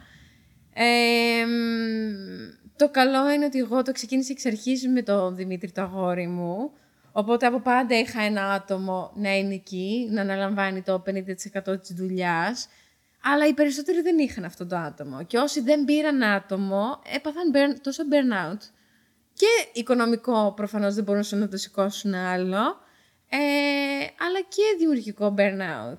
Ε, 0.73 1.45
μ, 1.45 2.73
το 2.75 2.89
καλό 2.89 3.31
είναι 3.31 3.45
ότι 3.45 3.59
εγώ 3.59 3.81
το 3.81 3.91
ξεκίνησα 3.91 4.31
εξ 4.31 4.45
αρχής 4.45 4.87
με 4.87 5.01
τον 5.01 5.35
Δημήτρη 5.35 5.71
το 5.71 5.81
αγόρι 5.81 6.27
μου. 6.27 6.71
Οπότε 7.11 7.45
από 7.45 7.59
πάντα 7.59 7.99
είχα 7.99 8.21
ένα 8.21 8.51
άτομο 8.51 9.11
να 9.15 9.35
είναι 9.37 9.53
εκεί, 9.53 10.07
να 10.11 10.21
αναλαμβάνει 10.21 10.81
το 10.81 11.03
50% 11.05 11.81
της 11.81 11.95
δουλειάς. 11.95 12.67
Αλλά 13.23 13.47
οι 13.47 13.53
περισσότεροι 13.53 14.01
δεν 14.01 14.17
είχαν 14.17 14.45
αυτό 14.45 14.65
το 14.65 14.75
άτομο. 14.75 15.23
Και 15.23 15.37
όσοι 15.37 15.61
δεν 15.61 15.85
πήραν 15.85 16.23
άτομο, 16.23 17.01
έπαθαν 17.15 17.51
burn- 17.53 17.79
τόσο 17.81 18.03
burnout. 18.03 18.59
Και 19.35 19.79
οικονομικό 19.79 20.53
προφανώς 20.55 20.95
δεν 20.95 21.03
μπορούσαν 21.03 21.39
να 21.39 21.47
το 21.47 21.57
σηκώσουν 21.57 22.13
άλλο. 22.13 22.83
Ε, 23.29 23.37
αλλά 24.19 24.41
και 24.47 24.63
δημιουργικό 24.77 25.35
burnout. 25.37 25.97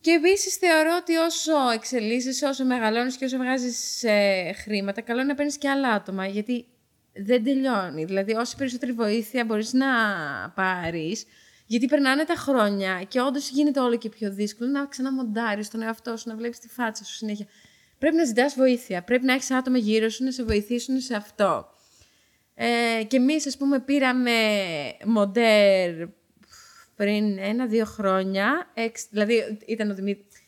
Και 0.00 0.10
επίσης 0.10 0.54
θεωρώ 0.56 0.90
ότι 1.00 1.16
όσο 1.16 1.70
εξελίσσεσαι, 1.74 2.46
όσο 2.46 2.64
μεγαλώνεις 2.64 3.16
και 3.16 3.24
όσο 3.24 3.36
βγάζεις 3.36 4.04
χρήματα, 4.62 5.00
καλό 5.00 5.20
είναι 5.20 5.28
να 5.28 5.34
παίρνεις 5.34 5.58
και 5.58 5.68
άλλα 5.68 5.88
άτομα. 5.88 6.26
Γιατί 6.26 6.66
δεν 7.12 7.44
τελειώνει. 7.44 8.04
Δηλαδή, 8.04 8.34
όση 8.34 8.56
περισσότερη 8.56 8.92
βοήθεια 8.92 9.44
μπορείς 9.44 9.72
να 9.72 9.86
πάρεις, 10.54 11.24
γιατί 11.66 11.86
περνάνε 11.86 12.24
τα 12.24 12.34
χρόνια 12.34 13.02
και 13.08 13.20
όντως 13.20 13.48
γίνεται 13.48 13.80
όλο 13.80 13.96
και 13.96 14.08
πιο 14.08 14.32
δύσκολο 14.32 14.70
να 14.70 14.86
ξαναμοντάρεις 14.86 15.70
τον 15.70 15.82
εαυτό 15.82 16.16
σου, 16.16 16.28
να 16.28 16.36
βλέπεις 16.36 16.58
τη 16.58 16.68
φάτσα 16.68 17.04
σου 17.04 17.14
συνέχεια. 17.14 17.46
Πρέπει 17.98 18.16
να 18.16 18.24
ζητάς 18.24 18.54
βοήθεια. 18.54 19.02
Πρέπει 19.02 19.24
να 19.24 19.32
έχεις 19.32 19.50
άτομα 19.50 19.78
γύρω 19.78 20.08
σου 20.08 20.24
να 20.24 20.30
σε 20.30 20.44
βοηθήσουν 20.44 21.00
σε 21.00 21.14
αυτό. 21.14 21.71
Ε, 22.54 23.02
και 23.06 23.16
εμείς, 23.16 23.46
ας 23.46 23.56
πούμε, 23.56 23.80
πήραμε 23.80 24.32
μοντέρ 25.04 26.06
πριν 26.96 27.38
ένα-δύο 27.38 27.84
χρόνια. 27.84 28.70
Εξ, 28.74 29.06
δηλαδή, 29.10 29.58
ήταν 29.66 29.90
ο 29.90 29.94
Δημήτρης. 29.94 30.42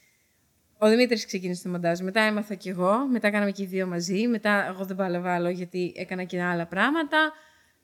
Ο 0.79 0.89
Δημήτρης 0.89 1.27
ξεκίνησε 1.27 1.63
το 1.63 1.69
μοντάζ, 1.69 2.01
μετά 2.01 2.21
έμαθα 2.21 2.55
κι 2.55 2.69
εγώ, 2.69 3.07
μετά 3.11 3.31
κάναμε 3.31 3.51
και 3.51 3.63
οι 3.63 3.67
δύο 3.67 3.87
μαζί, 3.87 4.27
μετά 4.27 4.67
εγώ 4.67 4.85
δεν 4.85 4.97
πάλευα 4.97 5.35
άλλο 5.35 5.49
γιατί 5.49 5.93
έκανα 5.97 6.25
και 6.25 6.43
άλλα 6.43 6.67
πράγματα. 6.67 7.33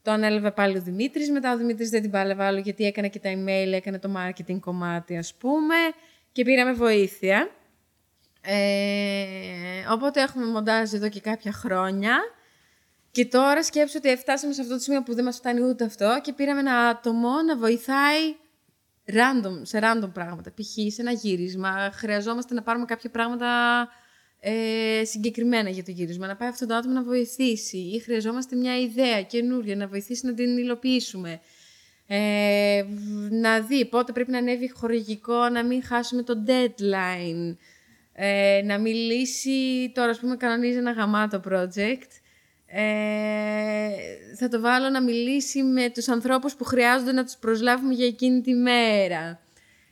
Το 0.02 0.10
ανέλαβε 0.10 0.50
πάλι 0.50 0.76
ο 0.76 0.80
Δημήτρης, 0.80 1.30
μετά 1.30 1.52
ο 1.52 1.56
Δημήτρης 1.56 1.90
δεν 1.90 2.02
την 2.02 2.10
πάλευε 2.10 2.44
άλλο 2.44 2.58
γιατί 2.58 2.84
έκανε 2.84 3.08
και 3.08 3.18
τα 3.18 3.30
email, 3.32 3.72
έκανε 3.72 3.98
το 3.98 4.10
marketing 4.16 4.58
κομμάτι 4.60 5.16
ας 5.16 5.34
πούμε 5.34 5.74
και 6.32 6.44
πήραμε 6.44 6.72
βοήθεια. 6.72 7.50
Ε, 8.42 9.92
οπότε 9.92 10.22
έχουμε 10.22 10.46
μοντάζ 10.46 10.92
εδώ 10.92 11.08
και 11.08 11.20
κάποια 11.20 11.52
χρόνια 11.52 12.18
και 13.10 13.26
τώρα 13.26 13.64
σκέψω 13.64 13.98
ότι 13.98 14.16
φτάσαμε 14.16 14.52
σε 14.52 14.60
αυτό 14.60 14.74
το 14.74 14.80
σημείο 14.80 15.02
που 15.02 15.14
δεν 15.14 15.24
μας 15.24 15.36
φτάνει 15.36 15.60
ούτε 15.60 15.84
αυτό 15.84 16.20
και 16.22 16.32
πήραμε 16.32 16.60
ένα 16.60 16.74
άτομο 16.74 17.42
να 17.46 17.56
βοηθάει 17.56 18.34
random, 19.06 19.60
σε 19.62 19.78
random 19.82 20.10
πράγματα. 20.12 20.50
Π.χ. 20.50 20.92
σε 20.92 21.00
ένα 21.00 21.12
γύρισμα. 21.12 21.90
Χρειαζόμαστε 21.92 22.54
να 22.54 22.62
πάρουμε 22.62 22.84
κάποια 22.84 23.10
πράγματα 23.10 23.48
ε, 24.40 25.04
συγκεκριμένα 25.04 25.70
για 25.70 25.84
το 25.84 25.90
γύρισμα. 25.90 26.26
Να 26.26 26.36
πάει 26.36 26.48
αυτό 26.48 26.66
το 26.66 26.74
άτομο 26.74 26.94
να 26.94 27.02
βοηθήσει. 27.02 27.76
Ή 27.76 27.98
χρειαζόμαστε 27.98 28.56
μια 28.56 28.80
ιδέα 28.80 29.22
καινούρια 29.22 29.76
να 29.76 29.86
βοηθήσει 29.86 30.26
να 30.26 30.34
την 30.34 30.58
υλοποιήσουμε. 30.58 31.40
Ε, 32.06 32.84
να 33.30 33.60
δει 33.60 33.84
πότε 33.84 34.12
πρέπει 34.12 34.30
να 34.30 34.38
ανέβει 34.38 34.70
χορηγικό, 34.70 35.48
να 35.48 35.64
μην 35.64 35.84
χάσουμε 35.84 36.22
το 36.22 36.44
deadline. 36.46 37.56
Ε, 38.12 38.62
να 38.64 38.78
μιλήσει, 38.78 39.90
τώρα 39.94 40.10
ας 40.10 40.18
πούμε 40.18 40.36
κανονίζει 40.36 40.78
ένα 40.78 40.92
γαμάτο 40.92 41.40
project. 41.48 42.08
Ε, 42.72 43.90
θα 44.36 44.48
το 44.48 44.60
βάλω 44.60 44.88
να 44.88 45.02
μιλήσει 45.02 45.62
με 45.62 45.90
τους 45.90 46.08
ανθρώπους 46.08 46.54
που 46.54 46.64
χρειάζονται 46.64 47.12
να 47.12 47.24
τους 47.24 47.36
προσλάβουμε 47.36 47.94
για 47.94 48.06
εκείνη 48.06 48.40
τη 48.40 48.54
μέρα. 48.54 49.40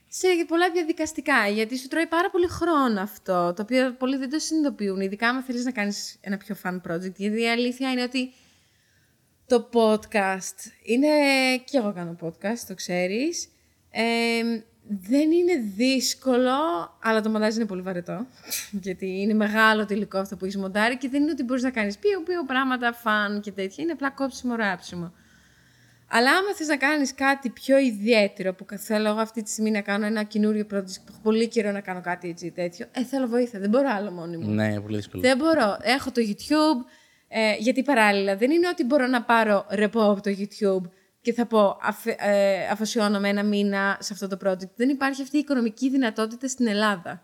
Σε 0.07 0.27
πολλά 0.47 0.71
διαδικαστικά, 0.71 1.47
γιατί 1.47 1.77
σου 1.77 1.87
τρώει 1.87 2.07
πάρα 2.07 2.29
πολύ 2.29 2.47
χρόνο 2.47 3.01
αυτό, 3.01 3.53
το 3.55 3.61
οποίο 3.61 3.93
πολλοί 3.93 4.17
δεν 4.17 4.29
το 4.29 4.39
συνειδητοποιούν, 4.39 5.01
ειδικά 5.01 5.29
αν 5.29 5.43
θέλεις 5.43 5.65
να 5.65 5.71
κάνεις 5.71 6.17
ένα 6.21 6.37
πιο 6.37 6.55
fun 6.63 6.81
project, 6.87 7.15
γιατί 7.15 7.41
η 7.41 7.49
αλήθεια 7.49 7.91
είναι 7.91 8.03
ότι 8.03 8.33
το 9.47 9.69
podcast 9.73 10.71
είναι, 10.83 11.07
και 11.65 11.77
εγώ 11.77 11.93
κάνω 11.93 12.17
podcast, 12.21 12.59
το 12.67 12.73
ξέρεις, 12.73 13.49
ε, 13.91 14.41
δεν 14.91 15.31
είναι 15.31 15.53
δύσκολο, 15.75 16.51
αλλά 17.03 17.21
το 17.21 17.29
μοντάζ 17.29 17.55
είναι 17.55 17.65
πολύ 17.65 17.81
βαρετό. 17.81 18.25
Γιατί 18.85 19.21
είναι 19.21 19.33
μεγάλο 19.33 19.85
το 19.85 19.93
υλικό 19.93 20.17
αυτό 20.17 20.35
που 20.35 20.45
έχεις 20.45 20.57
μοντάρει 20.57 20.97
και 20.97 21.09
δεν 21.09 21.21
είναι 21.21 21.31
ότι 21.31 21.43
μπορείς 21.43 21.63
να 21.63 21.69
κάνεις 21.69 21.97
πιο 21.97 22.21
πιο 22.21 22.43
πράγματα, 22.45 22.93
φαν 22.93 23.41
και 23.41 23.51
τέτοια. 23.51 23.83
Είναι 23.83 23.91
απλά 23.91 24.09
κόψιμο, 24.09 24.55
ράψιμο. 24.55 25.13
Αλλά 26.11 26.29
άμα 26.31 26.53
θες 26.55 26.67
να 26.67 26.77
κάνεις 26.77 27.13
κάτι 27.13 27.49
πιο 27.49 27.77
ιδιαίτερο, 27.77 28.53
που 28.53 28.65
θέλω 28.77 29.07
εγώ 29.09 29.19
αυτή 29.19 29.43
τη 29.43 29.49
στιγμή 29.49 29.71
να 29.71 29.81
κάνω 29.81 30.05
ένα 30.05 30.23
καινούριο 30.23 30.65
project 30.73 30.99
που 31.05 31.09
έχω 31.09 31.19
πολύ 31.23 31.47
καιρό 31.47 31.71
να 31.71 31.81
κάνω 31.81 32.01
κάτι 32.01 32.29
έτσι 32.29 32.51
τέτοιο, 32.51 32.85
ε, 32.91 33.03
θέλω 33.03 33.27
βοήθεια. 33.27 33.59
Δεν 33.59 33.69
μπορώ 33.69 33.89
άλλο 33.91 34.11
μόνη 34.11 34.37
μου. 34.37 34.49
Ναι, 34.49 34.79
πολύ 34.79 34.95
δύσκολο. 34.95 35.21
Δεν 35.21 35.37
μπορώ. 35.37 35.77
Έχω 35.81 36.11
το 36.11 36.21
YouTube, 36.27 36.85
ε, 37.27 37.55
γιατί 37.59 37.83
παράλληλα 37.83 38.35
δεν 38.35 38.51
είναι 38.51 38.67
ότι 38.67 38.83
μπορώ 38.83 39.07
να 39.07 39.21
πάρω 39.23 39.65
ρεπό 39.69 40.11
από 40.11 40.21
το 40.21 40.31
YouTube 40.37 40.89
και 41.29 41.35
θα 41.35 41.45
πω 41.45 41.77
αφ, 41.81 42.05
ε, 42.05 42.67
αφοσιώνομαι 42.71 43.29
ένα 43.29 43.43
μήνα 43.43 43.97
σε 43.99 44.13
αυτό 44.13 44.27
το 44.27 44.37
project. 44.45 44.69
Δεν 44.75 44.89
υπάρχει 44.89 45.21
αυτή 45.21 45.35
η 45.35 45.39
οικονομική 45.39 45.89
δυνατότητα 45.89 46.47
στην 46.47 46.67
Ελλάδα. 46.67 47.23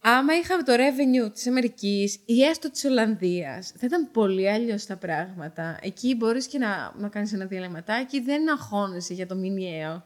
Άμα 0.00 0.36
είχαμε 0.36 0.62
το 0.62 0.72
revenue 0.72 1.32
της 1.32 1.46
Αμερικής 1.46 2.20
ή 2.24 2.42
έστω 2.42 2.70
της 2.70 2.84
Ολλανδίας, 2.84 3.72
θα 3.76 3.86
ήταν 3.86 4.10
πολύ 4.10 4.50
αλλιώς 4.50 4.86
τα 4.86 4.96
πράγματα. 4.96 5.78
Εκεί 5.82 6.14
μπορείς 6.14 6.46
και 6.46 6.58
να, 6.58 6.92
να 6.96 7.08
κάνεις 7.08 7.32
ένα 7.32 7.44
διαλυματάκι, 7.44 8.20
δεν 8.20 8.50
αγχώνεσαι 8.50 9.14
για 9.14 9.26
το 9.26 9.34
μηνιαίο. 9.34 10.04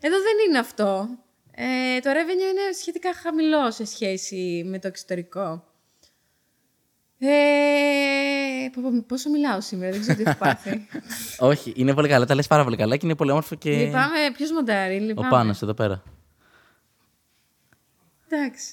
Εδώ 0.00 0.16
δεν 0.16 0.48
είναι 0.48 0.58
αυτό. 0.58 1.08
Ε, 1.54 2.00
το 2.00 2.10
revenue 2.10 2.50
είναι 2.50 2.72
σχετικά 2.80 3.14
χαμηλό 3.14 3.70
σε 3.70 3.84
σχέση 3.84 4.62
με 4.66 4.78
το 4.78 4.86
εξωτερικό. 4.88 5.64
Ε, 7.24 8.68
πω, 8.74 8.82
πω, 8.82 9.04
πόσο 9.06 9.30
μιλάω 9.30 9.60
σήμερα, 9.60 9.90
δεν 9.90 10.00
ξέρω 10.00 10.16
τι 10.16 10.22
έχω 10.22 10.38
πάθει. 10.38 10.86
Όχι, 11.50 11.72
είναι 11.76 11.94
πολύ 11.94 12.08
καλά. 12.08 12.26
Τα 12.26 12.34
λες 12.34 12.46
πάρα 12.46 12.64
πολύ 12.64 12.76
καλά 12.76 12.96
και 12.96 13.06
είναι 13.06 13.14
πολύ 13.14 13.30
όμορφο 13.30 13.54
και. 13.54 13.70
Λυπάμαι, 13.70 14.18
ποιος 14.36 14.50
μοντάρει, 14.52 14.96
Ο 14.96 14.98
λυπάμαι. 14.98 15.28
Πάνος 15.28 15.62
εδώ 15.62 15.74
πέρα. 15.74 16.02
Εντάξει. 18.28 18.72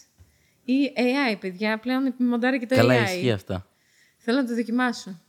Ή 0.64 0.94
AI, 0.96 1.36
παιδιά, 1.40 1.80
πλέον 1.80 2.14
μοντάρει 2.18 2.60
και 2.60 2.66
το 2.66 2.76
Καλά, 2.76 3.04
AI. 3.04 3.04
ισχύει 3.04 3.32
αυτά. 3.32 3.68
Θέλω 4.18 4.38
να 4.42 4.48
το 4.48 4.56
δοκιμάσω. 4.56 5.22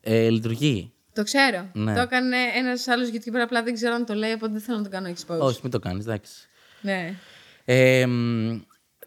Ε, 0.00 0.28
λειτουργεί. 0.30 0.92
Το 1.12 1.22
ξέρω. 1.22 1.70
Ναι. 1.72 1.94
Το 1.94 2.00
έκανε 2.00 2.36
ένας 2.56 2.88
άλλος 2.88 3.08
YouTuber, 3.12 3.40
απλά 3.42 3.62
δεν 3.62 3.74
ξέρω 3.74 3.94
αν 3.94 4.06
το 4.06 4.14
λέει, 4.14 4.32
οπότε 4.32 4.52
δεν 4.52 4.60
θέλω 4.60 4.76
να 4.78 4.84
το 4.84 4.90
κάνω 4.90 5.08
expose. 5.08 5.38
Όχι, 5.38 5.60
μην 5.62 5.70
το 5.72 5.78
κάνεις, 5.78 6.04
εντάξει. 6.04 6.48
Ναι. 6.80 7.14
Ε, 7.64 8.06
μ, 8.06 8.60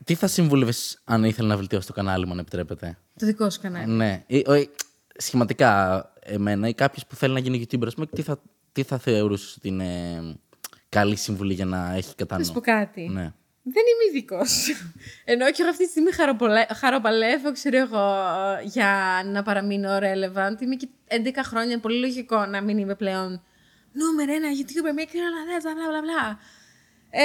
τι 0.04 0.16
θα 0.16 0.28
συμβούλευες 0.28 1.02
αν 1.04 1.24
ήθελε 1.24 1.48
να 1.48 1.56
βελτιώσει 1.58 1.88
το 1.88 1.94
κανάλι 1.94 2.26
μου, 2.26 2.32
αν 2.32 2.40
επιτρέπετε; 2.40 2.98
Το 3.20 3.26
δικό 3.26 3.50
σου 3.50 3.60
κανάλι. 3.62 3.92
Ναι. 3.92 4.24
Ή, 4.28 4.38
ο- 4.38 4.70
σχηματικά 5.18 6.04
εμένα 6.20 6.68
ή 6.68 6.74
κάποιος 6.74 7.06
που 7.06 7.16
θέλει 7.16 7.34
να 7.34 7.40
γίνει 7.40 7.68
YouTuber, 7.72 7.86
ας 7.88 7.94
πούμε, 7.94 8.06
τι 8.06 8.22
θα, 8.22 8.42
τι 8.72 8.84
θα 8.84 8.98
θεωρούσε 8.98 9.54
ότι 9.58 9.68
είναι 9.68 10.22
καλή 10.90 11.16
συμβουλή 11.16 11.54
για 11.54 11.66
να 11.66 11.94
έχει 11.96 12.16
κατά 12.16 12.34
Θα 12.36 12.40
νου; 12.40 12.46
σου 12.46 12.54
πω 12.54 12.60
κάτι; 12.62 13.02
Ναι. 13.02 13.34
Δεν 13.64 13.84
είμαι 13.92 14.18
ειδικός. 14.18 14.68
Ενώ 15.34 15.46
και 15.52 15.62
εγώ 15.62 15.70
αυτή 15.70 15.84
τη 15.84 15.90
στιγμή 15.90 16.12
χαροπολε- 16.12 16.74
χαροπαλεύω, 16.74 17.52
ξέρω 17.52 17.78
εγώ, 17.78 18.16
για 18.64 19.22
να 19.26 19.44
παραμείνω 19.44 19.98
relevant. 19.98 20.62
Είμαι 20.62 20.76
και 20.76 20.88
11 21.08 21.16
χρόνια, 21.44 21.72
είναι 21.72 21.82
πολύ 21.82 22.00
λογικό 22.00 22.46
να 22.46 22.62
μην 22.62 22.78
είμαι 22.78 22.96
πλέον 22.96 23.42
νούμερο 23.92 24.34
ένα 24.34 24.48
YouTuber, 24.60 25.00
make 25.00 25.12
bla 25.12 25.62
bla 25.64 25.92
bla 25.92 26.32
bla. 26.34 26.38
Ε, 27.12 27.22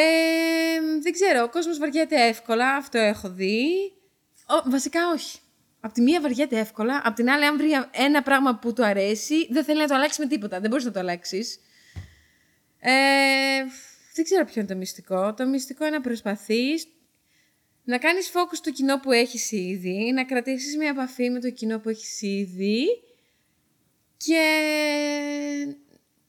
δεν 1.02 1.12
ξέρω, 1.12 1.42
ο 1.42 1.48
κόσμος 1.48 1.78
βαριέται 1.78 2.26
εύκολα, 2.26 2.74
αυτό 2.76 2.98
έχω 2.98 3.30
δει. 3.30 3.66
Ο, 4.46 4.70
βασικά 4.70 5.00
όχι. 5.14 5.38
Απ' 5.84 5.92
τη 5.92 6.00
μία 6.00 6.20
βαριέται 6.20 6.58
εύκολα, 6.58 7.00
απ' 7.04 7.14
την 7.14 7.30
άλλη 7.30 7.44
αν 7.44 7.56
βρει 7.56 7.70
ένα 7.90 8.22
πράγμα 8.22 8.58
που 8.58 8.72
του 8.72 8.84
αρέσει, 8.84 9.46
δεν 9.50 9.64
θέλει 9.64 9.80
να 9.80 9.86
το 9.86 9.94
αλλάξει 9.94 10.20
με 10.20 10.26
τίποτα. 10.26 10.60
Δεν 10.60 10.70
μπορείς 10.70 10.84
να 10.84 10.90
το 10.90 10.98
αλλάξεις. 10.98 11.60
Ε, 12.80 12.90
δεν 14.14 14.24
ξέρω 14.24 14.44
ποιο 14.44 14.60
είναι 14.60 14.70
το 14.70 14.76
μυστικό. 14.76 15.34
Το 15.34 15.46
μυστικό 15.46 15.86
είναι 15.86 15.96
να 15.96 16.02
προσπαθείς 16.02 16.86
να 17.84 17.98
κάνεις 17.98 18.30
focus 18.34 18.52
στο 18.52 18.70
κοινό 18.70 19.00
που 19.00 19.12
έχεις 19.12 19.52
ήδη, 19.52 20.12
να 20.12 20.24
κρατήσεις 20.24 20.76
μια 20.76 20.88
επαφή 20.88 21.30
με 21.30 21.40
το 21.40 21.50
κοινό 21.50 21.78
που 21.78 21.88
έχεις 21.88 22.22
ήδη 22.22 22.84
και 24.16 24.42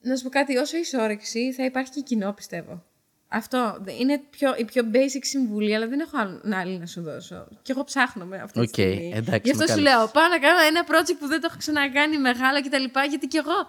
να 0.01 0.15
σου 0.15 0.23
πω 0.23 0.29
κάτι, 0.29 0.57
όσο 0.57 0.77
έχεις 0.77 0.93
όρεξη 0.93 1.53
θα 1.53 1.65
υπάρχει 1.65 1.91
και 1.91 2.01
κοινό 2.01 2.33
πιστεύω. 2.33 2.85
Αυτό 3.27 3.83
είναι 3.99 4.21
πιο, 4.29 4.53
η 4.57 4.65
πιο 4.65 4.83
basic 4.93 5.19
συμβουλή, 5.21 5.75
αλλά 5.75 5.87
δεν 5.87 5.99
έχω 5.99 6.17
άλλο- 6.17 6.41
άλλη 6.53 6.77
να 6.77 6.85
σου 6.85 7.01
δώσω. 7.01 7.47
Και 7.61 7.71
εγώ 7.71 7.83
ψάχνω 7.83 8.25
με 8.25 8.37
αυτή 8.37 8.59
Οκ, 8.59 8.65
τη 8.65 8.71
στιγμή. 8.71 9.11
εντάξει, 9.15 9.41
Γι' 9.43 9.51
αυτό 9.51 9.63
με 9.63 9.67
σου 9.67 9.73
κάλυψες. 9.73 9.93
λέω, 9.93 10.07
πάω 10.07 10.27
να 10.27 10.39
κάνω 10.39 10.59
ένα 10.67 10.83
project 10.87 11.15
που 11.19 11.27
δεν 11.27 11.41
το 11.41 11.47
έχω 11.49 11.57
ξανακάνει 11.57 12.17
μεγάλο 12.17 12.61
κτλ. 12.61 12.99
Γιατί 13.09 13.27
και 13.27 13.37
εγώ 13.37 13.67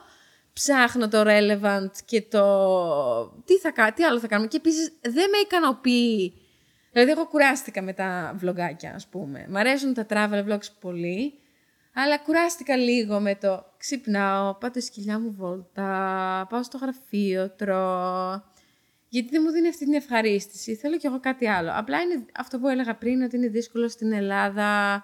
ψάχνω 0.53 1.09
το 1.09 1.23
relevant 1.27 1.91
και 2.05 2.23
το 2.23 2.45
τι, 3.45 3.59
θα, 3.59 3.71
κα- 3.73 3.93
τι 3.93 4.05
άλλο 4.05 4.19
θα 4.21 4.27
κάνουμε. 4.27 4.49
Και 4.49 4.57
επίσης 4.57 4.93
δεν 5.03 5.31
με 5.31 5.39
ικανοποιεί. 5.45 6.35
Δηλαδή, 6.93 7.11
εγώ 7.11 7.27
κουράστηκα 7.27 7.83
με 7.83 7.93
τα 7.93 8.35
βλογάκια, 8.37 8.93
ας 8.95 9.07
πούμε. 9.07 9.47
Μ' 9.49 9.57
αρέσουν 9.57 9.95
τα 9.95 10.07
travel 10.09 10.45
vlogs 10.53 10.69
πολύ. 10.81 11.39
Αλλά 11.95 12.19
κουράστηκα 12.19 12.77
λίγο 12.77 13.21
με 13.21 13.35
το 13.35 13.65
ξυπνάω, 13.77 14.55
πάω 14.55 14.71
τη 14.71 14.81
σκυλιά 14.81 15.19
μου 15.19 15.33
βόλτα, 15.39 16.47
πάω 16.51 16.63
στο 16.63 16.79
γραφείο, 16.79 17.51
τρώω. 17.57 18.41
Γιατί 19.17 19.31
δεν 19.31 19.43
μου 19.45 19.51
δίνει 19.51 19.69
αυτή 19.69 19.85
την 19.85 19.95
ευχαρίστηση. 19.95 20.75
Θέλω 20.75 20.97
κι 20.97 21.07
εγώ 21.07 21.21
κάτι 21.21 21.47
άλλο. 21.47 21.71
Απλά 21.75 22.01
είναι 22.01 22.25
αυτό 22.37 22.59
που 22.59 22.69
έλεγα 22.69 22.95
πριν, 22.97 23.23
ότι 23.23 23.37
είναι 23.37 23.49
δύσκολο 23.49 23.89
στην 23.89 24.13
Ελλάδα. 24.13 25.03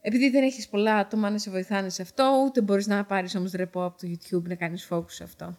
Επειδή 0.00 0.30
δεν 0.30 0.42
έχεις 0.42 0.68
πολλά 0.68 0.96
άτομα 0.96 1.30
να 1.30 1.38
σε 1.38 1.50
βοηθάνε 1.50 1.88
σε 1.88 2.02
αυτό, 2.02 2.42
ούτε 2.46 2.60
μπορείς 2.60 2.86
να 2.86 3.04
πάρεις 3.04 3.34
όμως 3.34 3.52
ρεπό 3.52 3.84
από 3.84 3.98
το 3.98 4.08
YouTube 4.10 4.42
να 4.42 4.54
κάνεις 4.54 4.88
focus 4.90 5.10
σε 5.10 5.24
αυτό. 5.24 5.58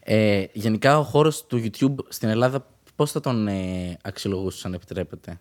Ε, 0.00 0.44
γενικά, 0.52 0.98
ο 0.98 1.02
χώρος 1.02 1.46
του 1.46 1.62
YouTube 1.64 2.04
στην 2.08 2.28
Ελλάδα, 2.28 2.66
πώς 2.96 3.10
θα 3.10 3.20
τον 3.20 3.48
ε, 3.48 3.96
αξιολογούσες, 4.02 4.64
αν 4.64 4.74
επιτρέπετε; 4.74 5.40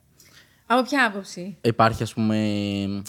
Από 0.65 0.83
ποια 0.83 1.05
άποψη; 1.05 1.57
Υπάρχει, 1.61 2.03
ας 2.03 2.13
πούμε, 2.13 3.03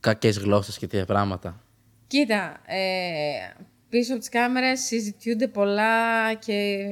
κακές 0.00 0.38
γλώσσες 0.38 0.78
και 0.78 0.86
τέτοια 0.86 1.06
πράγματα. 1.06 1.62
Κοίτα, 2.06 2.60
ε, 2.66 3.68
πίσω 3.90 4.10
από 4.12 4.20
τις 4.20 4.28
κάμερες 4.28 4.80
συζητιούνται 4.80 5.48
πολλά 5.48 6.34
και 6.34 6.86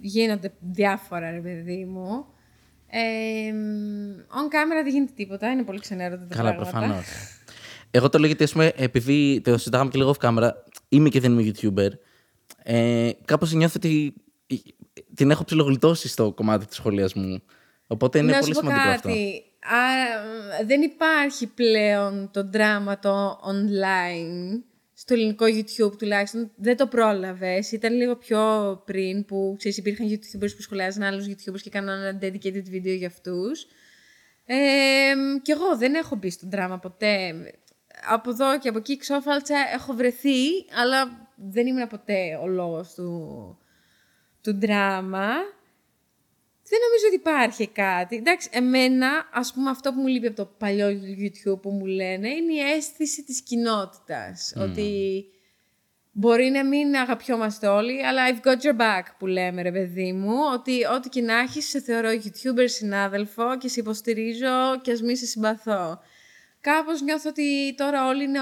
γίνονται 0.00 0.52
διάφορα, 0.60 1.30
ρε 1.30 1.40
παιδί 1.40 1.84
μου. 1.84 2.26
Ε, 2.86 3.52
on 4.28 4.46
camera 4.46 4.82
δεν 4.82 4.92
γίνεται 4.92 5.12
τίποτα, 5.16 5.50
είναι 5.50 5.62
πολύ 5.62 5.80
ξενέρωτα 5.80 6.26
τα 6.26 6.34
Καλά, 6.36 6.54
πράγματα. 6.54 6.78
προφανώς. 6.80 7.06
Εγώ 7.90 8.08
το 8.08 8.18
λέω 8.18 8.26
γιατί, 8.26 8.44
ας 8.44 8.52
πούμε, 8.52 8.72
επειδή 8.76 9.40
το 9.40 9.56
συζητάγαμε 9.58 9.90
και 9.90 9.98
λίγο 9.98 10.14
off 10.18 10.28
camera, 10.28 10.50
είμαι 10.88 11.08
και 11.08 11.20
δεν 11.20 11.38
είμαι 11.38 11.52
YouTuber, 11.52 11.88
ε, 12.62 13.10
κάπως 13.24 13.52
νιώθω 13.52 13.74
ότι 13.76 14.14
την 15.14 15.30
έχω 15.30 15.44
ψιλογλιτώσει 15.44 16.08
στο 16.08 16.32
κομμάτι 16.32 16.66
του 16.66 16.74
σχολιασμού. 16.74 17.42
Οπότε 17.86 18.18
είναι 18.18 18.32
να 18.32 18.38
πολύ 18.38 18.54
σου 18.54 18.60
πω 18.60 18.66
σημαντικό 18.66 18.90
κάτι. 18.90 19.08
αυτό. 19.08 19.74
Α, 19.76 20.64
δεν 20.66 20.82
υπάρχει 20.82 21.46
πλέον 21.46 22.30
το 22.32 22.48
δράμα 22.48 22.98
το 22.98 23.30
online 23.30 24.60
στο 25.02 25.14
ελληνικό 25.14 25.44
YouTube 25.44 25.98
τουλάχιστον. 25.98 26.50
Δεν 26.56 26.76
το 26.76 26.86
πρόλαβες. 26.86 27.72
Ήταν 27.72 27.94
λίγο 27.94 28.16
πιο 28.16 28.42
πριν 28.84 29.24
που 29.24 29.54
ξέρεις, 29.58 29.78
υπήρχαν 29.78 30.08
YouTubers 30.08 30.54
που 30.56 30.62
σχολιάζαν 30.62 31.02
άλλους 31.02 31.26
YouTubers 31.26 31.60
και 31.60 31.70
κάναν 31.70 32.02
ένα 32.02 32.18
dedicated 32.22 32.74
video 32.74 32.96
για 32.96 33.06
αυτούς. 33.06 33.66
Ε, 34.44 34.56
και 35.42 35.52
εγώ 35.52 35.76
δεν 35.76 35.94
έχω 35.94 36.16
μπει 36.16 36.30
στο 36.30 36.46
δράμα 36.50 36.78
ποτέ. 36.78 37.34
Από 38.08 38.30
εδώ 38.30 38.58
και 38.58 38.68
από 38.68 38.78
εκεί 38.78 38.96
ξόφαλτσα 38.96 39.56
έχω 39.74 39.92
βρεθεί, 39.92 40.46
αλλά 40.80 41.28
δεν 41.36 41.66
ήμουν 41.66 41.86
ποτέ 41.86 42.38
ο 42.42 42.46
λόγος 42.46 42.94
του, 42.94 43.58
του 44.42 44.58
δράμα. 44.58 45.28
Δεν 46.68 46.80
νομίζω 46.86 47.06
ότι 47.06 47.14
υπάρχει 47.14 47.68
κάτι. 47.68 48.16
Εντάξει, 48.16 48.48
εμένα, 48.52 49.28
ας 49.32 49.52
πούμε, 49.52 49.70
αυτό 49.70 49.92
που 49.92 50.00
μου 50.00 50.06
λείπει 50.06 50.26
από 50.26 50.36
το 50.36 50.54
παλιό 50.58 50.88
YouTube 50.88 51.62
που 51.62 51.70
μου 51.70 51.86
λένε 51.86 52.28
είναι 52.28 52.52
η 52.52 52.58
αίσθηση 52.58 53.22
της 53.24 53.42
κοινότητας. 53.42 54.54
Ότι 54.56 55.24
μπορεί 56.12 56.50
να 56.50 56.64
μην 56.64 56.94
αγαπιόμαστε 56.94 57.66
όλοι, 57.66 58.06
αλλά 58.06 58.22
I've 58.28 58.46
got 58.46 58.56
your 58.56 58.80
back 58.80 59.02
που 59.18 59.26
λέμε, 59.26 59.62
ρε 59.62 59.72
παιδί 59.72 60.12
μου. 60.12 60.34
Ότι 60.52 60.84
ό,τι 60.96 61.08
και 61.08 61.20
να 61.20 61.38
έχεις, 61.38 61.68
σε 61.68 61.80
θεωρώ 61.80 62.08
YouTuber 62.10 62.64
συνάδελφο 62.64 63.58
και 63.58 63.68
σε 63.68 63.80
υποστηρίζω 63.80 64.80
και 64.82 64.92
ας 64.92 65.02
μη 65.02 65.16
σε 65.16 65.26
συμπαθώ. 65.26 66.00
Κάπως 66.60 67.02
νιώθω 67.02 67.28
ότι 67.28 67.74
τώρα 67.74 68.06
όλοι 68.06 68.24
είναι, 68.24 68.38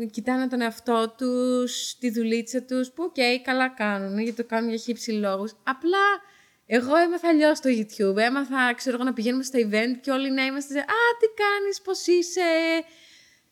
ε, 0.00 0.04
κοιτάνε 0.04 0.48
τον 0.48 0.60
εαυτό 0.60 1.14
τους, 1.18 1.96
τη 1.98 2.10
δουλίτσα 2.10 2.62
τους, 2.62 2.90
που 2.90 3.02
οκ, 3.04 3.42
καλά 3.42 3.68
κάνουν, 3.68 4.18
γιατί 4.18 4.36
το 4.36 4.44
κάνουν 4.44 4.68
για 4.68 4.78
χίψη 4.78 5.10
λόγους. 5.10 5.56
Απλά 5.62 5.98
εγώ 6.70 6.96
έμαθα 6.96 7.28
αλλιώς 7.28 7.58
στο 7.58 7.70
YouTube. 7.70 8.16
Έμαθα, 8.16 8.74
ξέρω 8.74 8.96
εγώ, 8.96 9.04
να 9.04 9.12
πηγαίνουμε 9.12 9.42
στα 9.42 9.58
event 9.58 9.96
και 10.00 10.10
όλοι 10.10 10.30
να 10.30 10.44
είμαστε. 10.44 10.72
σε, 10.72 10.78
Α, 10.78 11.02
τι 11.20 11.26
κάνεις, 11.42 11.80
πώς 11.80 12.06
είσαι. 12.06 12.40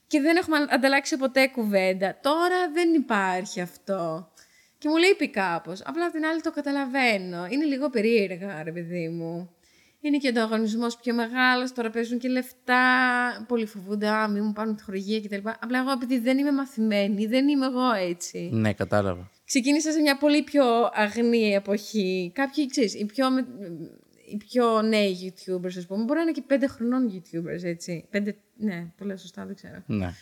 Και 0.07 0.21
δεν 0.21 0.37
έχουμε 0.37 0.57
ανταλλάξει 0.71 1.17
ποτέ 1.17 1.47
κουβέντα. 1.47 2.19
Τώρα 2.23 2.71
δεν 2.73 2.95
υπάρχει 2.95 3.61
αυτό. 3.61 4.31
Και 4.79 4.89
μου 4.89 4.97
λείπει 4.97 5.29
κάπως. 5.31 5.83
Απλά 5.85 6.07
απ' 6.07 6.13
την 6.13 6.25
άλλη 6.25 6.41
το 6.41 6.51
καταλαβαίνω. 6.51 7.47
Είναι 7.51 7.65
λίγο 7.65 7.91
περίεργα, 7.91 8.63
ρε 8.63 8.73
παιδί 8.73 9.09
μου. 9.09 9.51
Είναι 10.01 10.17
και 10.17 10.27
ο 10.27 10.31
ανταγωνισμός 10.31 10.97
πιο 10.97 11.15
μεγάλος. 11.15 11.73
Τώρα 11.73 11.91
παίζουν 11.91 12.19
και 12.19 12.29
λεφτά. 12.29 12.85
Πολλοί 13.49 13.67
φοβούνται, 13.67 14.09
Α, 14.09 14.29
μην 14.29 14.45
μου 14.45 14.53
πάρουν 14.53 14.77
τη 14.77 14.83
χορηγία 14.83 15.21
κτλ. 15.21 15.49
Απλά 15.61 15.79
εγώ, 15.79 15.91
επειδή 15.91 16.19
δεν 16.19 16.39
είμαι 16.39 16.53
μαθημένη, 16.53 17.27
δεν 17.27 17.49
είμαι 17.49 17.67
εγώ 17.67 17.93
έτσι. 17.93 18.51
Ναι, 18.53 18.73
κατάλαβα. 18.73 19.31
Ξεκίνησα 19.47 19.93
σε 19.93 20.01
μια 20.01 20.17
πολύ 20.17 20.43
πιο 20.43 20.65
αγνή 20.95 21.53
εποχή. 21.55 22.31
Κάποιοι, 22.35 22.67
ξέρεις, 22.67 22.95
οι 22.95 23.05
πιο, 23.05 23.31
με- 23.31 23.47
οι 24.33 24.37
πιο 24.37 24.83
νέοι 24.83 25.17
YouTubers, 25.23 25.77
ας 25.79 25.87
πούμε, 25.87 26.05
μπορεί 26.05 26.17
να 26.19 26.23
είναι 26.23 26.31
και 26.33 26.43
πέντε 26.47 26.67
χρονών 26.67 27.13
YouTubers, 27.13 27.63
έτσι. 27.63 28.05
Πέντε, 28.11 28.37
ναι, 28.57 28.87
το 28.99 29.05
λέω 29.05 29.17
σωστά, 29.17 29.45
δεν 29.47 29.55
ξέρω. 29.55 29.83
Ναι. 29.87 30.13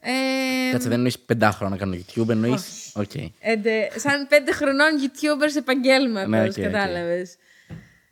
Ε, 0.00 0.70
Κάτσε, 0.70 0.88
δεν 0.88 0.96
εννοείς 0.96 1.18
πεντάχρονα 1.18 1.70
να 1.70 1.76
κάνω 1.76 1.94
YouTube, 1.94 2.28
εννοείς; 2.28 2.92
Οκ. 2.96 3.10
εντε- 3.40 3.98
σαν 3.98 4.26
πέντε 4.28 4.52
χρονών 4.52 4.88
YouTubers 5.02 5.56
επαγγέλματος, 5.56 6.28
Ναι, 6.30 6.42
οκ, 6.42 6.46
οκ. 6.56 6.62
κατάλαβες. 6.62 7.36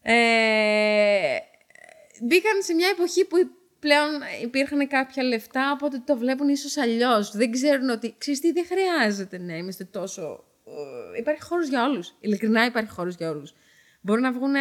Ε, 0.03 0.15
μπήκαν 2.23 2.63
σε 2.63 2.75
μια 2.75 2.89
εποχή 2.93 3.25
που 3.25 3.37
πλέον 3.85 4.11
υπήρχαν 4.43 4.89
κάποια 4.89 5.23
λεφτά, 5.23 5.73
οπότε 5.73 6.03
το 6.07 6.17
βλέπουν 6.17 6.49
ίσως 6.49 6.77
αλλιώς. 6.77 7.37
Δεν 7.37 7.51
ξέρουν 7.51 7.89
ότι, 7.89 8.15
ξέρεις 8.19 8.41
τι, 8.41 8.53
δεν 8.53 8.67
χρειάζεται 8.67 9.39
να 9.39 9.57
είμαστε 9.57 9.85
τόσο... 9.85 10.45
ε, 11.15 11.19
υπάρχει 11.19 11.43
χώρος 11.43 11.69
για 11.69 11.85
όλους. 11.85 12.15
Ειλικρινά 12.21 12.65
υπάρχει 12.65 12.91
χώρος 12.91 13.15
για 13.15 13.31
όλους. 13.31 13.55
Μπορεί 14.01 14.21
να 14.21 14.33
βγουν 14.33 14.55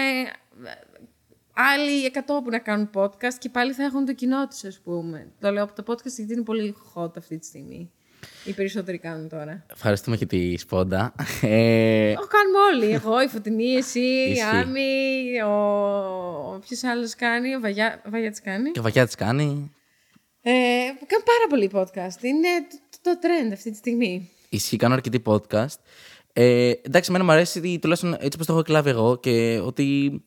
άλλοι 1.53 2.11
100 2.13 2.19
που 2.25 2.49
να 2.49 2.59
κάνουν 2.59 2.89
podcast 2.93 3.33
και 3.39 3.49
πάλι 3.49 3.73
θα 3.73 3.83
έχουν 3.83 4.05
το 4.05 4.13
κοινό 4.13 4.47
τους, 4.47 4.63
ας 4.63 4.79
πούμε. 4.79 5.31
Το 5.39 5.51
λέω 5.51 5.63
από 5.63 5.83
το 5.83 5.93
podcast 5.93 6.15
γιατί 6.17 6.33
είναι 6.33 6.43
πολύ 6.43 6.75
hot 6.93 7.17
αυτή 7.17 7.37
τη 7.37 7.45
στιγμή. 7.45 7.91
Οι 8.45 8.51
περισσότεροι 8.51 8.97
κάνουν 8.97 9.29
τώρα. 9.29 9.65
Ευχαριστούμε 9.73 10.17
και 10.17 10.25
τη 10.25 10.57
Σπόντα. 10.57 11.13
Ε, 11.41 12.13
Το 12.13 12.27
κάνουμε 12.27 12.59
όλοι. 12.73 12.93
Εγώ, 12.93 13.21
η 13.21 13.27
Φωτεινή, 13.27 13.73
εσύ, 13.73 13.99
η 13.99 14.31
Ισχύει. 14.31 14.43
Άμι, 14.43 15.41
ο. 15.41 16.59
Ποιο 16.67 16.89
άλλος 16.89 17.15
κάνει, 17.15 17.55
ο 17.55 17.59
Βαγιά... 17.59 18.01
Βαγιάτης 18.09 18.41
κάνει. 18.41 18.71
και 18.71 18.79
ο 18.79 18.81
Βαγιά 18.81 19.07
τη 19.07 19.15
κάνει. 19.15 19.71
Ε, 20.41 20.51
κάνει 21.07 21.23
πάρα 21.25 21.47
πολύ 21.49 21.71
podcast. 21.73 22.23
Είναι 22.23 22.47
το, 22.69 22.99
το 23.01 23.19
trend 23.21 23.51
αυτή 23.53 23.71
τη 23.71 23.77
στιγμή. 23.77 24.29
Ισχύει, 24.49 24.77
κάνω 24.77 24.93
αρκετή 24.93 25.21
podcast. 25.25 25.77
Ε, 26.33 26.71
εντάξει, 26.81 27.09
εμένα 27.09 27.23
μου 27.23 27.31
αρέσει 27.31 27.59
ότι, 27.59 27.79
τουλάχιστον 27.79 28.13
έτσι 28.13 28.29
όπως 28.33 28.45
το 28.45 28.51
έχω 28.51 28.61
εκλάβει 28.61 28.89
εγώ 28.89 29.17
και 29.17 29.61
ότι. 29.65 30.23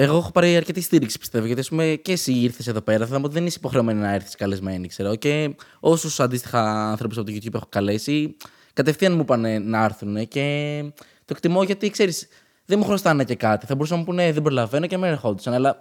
Εγώ 0.00 0.16
έχω 0.16 0.32
πάρει 0.32 0.56
αρκετή 0.56 0.80
στήριξη, 0.80 1.18
πιστεύω. 1.18 1.46
Γιατί, 1.46 1.60
ας 1.60 1.68
πούμε, 1.68 1.98
και 2.02 2.12
εσύ 2.12 2.32
ήρθες 2.32 2.66
εδώ 2.66 2.80
πέρα. 2.80 3.06
Θα 3.06 3.16
μου 3.18 3.22
ότι 3.24 3.34
δεν 3.34 3.46
είσαι 3.46 3.56
υποχρεωμένη 3.58 4.00
να 4.00 4.12
έρθεις 4.12 4.34
καλεσμένη, 4.34 4.88
ξέρω. 4.88 5.14
Και 5.14 5.54
όσους 5.80 6.20
αντίστοιχα 6.20 6.90
άνθρωπου 6.90 7.20
από 7.20 7.30
το 7.30 7.36
YouTube 7.36 7.54
έχω 7.54 7.66
καλέσει, 7.68 8.36
κατευθείαν 8.72 9.12
μου 9.12 9.20
είπαν 9.20 9.68
να 9.70 9.84
έρθουν. 9.84 10.28
Και 10.28 10.84
το 11.24 11.34
εκτιμώ 11.36 11.62
γιατί, 11.62 11.90
ξέρεις, 11.90 12.28
δεν 12.64 12.78
μου 12.78 12.84
χρωστάνε 12.84 13.24
και 13.24 13.34
κάτι. 13.34 13.66
Θα 13.66 13.74
μπορούσαν 13.74 13.96
να 13.96 14.02
μου 14.02 14.08
πούνε 14.08 14.32
δεν 14.32 14.42
προλαβαίνω 14.42 14.86
και 14.86 14.96
με 14.96 15.08
ερχόντουσαν. 15.08 15.54
Αλλά 15.54 15.80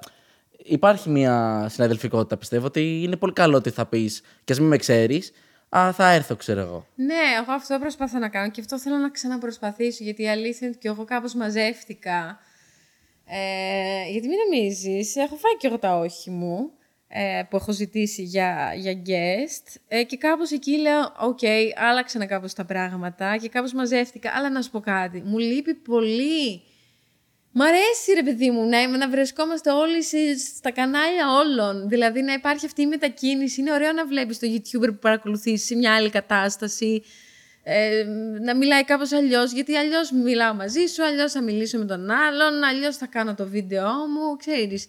υπάρχει 0.58 1.10
μια 1.10 1.68
συναδελφικότητα, 1.70 2.38
πιστεύω 2.38 2.66
ότι 2.66 3.04
είναι 3.04 3.16
πολύ 3.16 3.34
καλό 3.34 3.58
ότι 3.58 3.70
θα 3.70 3.86
πεις 3.86 4.22
και 4.44 4.52
ας 4.52 4.60
μην 4.60 4.68
με 4.68 4.78
ξέρεις. 4.78 5.32
Α, 5.70 5.92
θα 5.94 6.12
έρθω, 6.12 6.36
ξέρω 6.36 6.60
εγώ. 6.60 6.88
Ναι, 6.96 7.42
εγώ 7.42 7.52
αυτό 7.52 7.78
προσπαθώ 7.80 8.20
να 8.20 8.30
κάνω 8.30 8.52
και 8.52 8.62
αυτό 8.62 8.80
θέλω 8.80 8.96
να 8.96 9.10
ξαναπροσπαθήσω. 9.10 10.04
Γιατί 10.04 10.22
η 10.22 10.30
αλήθεια 10.30 10.58
είναι 10.62 10.70
ότι 10.70 10.78
και 10.78 10.88
εγώ 10.88 11.06
κάπως 11.06 11.34
μαζεύτηκα. 11.34 12.40
Ε, 13.30 14.10
γιατί 14.10 14.28
μην 14.28 14.38
νομίζεις, 14.50 15.16
έχω 15.16 15.36
φάει 15.36 15.58
και 15.58 15.68
εγώ 15.68 15.80
τα 15.80 15.98
όχι 15.98 16.30
μου 16.30 16.72
ε, 17.08 17.44
που 17.50 17.56
έχω 17.56 17.72
ζητήσει 17.72 18.24
για, 18.24 18.74
για 18.76 19.02
guest. 19.06 19.76
Ε, 19.88 20.04
και 20.04 20.18
κάπως 20.18 20.52
εκεί 20.52 20.78
λέω, 20.78 21.00
οκ, 21.20 21.40
okay, 21.42 21.64
άλλαξαν 21.76 22.28
κάπως 22.28 22.54
τα 22.54 22.66
πράγματα 22.66 23.38
και 23.38 23.50
κάπως 23.50 23.74
μαζεύτηκα. 23.74 24.32
Αλλά 24.36 24.50
να 24.50 24.62
σου 24.62 24.72
πω 24.72 24.80
κάτι, 24.80 25.22
μου 25.26 25.38
λείπει 25.38 25.74
πολύ. 25.74 26.62
Μ' 27.52 27.62
αρέσει 27.62 28.14
ρε 28.14 28.24
παιδί 28.24 28.52
μου 28.52 28.66
να, 28.66 28.98
να 28.98 29.10
βρισκόμαστε 29.10 29.72
όλοι 29.72 30.04
στα 30.58 30.72
κανάλια 30.72 31.32
όλων. 31.32 31.90
Δηλαδή 31.90 32.22
να 32.22 32.34
υπάρχει 32.34 32.66
αυτή 32.66 32.82
η 32.82 32.88
μετακίνηση. 32.88 33.62
Είναι 33.62 33.72
ωραίο 33.72 33.92
να 33.92 34.06
βλέπεις 34.06 34.40
το 34.40 34.48
YouTuber 34.48 34.88
που 34.88 35.00
παρακολουθείς 35.00 35.66
σε 35.66 35.76
μια 35.76 35.96
άλλη 35.96 36.10
κατάσταση. 36.10 37.04
Ε, 37.70 38.06
να 38.42 38.56
μιλάει 38.56 38.84
κάπως 38.84 39.12
αλλιώς, 39.12 39.52
γιατί 39.52 39.76
αλλιώς 39.76 40.12
μιλάω 40.12 40.54
μαζί 40.54 40.86
σου, 40.86 41.04
αλλιώς 41.04 41.32
θα 41.32 41.42
μιλήσω 41.42 41.78
με 41.78 41.86
τον 41.86 42.10
άλλον, 42.10 42.64
αλλιώς 42.64 42.98
θα 42.98 43.06
κάνω 43.06 43.36
το 43.36 43.48
βίντεο 43.48 43.86
μου, 43.86 44.36
ξέρεις 44.38 44.88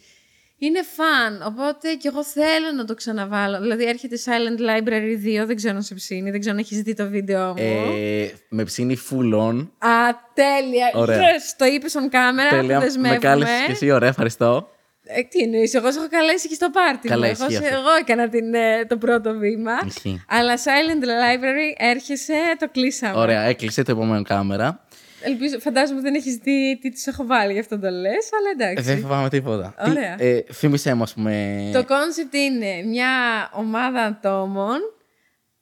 είναι 0.59 0.82
φαν. 0.82 1.42
Οπότε 1.46 1.94
και 1.94 2.09
εγώ 2.09 2.24
θέλω 2.24 2.72
να 2.76 2.84
το 2.84 2.94
ξαναβάλω. 2.94 3.60
Δηλαδή 3.60 3.84
έρχεται 3.84 4.18
Silent 4.24 4.60
Library 4.60 5.42
2, 5.42 5.46
δεν 5.46 5.56
ξέρω 5.56 5.76
αν 5.76 5.82
σε 5.82 5.94
ψήνει, 5.94 6.30
δεν 6.30 6.40
ξέρω 6.40 6.55
αν 6.55 6.60
έχεις 6.60 6.82
δει 6.82 6.94
το 6.94 7.09
βίντεο 7.09 7.46
μου. 7.48 7.55
Ε, 7.56 8.30
με 8.48 8.64
ψήνει 8.64 8.96
full 9.10 9.34
on. 9.34 9.68
Α, 9.78 10.14
τέλεια. 10.34 10.90
Ωραία. 10.94 11.18
Yes, 11.18 11.55
το 11.56 11.64
είπες 11.64 11.94
on 11.96 12.14
camera. 12.14 12.50
Τέλεια. 12.50 12.82
Με 12.98 13.18
κάλεσες 13.20 13.64
και 13.66 13.72
εσύ, 13.72 13.90
ωραία, 13.90 14.09
ευχαριστώ. 14.09 14.70
Ε, 15.10 15.22
τι 15.22 15.43
εννοείς, 15.43 15.74
εγώ 15.74 15.93
σε 15.93 15.98
έχω 15.98 16.09
καλέσει 16.09 16.48
και 16.48 16.55
στο 16.55 16.70
πάρτι 16.70 17.09
Καλά, 17.09 17.26
μου. 17.26 17.35
Εγώ, 17.39 17.66
εγώ 17.66 17.93
έκανα 18.01 18.28
την, 18.28 18.55
ε, 18.55 18.85
το 18.85 18.97
πρώτο 18.97 19.39
βήμα. 19.39 19.72
Ισχύει. 19.86 20.24
Αλλά 20.28 20.56
Silent 20.56 21.05
Library 21.05 21.74
έρχεσαι, 21.76 22.35
το 22.59 22.68
κλείσαμε. 22.68 23.18
Ωραία, 23.18 23.43
έκλεισε 23.43 23.82
το 23.82 23.93
επόμενο 23.93 24.22
κάμερα. 24.22 24.86
Ελπίζω, 25.22 25.59
φαντάζομαι 25.59 26.01
δεν 26.01 26.14
έχεις 26.14 26.35
δει 26.35 26.78
τι 26.80 26.90
τους 26.90 27.06
έχω 27.06 27.26
βάλει, 27.26 27.52
γι' 27.52 27.59
αυτό 27.59 27.78
το 27.78 27.90
λες, 27.90 28.28
αλλά 28.39 28.51
εντάξει. 28.52 28.85
Δεν 28.85 29.01
φοβάμαι 29.01 29.28
τίποτα. 29.28 29.74
Ωραία. 29.86 30.14
Τι, 30.14 30.24
ε, 30.24 30.44
θύμισέ 30.52 30.94
μου, 30.94 31.02
ας 31.02 31.14
πούμε. 31.14 31.70
Το 31.72 31.85
κόνσεπτ 31.85 32.35
είναι 32.35 32.82
μια 32.82 33.10
ομάδα 33.52 34.02
ατόμων 34.02 34.78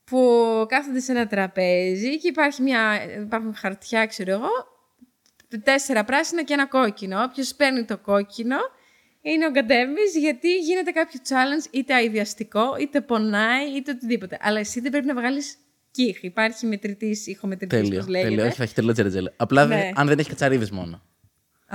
που 0.05 0.20
κάθονται 0.68 1.01
σε 1.01 1.12
ένα 1.12 1.27
τραπέζι 1.27 2.18
και 2.18 2.28
υπάρχει 2.28 2.62
μια, 2.62 2.81
υπάρχουν 3.20 3.55
χαρτιά, 3.55 4.06
ξέρω 4.06 4.31
εγώ, 4.31 4.51
τέσσερα 5.62 6.05
πράσινα 6.05 6.43
και 6.43 6.52
ένα 6.52 6.66
κόκκινο. 6.66 7.23
Όποιος 7.23 7.55
παίρνει 7.55 7.85
το 7.85 7.97
κόκκινο 7.98 8.56
είναι 9.32 9.47
ο 9.47 9.51
Γκαντέμις, 9.51 10.16
γιατί 10.19 10.55
γίνεται 10.57 10.90
κάποιο 10.90 11.20
challenge 11.28 11.66
είτε 11.70 11.94
αηδιαστικό, 11.94 12.77
είτε 12.81 13.01
πονάει, 13.01 13.65
είτε 13.77 13.90
οτιδήποτε. 13.90 14.39
Αλλά 14.40 14.59
εσύ 14.59 14.81
δεν 14.81 14.90
πρέπει 14.90 15.07
να 15.07 15.15
βγάλεις 15.15 15.57
κιχ. 15.90 16.23
Υπάρχει 16.23 16.66
μετρητής, 16.66 17.27
ηχομετρητής, 17.27 17.78
τέλειο, 17.81 17.98
πώς 17.98 18.09
λέγεται. 18.09 18.28
Τέλειο, 18.28 18.47
όχι, 18.47 18.57
θα 18.57 18.62
έχει 18.62 18.74
τελείο 18.74 18.93
τζερετζέλε. 18.93 19.31
Απλά 19.36 19.66
Ναι. 19.66 19.90
αν 19.94 20.07
δεν 20.07 20.19
έχει 20.19 20.28
κατσαρίδες 20.28 20.70
μόνο. 20.70 21.03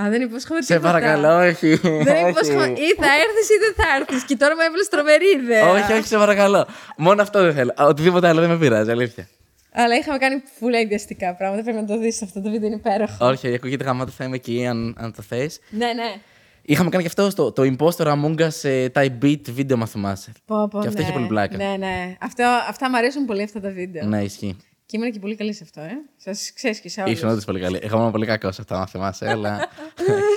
Α, 0.02 0.10
δεν 0.10 0.22
υπόσχομαι 0.22 0.62
Σε 0.62 0.74
τίποτα. 0.76 0.92
παρακαλώ, 0.92 1.48
όχι. 1.48 1.76
Δεν 1.84 2.28
υπόσχομαι. 2.28 2.66
Ή 2.66 2.90
θα 3.02 3.10
έρθεις 3.24 3.48
ή 3.50 3.58
δεν 3.60 3.74
θα 3.76 3.96
έρθεις. 4.00 4.24
Και 4.26 4.36
τώρα 4.38 4.56
μου 4.56 4.62
έβαλες 4.68 4.88
τρομερή 4.88 5.26
ιδέα. 5.42 5.70
όχι, 5.70 5.94
όχι, 5.94 6.08
σε 6.08 6.18
παρακαλώ. 6.18 6.68
Μόνο 6.98 7.22
αυτό 7.22 7.42
δεν 7.42 7.54
θέλω. 7.54 7.74
Α, 7.82 7.86
Οτιδήποτε 7.86 8.28
άλλο 8.28 8.40
δεν 8.40 8.50
με 8.50 8.58
πειράζει, 8.58 8.92
αλήθεια. 8.92 9.28
Αλλά 9.74 9.96
είχαμε 9.96 10.18
κάνει 10.18 10.44
φουλά 10.60 10.80
ιδιαστικά 10.80 11.36
πράγματα. 11.36 11.64
Πρέπει 11.64 11.78
να 11.78 11.86
το 11.86 11.98
δεις 11.98 12.22
αυτό 12.22 12.42
το 12.42 12.50
βίντεο, 12.50 12.68
είναι 12.68 12.76
υπέροχο. 12.76 13.26
όχι, 13.28 13.54
ακούγεται 13.54 13.84
γαμάτο, 13.84 14.12
θα 14.12 14.24
είμαι 14.24 14.36
εκεί 14.36 14.66
αν, 14.68 14.96
αν 15.00 15.14
το 15.16 15.22
θες. 15.22 15.60
Ναι, 15.70 15.86
ναι. 15.94 16.14
Είχαμε 16.62 16.90
κάνει 16.90 17.04
και 17.04 17.10
αυτό 17.10 17.30
στο, 17.30 17.52
το 17.52 17.76
Imposter 17.78 18.06
Among 18.06 18.40
Us 18.40 18.70
ε, 18.70 18.88
Type 18.94 19.18
Beat 19.22 19.42
βίντεο, 19.52 19.78
μα 19.78 19.86
θυμάσαι. 19.86 20.32
Πω, 20.46 20.68
πω, 20.68 20.82
Και 20.82 20.88
αυτό 20.88 21.00
ναι. 21.00 21.04
είχε 21.06 21.14
πολύ 21.14 21.28
πλάκα. 21.28 21.58
Ναι, 21.58 21.76
ναι. 21.78 22.16
Αυτό, 22.20 22.44
αυτά 22.70 22.90
μου 22.90 22.98
αρέσουν 22.98 23.26
πολύ 23.26 23.42
αυτά 23.42 23.60
τα 23.60 23.70
βίντεο. 23.70 24.08
Ναι, 24.08 24.24
ισχύει. 24.24 24.58
Και 24.86 24.98
ήμουν 24.98 25.12
και 25.12 25.20
πολύ 25.20 25.36
καλή 25.36 25.54
σε 25.54 25.64
αυτό, 25.64 25.82
ε. 25.82 25.92
Σας 26.18 26.52
ξέρεις 26.56 26.80
και 26.80 26.90
σε 26.90 27.02
Ήσουν 27.02 27.10
όλους. 27.12 27.32
όντως 27.32 27.46
πολύ 27.46 27.60
καλή. 27.60 27.80
Εγώ 27.82 27.98
ήμουν 27.98 28.12
πολύ 28.12 28.26
κακό 28.26 28.52
σε 28.52 28.62
αυτά, 28.62 28.80
αν 28.80 28.88
θυμάσαι, 28.88 29.30
αλλά. 29.30 29.68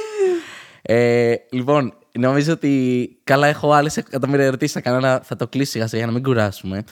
ε, 0.82 1.34
λοιπόν, 1.50 1.94
νομίζω 2.18 2.52
ότι. 2.52 3.08
Καλά, 3.24 3.46
έχω 3.46 3.72
άλλες 3.72 3.96
εκατομμύρια 3.96 4.44
ερωτήσεις 4.44 4.74
να 4.74 4.80
κάνω, 4.80 4.96
αλλά 4.96 5.20
θα 5.20 5.36
το 5.36 5.48
κλείσω 5.48 5.70
σιγά 5.70 5.86
σιγά 5.86 5.98
για 5.98 6.06
να 6.06 6.12
μην 6.12 6.22
κουράσουμε. 6.22 6.84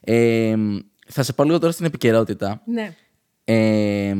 Ε, 0.00 0.54
θα 1.06 1.22
σε 1.22 1.32
πω 1.32 1.44
λίγο 1.44 1.58
τώρα 1.58 1.72
στην 1.72 1.86
επικαιρότητα. 1.86 2.62
Ναι. 2.64 2.94
Ε, 3.44 4.14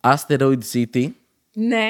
Asteroid 0.00 0.58
City, 0.72 1.06
Ναι. 1.52 1.86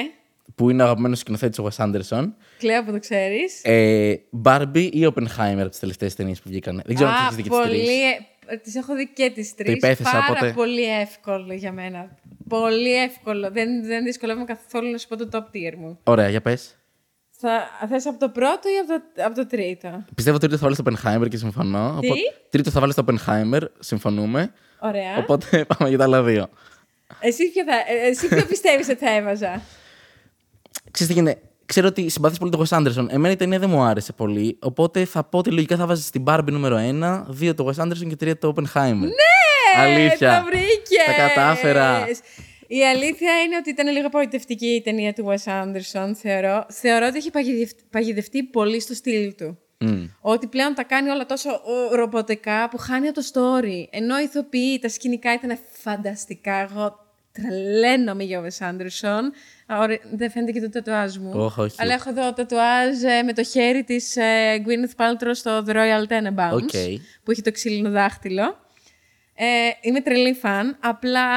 Που 0.57 0.69
είναι 0.69 0.81
ο 0.81 0.85
αγαπημένος 0.85 1.19
σκηνοθέτης 1.19 1.59
ο 1.59 1.67
Wes 1.71 1.85
Anderson. 1.85 2.25
Κλαίω 2.57 2.83
που 2.83 2.91
το 2.91 2.99
ξέρεις. 2.99 3.61
Ε, 3.63 4.13
Barbie 4.43 4.89
ή 4.91 5.07
Oppenheimer 5.07 5.57
από 5.59 5.69
τις 5.69 5.79
τελευταίες 5.79 6.15
ταινίες 6.15 6.41
που 6.41 6.49
βγήκαν. 6.49 6.81
Δεν 6.85 6.95
ξέρω 6.95 7.09
αν 7.09 7.15
έχεις 7.23 7.35
δει 7.35 7.41
και 7.43 7.49
τις 7.49 7.57
τρεις. 7.59 7.69
πολύ. 7.79 8.59
Τις 8.63 8.75
έχω 8.75 8.95
δει 8.95 9.09
και 9.13 9.29
τις 9.29 9.55
τρεις. 9.55 9.73
υπέθεσα, 9.73 10.11
Πάρα 10.11 10.25
οπότε- 10.29 10.53
πολύ 10.53 10.99
εύκολο 10.99 11.53
για 11.53 11.71
μένα. 11.71 12.17
Πολύ 12.47 12.93
εύκολο. 13.01 13.51
Δεν, 13.51 13.85
δεν 13.85 14.03
δυσκολεύομαι 14.03 14.45
καθόλου 14.45 14.91
να 14.91 14.97
σου 14.97 15.07
πω 15.07 15.15
το 15.17 15.29
top 15.31 15.55
tier 15.55 15.75
μου. 15.77 15.99
Ωραία, 16.03 16.29
για 16.29 16.41
πες. 16.41 16.77
Θα 17.39 17.67
θες 17.89 18.05
από 18.05 18.19
το 18.19 18.29
πρώτο 18.29 18.69
ή 18.69 18.77
από 18.77 18.87
το, 19.15 19.23
από 19.25 19.35
το 19.35 19.47
τρίτο; 19.47 20.05
Πιστεύω 20.15 20.37
τρίτο 20.37 20.57
θα 20.57 20.61
βάλεις 20.61 20.77
το 20.77 20.83
Oppenheimer 20.85 21.29
και 21.29 21.37
συμφωνώ. 21.37 21.97
Τι; 22.01 22.09
τρίτο 22.49 22.69
θα 22.71 22.79
βάλεις 22.79 22.95
το 22.95 23.05
Oppenheimer, 23.07 23.61
συμφωνούμε. 23.79 24.53
Ωραία. 24.79 25.17
Οπότε 25.17 25.65
πάμε 25.77 25.89
για 25.89 25.97
τα 25.97 26.03
άλλα 26.03 26.23
δύο. 26.23 26.49
Εσύ 27.19 27.51
ποιο, 27.51 27.63
θα, 27.63 27.73
ε, 27.75 28.09
εσύ 28.09 28.27
ποιο 28.27 28.45
πιστεύεις 28.45 28.89
ότι 28.89 29.05
θα 29.05 29.15
έβαζα; 29.15 29.61
Ξέρεις 30.97 31.13
τι 31.13 31.19
γίνεται; 31.19 31.41
Ξέρω 31.65 31.87
ότι 31.87 32.09
συμπαθείς 32.09 32.37
πολύ 32.37 32.51
τον 32.51 32.65
Wes 32.65 32.77
Anderson. 32.77 33.05
Εμένα 33.09 33.33
η 33.33 33.35
ταινία 33.35 33.59
δεν 33.59 33.69
μου 33.69 33.81
άρεσε 33.81 34.13
πολύ. 34.13 34.57
Οπότε 34.61 35.05
θα 35.05 35.23
πω 35.23 35.37
ότι 35.37 35.51
λογικά 35.51 35.75
θα 35.75 35.85
βάζεις 35.85 36.09
την 36.09 36.23
Barbie 36.27 36.51
νούμερο 36.51 36.77
1, 36.77 37.25
2 37.41 37.53
το 37.55 37.69
Wes 37.69 37.83
Anderson 37.83 38.15
και 38.15 38.29
3 38.29 38.37
το 38.39 38.53
Oppenheimer. 38.55 38.93
Ναι! 38.93 39.81
Αλήθεια. 39.81 40.39
Το 40.39 40.45
βρήκες. 40.45 41.05
Τα 41.05 41.13
κατάφερα. 41.27 42.07
Η 42.67 42.85
αλήθεια 42.85 43.41
είναι 43.45 43.55
ότι 43.55 43.69
ήταν 43.69 43.87
λίγο 43.91 44.07
απογοητευτική 44.07 44.65
η 44.67 44.81
ταινία 44.81 45.13
του 45.13 45.25
Wes 45.27 45.51
Anderson, 45.51 46.11
θεωρώ. 46.15 46.65
Θεωρώ 46.69 47.05
ότι 47.07 47.17
έχει 47.17 47.31
παγιδευ- 47.31 47.79
παγιδευτεί 47.89 48.43
πολύ 48.43 48.81
στο 48.81 48.93
στυλ 48.93 49.35
του. 49.35 49.57
Μμ. 49.79 50.03
Ότι 50.21 50.47
πλέον 50.47 50.73
τα 50.73 50.83
κάνει 50.83 51.09
όλα 51.09 51.25
τόσο 51.25 51.49
ο, 51.49 51.95
ρομποτικά 51.95 52.69
που 52.69 52.77
χάνει 52.77 53.07
από 53.07 53.21
το 53.21 53.25
story. 53.33 53.87
Ενώ 53.89 54.19
οι 54.19 54.23
ηθοποιοί, 54.23 54.79
τα 54.79 54.89
σκηνικά 54.89 55.33
ήταν 55.33 55.57
φανταστικά. 55.71 56.53
Εγώ 56.53 57.06
τρελαίνομαι 57.41 58.23
για 58.23 58.41
Wes 58.43 58.65
Anderson. 58.67 59.21
Α, 59.73 59.79
ωραία, 59.79 59.97
Δεν 60.13 60.31
φαίνεται 60.31 60.51
και 60.51 60.61
το 60.61 60.69
τατουάζ 60.69 61.17
μου. 61.17 61.31
Όχι, 61.35 61.59
όχι. 61.61 61.75
Αλλά 61.79 61.93
έχω 61.93 62.09
εδώ 62.09 62.33
τατουάζ 62.33 63.03
ε, 63.03 63.21
με 63.23 63.33
το 63.33 63.43
χέρι 63.43 63.83
της 63.83 64.15
ε, 64.15 64.63
Gwyneth 64.65 65.01
Paltrow 65.03 65.31
στο 65.33 65.63
The 65.67 65.71
Royal 65.71 66.07
Tenenbaums. 66.07 66.51
Οκ. 66.51 66.99
Που 67.23 67.31
έχει 67.31 67.41
το 67.41 67.51
ξύλινο 67.51 67.89
δάχτυλο. 67.89 68.57
Ε, 69.35 69.45
είμαι 69.81 70.01
τρελή 70.01 70.33
φαν. 70.33 70.77
Απλά, 70.79 71.29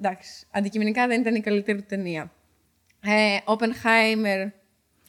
εντάξει, 0.00 0.46
αντικειμενικά 0.50 1.06
δεν 1.06 1.20
ήταν 1.20 1.34
η 1.34 1.40
καλύτερη 1.40 1.78
του 1.78 1.86
ταινία. 1.88 2.32
Ε, 3.04 3.36
Oppenheimer, 3.44 4.50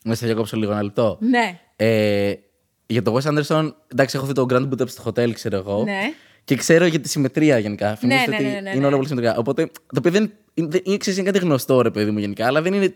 Να 0.03 0.15
σε 0.15 0.25
διακόψω 0.25 0.57
λίγο 0.57 0.71
ένα 0.71 0.83
λεπτό. 0.83 1.17
ναι. 1.21 1.59
Ε, 1.75 2.33
για 2.85 3.01
το 3.01 3.15
Wes 3.17 3.29
Anderson, 3.31 3.73
εντάξει, 3.91 4.17
έχω 4.17 4.25
δει 4.25 4.33
το 4.33 4.45
Grand 4.49 4.69
Budapest 4.69 5.03
Hotel, 5.03 5.31
ξέρω 5.33 5.57
εγώ. 5.57 5.83
Ναι. 5.83 6.13
Και 6.45 6.55
ξέρω 6.55 6.85
για 6.85 6.99
τη 6.99 7.09
συμμετρία 7.09 7.57
γενικά. 7.57 7.95
Φημίζεται 7.95 8.29
ναι, 8.29 8.35
ότι 8.35 8.43
ναι, 8.45 8.49
ναι, 8.51 8.59
ναι, 8.59 8.69
είναι 8.69 8.79
ναι. 8.79 8.85
όλα 8.85 8.95
πολύ 8.95 9.07
συμμετρικά. 9.07 9.37
Οπότε 9.37 9.65
το 9.65 9.95
οποίο 9.97 10.11
δεν. 10.11 10.31
είναι, 10.53 10.67
δεν- 10.67 10.97
ξέρεις, 10.97 11.19
είναι 11.19 11.31
κάτι 11.31 11.45
γνωστό, 11.45 11.81
ρε 11.81 11.89
παιδί 11.91 12.11
μου 12.11 12.19
γενικά, 12.19 12.45
αλλά 12.45 12.61
δεν 12.61 12.73
είναι. 12.73 12.93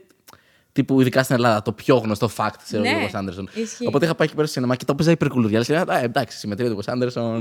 Τύπου, 0.72 1.02
ειδικά 1.02 1.24
στην 1.24 1.36
Ελλάδα, 1.36 1.62
το 1.62 1.72
πιο 1.72 1.96
γνωστό 1.96 2.30
fact, 2.38 2.50
ξέρω 2.64 2.82
Ναι, 2.84 2.90
για 2.90 3.10
τον 3.12 3.28
Wes 3.28 3.30
Anderson. 3.30 3.44
ισχύει. 3.58 3.88
Οπότε 3.88 4.06
είχα 4.06 4.16
πάει 4.16 4.28
εκεί 4.28 4.36
πέρα 4.36 4.48
στο 4.48 4.56
σινεμά 4.56 4.76
και 4.76 4.86
το 4.86 4.92
έπαιζα 4.94 5.12
υπερκουλουδιά. 5.12 5.64
Λέω, 5.70 5.82
Α, 5.88 6.00
εντάξει, 6.04 6.38
συμμετρία 6.38 6.70
του 6.70 6.80
Wes 6.86 6.94
Anderson. 6.94 7.40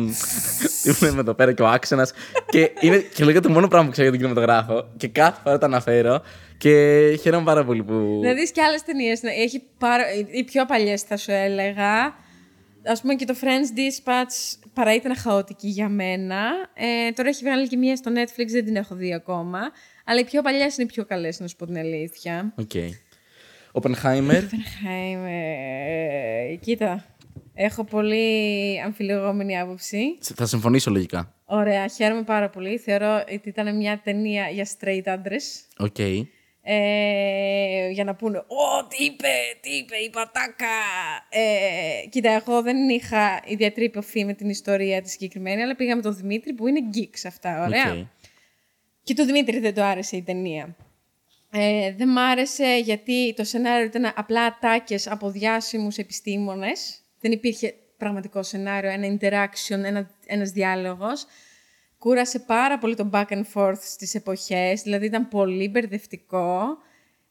Ήμουν 1.02 1.18
εδώ 1.18 1.34
πέρα 1.34 1.52
και 1.52 1.62
ο 1.62 1.66
άξονα. 1.68 2.08
και 2.48 2.70
είναι 2.80 2.98
και 2.98 3.24
λέγεται 3.24 3.46
το 3.48 3.52
μόνο 3.54 3.68
πράγμα 3.68 3.86
που 3.86 3.92
ξέρω 3.92 4.08
για 4.10 4.18
τον 4.18 4.28
κινηματογράφο. 4.28 4.88
Και 4.96 5.08
κάθε 5.08 5.40
φορά 5.44 5.58
το 5.58 5.66
αναφέρω. 5.66 6.22
Και 6.58 6.70
χαίρομαι 7.22 7.44
πάρα 7.44 7.64
πολύ 7.64 7.82
που. 7.82 8.20
Να 8.24 8.32
δεις 8.32 8.50
και 8.50 8.62
άλλες 8.62 8.82
ταινίες. 8.82 9.22
Να- 9.22 9.30
Έχει 9.32 9.62
πάρα... 9.78 10.02
Οι 10.30 10.44
πιο 10.44 10.64
παλιές 10.66 11.02
θα 11.02 11.16
σου 11.16 11.30
έλεγα. 11.30 12.14
Ας 12.88 13.00
πούμε 13.00 13.14
και 13.14 13.24
το 13.24 13.34
French 13.40 13.78
Dispatch 13.78 14.58
παρά 14.72 14.94
ήταν 14.94 15.16
χαοτική 15.16 15.68
για 15.68 15.88
μένα. 15.88 16.50
Ε, 16.74 17.12
τώρα 17.12 17.28
έχει 17.28 17.44
βγάλει 17.44 17.68
και 17.68 17.76
μία 17.76 17.96
στο 17.96 18.12
Netflix, 18.14 18.46
δεν 18.46 18.64
την 18.64 18.76
έχω 18.76 18.94
δει 18.94 19.14
ακόμα. 19.14 19.58
Αλλά 20.04 20.20
οι 20.20 20.24
πιο 20.24 20.42
παλιές 20.42 20.76
είναι 20.76 20.86
οι 20.90 20.92
πιο 20.92 21.04
καλές, 21.04 21.40
να 21.40 21.46
σου 21.46 21.56
πω 21.56 21.66
την 21.66 21.78
αλήθεια. 21.78 22.52
Οκ. 22.56 22.70
Oppenheimer. 23.72 24.42
Oppenheimer. 24.42 25.46
Κοίτα, 26.60 27.04
έχω 27.54 27.84
πολύ 27.84 28.80
αμφιλεγόμενη 28.84 29.58
άποψη. 29.58 30.18
Θα 30.20 30.46
συμφωνήσω 30.46 30.90
λογικά. 30.90 31.34
Ωραία, 31.44 31.88
χαίρομαι 31.88 32.22
πάρα 32.22 32.50
πολύ. 32.50 32.78
Θεωρώ 32.78 33.24
ότι 33.34 33.48
ήταν 33.48 33.76
μια 33.76 34.00
ταινία 34.04 34.48
για 34.48 34.66
straight 34.78 35.02
άντρες. 35.04 35.64
Οκ. 35.78 35.96
Ε, 36.68 37.88
για 37.90 38.04
να 38.04 38.14
πούνε 38.14 38.38
«Ω, 38.38 38.86
τι 38.88 39.04
είπε, 39.04 39.28
τι 39.60 39.70
είπε 39.70 39.96
η 39.96 40.10
ατάκα». 40.10 40.66
Ε, 41.28 42.06
κοίτα, 42.08 42.30
εγώ 42.30 42.62
δεν 42.62 42.88
είχα 42.88 43.42
ιδιαίτερη 43.46 43.86
επαφή 43.86 44.24
με 44.24 44.32
την 44.32 44.48
ιστορία 44.48 45.02
τη 45.02 45.10
συγκεκριμένη, 45.10 45.62
αλλά 45.62 45.76
πήγα 45.76 45.96
με 45.96 46.02
τον 46.02 46.16
Δημήτρη 46.16 46.52
που 46.52 46.66
είναι 46.66 46.80
geek 46.94 47.10
σε 47.12 47.28
αυτά, 47.28 47.64
ωραία. 47.64 47.92
Οκ. 47.92 48.06
Και 49.02 49.14
του 49.14 49.24
Δημήτρη 49.24 49.58
δεν 49.58 49.74
του 49.74 49.82
άρεσε 49.82 50.16
η 50.16 50.22
ταινία. 50.22 50.76
Ε, 51.50 51.92
δεν 51.92 52.08
μ' 52.08 52.18
άρεσε 52.18 52.80
γιατί 52.84 53.34
το 53.36 53.44
σενάριο 53.44 53.86
ήταν 53.86 54.12
απλά 54.16 54.44
ατάκες 54.44 55.10
από 55.10 55.30
διάσημους 55.30 55.96
επιστήμονες. 55.96 57.00
Δεν 57.20 57.32
υπήρχε 57.32 57.74
πραγματικό 57.96 58.42
σενάριο, 58.42 58.90
ένα 58.90 59.18
interaction, 59.18 59.84
ένα, 59.84 60.10
ένας 60.26 60.50
διάλογος. 60.50 61.26
Κούρασε 61.98 62.38
πάρα 62.38 62.78
πολύ 62.78 62.94
το 62.94 63.10
back 63.12 63.26
and 63.28 63.42
forth 63.54 63.80
στις 63.80 64.14
εποχές, 64.14 64.82
δηλαδή 64.82 65.06
ήταν 65.06 65.28
πολύ 65.28 65.68
μπερδευτικό. 65.68 66.78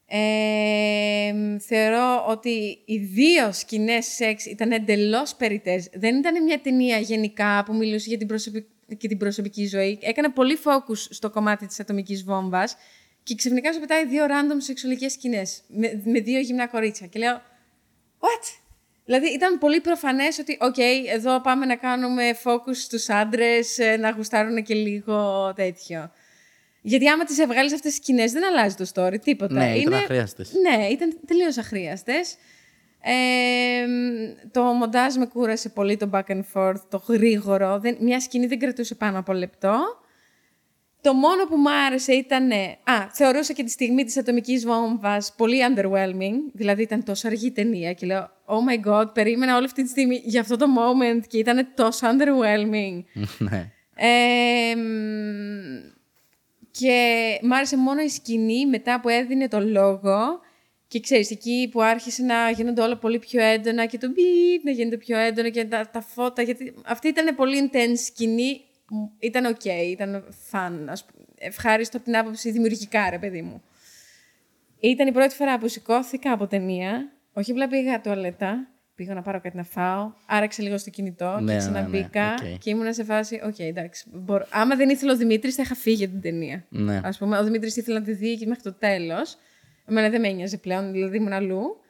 Ε, 0.06 1.58
θεωρώ 1.58 2.24
ότι 2.28 2.82
οι 2.84 2.98
δύο 2.98 3.52
σκηνές 3.52 4.06
σεξ 4.06 4.46
ήταν 4.46 4.72
εντελώς 4.72 5.34
περιττές. 5.34 5.88
Δεν 5.94 6.16
ήταν 6.16 6.42
μια 6.42 6.60
ταινία 6.60 6.98
γενικά 6.98 7.62
που 7.64 7.74
μιλούσε 7.74 8.08
για 8.08 8.18
την, 8.18 8.26
προσωπική, 8.26 8.68
και 8.96 9.08
την 9.08 9.18
προσωπική 9.18 9.66
ζωή. 9.66 9.98
Έκανε 10.02 10.28
πολύ 10.28 10.58
focus 10.64 10.96
στο 10.96 11.30
κομμάτι 11.30 11.66
της 11.66 11.80
ατομικής 11.80 12.24
βόμβας 12.24 12.76
και 13.22 13.34
ξαφνικά 13.34 13.72
σου 13.72 13.80
πετάει 13.80 14.06
δύο 14.06 14.24
random 14.24 14.56
σεξουαλικές 14.56 15.12
σκηνές 15.12 15.62
με, 15.68 16.02
με 16.04 16.20
δύο 16.20 16.40
γυμνά 16.40 16.66
κορίτσια. 16.66 17.06
Και 17.06 17.18
λέω, 17.18 17.42
What? 18.20 18.65
Δηλαδή 19.06 19.26
ήταν 19.26 19.58
πολύ 19.58 19.80
προφανές 19.80 20.38
ότι, 20.38 20.58
OK, 20.60 20.78
εδώ 21.14 21.40
πάμε 21.40 21.66
να 21.66 21.76
κάνουμε 21.76 22.36
focus 22.44 22.74
στους 22.74 23.08
άντρες, 23.08 23.78
ε, 23.78 23.96
να 23.96 24.10
γουστάρουν 24.10 24.62
και 24.62 24.74
λίγο 24.74 25.52
τέτοιο. 25.56 26.10
Γιατί 26.80 27.08
άμα 27.08 27.24
τις 27.24 27.36
βγάλει 27.36 27.74
αυτές 27.74 27.80
τις 27.80 27.94
σκηνές, 27.94 28.32
δεν 28.32 28.44
αλλάζει 28.44 28.74
το 28.74 28.86
story, 28.94 29.20
τίποτα. 29.22 29.54
Ναι, 29.54 29.70
ήταν 29.70 29.92
Είναι... 29.92 29.96
αχρίαστες. 29.96 30.52
Ναι, 30.52 30.86
ήταν 30.86 31.18
τελείως 31.26 31.58
αχρίαστες. 31.58 32.36
Ε, 33.00 33.86
το 34.50 34.62
μοντάζ 34.62 35.14
με 35.14 35.26
κούρασε 35.26 35.68
πολύ 35.68 35.96
το 35.96 36.10
back 36.12 36.26
and 36.26 36.42
forth, 36.54 36.80
το 36.88 37.02
γρήγορο. 37.08 37.78
Δεν, 37.78 37.96
μια 38.00 38.20
σκηνή 38.20 38.46
δεν 38.46 38.58
κρατούσε 38.58 38.94
πάνω 38.94 39.18
από 39.18 39.32
λεπτό. 39.32 39.78
Το 41.00 41.14
μόνο 41.14 41.46
που 41.46 41.56
μου 41.56 41.70
άρεσε 41.70 42.12
ήταν. 42.12 42.50
Α, 42.84 43.08
θεωρούσα 43.12 43.52
και 43.52 43.64
τη 43.64 43.70
στιγμή 43.70 44.04
της 44.04 44.16
ατομικής 44.16 44.66
βόμβας 44.66 45.34
πολύ 45.36 45.58
underwhelming. 45.68 46.34
Δηλαδή 46.52 46.82
ήταν 46.82 47.04
τόσο 47.04 47.26
αργή 47.26 47.50
ταινία 47.50 47.92
και 47.92 48.06
λέω, 48.06 48.30
Oh 48.46 48.70
my 48.70 48.92
god, 48.92 49.14
περίμενα 49.14 49.56
όλη 49.56 49.64
αυτή 49.64 49.82
τη 49.82 49.88
στιγμή 49.88 50.20
για 50.24 50.40
αυτό 50.40 50.56
το 50.56 50.66
moment 50.78 51.20
και 51.28 51.38
ήταν 51.38 51.68
τόσο 51.74 52.06
underwhelming. 52.06 53.04
ναι. 53.48 53.70
Ε, 53.94 54.74
και 56.70 57.38
μ' 57.42 57.52
άρεσε 57.52 57.76
μόνο 57.76 58.00
η 58.00 58.08
σκηνή 58.08 58.66
μετά 58.66 59.00
που 59.00 59.08
έδινε 59.08 59.48
το 59.48 59.60
λόγο 59.60 60.40
και 60.88 61.00
ξέρεις, 61.00 61.30
εκεί 61.30 61.68
που 61.72 61.82
άρχισε 61.82 62.22
να 62.22 62.50
γίνονται 62.50 62.82
όλα 62.82 62.96
πολύ 62.96 63.18
πιο 63.18 63.42
έντονα 63.42 63.86
και 63.86 63.98
το 63.98 64.08
μπιπ 64.08 64.64
να 64.64 64.70
γίνεται 64.70 64.96
πιο 64.96 65.18
έντονο 65.18 65.50
και 65.50 65.64
τα, 65.64 65.90
τα 65.92 66.00
φώτα, 66.00 66.42
γιατί 66.42 66.74
αυτή 66.84 67.08
ήταν 67.08 67.34
πολύ 67.34 67.70
intense 67.70 67.98
σκηνή, 68.06 68.60
ήταν 69.18 69.56
ok, 69.56 69.64
ήταν 69.90 70.24
fun, 70.50 70.72
ας 70.88 71.04
πούμε. 71.04 71.24
ευχάριστο 71.38 71.96
από 71.96 72.06
την 72.06 72.16
άποψη 72.16 72.50
δημιουργικά, 72.50 73.10
ρε 73.10 73.18
παιδί 73.18 73.42
μου. 73.42 73.62
Ήταν 74.80 75.06
η 75.06 75.12
πρώτη 75.12 75.34
φορά 75.34 75.58
που 75.58 75.68
σηκώθηκα 75.68 76.32
από 76.32 76.46
ταινία, 76.46 77.12
όχι 77.32 77.50
απλά 77.50 77.68
πήγα 77.68 78.00
τουαλέτα, 78.00 78.68
πήγα 78.94 79.14
να 79.14 79.22
πάρω 79.22 79.40
κάτι 79.40 79.56
να 79.56 79.62
φάω, 79.64 80.12
άραξα 80.26 80.62
λίγο 80.62 80.78
στο 80.78 80.90
κινητό 80.90 81.30
Ναι, 81.32 81.38
και 81.38 81.52
ναι, 81.52 81.56
ξαναμπήκα 81.58 82.34
ναι, 82.42 82.52
οκ. 82.52 82.58
και 82.58 82.70
ήμουν 82.70 82.92
σε 82.94 83.04
φάση, 83.04 83.40
οκ, 83.44 83.58
εντάξει, 83.58 84.04
μπορώ. 84.12 84.46
άμα 84.50 84.76
δεν 84.76 84.88
ήθελε 84.88 85.12
ο 85.12 85.16
Δημήτρης 85.16 85.54
θα 85.54 85.62
είχα 85.62 85.74
φύγει 85.74 86.04
από 86.04 86.12
την 86.12 86.22
ταινία. 86.22 86.64
Ναι. 86.68 87.00
Ας 87.04 87.18
πούμε, 87.18 87.38
ο 87.38 87.44
Δημήτρης 87.44 87.76
ήθελε 87.76 87.98
να 87.98 88.04
τη 88.04 88.12
δει 88.12 88.36
και 88.36 88.46
μέχρι 88.46 88.62
το 88.62 88.72
τέλος. 88.72 89.36
Εμένα 89.88 90.08
δεν 90.10 90.20
με 90.20 90.28
ένοιαζε 90.28 90.56
πλέον, 90.58 90.92
δηλαδή 90.92 91.16
ήμουν 91.16 91.32
αλλού. 91.32 91.80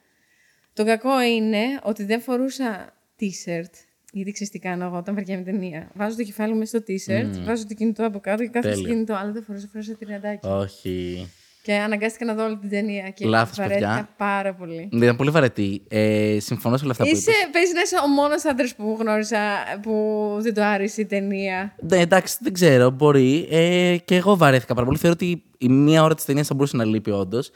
Το 0.73 0.85
κακό 0.85 1.20
είναι 1.23 1.59
ότι 1.82 2.05
δεν 2.05 2.20
φορούσα 2.20 2.94
t-shirt. 3.20 3.70
Γιατί 4.16 4.32
ξέρεις 4.32 4.52
τι 4.52 4.59
κάνω 4.59 4.84
εγώ 4.84 4.97
όταν 4.97 5.14
βαριέμαι 5.14 5.43
ταινία. 5.43 5.90
Βάζω 5.94 6.16
το 6.16 6.22
κεφάλι 6.22 6.52
μου 6.52 6.59
μέσα 6.59 6.78
στο 6.78 6.93
t-shirt, 6.93 7.44
βάζω 7.47 7.66
το 7.66 7.74
κινητό 7.74 8.06
από 8.06 8.18
κάτω 8.20 8.43
και 8.43 8.48
κάθομαι 8.48 8.74
στο 8.74 8.82
Τέλεια. 8.82 8.94
κινητό. 8.94 9.14
Αλλά 9.14 9.32
δεν 9.32 9.43
φορούσα, 9.47 9.68
φορούσα 9.72 9.97
τριαντάκι. 9.98 10.47
Όχι. 10.47 11.30
Και 11.62 11.72
αναγκάστηκα 11.74 12.24
να 12.24 12.34
δω 12.34 12.44
όλη 12.44 12.56
την 12.56 12.68
ταινία. 12.70 13.09
Και 13.10 13.26
Λάθος, 13.26 13.56
βαρέθηκα 13.56 13.86
παιδιά. 13.88 14.09
πάρα 14.16 14.55
πολύ. 14.55 14.88
Ναι, 14.93 15.05
Ήταν 15.05 15.16
πολύ 15.16 15.30
βαρετή. 15.30 15.82
Ε, 15.88 16.36
συμφωνώ 16.40 16.76
σε 16.76 16.82
όλα 16.82 16.93
αυτά 16.93 17.05
που 17.05 17.10
Είσαι, 17.10 17.30
είπες. 17.30 17.48
παίζει 17.52 17.72
να 17.72 17.80
είσαι 17.80 17.97
ο 18.05 18.09
μόνος 18.09 18.44
άντρας 18.44 18.74
που 18.74 18.97
γνώρισα 19.01 19.38
που 19.82 19.93
δεν 20.40 20.55
το 20.55 20.62
άρεσε 20.64 21.01
η 21.01 21.06
ταινία. 21.06 21.74
Ναι, 21.80 21.97
εντάξει, 21.97 22.36
δεν 22.40 22.52
ξέρω, 22.52 22.90
μπορεί. 22.90 23.48
Ε, 23.51 23.97
και 24.05 24.14
εγώ 24.16 24.36
βαρέθηκα 24.36 24.74
πάρα 24.74 24.86
πολύ. 24.86 24.98
Θεωρώ 24.98 25.16
ότι 25.20 25.43
η 25.59 25.68
μία 25.68 26.02
ώρα 26.02 26.14
της 26.14 26.24
ταινίας 26.24 26.47
θα 26.47 26.55
μπορούσε 26.55 26.76
να 26.76 26.84
λείπει, 26.84 27.10
όντως. 27.10 27.51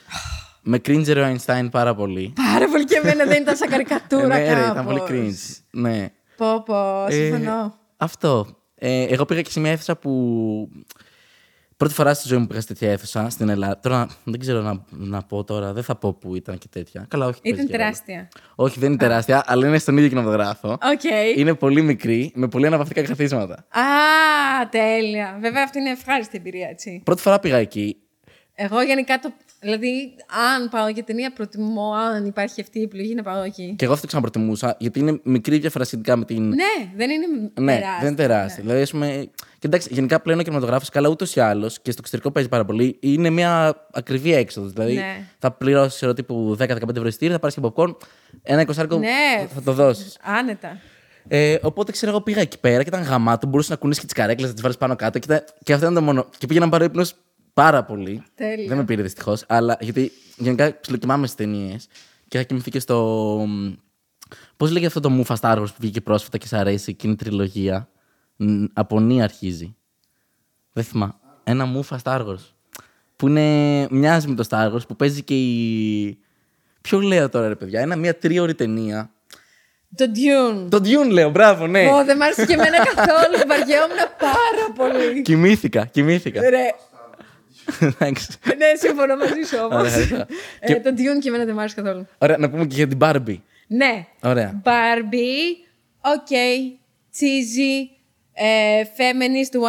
Με 0.62 0.80
cringe-αρε 0.86 1.16
ο 1.16 1.34
Einstein 1.34 1.68
πάρα 1.70 1.94
πολύ. 1.94 2.32
Πάρα 2.52 2.68
πολύ 2.68 2.84
και 2.84 3.00
εμένα 3.02 3.24
δεν 3.24 3.42
ήταν 3.42 3.56
σαν 3.56 3.68
καρικατούρα 3.68 4.26
ναι, 4.26 4.38
ρε, 4.38 4.54
κάπως. 4.54 4.70
ήταν 4.70 4.84
πολύ 4.84 5.00
cringe. 5.08 5.56
Ναι. 5.70 6.08
Πω, 6.40 6.62
πω, 6.66 7.06
Ε, 7.08 7.10
συμφωνώ. 7.12 7.74
αυτό. 7.96 8.46
Ε, 8.74 9.02
εγώ 9.02 9.24
πήγα 9.24 9.42
και 9.42 9.50
σε 9.50 9.60
μια 9.60 9.70
αίθουσα 9.70 9.96
που. 9.96 10.68
Πρώτη 11.76 11.94
φορά 11.94 12.14
στη 12.14 12.28
ζωή 12.28 12.38
μου 12.38 12.46
πήγα 12.46 12.60
σε 12.60 12.66
τέτοια 12.66 12.90
αίθουσα 12.90 13.28
στην 13.30 13.48
Ελλάδα. 13.48 13.80
Τώρα 13.80 14.06
δεν 14.24 14.40
ξέρω 14.40 14.60
να, 14.60 14.84
να 14.90 15.22
πω 15.22 15.44
τώρα, 15.44 15.72
δεν 15.72 15.82
θα 15.82 15.96
πω 15.96 16.12
που 16.14 16.36
ήταν 16.36 16.58
και 16.58 16.66
τέτοια. 16.70 17.06
Καλά, 17.08 17.26
όχι. 17.26 17.40
παίζει 17.40 17.56
Ήταν 17.58 17.70
και 17.70 17.76
ρόλο. 17.76 17.84
τεράστια. 17.84 18.28
Όχι, 18.54 18.78
δεν 18.78 18.88
είναι 18.88 18.98
τεράστια, 18.98 19.42
αλλά 19.46 19.66
είναι 19.66 19.78
στον 19.78 19.96
ίδιο 19.96 20.08
κινηματογράφο. 20.08 20.68
Οκ. 20.72 21.02
Είναι 21.36 21.54
πολύ 21.54 21.82
μικρή, 21.82 22.32
με 22.34 22.48
πολύ 22.48 22.66
αναπαυτικά 22.66 23.02
καθίσματα. 23.02 23.54
Α, 23.54 24.68
τέλεια. 24.70 25.38
Βέβαια, 25.40 25.62
αυτή 25.64 25.78
είναι 25.78 25.90
ευχάριστη 25.90 26.36
εμπειρία, 26.36 26.68
έτσι. 26.68 27.00
Πρώτη 27.04 27.20
φορά 27.22 27.38
πήγα 27.40 27.56
εκεί. 27.56 27.96
Εγώ 28.54 28.82
γενικά 28.82 29.18
το. 29.18 29.32
Δηλαδή, 29.62 30.14
αν 30.56 30.68
πάω 30.68 30.88
για 30.88 31.04
ταινία, 31.04 31.32
προτιμώ, 31.32 31.92
αν 31.92 32.26
υπάρχει 32.26 32.60
αυτή 32.60 32.78
η 32.78 32.82
επιλογή, 32.82 33.14
να 33.14 33.22
πάω 33.22 33.42
εκεί. 33.42 33.74
Και 33.78 33.84
εγώ 33.84 33.92
αυτό 33.92 34.00
το 34.06 34.06
ξαναπροτιμούσα, 34.06 34.76
γιατί 34.78 34.98
είναι 34.98 35.20
μικρή 35.22 35.58
διαφορά 35.58 35.84
σχετικά 35.84 36.16
με 36.16 36.24
την. 36.24 36.48
Ναι, 36.48 36.90
δεν 36.96 37.10
είναι 37.10 37.26
Ναι, 37.60 37.72
τεράστια. 37.72 37.96
δεν 38.00 38.06
είναι 38.08 38.16
τεράστια. 38.16 38.62
Δηλαδή, 38.62 38.82
ας 38.82 38.90
πούμε, 38.90 39.28
και 39.58 39.66
εντάξει, 39.66 39.88
γενικά 39.92 40.20
πλέον 40.20 40.38
ο 40.38 40.42
κινηματογράφος, 40.42 40.88
καλά 40.88 41.08
ούτως 41.08 41.34
ή 41.36 41.40
άλλως 41.40 41.80
και 41.80 41.90
στο 41.90 41.98
εξωτερικό 42.00 42.30
παίζει 42.30 42.48
πάρα 42.48 42.64
πολύ, 42.64 42.96
είναι 43.00 43.30
μια 43.30 43.74
ακριβή 43.92 44.32
έξοδος. 44.34 44.72
Δηλαδή, 44.72 44.94
Ναι. 44.94 45.26
θα 45.38 45.50
πληρώσεις 45.52 45.94
ξέρω, 45.94 46.12
τύπου 46.12 46.54
10-15 46.58 46.96
ευρώ 46.96 47.08
εισιτήριο, 47.08 47.34
θα 47.34 47.40
πάρεις 47.40 47.56
και 47.56 47.62
popcorn, 47.64 47.96
ένα 48.42 48.60
εικοσάρικο 48.60 48.98
Ναι. 48.98 49.46
θα 49.54 49.62
το 49.62 49.72
δώσεις. 49.72 50.18
Άνετα. 50.22 50.78
Ε, 51.28 51.56
οπότε 51.62 51.92
ξέρω, 51.92 52.10
εγώ 52.10 52.20
πήγα 52.20 52.40
εκεί 52.40 52.58
πέρα 52.60 52.82
και 52.82 52.88
ήταν 52.88 53.02
γαμάτο, 53.02 53.46
μπορούσες 53.46 53.70
να 53.70 53.76
κουνήσεις 53.76 54.00
και 54.00 54.06
τις 54.06 54.16
καρέκλες, 54.16 54.46
να 54.48 54.52
τις 54.52 54.62
βάλεις 54.62 54.76
πάνω 54.76 54.96
κάτω. 54.96 55.18
Και, 55.18 55.24
ήταν- 55.32 55.44
και 55.64 55.72
αυτό 55.72 55.84
ήταν 55.84 55.94
το 55.98 56.02
μόνο. 56.02 56.26
Και 56.38 56.46
πήγα 56.46 56.60
να 56.60 56.68
πάρω 56.68 56.84
ύπνος 56.84 57.14
πάρα 57.54 57.84
πολύ. 57.84 58.22
Τέλεια. 58.34 58.68
Δεν 58.68 58.76
με 58.76 58.84
πήρε 58.84 59.02
δυστυχώς, 59.02 59.44
αλλά 59.48 59.76
γιατί 59.80 60.12
γενικά 60.36 60.80
ψιλοκοιμάμαι 60.80 61.26
στις 61.26 61.38
ταινίες 61.38 61.86
και 62.28 62.38
θα 62.38 62.44
κοιμηθεί 62.44 62.70
και 62.70 62.80
στο. 62.80 63.46
Πώς 64.56 64.68
λέγεται 64.70 64.86
αυτό 64.86 65.00
το 65.00 65.10
Μούφα 65.10 65.36
Star 65.40 65.58
Wars 65.58 65.64
που 65.66 65.74
βγήκε 65.78 66.00
πρόσφατα 66.00 66.38
και 66.38 66.46
σ' 66.46 66.52
αρέσει 66.52 66.90
εκείνη 66.90 67.12
η 67.12 67.16
τριλογία. 67.16 67.88
Ν- 68.36 68.64
Από 68.72 69.00
νη 69.00 69.22
αρχίζει. 69.22 69.76
Δεν 70.72 70.84
θυμάμαι. 70.84 71.12
Ένα 71.44 71.64
Μούφα 71.64 72.00
Star 72.04 72.26
Wars. 72.26 72.52
Που 73.16 73.28
είναι. 73.28 73.86
Μοιάζει 73.90 74.28
με 74.28 74.34
το 74.34 74.44
Star 74.50 74.72
Wars 74.72 74.86
που 74.88 74.96
παίζει 74.96 75.22
και 75.22 75.34
η. 75.34 76.18
Ποιο 76.80 77.00
λέω 77.00 77.28
τώρα, 77.28 77.48
ρε 77.48 77.54
παιδιά. 77.54 77.80
Ένα 77.80 77.96
μια 77.96 78.18
τρίωρη 78.18 78.54
ταινία. 78.54 79.10
Το 79.94 80.04
Dune. 80.14 80.66
Το 80.70 80.76
Dune 80.76 81.10
λέω, 81.10 81.30
μπράβο, 81.30 81.66
ναι. 81.66 81.86
Ω, 81.88 82.04
δεν 82.04 82.16
μ' 82.16 82.22
άρεσε 82.22 82.46
και 82.46 82.52
εμένα 82.52 82.76
καθόλου. 82.84 83.36
Βαριόμουν 83.48 83.96
πάρα 84.18 84.72
πολύ. 84.92 85.22
Κοιμήθηκα, 85.22 85.84
κοιμήθηκα. 85.86 86.40
Ρε, 86.40 86.46
Εντάξει. 86.46 86.74
Ναι, 88.58 88.66
συμφωνώ 88.78 89.16
μαζί 89.16 89.42
σου 89.46 89.56
όμως. 89.58 89.80
Ωραία, 89.80 89.98
ευχαριστώ. 89.98 90.26
ε, 90.60 90.74
το 90.74 90.90
Dune 90.96 91.18
και 91.20 91.28
εμένα 91.28 91.44
δεν 91.44 91.54
μ' 91.54 91.58
άρεσε 91.58 91.74
καθόλου. 91.74 92.06
Ωραία, 92.18 92.36
να 92.38 92.50
πούμε 92.50 92.66
και 92.66 92.74
για 92.74 92.88
την 92.88 92.98
Barbie. 93.00 93.38
Ναι. 93.66 94.06
Ωραία. 94.22 94.62
Barbie, 94.64 95.66
οκ, 96.00 96.28
cheesy, 97.18 97.88
ε, 98.32 98.82
feminist 98.96 99.56
101, 99.56 99.60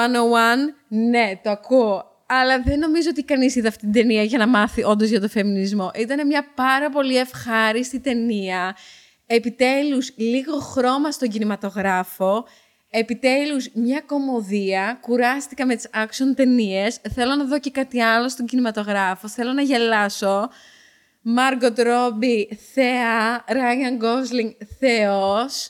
ναι, 0.87 1.39
το 1.43 1.49
ακούω. 1.49 2.09
Αλλά 2.25 2.61
δεν 2.61 2.79
νομίζω 2.79 3.09
ότι 3.11 3.23
κανείς 3.23 3.55
είδε 3.55 3.67
αυτή 3.67 3.79
την 3.79 3.91
ταινία 3.91 4.23
για 4.23 4.37
να 4.37 4.47
μάθει 4.47 4.83
όντως 4.83 5.09
για 5.09 5.21
το 5.21 5.27
φεμινισμό. 5.27 5.91
Ήταν 5.95 6.27
μια 6.27 6.45
πάρα 6.55 6.89
πολύ 6.89 7.17
ευχάριστη 7.17 7.99
ταινία. 7.99 8.75
Επιτέλους, 9.25 10.13
λίγο 10.17 10.57
χρώμα 10.59 11.11
στον 11.11 11.29
κινηματογράφο. 11.29 12.45
Επιτέλους, 12.93 13.69
μια 13.73 14.01
κωμωδία. 14.01 14.97
Κουράστηκα 15.01 15.65
με 15.65 15.75
τις 15.75 15.87
action 15.93 16.35
ταινίες. 16.35 16.99
Θέλω 17.13 17.35
να 17.35 17.45
δω 17.45 17.59
και 17.59 17.71
κάτι 17.71 18.01
άλλο 18.01 18.29
στον 18.29 18.45
κινηματογράφο. 18.45 19.27
Θέλω 19.27 19.53
να 19.53 19.61
γελάσω. 19.61 20.49
Μάργκοτ 21.21 21.79
Ρόμπι, 21.79 22.59
θεά. 22.73 23.43
Ράιαν 23.47 23.95
Γκόσλινγκ, 23.97 24.51
θεός. 24.79 25.69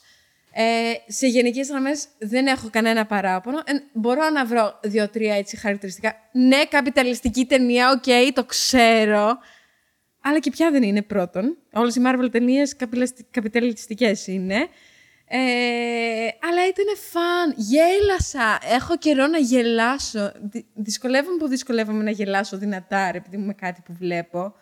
Ε, 0.53 0.93
σε 1.07 1.27
γενικές 1.27 1.69
γραμμές 1.69 2.07
δεν 2.19 2.48
έχω 2.48 2.69
κανένα 2.72 3.06
παράπονο. 3.06 3.57
Ε, 3.57 3.72
μπορώ 3.93 4.30
να 4.30 4.45
βρω 4.45 4.80
δύο-τρία 4.84 5.35
έτσι 5.35 5.57
χαρακτηριστικά. 5.57 6.15
Ναι, 6.31 6.65
καπιταλιστική 6.65 7.45
ταινία, 7.45 7.89
οκ, 7.91 8.34
το 8.34 8.43
ξέρω. 8.43 9.38
Αλλά 10.22 10.39
και 10.39 10.49
πια 10.49 10.72
δεν 10.72 10.84
είναι 10.84 11.02
πρώτον. 11.02 11.57
Όλες 11.73 11.95
οι 11.95 12.02
Marvel 12.06 12.31
ταινίες 12.31 12.76
καπιλαστι- 12.76 13.26
καπιταλιστικές 13.31 14.27
είναι. 14.27 14.68
Ε, 15.33 15.37
αλλά 16.47 16.67
ήταν 16.67 16.85
φαν. 17.11 17.53
Γέλασα. 17.55 18.59
Έχω 18.75 18.97
καιρό 18.97 19.27
να 19.27 19.37
γελάσω. 19.37 20.31
Δυ- 20.41 20.65
Δυσκολεύομαι 20.73 21.37
που 21.37 21.47
δυσκολεύομαι 21.47 22.03
να 22.03 22.11
γελάσω 22.11 22.57
δυνατά, 22.57 23.11
ρε, 23.11 23.17
επειδή 23.17 23.37
μου 23.37 23.45
με 23.45 23.53
κάτι 23.53 23.81
που 23.85 23.93
βλέπω. 23.99 24.53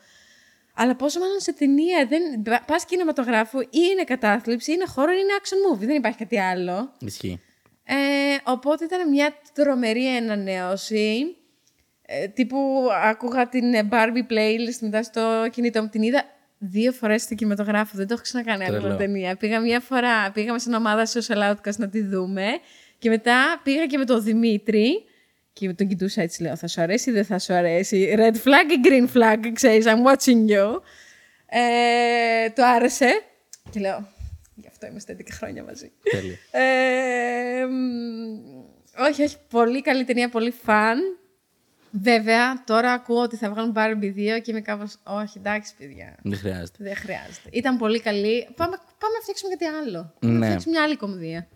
Αλλά 0.74 0.96
πόσο 0.96 1.20
μάλλον 1.20 1.40
σε 1.40 1.54
ταινία. 1.54 2.06
Δεν... 2.10 2.42
Πα 2.44 2.76
κινηματογράφο 2.88 3.62
ή 3.62 3.68
είναι 3.92 4.04
κατάθλιψη, 4.04 4.72
ή 4.72 4.74
είναι 4.78 4.88
χώρο, 4.90 5.12
ή 5.12 5.16
είναι 5.20 5.34
action 5.42 5.74
movie. 5.76 5.86
Δεν 5.88 5.96
υπάρχει 5.96 6.18
κάτι 6.18 6.40
άλλο. 6.40 6.92
Ισχύει. 7.00 7.40
Ε, 7.84 7.96
οπότε 8.44 8.86
ήταν 8.86 9.10
μια 9.10 9.34
τρομερή 9.54 10.06
ανανέωση. 10.06 11.36
Ε, 12.06 12.28
τύπου 12.28 12.88
άκουγα 13.04 13.50
την 13.50 13.74
ε, 13.74 13.88
Barbie 13.92 14.32
playlist 14.32 14.80
μετά 14.80 15.04
στο 15.04 15.48
κινητό 15.52 15.82
μου. 15.82 15.90
Την 15.90 16.02
είδα 16.02 16.24
δύο 16.60 16.92
φορές 16.92 17.22
στο 17.22 17.36
κινηματογράφο. 17.36 17.92
Δεν 17.98 18.08
το 18.08 18.14
έχω 18.14 18.22
ξανακάνει 18.22 18.64
Τρελό. 18.66 18.78
ακόμα 18.78 18.96
ταινία. 18.96 19.36
Πήγα 19.36 19.60
μια 19.60 19.80
φορά, 19.80 20.32
πήγαμε 20.32 20.60
στην 20.60 20.74
ομάδα 20.74 21.08
Social 21.08 21.52
Outcast 21.52 21.76
να 21.78 21.90
τη 21.90 22.02
δούμε. 22.02 22.46
Και 22.98 23.10
μετά 23.10 23.62
πήγα 23.64 23.86
και 23.86 23.98
με 23.98 24.06
τον 24.06 24.24
Δημήτρη. 24.24 25.04
Και 25.54 25.74
τον 25.74 25.88
κοιτούσα 25.88 26.22
έτσι, 26.22 26.42
λέω: 26.42 26.56
Θα 26.56 26.68
σου 26.68 26.82
αρέσει 26.82 27.10
ή 27.10 27.14
δεν 27.14 27.26
θα 27.26 27.40
σου 27.40 27.54
αρέσει; 27.54 28.16
Red 28.18 28.36
flag 28.36 28.70
ή 28.72 28.80
green 28.84 29.18
flag, 29.18 29.52
ξέρεις, 29.54 29.86
I'm 29.88 30.14
watching 30.14 30.52
you. 30.52 30.80
Ε, 31.46 32.50
το 32.50 32.66
άρεσε. 32.66 33.22
Και 33.70 33.80
λέω: 33.80 34.08
Γι' 34.56 34.68
αυτό 34.68 34.88
είμαστε 34.88 35.16
11 35.20 35.24
χρόνια 35.32 35.64
μαζί. 35.64 35.92
Τέλεια. 36.12 36.38
Ε, 36.52 37.66
μ, 37.66 39.04
όχι, 39.10 39.24
όχι. 39.24 39.36
Πολύ 39.50 39.82
καλή 39.82 40.04
ταινία, 40.04 40.30
πολύ 40.30 40.52
φαν. 40.52 41.19
Βέβαια, 41.92 42.64
τώρα 42.64 42.92
ακούω 42.92 43.22
ότι 43.22 43.36
θα 43.36 43.50
βγάλουν 43.50 43.74
Barbie 43.76 44.38
2 44.38 44.42
και 44.42 44.52
είμαι 44.52 44.62
κάπως, 44.62 44.96
όχι, 45.04 45.38
εντάξει, 45.38 45.74
παιδιά. 45.78 46.16
Δεν 46.24 46.38
χρειάζεται. 46.38 46.84
Δεν 46.84 46.96
χρειάζεται. 46.96 47.50
Ήταν 47.52 47.78
πολύ 47.78 48.00
καλή. 48.02 48.48
Πάμε, 48.56 48.76
πάμε 49.00 49.14
να 49.16 49.22
φτιάξουμε 49.22 49.56
κάτι 49.56 49.66
άλλο. 49.66 50.14
Πάμε 50.20 50.34
Ναι. 50.34 50.40
να 50.40 50.46
φτιάξουμε 50.46 50.74
μια 50.76 50.84
άλλη 50.84 50.96
κομμωδία. 50.98 51.48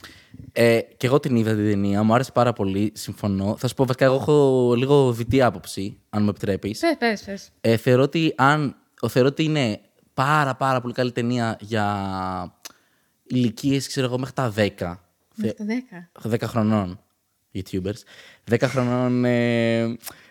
Ε, 0.51 0.79
και 0.97 1.07
εγώ 1.07 1.19
την 1.19 1.35
είδα 1.35 1.55
την 1.55 1.69
ταινία, 1.69 2.03
μου 2.03 2.13
άρεσε 2.13 2.31
πάρα 2.31 2.53
πολύ, 2.53 2.91
συμφωνώ. 2.95 3.55
Θα 3.57 3.67
σου 3.67 3.73
πω, 3.75 3.85
βασικά, 3.85 4.05
εγώ 4.05 4.15
έχω 4.15 4.73
λίγο 4.77 5.11
δυτή 5.11 5.41
άποψη, 5.41 5.97
αν 6.09 6.23
μου 6.23 6.29
επιτρέπεις. 6.29 6.79
Πες, 6.79 6.95
πες, 6.99 7.23
πες. 7.23 7.49
Ε, 7.61 7.77
θεωρώ, 7.77 8.01
ότι 8.03 8.33
αν, 8.37 8.75
θεωρώ 9.09 9.27
ότι 9.27 9.43
είναι 9.43 9.79
πάρα 10.13 10.55
πάρα 10.55 10.81
πολύ 10.81 10.93
καλή 10.93 11.11
ταινία 11.11 11.57
για 11.59 12.55
ηλικίες, 13.23 13.87
ξέρω 13.87 14.05
εγώ, 14.05 14.17
μέχρι 14.19 14.33
τα 14.33 14.53
10. 14.55 14.99
Μέχρι 15.35 15.55
τα 15.57 15.65
10. 15.65 16.33
10 16.33 16.41
χρονών 16.47 16.99
YouTubers. 17.53 18.01
10 18.51 18.61
χρονών. 18.61 19.25
Ε, 19.25 19.83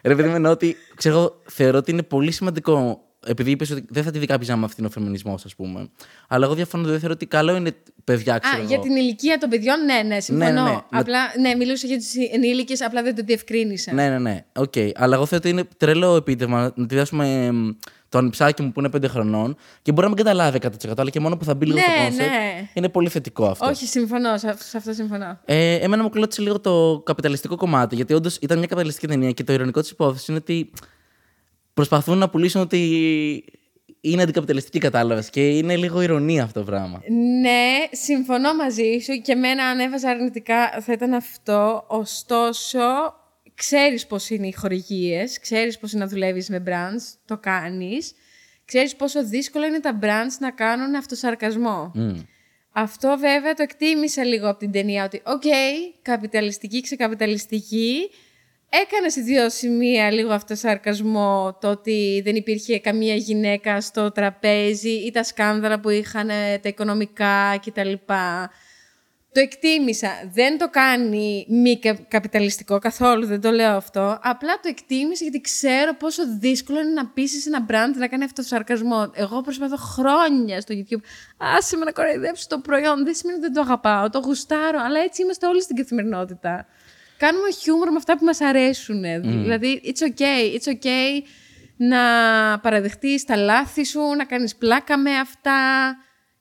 ρε 0.03 0.15
παιδί 0.15 0.28
μου, 0.28 0.35
εννοώ 0.35 0.53
ότι 0.53 0.77
ξέρω, 0.94 1.16
εγώ, 1.16 1.40
θεωρώ 1.44 1.78
ότι 1.78 1.90
είναι 1.90 2.03
πολύ 2.03 2.31
σημαντικό. 2.31 3.07
Επειδή 3.27 3.51
είπες 3.51 3.70
ότι 3.70 3.85
δεν 3.89 4.03
θα 4.03 4.11
τη 4.11 4.19
δει 4.19 4.27
κάποιος 4.27 4.49
άμα 4.49 4.65
αυτή 4.65 4.85
ο 4.85 4.90
φεμινισμός, 4.90 5.44
ας 5.44 5.55
πούμε. 5.55 5.90
Αλλά 6.28 6.44
εγώ 6.44 6.55
διαφωνώ, 6.55 6.89
δεν 6.89 6.99
θεωρώ 6.99 7.15
ότι 7.15 7.27
καλό 7.27 7.57
είναι 7.57 7.74
παιδιά, 8.05 8.39
ξέρω 8.39 8.57
Α, 8.57 8.59
εγώ. 8.59 8.69
για 8.69 8.78
την 8.78 8.97
ηλικία 8.97 9.39
των 9.39 9.49
παιδιών, 9.49 9.85
ναι, 9.85 10.03
ναι, 10.07 10.20
συμφωνώ. 10.20 10.53
Ναι, 10.53 10.61
ναι, 10.61 10.70
ναι. 10.70 10.78
Απλά, 10.90 11.19
ναι, 11.40 11.55
μιλούσα 11.55 11.86
για 11.86 11.97
τις 11.97 12.15
ενήλικες, 12.32 12.81
απλά 12.82 13.03
δεν 13.03 13.15
το 13.15 13.23
διευκρίνησα. 13.24 13.93
Ναι, 13.93 14.09
ναι, 14.09 14.19
ναι. 14.19 14.44
Οκ. 14.57 14.74
Αλλά 14.94 15.15
εγώ 15.15 15.27
θεωρώ 15.27 15.36
ότι 15.36 15.49
είναι 15.49 15.65
τρελό 15.77 16.16
επίτευγμα 16.16 16.73
να 16.74 16.86
τη 16.86 16.97
δώσουμε 16.97 17.44
εμ, 17.44 17.70
το 18.12 18.18
ανιψάκι 18.18 18.62
μου 18.62 18.72
που 18.72 18.80
είναι 18.80 18.89
5 18.97 19.05
χρονών 19.09 19.56
και 19.82 19.93
μπορεί 19.93 20.09
να 20.09 20.14
μην 20.14 20.24
καταλάβει 20.24 20.59
100% 20.62 20.93
αλλά 20.97 21.10
και 21.10 21.20
μόνο 21.20 21.36
που 21.36 21.44
θα 21.44 21.55
μπει 21.55 21.66
λίγο 21.66 21.76
Ναι, 21.78 21.82
στο 21.82 22.02
concept. 22.02 22.28
ναι. 22.30 22.68
Είναι 22.74 22.89
πολύ 22.89 23.09
θετικό 23.09 23.47
αυτό. 23.47 23.66
Όχι, 23.66 23.86
συμφωνώ, 23.86 24.36
σε 24.39 24.55
σε 24.59 24.76
αυτό 24.76 24.93
συμφωνώ. 24.93 25.39
Ε, 25.44 25.74
εμένα 25.74 26.02
μου 26.02 26.09
κλώτησε 26.09 26.43
λίγο 26.43 26.60
το 26.60 27.02
καπιταλιστικό 27.05 27.56
κομμάτι, 27.56 27.94
γιατί 27.94 28.14
όντως 28.14 28.36
ήταν 28.36 28.59
μια 28.59 28.66
καπιταλιστική 28.66 29.06
ταινία 29.06 29.30
και 29.30 29.44
το 29.44 29.52
ειρωνικό 29.52 29.80
της 29.80 29.90
υπόθεσης 29.90 30.28
είναι 30.28 30.36
ότι 30.39 30.70
προσπαθούν 31.74 32.18
να 32.18 32.28
πουλήσουν 32.28 32.60
ότι 32.60 32.78
είναι 34.01 34.22
αντικαπιταλιστική, 34.22 34.78
κατάλαβες. 34.78 35.30
Και 35.30 35.48
είναι 35.48 35.76
λίγο 35.76 36.01
ηρωνία 36.01 36.43
αυτό 36.44 36.60
το 36.60 36.66
πράγμα. 36.66 37.01
Ναι, 37.40 37.68
συμφωνώ 37.90 38.55
μαζί 38.55 38.98
σου 39.05 39.12
και 39.22 39.32
εμένα 39.32 39.64
αν 39.64 39.78
έβαζα 39.78 40.10
αρνητικά 40.10 40.70
θα 40.80 40.93
ήταν 40.93 41.12
αυτό. 41.12 41.84
Ωστόσο, 41.89 42.78
ξέρεις 43.66 44.06
πώς 44.06 44.30
είναι 44.30 44.47
οι 44.47 44.52
χορηγίες, 44.52 45.40
ξέρεις 45.40 45.78
πώς 45.78 45.93
είναι 45.93 46.05
να 46.05 46.10
δουλεύεις 46.10 46.48
με 46.48 46.62
brands, 46.66 47.18
το 47.24 47.39
κάνεις. 47.39 48.12
Ξέρεις 48.64 48.97
πόσο 48.97 49.24
δύσκολο 49.26 49.66
είναι 49.66 49.80
τα 49.80 49.98
brands 50.02 50.36
να 50.39 50.51
κάνουν 50.51 50.94
αυτοσαρκασμό. 50.94 51.90
Μμ. 51.94 52.20
Αυτό 52.72 53.16
βέβαια 53.18 53.55
το 53.55 53.62
εκτίμησα 53.62 54.24
λίγο 54.24 54.48
από 54.48 54.59
την 54.59 54.72
ταινία 54.72 55.05
ότι 55.05 55.22
οκ, 55.24 55.43
καπιταλιστική, 56.02 56.80
ξεκαπιταλιστική. 56.80 58.10
Έκανε 58.69 59.12
σε 59.12 59.20
δύο 59.20 59.51
σημεία 59.51 60.10
λίγο 60.10 60.32
αυτό 60.32 60.55
σαρκασμό 60.55 61.59
το 61.60 61.70
ότι 61.70 62.20
δεν 62.24 62.36
υπήρχε 62.36 62.78
καμία 62.78 63.14
γυναίκα 63.14 63.80
στο 63.80 64.12
τραπέζι 64.12 64.90
ή 64.90 65.10
τα 65.10 65.24
σκάνδαλα 65.24 65.80
που 65.80 65.89
είχαν 65.89 66.28
ε, 66.28 66.59
τα 66.59 66.68
οικονομικά 66.68 67.60
κτλ. 67.66 67.93
Το 69.34 69.40
εκτίμησα. 69.40 70.10
Δεν 70.32 70.59
το 70.59 70.68
κάνει 70.70 71.46
μη 71.48 71.78
κα- 71.78 71.98
καπιταλιστικό 72.09 72.78
καθόλου, 72.78 73.26
δεν 73.26 73.40
το 73.40 73.50
λέω 73.50 73.76
αυτό. 73.76 74.18
Απλά 74.22 74.54
το 74.54 74.68
εκτίμησα 74.68 75.22
γιατί 75.24 75.40
ξέρω 75.40 75.94
πόσο 75.94 76.22
δύσκολο 76.38 76.80
είναι 76.80 76.90
να 76.90 77.06
πείσει 77.06 77.42
ένα 77.46 77.66
brand 77.68 77.96
να 77.96 78.09
κάνει 78.09 78.24
αυτό 78.24 78.42
το 78.42 78.48
σαρκασμό. 78.48 79.10
Εγώ 79.14 79.40
προσπαθώ 79.40 79.76
χρόνια 79.76 80.60
στο 80.60 80.74
YouTube. 80.78 81.00
Άσε 81.36 81.76
με 81.76 81.84
να 81.84 81.92
κοροϊδέψω 81.92 82.46
το 82.48 82.59
προϊόν. 82.59 83.04
Δεν 83.04 83.14
σημαίνει 83.14 83.38
ότι 83.38 83.46
δεν 83.46 83.54
το 83.54 83.60
αγαπάω, 83.60 84.10
το 84.10 84.18
γουστάρω. 84.18 84.78
Αλλά 84.84 85.00
έτσι 85.00 85.22
είμαστε 85.22 85.46
όλοι 85.46 85.62
στην 85.62 85.76
καθημερινότητα. 85.76 86.66
Κάνουμε 87.16 87.50
χιούμορ 87.50 87.90
με 87.90 87.96
αυτά 87.96 88.18
που 88.18 88.24
μας 88.24 88.40
αρέσουν. 88.40 89.02
Δηλαδή, 89.42 89.80
it's 89.84 90.02
okay. 90.02 90.59
It's 90.59 90.72
okay 90.72 91.22
να 91.76 91.98
παραδεχτείς 92.59 93.24
τα 93.24 93.36
λάθη 93.36 93.84
σου, 93.84 94.00
να 94.16 94.24
κάνεις 94.24 94.56
πλάκα 94.56 94.98
με 94.98 95.10
αυτά. 95.18 95.60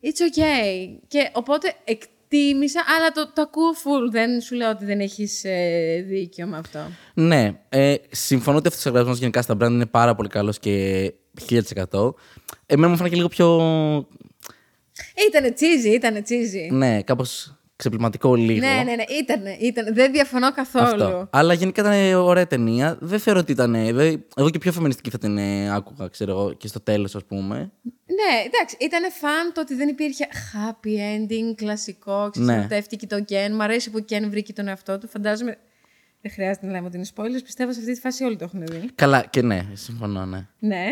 It's 0.03 0.39
okay. 0.39 0.99
Και 1.07 1.29
οπότε 1.33 1.73
εκτίμησα, 2.31 2.83
αλλά 2.97 3.11
το, 3.11 3.31
το 3.33 3.41
ακούω 3.41 3.71
full. 3.71 4.11
Δεν 4.11 4.41
σου 4.41 4.55
λέω 4.55 4.69
ότι 4.69 4.85
δεν 4.85 4.99
έχεις 4.99 5.43
ε, 5.43 6.03
δίκιο 6.07 6.47
με 6.47 6.57
αυτό. 6.57 6.79
Ναι, 7.13 7.51
ε, 7.69 7.95
συμφωνώ 8.09 8.57
ότι 8.57 8.67
αυτός 8.67 8.85
ο 8.85 8.89
σαρκασμό 8.89 9.13
γενικά 9.13 9.41
στα 9.41 9.57
brand 9.61 9.69
είναι 9.69 9.85
πάρα 9.85 10.15
πολύ 10.15 10.29
καλός 10.29 10.59
και 10.59 11.13
1000%. 11.91 12.13
Εμένα 12.65 12.91
μου 12.91 12.97
φάνηκε 12.97 13.15
λίγο 13.15 13.27
πιο. 13.27 13.47
Ήτανε 15.27 15.51
τσίζι, 15.51 15.89
ήτανε 15.89 16.21
τσίζι. 16.21 16.69
Ναι, 16.71 17.01
κάπως 17.01 17.60
ξεπληματικό 17.81 18.35
λίγο. 18.35 18.65
Ναι, 18.67 18.83
ναι, 18.85 18.95
ναι, 18.95 19.03
ήτανε, 19.21 19.57
ήτανε. 19.59 19.91
Δεν 19.91 20.11
διαφωνώ 20.11 20.51
καθόλου. 20.51 21.03
Αυτό. 21.03 21.27
Αλλά 21.31 21.53
γενικά 21.53 21.81
ήταν 21.81 22.13
ωραία 22.21 22.47
ταινία. 22.47 22.97
Δεν 23.01 23.19
θεωρώ 23.19 23.39
ότι 23.39 23.51
ήταν. 23.51 23.71
δε- 23.95 24.15
Εγώ 24.35 24.49
και 24.49 24.57
πιο 24.57 24.71
φεμινιστική 24.71 25.09
θα 25.09 25.17
την 25.17 25.37
ε, 25.37 25.73
άκουγα, 25.75 26.07
ξέρω 26.07 26.31
εγώ, 26.31 26.53
και 26.53 26.67
στο 26.67 26.79
τέλος, 26.81 27.15
ας 27.15 27.25
πούμε. 27.25 27.55
Ναι, 28.05 28.43
εντάξει, 28.45 28.77
ήταν 28.79 29.11
φαν 29.11 29.51
το 29.53 29.61
ότι 29.61 29.75
δεν 29.75 29.87
υπήρχε 29.87 30.27
happy 30.53 30.87
ending, 30.87 31.55
κλασικό, 31.55 32.27
ξέρεις, 32.31 32.49
Ναι. 32.49 32.55
ερωτεύτηκε 32.55 33.07
το 33.07 33.25
Ken. 33.29 33.51
Μ' 33.51 33.61
αρέσει 33.61 33.89
που 33.89 33.99
ο 34.01 34.05
Ken 34.13 34.23
βρήκε 34.29 34.53
τον 34.53 34.67
εαυτό 34.67 34.97
του. 34.97 35.07
Φαντάζομαι. 35.07 35.57
Δεν 36.21 36.31
χρειάζεται 36.31 36.65
να 36.65 36.71
λέμε 36.71 36.87
ότι 36.87 36.97
είναι 36.97 37.05
spoilers. 37.15 37.43
Πιστεύω 37.43 37.73
σε 37.73 37.79
αυτή 37.79 37.93
τη 37.93 37.99
φάση 37.99 38.23
όλοι 38.23 38.35
το 38.35 38.43
έχουν 38.43 38.65
δει. 38.65 38.89
Καλά, 38.95 39.25
και 39.29 39.41
ναι, 39.41 39.65
συμφωνώ, 39.73 40.25
ναι. 40.25 40.47
Ναι. 40.59 40.85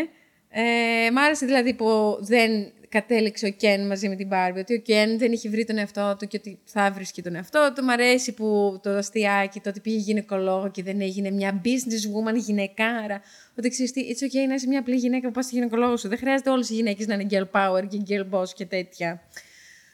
Ε, 0.52 1.10
μ' 1.10 1.18
άρεσε 1.18 1.46
δηλαδή 1.46 1.74
που 1.74 2.16
δεν 2.20 2.50
κατέληξε 2.90 3.46
ο 3.46 3.54
Ken 3.60 3.86
μαζί 3.88 4.08
με 4.08 4.16
την 4.16 4.28
Barbie. 4.32 4.58
Ότι 4.58 4.74
ο 4.74 4.82
Ken 4.86 5.08
δεν 5.18 5.32
είχε 5.32 5.48
βρει 5.48 5.64
τον 5.64 5.78
εαυτό 5.78 6.16
του 6.18 6.26
και 6.26 6.36
ότι 6.36 6.58
θα 6.64 6.90
βρίσκει 6.90 7.22
τον 7.22 7.34
εαυτό 7.34 7.72
του. 7.74 7.84
Μ' 7.84 7.90
αρέσει 7.90 8.32
που 8.32 8.78
το 8.82 8.90
αστιάκι, 8.90 9.60
το 9.60 9.68
ότι 9.68 9.80
πήγε 9.80 9.96
γυναικολόγο 9.96 10.70
και 10.70 10.82
δεν 10.82 11.00
έγινε 11.00 11.30
μια 11.30 11.60
business 11.64 12.30
woman 12.32 12.36
γυναικάρα. 12.36 13.20
Ότι 13.58 13.68
ξέρεις 13.68 13.92
τι, 13.92 14.00
it's 14.08 14.22
okay 14.24 14.48
να 14.48 14.54
είσαι 14.54 14.66
μια 14.66 14.78
απλή 14.78 14.96
γυναίκα 14.96 15.26
που 15.26 15.32
πας 15.32 15.44
στη 15.44 15.54
γυναικολόγο 15.54 15.96
σου. 15.96 16.08
Δεν 16.08 16.18
χρειάζεται 16.18 16.50
όλες 16.50 16.70
οι 16.70 16.74
γυναίκες 16.74 17.06
να 17.06 17.14
είναι 17.14 17.26
girl 17.30 17.48
power 17.60 17.88
και 17.88 18.02
girl 18.08 18.38
boss 18.38 18.48
και 18.54 18.66
τέτοια. 18.66 19.22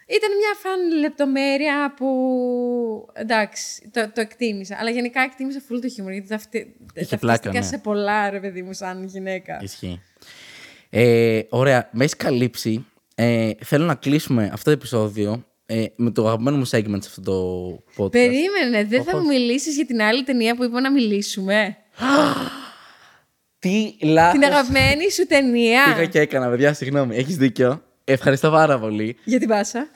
Ήταν 0.09 0.31
μια 0.37 0.55
φαν 0.63 0.99
λεπτομέρεια 0.99 1.95
που 1.97 2.07
εντάξει, 3.13 3.91
το, 3.91 4.11
το 4.15 4.21
εκτίμησα. 4.21 4.77
Αλλά 4.81 4.91
γενικά 4.91 5.21
εκτίμησα 5.21 5.61
full 5.61 5.79
το 5.81 5.89
χιούμορ 5.89 6.13
γιατί 6.13 6.29
ταυτι- 6.29 6.67
Είχε 6.95 7.17
πλάκα, 7.17 7.43
ταυτίστηκα 7.43 7.61
ναι. 7.61 7.67
σε 7.67 7.79
πολλά 7.79 8.31
ρε 8.31 8.41
παιδί 8.41 8.63
μου 8.63 8.73
σαν 8.73 9.05
γυναίκα. 9.05 9.59
Ισχύει. 9.63 10.01
Ε, 10.91 11.41
ωραία, 11.49 11.89
με 11.93 12.05
έχεις 12.05 12.17
καλύψει. 12.17 12.87
Ε, 13.15 13.51
θέλω 13.65 13.85
να 13.85 13.95
κλείσουμε 13.95 14.51
αυτό 14.53 14.65
το 14.65 14.71
επεισόδιο 14.71 15.45
ε, 15.67 15.85
με 15.97 16.11
το 16.11 16.27
αγαπημένο 16.27 16.57
μου 16.57 16.69
segment 16.71 17.03
σε 17.03 17.09
αυτό 17.09 17.21
το 17.21 17.83
podcast. 17.97 18.11
Περίμενε, 18.11 18.85
δεν 18.85 19.03
θα 19.03 19.17
μου 19.17 19.27
μιλήσεις 19.27 19.75
για 19.77 19.87
την 19.87 20.03
άλλη 20.03 20.23
ταινία 20.23 20.57
που 20.57 20.65
είπα 20.65 20.81
να 20.81 20.93
μιλήσουμε. 20.93 21.77
Τι 23.59 23.97
λάθος 24.03 24.41
την 24.41 24.45
αγαπημένη 24.45 25.11
σου 25.13 25.27
ταινία. 25.27 25.83
πήγα 25.95 26.07
και 26.07 26.21
έκανα, 26.21 26.49
παιδιά, 26.49 26.73
συγγνώμη. 26.73 27.17
Έχεις 27.17 27.37
δίκιο. 27.37 27.83
Ευχαριστώ 28.09 28.51
πάρα 28.51 28.79
πολύ. 28.79 29.17
Για 29.25 29.39
την 29.39 29.49
Πάσα. 29.49 29.87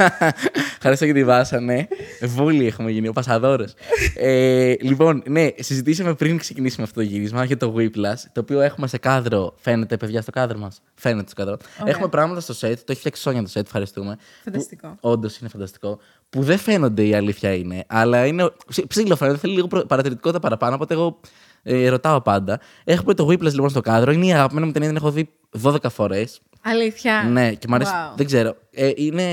Ευχαριστώ 0.76 1.04
για 1.04 1.14
τη 1.14 1.24
βάσα, 1.24 1.60
ναι. 1.60 1.86
Βούλη 2.22 2.66
έχουμε 2.66 2.90
γίνει, 2.90 3.08
ο 3.08 3.12
Πασαδόρος. 3.12 3.74
ε, 4.16 4.74
λοιπόν, 4.80 5.22
ναι, 5.26 5.48
συζητήσαμε 5.58 6.14
πριν 6.14 6.38
ξεκινήσουμε 6.38 6.82
αυτό 6.82 6.94
το 7.00 7.06
γύρισμα 7.06 7.44
για 7.44 7.56
το 7.56 7.74
Whiplash, 7.76 8.20
το 8.32 8.40
οποίο 8.40 8.60
έχουμε 8.60 8.86
σε 8.86 8.98
κάδρο. 8.98 9.54
Φαίνεται, 9.56 9.96
παιδιά, 9.96 10.22
στο 10.22 10.30
κάδρο 10.30 10.58
μας. 10.58 10.80
Φαίνεται 10.94 11.30
στο 11.30 11.42
κάδρο. 11.44 11.56
Έχουμε 11.84 12.08
πράγματα 12.08 12.40
στο 12.40 12.54
set, 12.54 12.74
το 12.76 12.84
έχει 12.86 12.98
φτιάξει 12.98 13.22
Σόνια 13.22 13.42
το 13.42 13.50
set, 13.54 13.60
ευχαριστούμε. 13.64 14.16
Φανταστικό. 14.44 14.96
Όντως 15.00 15.38
είναι 15.38 15.48
φανταστικό. 15.48 15.98
Που 16.30 16.42
δεν 16.42 16.58
φαίνονται 16.58 17.02
η 17.06 17.14
αλήθεια 17.14 17.54
είναι, 17.54 17.84
αλλά 17.86 18.26
είναι. 18.26 18.50
ψ- 18.68 18.86
Ψήλο 18.86 19.16
φαίνεται, 19.16 19.38
θέλει 19.38 19.54
λίγο 19.54 19.66
προ- 19.66 19.86
παρατηρητικότητα 19.86 20.40
παραπάνω, 20.40 20.74
οπότε 20.74 20.94
εγώ 20.94 21.20
ε, 21.62 21.88
ρωτάω 21.88 22.20
πάντα. 22.20 22.60
Έχουμε 22.84 23.14
το 23.14 23.26
Whiplash 23.30 23.52
λοιπόν 23.52 23.68
στο 23.68 23.80
κάδρο, 23.80 24.10
είναι 24.12 24.26
η 24.26 24.32
αγαπημένη 24.32 24.66
μου 24.66 24.72
ταινία, 24.72 24.88
την 24.88 24.96
έχω 24.96 25.10
δει 25.10 25.28
12 25.62 25.76
φορές. 25.90 26.40
Αλήθεια. 26.68 27.22
Ναι, 27.22 27.54
και 27.54 27.66
μου 27.68 27.74
αρέσει. 27.74 27.92
Wow. 27.94 28.16
Δεν 28.16 28.26
ξέρω. 28.26 28.56
Ε, 28.70 28.90
είναι, 28.94 29.24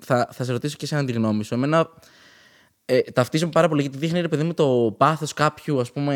θα, 0.00 0.28
θα 0.32 0.44
σε 0.44 0.52
ρωτήσω 0.52 0.76
και 0.76 0.84
εσένα 0.84 1.04
τη 1.04 1.12
γνώμη 1.12 1.44
σου. 1.44 1.54
Εμένα 1.54 1.88
ε, 2.84 3.00
ταυτίζομαι 3.00 3.50
πάρα 3.50 3.68
πολύ 3.68 3.82
γιατί 3.82 3.98
δείχνει 3.98 4.20
ρε 4.20 4.28
παιδί 4.28 4.42
μου 4.42 4.54
το 4.54 4.94
πάθος 4.98 5.32
κάποιου, 5.32 5.80
ας 5.80 5.92
πούμε, 5.92 6.14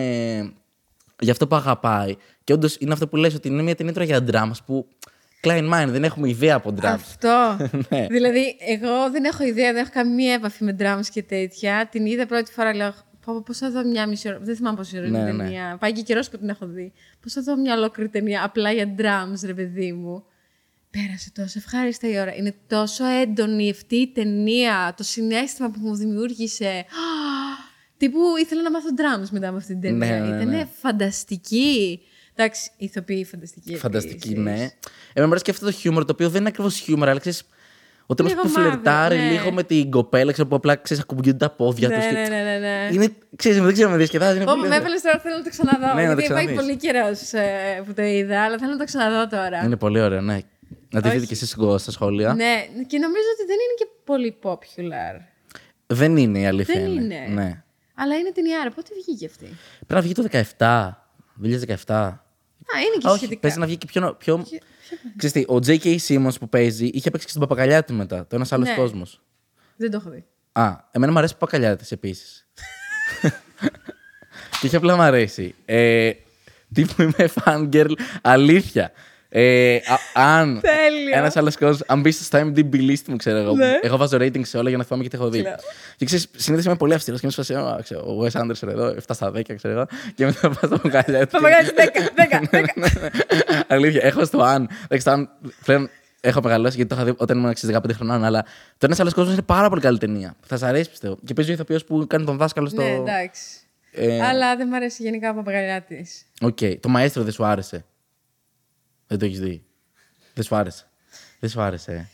για 1.20 1.32
αυτό 1.32 1.46
που 1.46 1.56
αγαπάει. 1.56 2.16
Και 2.44 2.52
όντως 2.52 2.76
είναι 2.80 2.92
αυτό 2.92 3.08
που 3.08 3.16
λες 3.16 3.34
ότι 3.34 3.48
είναι 3.48 3.62
μια 3.62 3.74
ταινία 3.74 3.92
τώρα 3.92 4.04
για 4.04 4.24
dramas 4.30 4.58
που. 4.66 4.86
Klein 5.42 5.72
mind, 5.72 5.86
δεν 5.88 6.04
έχουμε 6.04 6.28
ιδέα 6.28 6.54
από 6.54 6.74
dramas. 6.80 6.84
Αυτό. 6.84 7.56
Ναι. 7.88 8.06
Δηλαδή, 8.10 8.56
εγώ 8.68 9.10
δεν 9.10 9.24
έχω 9.24 9.44
ιδέα, 9.44 9.72
δεν 9.72 9.82
έχω 9.82 9.90
καμία 9.92 10.34
επαφή 10.34 10.64
με 10.64 10.76
drums 10.78 11.06
και 11.12 11.22
τέτοια. 11.22 11.88
Την 11.90 12.06
είδα 12.06 12.26
πρώτη 12.26 12.52
φορά, 12.52 12.74
λέω, 12.74 12.92
Πω, 13.26 13.34
πω, 13.34 13.42
πώς 13.46 13.58
θα 13.58 13.70
δω 13.70 13.84
μια 13.84 14.06
μισή 14.06 14.28
ώρα. 14.28 14.38
Δεν 14.38 14.56
θυμάμαι 14.56 14.76
πόση 14.76 14.98
ώρα 14.98 15.06
είναι 15.06 15.22
Ναι, 15.22 15.30
η 15.30 15.32
ναι. 15.32 15.42
ταινία. 15.42 15.76
Πάει 15.80 15.92
και 15.92 16.02
καιρός 16.02 16.30
που 16.30 16.38
την 16.38 16.48
έχω 16.48 16.66
δει. 16.66 16.92
Πώς 17.20 17.32
θα 17.32 17.42
δω 17.42 17.56
μια 17.56 17.74
ολόκληρη 17.74 18.08
ταινία 18.08 18.44
απλά 18.44 18.72
για 18.72 18.94
drums, 18.98 19.40
ρε 19.44 19.54
παιδί 19.54 19.92
μου. 19.92 20.24
Πέρασε 21.02 21.30
τόσο 21.34 21.58
ευχάριστα 21.64 22.08
η 22.10 22.18
ώρα. 22.20 22.34
Είναι 22.34 22.54
τόσο 22.66 23.04
έντονη 23.04 23.70
αυτή 23.70 23.96
η 23.96 24.08
ταινία. 24.14 24.94
Το 24.96 25.02
συνέστημα 25.02 25.70
που 25.70 25.78
μου 25.82 25.94
δημιούργησε. 25.94 26.84
Τύπου 27.98 28.18
ήθελα 28.42 28.62
να 28.62 28.70
μάθω 28.70 28.88
drums 28.96 29.28
μετά 29.30 29.48
από 29.48 29.56
αυτή 29.56 29.72
την 29.72 29.80
ταινία. 29.80 30.20
Ναι, 30.20 30.26
ναι, 30.26 30.36
Ήταν 30.36 30.48
ναι. 30.48 30.66
φανταστική. 30.80 32.00
Εντάξει, 32.34 32.70
ηθοποιοί 32.76 33.24
φανταστική. 33.24 33.76
Φανταστική, 33.76 34.28
επίσης. 34.28 34.44
ναι. 34.44 34.50
Εμένα 34.52 34.70
μου 35.14 35.26
αρέσει 35.26 35.44
και 35.44 35.50
αυτό 35.50 35.64
το 35.66 35.72
χιούμορ, 35.72 36.04
το 36.04 36.12
οποίο 36.12 36.28
δεν 36.28 36.40
είναι 36.40 36.48
ακριβώς 36.48 36.78
χιούμορ, 36.78 37.08
αλλά 37.08 37.20
ξέρεις. 37.20 37.42
Ο 38.08 38.14
τρόπος 38.14 38.34
Λίγο 38.34 38.44
που 38.46 38.52
φλερτάρει 38.54 39.14
μαύρο, 39.16 39.30
ναι. 39.30 39.36
λίγο 39.38 39.52
με 39.52 39.62
την 39.62 39.90
κοπέλα, 39.90 40.32
ξέρω 40.32 40.48
που 40.48 40.54
απλά 40.54 40.76
ξέρεις, 40.76 41.02
ακουμπιούνται 41.02 41.38
τα 41.38 41.50
πόδια 41.50 41.88
Ναι, 41.88 41.94
τους. 41.96 42.04
ναι, 42.04 42.12
ναι, 42.12 42.42
ναι, 42.42 42.58
ναι. 42.58 42.88
Είναι, 42.92 43.08
ξέρεις, 43.36 43.60
δεν 43.60 43.72
ξέρω 43.72 43.90
με 43.90 43.96
διασκεδάζει. 43.96 44.36
Είναι 44.36 44.44
Ω, 44.44 44.46
πολύ 44.46 44.60
με 44.60 44.66
ωραίο. 44.66 44.78
έβαλες 44.80 45.02
τώρα, 45.02 45.18
θέλω 45.18 45.36
να 45.36 45.42
το 45.42 45.50
ξαναδώ. 45.50 45.94
Ναι, 45.94 46.06
να 46.06 46.14
το 46.14 46.20
γιατί 46.20 46.32
πάει 46.32 46.44
ξαναδείς. 46.46 46.54
πολύ 46.54 46.76
καιρός 46.76 47.20
που 47.86 47.92
το 47.94 48.02
είδα, 48.02 48.42
αλλά 48.42 48.58
θέλω 48.58 48.70
να 48.70 48.78
το 48.78 48.84
ξαναδώ 48.84 49.26
τώρα. 49.36 49.64
Είναι 49.64 49.76
πολύ 49.76 50.00
ωραίο, 50.00 50.20
ναι. 50.20 50.38
Να 50.96 51.02
τη 51.02 51.08
Όχι. 51.08 51.16
δείτε 51.18 51.34
και 51.34 51.44
εσεί 51.44 51.46
στα 51.78 51.90
σχόλια. 51.90 52.34
Ναι, 52.34 52.66
και 52.86 52.98
νομίζω 52.98 53.26
ότι 53.34 53.46
δεν 53.46 53.56
είναι 53.64 53.74
και 53.78 53.86
πολύ 54.04 54.36
popular. 54.42 55.20
Δεν 55.86 56.16
είναι 56.16 56.38
η 56.38 56.46
αλήθεια. 56.46 56.74
Δεν 56.80 56.90
είναι. 56.90 57.00
είναι. 57.14 57.26
Ναι. 57.42 57.62
Αλλά 57.94 58.16
είναι 58.16 58.32
ταινιάρα. 58.32 58.70
Πότε 58.70 58.88
βγήκε 59.04 59.26
αυτή; 59.26 59.44
Πρέπει 59.86 59.94
να 59.94 60.00
βγει 60.00 60.12
το 60.14 60.22
17. 60.58 60.90
2017. 61.86 61.94
Α, 61.94 62.80
είναι 62.80 62.96
και 62.98 63.06
Α, 63.08 63.10
όχι, 63.10 63.16
σχετικά. 63.18 63.40
παίζει 63.40 63.58
να 63.58 63.66
βγει 63.66 63.76
και 63.76 63.86
πιο. 63.86 64.00
πιο... 64.00 64.14
Ποιο- 64.38 64.46
ποιο- 64.48 64.58
Ξέρεις 65.16 65.32
τι, 65.46 65.52
ο 65.52 65.58
J.K. 65.66 65.96
Simmons 66.08 66.38
που 66.40 66.48
παίζει 66.48 66.86
είχε 66.86 67.10
παίξει 67.10 67.24
και 67.26 67.30
στην 67.32 67.40
Παπακαλιάτη 67.42 67.92
μετά. 67.92 68.26
Το 68.26 68.36
ένας 68.36 68.52
άλλος 68.52 68.68
Ναι. 68.68 68.74
κόσμος. 68.74 69.22
Δεν 69.76 69.90
το 69.90 69.96
έχω 69.96 70.10
δει. 70.10 70.24
Α, 70.52 70.76
εμένα 70.90 71.12
μου 71.12 71.18
αρέσει 71.18 71.32
ο 71.34 71.36
Παπακαλιάτης 71.38 71.92
επίσης. 71.92 72.48
και 74.60 74.66
είχε 74.66 74.76
απλά 74.76 74.96
μου 74.96 75.02
αρέσει. 75.02 75.54
Ε, 75.64 76.10
τύπου 76.74 77.02
είμαι 77.02 77.28
fangirl 77.44 77.92
αλήθεια. 78.22 78.92
Ε, 79.28 79.74
α- 79.76 80.22
αν 80.36 80.60
Τέλειο. 80.60 81.16
ένας 81.16 81.36
άλλος 81.36 81.56
κόσμος, 81.56 81.82
αν 81.86 82.00
μπεις 82.00 82.24
στο 82.26 82.38
IMDb 82.38 82.74
list 82.74 83.02
μου, 83.06 83.16
ξέρω 83.16 83.36
εγώ. 83.38 83.54
Ναι. 83.54 83.78
Εγώ 83.82 83.96
βάζω 83.96 84.16
rating 84.20 84.46
σε 84.46 84.58
όλα 84.58 84.68
για 84.68 84.78
να 84.78 84.84
θυμάμαι 84.84 85.02
και 85.04 85.10
τι 85.10 85.16
έχω 85.16 85.28
δει. 85.30 85.40
Κλαίω. 85.40 85.54
Και 85.96 86.04
ξέρεις, 86.04 86.28
συνήθως 86.36 86.64
είμαι 86.66 86.76
πολύ 86.76 86.94
αυστηρός 86.94 87.20
και 87.20 87.26
είμαι 87.26 87.44
σε 87.44 87.54
φάση, 87.54 87.66
«Α, 87.74 87.80
ξέρω, 87.82 88.00
ο 88.00 88.24
Wes 88.24 88.40
Anderson 88.40 88.68
εδώ, 88.68 88.86
7 88.86 89.14
στα 89.14 89.30
10, 89.30 89.54
ξέρω 89.56 89.74
εγώ. 89.74 89.86
Και 90.14 90.24
μετά 90.24 90.40
πάω 90.40 90.52
στο 90.52 90.68
Παπακαλιάτη. 90.68 91.30
Παπαγάλη 91.30 91.68
10, 91.76 92.00
10, 92.14 92.40
10. 92.50 93.08
Αλήθεια, 93.66 94.00
έχω 94.04 94.24
στο 94.24 94.42
αν. 94.42 94.68
Εντάξει, 94.84 95.04
το 95.04 95.10
αν 95.10 95.28
πλέον 95.64 95.90
έχω 96.20 96.40
μεγαλώσει 96.42 96.76
γιατί 96.76 96.88
το 96.90 96.96
είχα 97.00 97.04
δει 97.10 97.14
όταν 97.16 97.38
ήμουν 97.38 97.54
15 97.66 97.92
χρονών. 97.94 98.24
Αλλά 98.24 98.42
το 98.78 98.86
ένας 98.86 99.00
άλλος 99.00 99.14
κόσμος 99.14 99.32
είναι 99.32 99.42
πάρα 99.42 99.68
πολύ 99.68 99.80
καλή 99.80 99.98
ταινία. 99.98 100.34
Θα 100.46 100.56
σ' 100.56 100.66
αρέσει 100.68 100.90
πιστεύω. 100.90 101.18
Και 101.24 101.34
παίζει 101.34 101.50
ο 101.50 101.54
ηθοποιός 101.54 101.84
που 101.84 102.06
κάνει 102.06 102.24
τον 102.24 102.36
δάσκαλο 102.36 102.68
στο. 102.68 102.82
Ναι, 102.82 102.88
εντάξει. 102.88 103.42
Ε, 103.92 104.22
Αλλά 104.26 104.56
δεν 104.56 104.66
μου 104.70 104.76
αρέσει 104.76 105.02
γενικά 105.02 105.30
ο 105.30 105.34
Παπακαλιάτης. 105.34 106.22
Οκ. 106.40 106.58
Το 106.80 106.88
Μαέστρο 106.88 107.22
δεν 107.22 107.32
σου 107.32 107.44
άρεσε. 107.44 107.84
Δεν 109.06 109.18
το 109.18 109.24
έχεις 109.24 109.40
δει. 109.40 109.64
Δεν 110.34 110.44
σου 110.44 110.54
άρεσε. 110.56 110.84
Δεν 111.40 111.50
σου 111.50 111.60
άρεσε. 111.60 111.92
ε. 111.92 112.04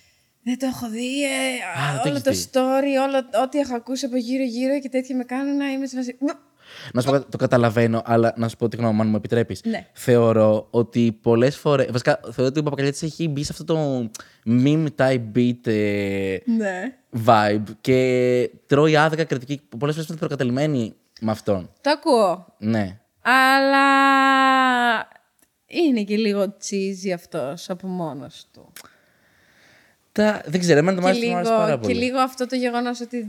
Δεν 0.44 0.59
το 0.59 0.66
έχω 0.66 0.89
δει. 0.90 1.24
Ε, 1.24 1.28
Α, 1.81 1.93
δεν 1.93 2.02
το 2.02 2.09
όλο 2.09 2.16
έχεις 2.16 2.23
το 2.23 2.31
δει. 2.31 2.51
story, 2.52 3.09
όλο, 3.09 3.44
ό,τι 3.44 3.59
έχω 3.59 3.74
ακούσει 3.74 4.05
από 4.06 4.16
γύρω-γύρω 4.16 4.81
και 4.81 4.89
τέτοια 4.89 5.16
με 5.16 5.24
κάνουν 5.24 5.56
να 5.56 5.66
είμαι 5.70 5.86
σε 5.86 5.97
φάση. 5.97 6.16
«Μ, 6.20 6.24
Να 6.93 7.01
σου 7.01 7.06
πω, 7.06 7.12
κάτι, 7.12 7.31
το 7.31 7.36
καταλαβαίνω, 7.36 8.02
αλλά 8.05 8.32
να 8.36 8.48
σου 8.48 8.56
πω 8.56 8.69
τη 8.69 8.77
γνώμη 8.77 8.94
μου, 8.94 9.01
αν 9.02 9.09
μου 9.09 9.16
επιτρέπεις. 9.16 9.60
Ναι. 9.64 9.86
Θεωρώ 9.93 10.66
ότι 10.70 11.19
πολλές 11.23 11.56
φορές. 11.56 11.86
Βασικά, 11.90 12.20
θεωρώ 12.23 12.44
ότι 12.47 12.59
ο 12.59 12.62
Παπακαλιάτης 12.62 13.02
έχει 13.02 13.28
μπει 13.28 13.44
σε 13.44 13.52
αυτό 13.52 13.64
το 13.64 14.10
meme 14.47 14.86
type 14.97 15.23
beat 15.36 15.66
ε, 15.66 16.36
Ναι. 16.44 16.97
vibe 17.27 17.62
και 17.81 18.51
τρώει 18.66 18.97
άδικα 18.97 19.24
κριτική. 19.24 19.60
Πολλές 19.78 19.94
φορές 19.94 20.09
είναι 20.10 20.19
προκατελημένη 20.19 20.94
με 21.20 21.31
αυτόν. 21.31 21.70
Το 21.81 21.90
ακούω. 21.90 22.55
Ναι. 22.59 22.98
Αλλά 23.23 23.89
είναι 25.73 26.03
και 26.03 26.16
λίγο 26.16 26.57
cheesy 26.70 27.11
αυτός 27.15 27.70
από 27.70 27.86
μόνος 27.86 28.47
του. 28.53 28.73
Τα, 30.12 30.43
δεν 30.47 30.61
ξέρω, 30.61 30.78
εμένα 30.78 31.01
το 31.01 31.03
και, 31.03 31.09
μάλιστα 31.09 31.31
μου 31.31 31.36
άρεσε 31.36 31.51
πάρα 31.51 31.66
λίγο, 31.66 31.78
πολύ. 31.78 31.93
και 31.93 32.01
λίγο 32.01 32.19
αυτό 32.19 32.47
το 32.47 32.57
γεγονός 32.57 33.01
ότι 33.01 33.28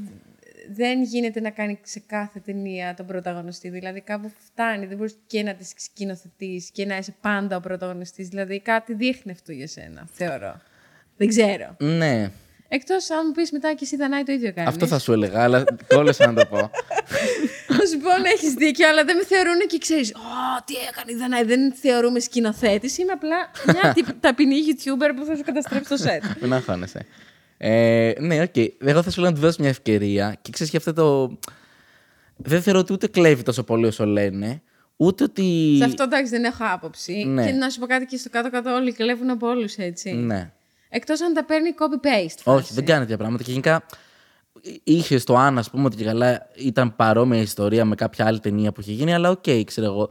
δεν 0.72 1.04
γίνεται 1.04 1.40
να 1.40 1.50
κάνει 1.50 1.80
σε 1.84 2.00
κάθε 2.08 2.40
ταινία 2.40 2.94
τον 2.94 3.06
πρωταγωνιστή. 3.06 3.70
Δηλαδή 3.70 4.02
κάπου 4.02 4.32
φτάνει, 4.46 4.86
δεν 4.86 4.98
μπορείς 4.98 5.16
και 5.28 5.44
να 5.44 5.54
τη 5.54 5.66
σκηνοθετείς 5.76 6.70
και 6.72 6.86
να 6.86 6.98
είσαι 6.98 7.16
πάντα 7.22 7.56
ο 7.56 7.60
πρωταγωνιστής. 7.60 8.28
Δηλαδή 8.28 8.60
κάτι 8.60 8.94
δείχνει 8.94 9.32
αυτό 9.32 9.52
για 9.52 9.68
σένα, 9.68 10.08
θεωρώ. 10.14 10.62
Δεν 11.18 11.28
ξέρω. 11.28 11.76
Ναι, 11.80 12.32
Εκτός 12.76 13.10
αν 13.10 13.24
μου 13.26 13.32
πεις 13.32 13.52
μετά 13.52 13.74
και 13.74 13.80
εσύ 13.84 13.96
Δανάη 13.96 14.24
το 14.24 14.32
ίδιο 14.32 14.54
κάνεις. 14.54 14.70
αυτό 14.70 14.88
θα 14.88 15.00
σου 15.00 15.12
έλεγα, 15.14 15.44
αλλά 15.44 15.64
κόλλησα 15.88 16.32
να 16.32 16.34
το 16.34 16.46
πω. 16.50 16.58
Θα 17.78 17.86
σου 17.88 17.98
πω 18.00 18.10
να 18.24 18.30
έχεις 18.30 18.54
δίκιο, 18.54 18.88
αλλά 18.90 19.04
δεν 19.06 19.16
με 19.18 19.26
θεωρούν 19.26 19.60
και 19.68 19.78
ξέρεις. 19.78 20.14
Ω, 20.16 20.64
τι 20.66 20.74
έκανε 20.90 21.12
η 21.12 21.16
Δανάη. 21.16 21.44
Δεν 21.44 21.74
θεωρούμαι 21.74 22.20
σκηνοθέτης. 22.20 22.98
Είμαι 22.98 23.12
απλά 23.12 23.36
μια 23.82 23.94
τυπ- 23.94 24.20
ταπεινή 24.26 24.56
YouTuber 24.68 25.12
που 25.16 25.26
θα 25.26 25.36
σου 25.36 25.44
καταστρέψει 25.44 25.90
το 25.90 25.98
σετ. 25.98 26.24
Μην 26.42 26.54
αγχώνεσαι. 26.54 27.06
Ε, 27.58 28.14
ναι, 28.20 28.42
οκ. 28.42 28.56
Εγώ 28.80 29.04
θα 29.04 29.10
σου 29.12 29.22
λέω 29.22 29.30
να 29.30 29.36
του 29.36 29.42
δώσω 29.42 29.58
μια 29.60 29.70
ευκαιρία 29.70 30.38
και 30.42 30.52
ξέρεις 30.52 30.72
και 30.72 30.78
αυτό 30.78 30.94
το. 30.94 31.38
Δεν 32.36 32.62
θεωρώ 32.62 32.80
ότι 32.80 32.94
ούτε 32.94 33.08
κλέβει 33.08 33.44
τόσο 33.44 33.64
πολύ 33.64 33.86
όσο 33.86 34.06
λένε, 34.06 34.62
ούτε 34.98 35.24
ότι. 35.24 35.76
Σε 35.78 35.84
αυτό 35.84 36.04
εντάξει 36.04 36.30
δεν 36.32 36.44
έχω 36.44 36.64
άποψη. 36.74 37.14
Ναι. 37.28 37.46
Και 37.46 37.52
να 37.52 37.70
σου 37.70 37.80
πω 37.80 37.86
κάτι 37.86 38.06
και 38.06 38.18
στο 38.18 38.30
κάτω-κάτω 38.30 38.74
όλοι 38.74 38.94
κλέβουν 38.94 39.30
από 39.30 39.48
όλους 39.48 39.76
έτσι. 39.76 40.12
Ναι. 40.12 40.52
Εκτός 40.96 41.22
αν 41.22 41.34
τα 41.34 41.46
παίρνει 41.46 41.70
copy-paste. 41.80 42.42
Όχι, 42.46 42.62
φάση. 42.62 42.74
δεν 42.74 42.86
κάνει 42.86 43.00
τέτοια 43.00 43.18
πράγματα. 43.18 43.44
Και 43.44 43.52
γενικά 43.52 43.86
είχε 44.84 45.18
στο 45.18 45.36
Άννα, 45.36 45.60
ας 45.60 45.70
πούμε, 45.70 45.86
ότι 45.86 45.96
και 45.96 46.04
καλά 46.04 46.48
ήταν 46.56 46.96
παρόμοια 46.96 47.42
ιστορία 47.42 47.86
με 47.86 47.96
κάποια 47.96 48.26
άλλη 48.26 48.40
ταινία 48.40 48.72
που 48.72 48.82
είχε 48.82 48.92
γίνει, 48.92 49.14
αλλά 49.14 49.30
οκ, 49.30 49.44
ξέρω 49.66 49.88
εγώ. 49.88 50.10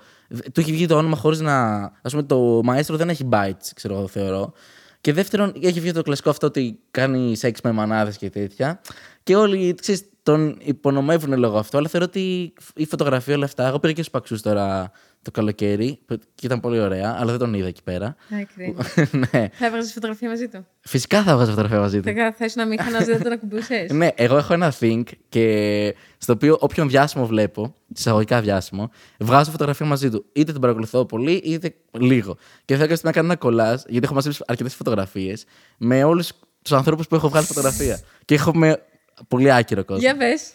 Του 0.53 0.61
έχει 0.61 0.73
βγει 0.73 0.87
το 0.87 0.97
όνομα 0.97 1.17
χωρίς 1.17 1.41
να. 1.41 1.83
Α 1.83 2.09
πούμε, 2.11 2.23
το 2.23 2.61
Μαέστρο 2.65 2.97
δεν 2.97 3.09
έχει 3.09 3.29
bites, 3.33 3.71
ξέρω 3.75 3.95
εγώ, 3.95 4.09
θεωρώ. 4.09 4.53
Και 5.01 5.13
δεύτερον, 5.13 5.53
έχει 5.61 5.81
βγει 5.81 5.93
το 5.93 6.03
κλασικό 6.03 6.31
αυτό 6.31 6.47
ότι 6.47 6.79
κάνει 6.91 7.37
σεξ 7.37 7.61
με 7.61 7.73
μανάδες 7.73 8.17
και 8.17 8.31
τέτοια. 8.31 8.81
Και 9.23 9.37
όλοι 9.37 9.75
ξέρεις, 9.75 10.05
τον 10.23 10.57
υπονομεύουν 10.63 11.39
λόγω 11.39 11.59
αυτό, 11.59 11.79
αλλά 11.79 11.89
θεωρώ 11.89 12.07
ότι 12.09 12.53
η 12.75 12.87
φωτογραφία 12.87 13.35
όλα 13.35 13.45
αυτά. 13.45 13.67
Εγώ 13.67 13.79
πήγα 13.79 13.93
και 13.93 14.01
στους 14.01 14.13
Παξούς 14.13 14.43
τώρα 14.43 14.91
το 15.23 15.31
καλοκαίρι, 15.31 15.99
που- 16.07 16.19
και 16.35 16.47
ήταν 16.47 16.61
πολύ 16.61 16.81
ωραία, 16.81 17.17
αλλά 17.19 17.31
δεν 17.31 17.39
τον 17.39 17.55
είδα 17.55 17.67
εκεί 17.67 17.83
πέρα. 17.83 18.17
Α, 18.31 18.43
κρίμα. 18.57 18.85
ναι. 19.33 19.49
θα 19.53 19.67
έβγαζες 19.67 19.93
φωτογραφία 19.93 20.29
μαζί 20.29 20.49
του. 20.49 20.67
Φυσικά 20.81 21.23
θα 21.23 21.35
βγάζω 21.35 21.51
φωτογραφία 21.51 21.79
μαζί 21.81 22.01
του. 22.01 22.13
Θα 22.15 22.33
θες 22.37 22.55
να 22.57 22.67
μην 22.67 22.81
χανάς, 22.81 23.05
δεν 23.05 23.23
τον 23.23 23.33
ακουμπούσες; 23.33 23.91
Ναι, 24.01 24.09
εγώ 24.15 24.37
έχω 24.37 24.53
ένα 24.53 24.73
think 24.81 25.03
και 25.29 25.95
στο 26.19 26.33
οποίο 26.33 26.57
όποιον 26.61 26.89
διάσημο 26.89 27.27
βλέπω, 27.27 27.75
εισαγωγικά 27.97 28.41
διάσημο, 28.41 28.91
βγάζω 29.19 29.51
φωτογραφία 29.51 29.87
μαζί 29.87 30.11
του. 30.11 30.25
Είτε 30.33 30.53
τον 30.53 30.61
παρακολουθώ 30.61 31.05
πολύ, 31.05 31.33
είτε 31.33 31.75
λίγο. 31.91 32.37
Και 32.65 32.77
θέλω 32.77 32.97
να 33.03 33.13
κάνω 33.13 33.27
ένα 33.27 33.37
κολλάζ, 33.37 33.81
γιατί 33.87 34.05
έχω 34.05 34.15
μαζέψει 34.15 34.43
αρκετές 34.47 34.75
φωτογραφίες, 34.75 35.45
με 35.77 36.05
όλους 36.05 36.33
τους 36.63 36.73
ανθρώπους 36.73 37.07
που 37.07 37.15
έχω 37.15 37.29
βγάλει 37.29 37.47
φωτογραφία. 37.47 38.01
και 38.25 38.35
έχω 38.35 38.55
με 38.57 38.83
πολύ 39.29 39.53
άκυρο 39.53 39.85
κόσμο. 39.85 40.03
Για 40.03 40.17
πες. 40.17 40.51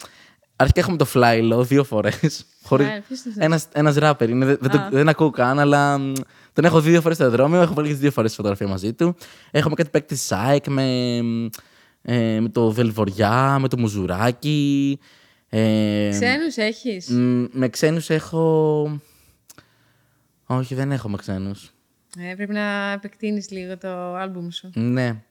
Αρχικά 0.59 0.79
έχουμε 0.81 0.97
το 0.97 1.05
Flylo 1.13 1.61
δύο 1.63 1.83
φορές. 1.83 2.45
Χωρίς... 2.67 2.87
Flylo, 2.87 3.01
ποιος 3.07 3.19
είναι 3.19 3.29
αυτός; 3.29 3.45
Ένας, 3.45 3.67
ένας 3.73 3.95
ράπερ 3.95 4.29
είναι, 4.29 4.45
δεν, 4.45 4.57
δεν, 4.61 4.71
το- 4.71 4.77
Α. 4.77 4.89
δεν 4.91 5.09
ακούω 5.09 5.29
καν, 5.29 5.59
αλλά 5.59 5.97
μ, 5.97 6.13
τον 6.53 6.65
έχω 6.65 6.81
δει 6.81 6.89
δύο 6.89 7.01
φορές 7.01 7.17
στο 7.17 7.25
αεροδρόμιο. 7.25 7.61
Έχω 7.61 7.73
βάλει 7.73 7.87
και 7.87 7.93
τις 7.93 8.01
δύο 8.01 8.11
φορές 8.11 8.35
φωτογραφία 8.35 8.67
μαζί 8.67 8.93
του. 8.93 9.15
Έχουμε 9.51 9.75
κάτι 9.75 9.89
παίκτες 9.89 10.15
ΑΕΚ 10.15 10.67
με, 10.67 11.21
μ, 11.21 11.45
ε, 12.01 12.39
με 12.39 12.49
το 12.49 12.71
Βελβοριά, 12.71 13.57
με 13.59 13.67
το 13.67 13.77
Μουζουράκη. 13.77 14.99
Ε, 15.49 16.09
Ξένους 16.11 16.55
έχεις; 16.57 17.09
μ, 17.09 17.43
με 17.51 17.69
ξένους 17.69 18.09
έχω. 18.09 18.99
Όχι, 20.45 20.75
δεν 20.75 20.91
έχω 20.91 21.09
με 21.09 21.17
ξένους. 21.17 21.71
Ε, 22.19 22.33
πρέπει 22.35 22.53
να 22.53 22.91
επεκτείνεις 22.91 23.49
λίγο 23.49 23.77
το 23.77 24.15
άλμπουμ 24.15 24.49
σου. 24.49 24.69
Ναι. 24.73 25.21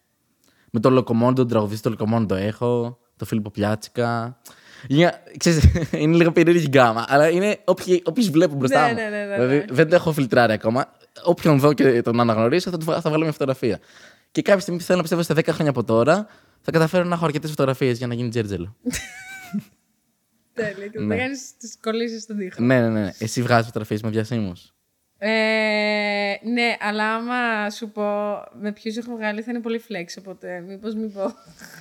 Με 0.70 0.80
το 0.80 0.90
Locomondo, 0.90 1.34
τον 1.40 1.48
τραγουδιστή 1.48 1.82
το 1.82 1.90
Locomondo 1.90 2.34
έχω. 2.34 2.98
Το 3.16 3.24
Φίλιππο 3.24 3.50
Πλιάτσικα. 3.50 4.38
Για, 4.88 5.22
ξέρεις, 5.36 5.64
είναι 6.02 6.16
λίγο 6.16 6.32
περίεργη 6.32 6.66
γκάμα, 6.68 7.04
αλλά 7.08 7.28
είναι 7.28 7.58
όποιοι, 7.64 8.02
όποιους 8.04 8.30
βλέπω 8.30 8.54
μπροστά 8.54 8.82
Ναι, 8.86 8.88
μου. 8.88 8.94
ναι, 9.10 9.16
ναι, 9.16 9.24
ναι, 9.24 9.34
Δηλαδή, 9.34 9.56
ναι. 9.56 9.64
δεν 9.70 9.88
το 9.88 9.94
έχω 9.94 10.12
φιλτράρει 10.12 10.52
ακόμα. 10.52 10.92
Όποιον 11.24 11.58
δω 11.58 11.72
και 11.72 12.02
τον 12.02 12.20
αναγνωρίσω, 12.20 12.70
θα, 12.70 12.78
του, 12.78 12.84
βγα- 12.84 13.00
θα 13.00 13.08
βγάλω 13.08 13.22
μια 13.22 13.32
φωτογραφία. 13.32 13.78
Και 14.30 14.42
κάποια 14.42 14.60
στιγμή 14.60 14.80
θέλω 14.80 14.96
να 14.96 15.02
πιστεύω 15.02 15.22
στα 15.22 15.34
10 15.34 15.44
χρόνια 15.54 15.70
από 15.70 15.84
τώρα 15.84 16.26
θα 16.60 16.70
καταφέρω 16.70 17.04
να 17.04 17.14
έχω 17.14 17.24
αρκετές 17.24 17.50
φωτογραφίες 17.50 17.98
για 17.98 18.06
να 18.06 18.14
γίνει 18.14 18.28
τζέρτζελο. 18.28 18.76
Τέλεια. 20.54 20.86
Και 20.86 21.00
Ναι. 21.00 21.14
θα 21.14 21.20
κάνεις 21.22 21.56
τις 21.58 21.78
κολλήσεις 21.82 22.22
στον 22.22 22.36
τοίχο. 22.36 22.62
ναι, 22.64 22.80
ναι, 22.80 22.88
ναι. 22.88 23.10
Εσύ 23.18 23.42
βγάζεις 23.42 23.66
φωτογραφίες 23.66 24.02
με 24.02 24.10
διασύμους. 24.10 24.70
Ε, 25.18 25.28
ναι, 26.52 26.76
αλλά 26.80 27.14
άμα 27.14 27.70
σου 27.70 27.90
πω 27.90 28.02
με 28.60 28.72
ποιους 28.72 28.96
έχω 28.96 29.16
βγάλει 29.16 29.42
θα 29.42 29.50
είναι 29.50 29.60
πολύ 29.60 29.82
flex. 29.88 30.04
Οπότε 30.18 30.64
μήπως 30.68 30.94
μην 30.94 31.12
πω. 31.12 31.34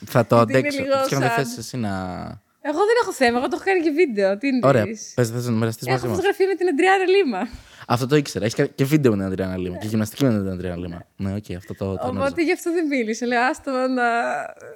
θα 0.06 0.26
το 0.26 0.36
Γιατί 0.48 0.52
είναι 0.52 0.60
αντέξω. 0.68 0.82
λίγο 0.84 0.96
Και 1.08 1.16
αν 1.16 1.22
δεν 1.22 1.30
sad. 1.30 1.36
θες 1.36 1.58
εσύ 1.58 1.78
να. 1.78 2.44
Εγώ 2.70 2.78
δεν 2.90 2.96
έχω 3.02 3.14
θέμα, 3.14 3.38
εγώ 3.38 3.48
το 3.48 3.56
έχω 3.56 3.64
κάνει 3.70 3.82
και 3.82 3.90
βίντεο. 3.90 4.38
Τι 4.38 4.48
είναι. 4.48 4.60
Ωραία. 4.64 4.84
Πες, 5.16 5.30
θε 5.30 5.42
να 5.42 5.52
μοιραστείς 5.52 5.88
μαζί 5.88 5.98
Έχω 6.00 6.08
μας. 6.08 6.16
φωτογραφία 6.16 6.48
με 6.48 6.56
την 6.56 6.68
Αντριάνα 6.68 7.06
Λίμα. 7.16 7.48
Αυτό 7.88 8.08
το 8.08 8.16
ήξερα. 8.16 8.46
Έχεις 8.46 8.68
και 8.76 8.86
βίντεο 8.86 9.12
με 9.12 9.18
την 9.18 9.26
Αντριάννα 9.26 9.58
Λίμα. 9.58 9.78
Και 9.78 9.88
γυμναστική 9.88 10.24
με 10.24 10.30
την 10.30 10.50
Αντριάννα 10.50 10.82
Λίμα. 10.88 11.06
Ναι, 11.16 11.34
οκ, 11.36 11.56
αυτό 11.58 11.74
το, 11.76 11.86
το 11.86 11.92
γνώριζα. 12.02 12.24
Οπότε 12.26 12.44
γι' 12.44 12.52
αυτό 12.52 12.72
δεν 12.72 12.86
μίλησε. 12.88 13.26
Λέω, 13.26 13.42
άστο 13.42 13.72
να. 13.72 14.08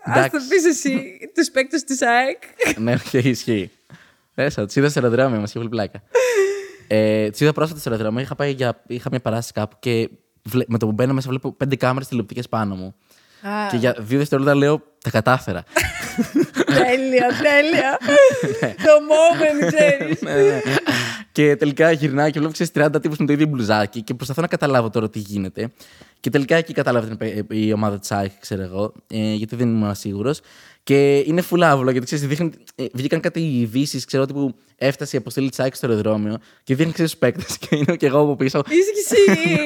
Εντάξει. 0.05 0.35
Άστο 0.35 0.45
να 0.45 0.49
πεις 0.49 0.65
εσύ 0.65 1.17
τους 1.35 1.49
παίκτες 1.51 1.83
της 1.83 2.01
ΑΕΚ. 2.01 2.41
ναι, 2.77 2.93
οκ, 2.93 3.13
ισχύει. 3.13 3.71
Πέσα, 4.33 4.65
τους 4.65 4.75
είδα 4.75 4.89
στο 4.89 4.99
αεροδρόμιο, 4.99 5.39
μας 5.39 5.49
είχε 5.49 5.57
πολύ 5.57 5.69
πλάκα. 5.69 6.01
ε, 6.87 7.29
τους 7.29 7.39
είδα 7.39 7.53
πρόσφατα 7.53 7.79
στο 7.79 7.89
αεροδρόμιο. 7.89 8.21
Είχα, 8.21 8.35
πάει 8.35 8.51
για, 8.51 8.81
είχα 8.87 9.07
μια 9.09 9.19
παράσταση 9.19 9.53
κάπου 9.53 9.75
και 9.79 10.09
βλέ- 10.43 10.69
με 10.69 10.77
το 10.77 10.85
που 10.85 10.91
μπαίνω 10.91 11.13
μέσα 11.13 11.29
βλέπω 11.29 11.51
πέντε 11.51 11.75
κάμερες 11.75 12.07
τηλεοπτικές 12.07 12.49
πάνω 12.49 12.75
μου. 12.75 12.95
Α, 13.49 13.67
Και 13.71 13.77
για 13.77 13.95
δύο 13.99 14.17
δευτερόλεπτα 14.17 14.55
λέω 14.57 14.81
τα 15.03 15.09
κατάφερα. 15.09 15.63
Τέλεια, 16.65 17.27
τέλεια. 17.41 17.97
το 18.61 18.91
moment, 19.09 19.73
ξέρεις. 19.75 20.21
Ναι, 20.21 20.33
ναι. 20.33 20.61
και 21.31 21.55
τελικά 21.55 21.91
γυρνάω 21.91 22.29
και 22.29 22.39
βλέπω 22.39 22.53
ξέρεις, 22.53 22.71
30 22.95 23.01
τύπους 23.01 23.17
με 23.17 23.25
το 23.25 23.33
ίδιο 23.33 23.47
μπλουζάκι 23.47 24.01
και 24.01 24.13
προσπαθώ 24.13 24.41
να 24.41 24.47
καταλάβω 24.47 24.89
τώρα 24.89 25.09
τι 25.09 25.19
γίνεται. 25.19 25.69
Και 26.19 26.29
τελικά 26.29 26.55
εκεί 26.55 26.73
κατάλαβε 26.73 27.15
την 27.15 27.27
επε- 27.27 27.45
η 27.53 27.73
ομάδα 27.73 27.99
της 27.99 28.11
ΑΕΚ, 28.11 28.31
ξέρω 28.39 28.61
εγώ, 28.61 28.93
ε, 29.07 29.33
γιατί 29.33 29.55
δεν 29.55 29.67
ήμουν 29.67 29.95
σίγουρος. 29.95 30.39
Και 30.89 31.17
είναι 31.25 31.41
φουλάβουλο, 31.41 31.91
γιατί 31.91 32.05
ξέρεις, 32.05 32.27
δείχνουν, 32.27 32.53
ε, 32.75 32.85
βγήκαν 32.93 33.19
κάτι 33.19 33.39
ειδήσεις, 33.59 34.05
ξέρω 34.05 34.23
ότι 34.23 34.33
που 34.33 34.55
έφτασε 34.75 35.15
η 35.15 35.19
αποστολή 35.19 35.49
της 35.49 35.59
ΑΕΚ 35.59 35.75
στο 35.75 35.87
αεροδρόμιο 35.87 36.37
και 36.63 36.75
δείχνει 36.75 36.91
ξέρεις 36.93 37.11
τους 37.11 37.19
παίκτες 37.19 37.57
και 37.57 37.75
είναι 37.75 37.95
και 37.95 38.05
εγώ 38.05 38.19
από 38.19 38.35
πίσω. 38.35 38.61
Είσαι 38.69 38.91
κι 38.91 38.99
εσύ. 38.99 39.61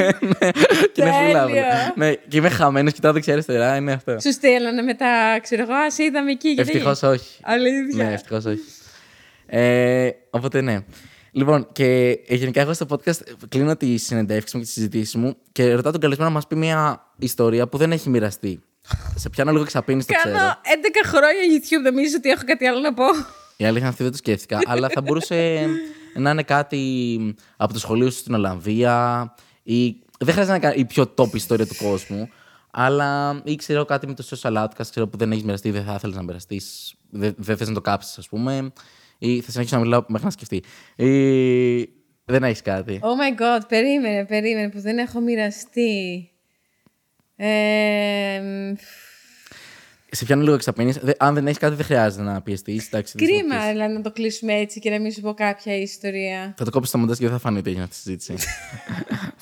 και 0.94 1.02
είναι 1.02 1.12
φουλάβουλο. 1.12 1.56
Τέλεια. 1.56 1.94
ναι, 1.96 2.14
και 2.14 2.38
είμαι 2.38 2.50
χαμένος, 2.50 2.94
κοιτάω 2.94 3.12
δεξιά-αριστερά, 3.14 3.76
είναι 3.76 3.92
αυτό. 3.92 4.20
Σου 4.20 4.32
στέλνανε 4.32 4.82
μετά, 4.82 5.40
ξέρω 5.42 5.62
εγώ, 5.62 5.74
α 5.74 5.88
είδαμε 5.98 6.32
εκεί. 6.32 6.50
γιατί- 6.50 6.70
Ευτυχώς 6.72 7.04
όχι. 7.04 7.40
Αλήθεια. 7.44 8.04
Ναι, 8.06 8.14
ευτυχώς 8.14 8.46
όχι. 8.46 8.62
Ε, 9.46 10.10
οπότε 10.30 10.62
ναι. 10.62 10.80
Λοιπόν, 11.32 11.68
και 11.72 12.20
ε, 12.28 12.36
γενικά 12.36 12.62
εγώ 12.62 12.74
στο 12.74 12.86
podcast 12.90 13.20
κλείνω 13.50 13.76
τι 13.76 13.98
συνεντεύξει 13.98 14.56
μου 14.56 14.62
και 14.62 14.68
τις 14.68 14.76
συζητήσεις 14.76 15.16
μου 15.16 15.36
και 15.52 15.74
ρωτάω 15.74 15.92
τον 15.92 16.02
καλεσμένο 16.02 16.30
να 16.30 16.36
μας 16.36 16.48
πει 16.48 16.56
μια 16.56 17.06
ιστορία 17.20 17.68
που 17.68 17.78
δεν 17.78 17.92
έχει 17.92 18.10
μοιραστεί. 18.10 18.60
Σε 19.16 19.30
πιάνω 19.30 19.52
λίγο 19.52 19.64
ξαπίνεις, 19.64 20.06
το 20.06 20.14
Κάνω 20.14 20.36
ξέρω. 20.36 20.54
11 20.54 21.06
χρόνια 21.06 21.42
YouTube, 21.54 21.92
νομίζω 21.92 22.16
ότι 22.18 22.30
έχω 22.30 22.42
κάτι 22.46 22.66
άλλο 22.66 22.80
να 22.80 22.94
πω. 22.94 23.04
Η 23.58 23.64
αλήθεια 23.64 23.80
είναι 23.80 23.88
αυτή 23.88 24.04
δεν 24.04 24.12
το 24.12 24.18
σκέφτηκα. 24.18 24.60
αλλά 24.72 24.90
θα 24.90 25.02
μπορούσε 25.02 25.66
να 26.16 26.30
είναι 26.30 26.44
κάτι 26.44 27.36
από 27.58 27.74
το 27.74 27.80
σχολείο 27.80 28.10
σου 28.10 28.18
στην 28.18 28.34
Ολλανδία 28.34 29.34
ή. 29.64 30.02
Δεν 30.20 30.34
χρειάζεται 30.34 30.60
να 30.60 30.68
είναι 30.68 30.82
η 30.82 30.86
πιο 30.86 31.14
top 31.18 31.34
ιστορία 31.34 31.68
του 31.68 31.76
κόσμου. 31.76 32.30
Αλλά 32.72 33.42
ή 33.44 33.56
ξέρω 33.56 33.86
κάτι 33.86 34.08
με 34.08 34.14
το 34.14 34.28
social 34.30 34.64
outcast 34.64 34.88
ξέρω, 34.90 35.08
που 35.08 35.18
δεν 35.18 35.32
έχεις 35.32 35.44
μοιραστεί, 35.44 35.72
δεν 35.72 35.84
θα 35.84 35.94
ήθελες 35.94 36.16
να 36.16 36.24
μοιραστείς. 36.24 36.94
Δεν, 37.10 37.34
δεν 37.38 37.58
θες 37.58 37.68
να 37.68 37.74
το 37.74 37.82
κάψεις, 37.82 38.18
ας 38.18 38.28
πούμε. 38.28 38.74
Ή 39.18 39.42
θα 39.42 39.52
συνεχίσω 39.52 39.76
να 39.76 39.82
μιλάω 39.82 40.04
μέχρι 40.08 40.26
να 40.26 40.32
σκεφτεί. 40.32 40.64
Ή 40.96 41.90
δεν 42.26 42.44
έχεις 42.44 42.62
κάτι. 42.62 43.00
Oh 43.02 43.06
my 43.06 43.42
god, 43.42 43.62
περίμενε, 43.68 44.26
περίμενε, 44.26 44.70
που 44.70 44.80
δεν 44.80 44.98
έχω 44.98 45.20
μοιραστεί. 45.20 46.33
Ε, 47.46 48.40
μ, 48.42 48.74
Σε 50.12 50.26
πιάνω 50.26 50.42
λίγο 50.42 50.54
εξαπίνεις. 50.54 51.00
Αν 51.18 51.34
δεν 51.34 51.46
έχεις 51.48 51.58
κάτι, 51.60 51.76
δεν 51.76 51.86
χρειάζεται 51.86 52.24
να 52.24 52.42
πιεστείς. 52.42 52.90
κρίμα, 52.90 53.70
δηλαδή, 53.72 53.94
να 53.94 54.02
το 54.02 54.12
κλείσουμε 54.12 54.54
έτσι 54.54 54.80
και 54.80 54.90
να 54.90 55.00
μην 55.00 55.12
σου 55.12 55.22
πω 55.22 55.34
κάποια 55.34 55.76
ιστορία. 55.78 56.54
Θα 56.58 56.64
το 56.66 56.72
κόψω 56.72 56.90
στα 56.90 56.98
μοντάζ 56.98 57.18
και 57.18 57.24
δεν 57.24 57.34
θα 57.34 57.40
φανεί 57.40 57.58
ότι 57.58 57.70
έγινε 57.70 57.84
αυτή 57.84 57.96
η 57.96 58.02
συζήτηση. 58.02 58.48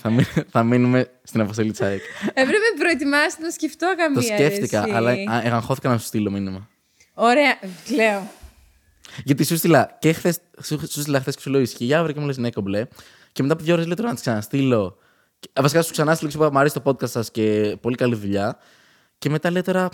θα, 0.01 0.09
μείν- 0.09 0.45
θα 0.49 0.63
μείνουμε 0.63 1.09
στην 1.23 1.41
αποστολή 1.41 1.71
τη 1.71 1.85
ΑΕΚ. 1.85 2.01
Έπρεπε 2.27 2.51
να 2.73 2.79
προετοιμάσετε 2.79 3.43
να 3.43 3.49
σκεφτώ 3.49 3.93
καμία. 3.97 4.21
Το 4.21 4.21
σκέφτηκα, 4.21 4.79
ρε, 4.85 4.87
εσύ. 4.87 4.95
αλλά 4.95 5.11
α, 5.11 5.41
εγαγχώθηκα 5.45 5.89
να 5.89 5.97
σου 5.97 6.05
στείλω 6.05 6.31
μήνυμα. 6.31 6.69
Ωραία, 7.13 7.59
λέω. 7.95 8.31
Γιατί 9.23 9.43
σου 9.43 9.57
στείλα 9.57 9.97
και 9.99 10.13
χθες, 10.13 10.37
σου, 10.63 10.79
σου 10.89 11.01
στείλα 11.01 11.19
χθες 11.19 11.35
και 11.35 11.41
σου 11.41 11.49
λέω 11.49 11.61
ισχύει 11.61 11.85
για 11.85 11.97
αύριο 11.99 12.13
και 12.13 12.19
μου 12.19 12.25
λες 12.25 12.37
ναι, 12.37 12.49
κομπλέ. 12.49 12.85
Και 13.31 13.41
μετά 13.41 13.53
από 13.53 13.63
δύο 13.63 13.73
ώρες 13.73 13.85
λέω 13.85 13.95
τώρα 13.95 14.09
να 14.09 14.15
τη 14.15 14.21
ξαναστείλω. 14.21 14.97
Και, 15.41 15.49
α, 15.53 15.61
βασικά 15.61 15.81
σου 15.81 15.91
ξανά 15.91 16.15
στείλω 16.15 16.29
και 16.29 16.37
σου 16.37 16.43
είπα, 16.43 16.51
Μ' 16.53 16.57
αρέσει 16.57 16.81
το 16.81 16.81
podcast 16.85 17.09
σας 17.09 17.31
και 17.31 17.75
πολύ 17.81 17.95
καλή 17.95 18.15
δουλειά. 18.15 18.57
Και 19.17 19.29
μετά 19.29 19.51
λέει 19.51 19.61
τώρα 19.61 19.89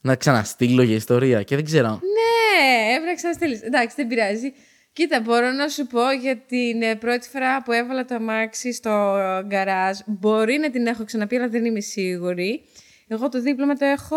να 0.00 0.16
ξαναστείλω 0.16 0.82
για 0.82 0.96
ιστορία. 0.96 1.42
Και 1.42 1.54
δεν 1.54 1.64
ξέρω. 1.64 1.88
Ναι, 1.88 2.90
έπρεπε 2.90 3.06
να 3.06 3.14
ξαναστείλεις. 3.14 3.62
Εντάξει, 3.62 3.96
δεν 3.96 4.06
πειράζει. 4.06 4.52
Κοίτα, 4.92 5.20
μπορώ 5.20 5.50
να 5.50 5.68
σου 5.68 5.86
πω 5.86 6.10
για 6.20 6.36
την 6.36 6.82
ε, 6.82 6.94
πρώτη 6.94 7.28
φορά 7.28 7.62
που 7.62 7.72
έβαλα 7.72 8.04
το 8.04 8.14
αμάξι 8.14 8.72
στο 8.72 9.20
γκαράζ. 9.46 9.98
Μπορεί 10.06 10.58
να 10.58 10.70
την 10.70 10.86
έχω 10.86 11.04
ξαναπεί, 11.04 11.36
αλλά 11.36 11.48
δεν 11.48 11.64
είμαι 11.64 11.80
σίγουρη. 11.80 12.64
Εγώ 13.08 13.28
το 13.28 13.40
δίπλωμα 13.40 13.74
το 13.74 13.84
έχω 13.84 14.16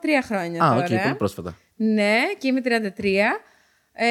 τρία 0.00 0.22
χρόνια 0.22 0.64
Α, 0.64 0.68
τώρα. 0.74 0.84
οκ, 0.84 1.02
πολύ 1.02 1.14
πρόσφατα. 1.14 1.56
Ναι, 1.76 2.18
και 2.38 2.48
είμαι 2.48 2.60
33. 2.64 3.04
Ε, 3.92 4.06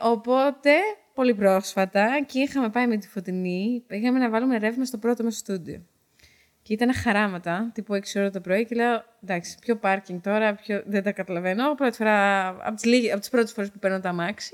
οπότε, 0.00 0.70
πολύ 1.18 1.34
πρόσφατα 1.34 2.24
και 2.26 2.38
είχαμε 2.38 2.68
πάει 2.70 2.86
με 2.86 2.96
τη 2.96 3.08
Φωτεινή, 3.08 3.84
πήγαμε 3.86 4.18
να 4.18 4.30
βάλουμε 4.30 4.58
ρεύμα 4.58 4.84
στο 4.84 4.98
πρώτο 4.98 5.24
μας 5.24 5.36
στούντιο. 5.36 5.82
Και 6.62 6.72
ήταν 6.72 6.94
χαράματα, 6.94 7.70
τύπου 7.74 7.94
6 7.94 8.00
ώρα 8.16 8.30
το 8.30 8.40
πρωί 8.40 8.64
και 8.64 8.74
λέω, 8.74 9.04
εντάξει, 9.22 9.56
ποιο 9.60 9.76
πάρκινγκ 9.76 10.20
τώρα, 10.20 10.54
ποιο... 10.54 10.82
δεν 10.86 11.02
τα 11.02 11.12
καταλαβαίνω. 11.12 11.74
Πρώτη 11.74 11.96
φορά, 11.96 12.48
από 12.48 12.74
τις, 12.74 12.84
λίγες, 12.84 13.10
από 13.10 13.20
τις 13.20 13.28
πρώτες 13.28 13.52
φορές 13.52 13.70
που 13.70 13.78
παίρνω 13.78 14.00
το 14.00 14.08
αμάξι. 14.08 14.52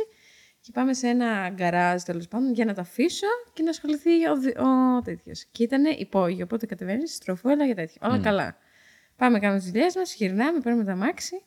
Και 0.61 0.71
πάμε 0.73 0.95
σε 0.95 1.09
ένα 1.09 1.49
γκαράζ, 1.49 2.03
τέλος 2.03 2.29
πάντων, 2.29 2.53
για 2.53 2.65
να 2.65 2.75
το 2.75 2.81
αφήσω 2.81 3.27
και 3.53 3.63
να 3.63 3.71
ασχοληθεί 3.71 4.29
ο, 4.29 4.37
δι- 4.37 4.59
ο 4.59 5.03
τέτοιος. 5.05 5.45
Και 5.53 5.63
ήταν 5.63 5.85
υπόγειο, 5.99 6.45
οπότε 6.45 6.67
κατεβαίνεις, 6.67 7.15
στροφούλα 7.15 7.67
και 7.67 7.75
τέτοια. 7.75 8.01
Όλα 8.05 8.19
καλά. 8.19 8.57
Πάμε, 9.17 9.39
κάνουμε 9.39 9.59
τις 9.59 9.71
δουλειές 9.71 9.97
μας, 9.97 10.15
γυρνάμε, 10.15 10.61
παίρνουμε 10.61 10.85
το 10.85 10.91
αμάξι. 10.91 11.43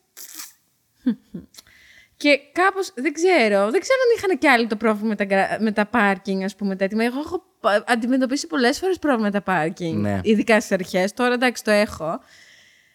Και 2.18 2.40
κάπως 2.52 2.92
δεν 2.96 3.14
ξέρω, 3.14 3.70
δεν 3.72 3.80
ξέρω 3.82 4.00
αν 4.06 4.18
είχαν 4.18 4.38
κι 4.38 4.48
άλλοι 4.48 4.68
το 4.68 4.76
πρόβλημα 4.76 5.08
με 5.08 5.16
τα, 5.16 5.24
γκρα- 5.26 5.58
με 5.62 5.72
τα 5.72 5.86
πάρκινγκ, 5.86 6.44
ας 6.44 6.56
πούμε, 6.56 6.76
τα 6.76 6.84
έτοιμα. 6.84 7.04
Εγώ 7.04 7.20
έχω 7.20 7.44
πα- 7.60 7.84
αντιμετωπίσει 7.88 8.48
πολλές 8.48 8.80
φορές 8.80 9.00
πρόβλημα 9.00 9.26
με 9.26 9.32
τα 9.32 9.42
πάρκινγκ. 9.42 10.02
Ναι. 10.02 10.20
Ειδικά 10.24 10.60
στις 10.60 10.72
αρχές. 10.72 11.14
Τώρα 11.14 11.34
εντάξει, 11.34 11.64
το 11.64 11.72
έχω. 11.72 12.20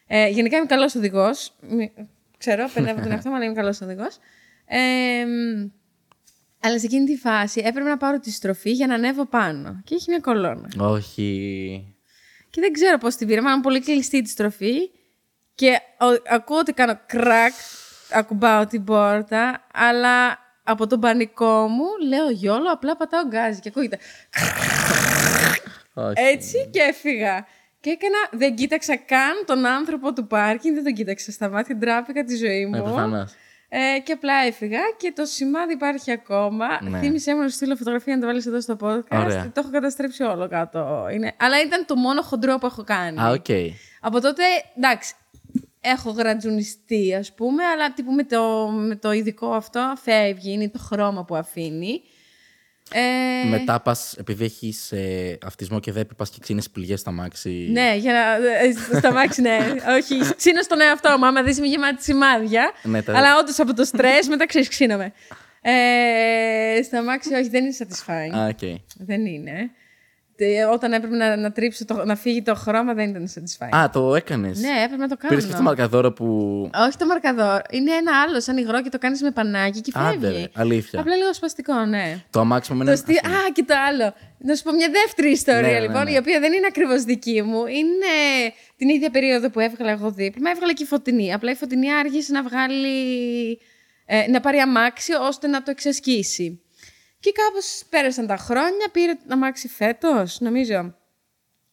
Ε, 0.07 0.28
γενικά 0.28 0.57
είμαι 0.57 0.66
καλός 0.66 0.94
οδηγός. 0.94 1.53
Ξέρω, 2.39 2.69
πενεύω 2.74 3.01
τον 3.01 3.11
εαυτό 3.11 3.28
μου, 3.28 3.35
αλλά 3.35 3.44
είμαι 3.44 3.55
καλός 3.55 3.81
οδηγός. 3.81 4.16
Ε, 4.66 5.24
μ, 5.24 5.69
αλλά 6.65 6.78
σε 6.78 6.86
εκείνη 6.86 7.05
τη 7.07 7.16
φάση 7.16 7.62
έπρεπε 7.65 7.89
να 7.89 7.97
πάρω 7.97 8.19
τη 8.20 8.31
στροφή 8.31 8.70
για 8.70 8.86
να 8.86 8.94
ανέβω 8.94 9.27
πάνω. 9.27 9.81
Και 9.85 9.94
έχει 9.94 10.05
μια 10.09 10.19
κολόνα. 10.20 10.69
Όχι. 10.78 11.94
Και 12.51 12.61
δεν 12.61 12.73
ξέρω 12.73 12.99
πώς 12.99 13.15
την 13.16 13.27
πήρα. 13.27 13.43
Μάλλον 13.43 13.61
πολύ 13.61 13.81
κλειστή 13.81 14.23
τη 14.23 14.28
στροφή. 14.28 14.74
Και 15.55 15.70
ο- 16.01 16.35
ακούω 16.35 16.59
ότι 16.59 16.73
κάνω 16.73 16.99
κρακ, 17.07 17.53
ακουμπάω 18.15 18.67
την 18.67 18.85
πόρτα, 18.85 19.65
αλλά 19.75 20.39
από 20.63 20.87
τον 20.87 21.01
πανικό 21.01 21.69
μου 21.69 21.85
λέω 22.09 22.31
γιόλο, 22.31 22.71
απλά 22.73 22.97
πατάω 22.97 23.27
γκάζι 23.27 23.61
και 23.61 23.69
ακούγεται. 23.69 23.99
Όχι. 25.95 26.15
Έτσι 26.17 26.69
και 26.73 26.81
έφυγα. 26.81 27.47
Και 27.81 27.91
έκανα, 27.91 28.17
δεν 28.31 28.55
κοίταξα 28.55 28.97
καν 28.97 29.45
τον 29.47 29.67
άνθρωπο 29.67 30.13
του 30.13 30.27
πάρκινγκ, 30.27 30.75
δεν 30.75 30.85
τον 30.85 30.93
κοίταξα 30.93 31.33
στα 31.33 31.49
μάτια, 31.49 31.77
ντράπηκα 31.77 32.25
τη 32.25 32.37
ζωή 32.37 32.65
Ναι, 32.67 32.79
μου. 32.79 32.85
προφανώς. 32.85 33.33
Ε, 33.69 33.99
και 33.99 34.13
απλά 34.13 34.35
έφυγα 34.47 34.79
και 34.97 35.13
το 35.17 35.25
σημάδι 35.25 35.73
υπάρχει 35.73 36.11
ακόμα. 36.11 36.67
Ναι. 36.83 36.99
Θύμησέ 36.99 37.35
μου 37.35 37.41
να 37.41 37.49
σου 37.49 37.55
στείλω 37.55 37.77
φωτογραφία 37.77 38.15
να 38.15 38.21
το 38.21 38.27
βάλεις 38.27 38.47
εδώ 38.47 38.61
στο 38.61 38.77
podcast. 38.81 39.25
Ωραία. 39.25 39.43
Το 39.45 39.61
έχω 39.61 39.71
καταστρέψει 39.71 40.23
όλο 40.23 40.49
κάτω. 40.49 41.09
Είναι... 41.13 41.33
Αλλά 41.37 41.61
ήταν 41.61 41.85
το 41.87 41.95
μόνο 41.97 42.23
χοντρό 42.23 42.59
που 42.59 42.67
έχω 42.67 42.85
κάνει. 42.85 43.21
Α, 43.21 43.29
οκ. 43.31 43.47
Από 44.01 44.21
τότε, 44.21 44.43
εντάξει, 44.77 45.15
έχω 45.85 46.11
γρατζουνιστεί, 46.11 47.15
ας 47.15 47.35
πούμε, 47.35 47.65
αλλά 47.65 47.93
τύπου 47.93 48.13
με 48.13 48.25
το, 48.25 48.69
με 48.69 48.97
το 48.97 49.13
ειδικό 49.13 49.53
αυτό 49.53 49.93
φεύγει, 50.03 50.53
είναι 50.53 50.69
το 50.69 50.79
χρώμα 50.79 51.25
που 51.25 51.37
αφήνει. 51.37 52.01
Ε, 52.95 53.49
Μετά 53.49 53.81
πας, 53.81 54.15
επειδή 54.19 54.45
έχεις 54.45 54.93
ε, 54.93 55.39
αυτισμό 55.45 55.81
και 55.81 55.93
δεν 55.93 56.09
πας 56.17 56.31
και 56.31 56.39
ξύνεις 56.41 56.71
πληγές 56.71 57.01
στ' 57.01 57.11
αμάξι. 57.11 57.69
Ναι, 57.71 57.95
για 57.99 58.13
να. 58.13 58.49
ε, 58.49 58.73
Στ' 58.99 59.12
αμάξι, 59.12 59.41
ναι. 59.41 59.59
Όχι, 59.99 60.35
ξύνω 60.37 60.63
στον 60.63 60.81
εαυτό 60.81 61.19
μου. 61.19 61.27
Άμα 61.27 61.43
δεις 61.43 61.61
με 61.61 61.67
γεμάτη 61.67 62.03
σημάδια. 62.03 62.73
Ναι, 62.83 63.03
τα- 63.03 63.17
Αλλά 63.17 63.39
όντως 63.39 63.59
από 63.59 63.75
το 63.75 63.85
στρες 63.85 64.29
μετά 64.29 64.47
ξέρεις, 64.47 64.69
ξύνομαι. 64.69 65.13
Ε, 65.63 66.83
στ' 66.83 67.03
αμάξι, 67.03 67.35
όχι, 67.35 67.49
δεν 67.49 67.65
είναι 67.65 67.75
satisfying. 67.79 68.37
Α, 68.39 68.47
οκ. 68.47 68.81
δεν 68.97 69.27
είναι. 69.27 69.71
Τε- 70.44 70.73
Όταν 70.73 70.93
έπρεπε 70.93 71.16
να, 71.16 71.36
να, 71.36 71.52
τρίψω 71.52 71.85
το, 71.85 72.05
να 72.05 72.16
φύγει 72.16 72.43
το 72.43 72.55
χρώμα, 72.55 72.94
δεν 72.94 73.09
ήταν 73.10 73.28
satisfying. 73.35 73.77
Α, 73.77 73.90
το 73.90 74.14
έκανες. 74.14 74.60
ναι, 74.60 74.69
έπρεπε 74.85 75.02
να 75.02 75.09
το 75.09 75.16
κάνω. 75.16 75.28
Πήρες 75.28 75.44
και 75.44 75.51
αυτό 75.51 75.62
το 75.62 75.69
μαρκαδόρο 75.69 76.12
που. 76.12 76.27
Όχι 76.86 76.97
το 76.97 77.06
μαρκαδόρ. 77.06 77.60
Είναι 77.70 77.93
ένα 77.93 78.12
άλλο 78.27 78.40
σαν 78.40 78.56
υγρό 78.56 78.82
και 78.82 78.89
το 78.89 78.98
κάνεις 78.98 79.23
με 79.23 79.31
πανάκι 79.31 79.81
και 79.81 79.93
Άντε, 79.94 80.19
φεύγει. 80.19 80.40
ρε, 80.40 80.48
αλήθεια. 80.62 81.01
Απλά 81.01 81.16
λίγο 81.16 81.35
σπαστικό, 81.35 81.85
ναι. 81.85 82.23
Το 82.31 82.40
αμάξι 82.40 82.73
μου 82.73 82.78
Το 82.78 82.85
είναι. 82.85 82.94
στυλ... 82.97 83.16
Α, 83.16 83.20
και 83.52 83.62
το 83.64 83.74
άλλο. 83.89 84.14
Να 84.39 84.55
σου 84.55 84.62
πω 84.62 84.73
μια 84.73 84.89
δεύτερη 84.93 85.31
ιστορία, 85.31 85.60
Ναι, 85.60 85.69
ναι, 85.69 85.81
λοιπόν, 85.81 86.05
ναι. 86.05 86.10
η 86.12 86.16
οποία 86.16 86.40
δεν 86.40 86.52
είναι 86.52 86.66
ακριβώς 86.66 87.02
δική 87.05 87.43
μου. 87.43 87.66
Είναι 87.66 88.12
την 88.77 88.89
ίδια 88.89 89.10
περίοδο 89.10 89.51
που 89.51 89.60
έβγαλα 89.60 89.90
εγώ 89.90 90.10
δίπλωμα, 90.10 90.51
έβγαλα 90.51 90.73
και 90.73 90.82
η 90.82 90.86
φωτεινή. 90.86 91.32
Απλά 91.35 91.51
η 91.51 91.55
φωτεινή 91.55 91.93
άργησε 91.94 92.32
να 92.32 92.43
βγάλει. 92.43 93.59
Ε, 94.06 94.31
να 94.31 94.40
πάρει 94.40 94.59
αμάξι 94.59 95.12
ώστε 95.28 95.47
να 95.47 95.62
το 95.62 95.70
εξασκήσει. 95.70 96.62
Και 97.23 97.32
κάπως 97.32 97.82
πέρασαν 97.89 98.27
τα 98.27 98.36
χρόνια, 98.36 98.89
πήρε 98.93 99.15
το 99.15 99.20
αμάξι 99.28 99.69
φέτος, 99.69 100.40
νομίζω. 100.40 100.94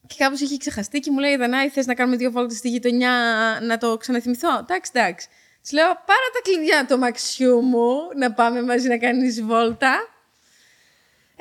Και 0.08 0.16
κάπως 0.18 0.40
είχε 0.40 0.58
ξεχαστεί 0.58 1.00
και 1.00 1.12
μου 1.12 1.20
λέει: 1.20 1.36
Δανάη, 1.36 1.70
θες 1.70 1.86
να 1.86 1.94
κάνουμε 1.94 2.18
δύο 2.18 2.32
βόλτες 2.32 2.58
στη 2.58 2.70
γειτονιά 2.70 3.14
να 3.62 3.78
το 3.78 3.98
ξαναθυμηθώ; 3.98 4.58
Εντάξει, 4.58 4.92
εντάξει. 4.94 5.28
Της 5.62 5.72
λέω: 5.72 5.86
Πάρε 5.86 6.28
τα 6.34 6.42
κλειδιά 6.44 6.86
του 6.86 6.94
αμαξιού 6.94 7.62
μου 7.62 7.98
να 8.16 8.34
πάμε 8.34 8.62
μαζί 8.62 8.88
να 8.88 8.98
κάνεις 8.98 9.44
βόλτα. 9.44 10.08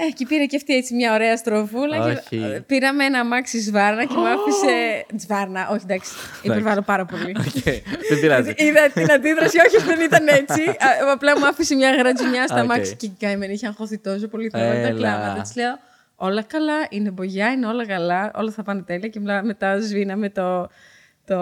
Ε, 0.01 0.11
και 0.11 0.27
πήρε 0.27 0.45
και 0.47 0.57
αυτή 0.57 0.75
έτσι 0.77 0.95
μια 0.95 1.15
ωραία 1.15 1.37
στροφούλα. 1.37 2.05
Όχι. 2.05 2.19
Και 2.29 2.37
ε, 2.37 2.61
πήραμε 2.67 3.05
ένα 3.05 3.19
αμάξι 3.21 3.61
σβάρνα 3.61 4.05
και 4.05 4.15
μου 4.17 4.27
άφησε. 4.27 5.05
Σβάρνα, 5.17 5.69
όχι 5.69 5.81
εντάξει. 5.85 6.13
Υπερβάλλω 6.43 6.83
πάρα 6.83 7.05
πολύ. 7.05 7.31
Οκ, 7.47 7.63
Δεν 8.09 8.21
πειράζει. 8.21 8.55
Είδα 8.67 8.89
την 8.95 9.11
αντίδραση, 9.13 9.57
όχι 9.59 9.85
δεν 9.87 10.01
ήταν 10.01 10.27
έτσι. 10.29 10.63
Α, 10.87 11.13
Απλά 11.13 11.39
μου 11.39 11.47
άφησε 11.47 11.75
μια 11.75 11.91
γρατζουνιά 11.95 12.47
στα 12.47 12.55
Οκ. 12.57 12.61
αμάξι 12.61 12.97
και 12.97 13.07
η 13.07 13.17
καημένη 13.19 13.53
είχε 13.53 13.67
αγχωθεί 13.67 13.99
τόσο 13.99 14.29
πολύ. 14.29 14.51
Τώρα 14.51 14.65
τα 14.65 14.71
Έλα. 14.71 14.99
κλάματα. 14.99 15.41
Της 15.43 15.57
λέω 15.57 15.79
όλα 16.17 16.43
καλά, 16.43 16.87
είναι 16.91 17.11
μπογιά, 17.11 17.51
είναι 17.53 17.67
όλα 17.67 17.87
καλά, 17.87 18.31
όλα 18.35 18.51
θα 18.51 18.63
πάνε 18.63 18.83
τέλεια. 18.83 19.09
Και 19.09 19.21
μετά- 19.21 19.43
μετά 19.43 19.81
σβήναμε 19.81 20.31
το, 20.31 20.69
το, 21.25 21.39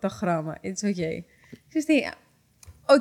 το 0.00 0.08
χρώμα. 0.08 0.54
It's 0.62 0.86
okay. 0.88 1.22
Ξέρεις 1.68 1.86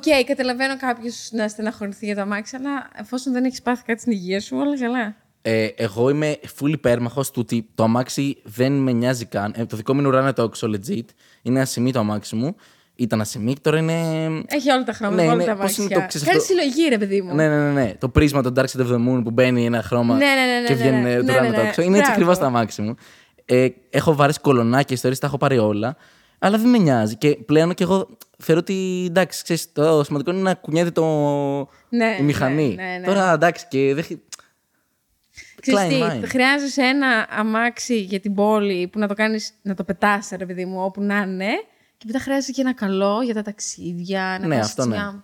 τι, 0.02 0.12
Οκ, 0.12 0.26
καταλαβαίνω 0.26 0.78
κάποιος 0.78 1.30
να 1.32 1.48
στεναχωρηθεί 1.48 2.06
για 2.06 2.16
το 2.16 2.22
αμάξι, 2.22 2.56
αλλά 2.56 2.90
εφόσον 3.00 3.34
δεν 3.34 3.44
έχεις 3.46 3.62
πάθει 3.62 3.84
κάτι 3.84 4.00
στην 4.02 4.12
υγεία 4.12 4.42
σου, 4.42 4.58
όλα 4.58 4.80
καλά. 4.80 5.16
Ε, 5.42 5.66
εγώ 5.76 6.10
είμαι 6.10 6.38
full 6.60 6.70
υπέρμαχος 6.70 7.32
του 7.32 7.40
ότι 7.44 7.70
το 7.76 7.84
αμάξι 7.84 8.38
δεν 8.44 8.72
με 8.72 8.92
νοιάζει 8.92 9.26
καν. 9.26 9.54
Ε, 9.58 9.66
το 9.66 9.76
δικό 9.78 9.94
μου 9.94 10.00
είναι 10.00 10.08
ουράνιο 10.08 10.34
τόξο, 10.34 10.70
legit. 10.72 11.06
Είναι 11.42 11.62
ασημί 11.62 11.92
το 11.92 12.00
αμάξι 12.00 12.36
μου. 12.36 12.56
Ήταν 12.96 13.22
ασημί, 13.22 13.56
τώρα 13.62 13.78
είναι. 13.78 13.94
Έχει 14.48 14.72
όλα 14.72 14.84
τα 14.84 14.94
χρώματα, 14.94 15.22
Ναι, 15.22 15.28
όλα 15.28 15.34
είναι- 15.34 15.44
τα 15.46 15.56
πώς 15.56 15.78
είναι 15.78 15.88
αμάξια. 15.96 16.00
το- 16.02 16.08
ξέρεις 16.08 16.28
Κάνει 16.28 16.38
αυτό- 16.38 16.54
συλλογή, 16.54 16.90
ρε 16.90 16.98
παιδί 16.98 17.22
μου. 17.22 17.36
Ναι, 17.36 17.48
ναι, 17.48 17.56
ναι, 17.58 17.72
ναι. 17.72 17.94
Το 18.00 18.10
πρίσμα, 18.10 18.42
το 18.42 18.52
Dark 18.56 18.66
Side 18.66 18.82
of 18.86 18.88
the 18.92 18.96
Moon 19.08 19.22
που 19.24 19.32
μπαίνει 19.32 19.66
ένα 19.66 19.82
χρώμα 19.82 20.16
Ναι, 20.16 20.26
ναι, 20.26 20.46
ναι, 20.54 20.60
ναι, 20.60 20.68
και 20.68 20.74
ναι, 20.74 20.80
βγαίνει 20.80 21.02
ναι. 21.02 21.16
το 21.16 21.24
Ναι, 21.24 21.32
ουράνιο 21.32 21.52
ναι, 21.52 21.58
ναι. 21.58 21.64
τόξο. 21.64 21.82
Είναι 21.82 21.98
έτσι 21.98 22.12
Μπράβο. 22.12 22.12
ακριβώς 22.12 22.38
το 22.38 22.46
αμάξι 22.46 22.82
μου. 22.82 22.96
Ε, 23.46 23.68
έχω 23.90 24.16
βαρέσει 24.16 24.40
κολονάκια 24.40 24.96
ιστορίες, 24.96 25.20
τα 25.20 25.28
έχω 25.28 25.38
πάρει 25.38 25.58
όλα. 25.58 25.96
Αλλά 26.40 26.58
δεν 26.58 26.70
με 26.70 26.78
νοιάζει. 26.78 27.16
Και 27.16 27.36
πλέον 27.36 27.74
και 27.74 27.84
εγώ 27.84 28.18
θεωρώ 28.38 28.62
ότι 28.62 29.06
εντάξει, 29.08 29.44
ξέρεις, 29.44 29.72
το 29.72 30.04
σημαντικό 30.04 30.32
είναι 30.32 30.42
να 30.42 30.54
κουνιέται 30.54 30.92
το... 30.92 31.04
Ναι, 31.90 32.16
η 32.20 32.24
μηχανή. 32.24 32.76
ναι, 32.76 32.84
ναι, 32.84 32.98
ναι. 32.98 33.06
Τώρα 33.06 33.32
εντάξει, 33.32 33.66
και 33.70 33.94
δεν. 33.94 34.04
χει- 34.04 34.22
Ξέρεις 35.62 35.80
Klein 35.82 35.90
τι, 35.90 36.00
mind. 36.04 36.24
χρειάζεσαι 36.28 36.82
ένα 36.82 37.28
αμάξι 37.30 38.00
για 38.02 38.20
την 38.20 38.34
πόλη 38.34 38.88
που 38.88 39.00
να 39.00 39.08
το 39.08 39.14
κάνεις, 39.14 39.54
να 39.62 39.74
το 39.74 39.84
πετάς, 39.84 40.30
ρε 40.38 40.46
παιδί 40.46 40.66
μου, 40.66 40.84
όπου 40.84 41.02
να 41.02 41.18
είναι. 41.22 41.48
Και 41.98 42.04
μετά 42.08 42.20
χρειάζεσαι 42.20 42.52
και 42.52 42.62
ένα 42.62 42.74
καλό 42.74 43.22
για 43.22 43.34
τα 43.34 43.42
ταξίδια. 43.42 44.38
Να 44.42 44.48
Ναι, 44.48 44.58
πας 44.58 44.66
αυτό 44.66 44.82
έτσι 44.82 44.96
ναι. 44.96 45.02
μια- 45.04 45.24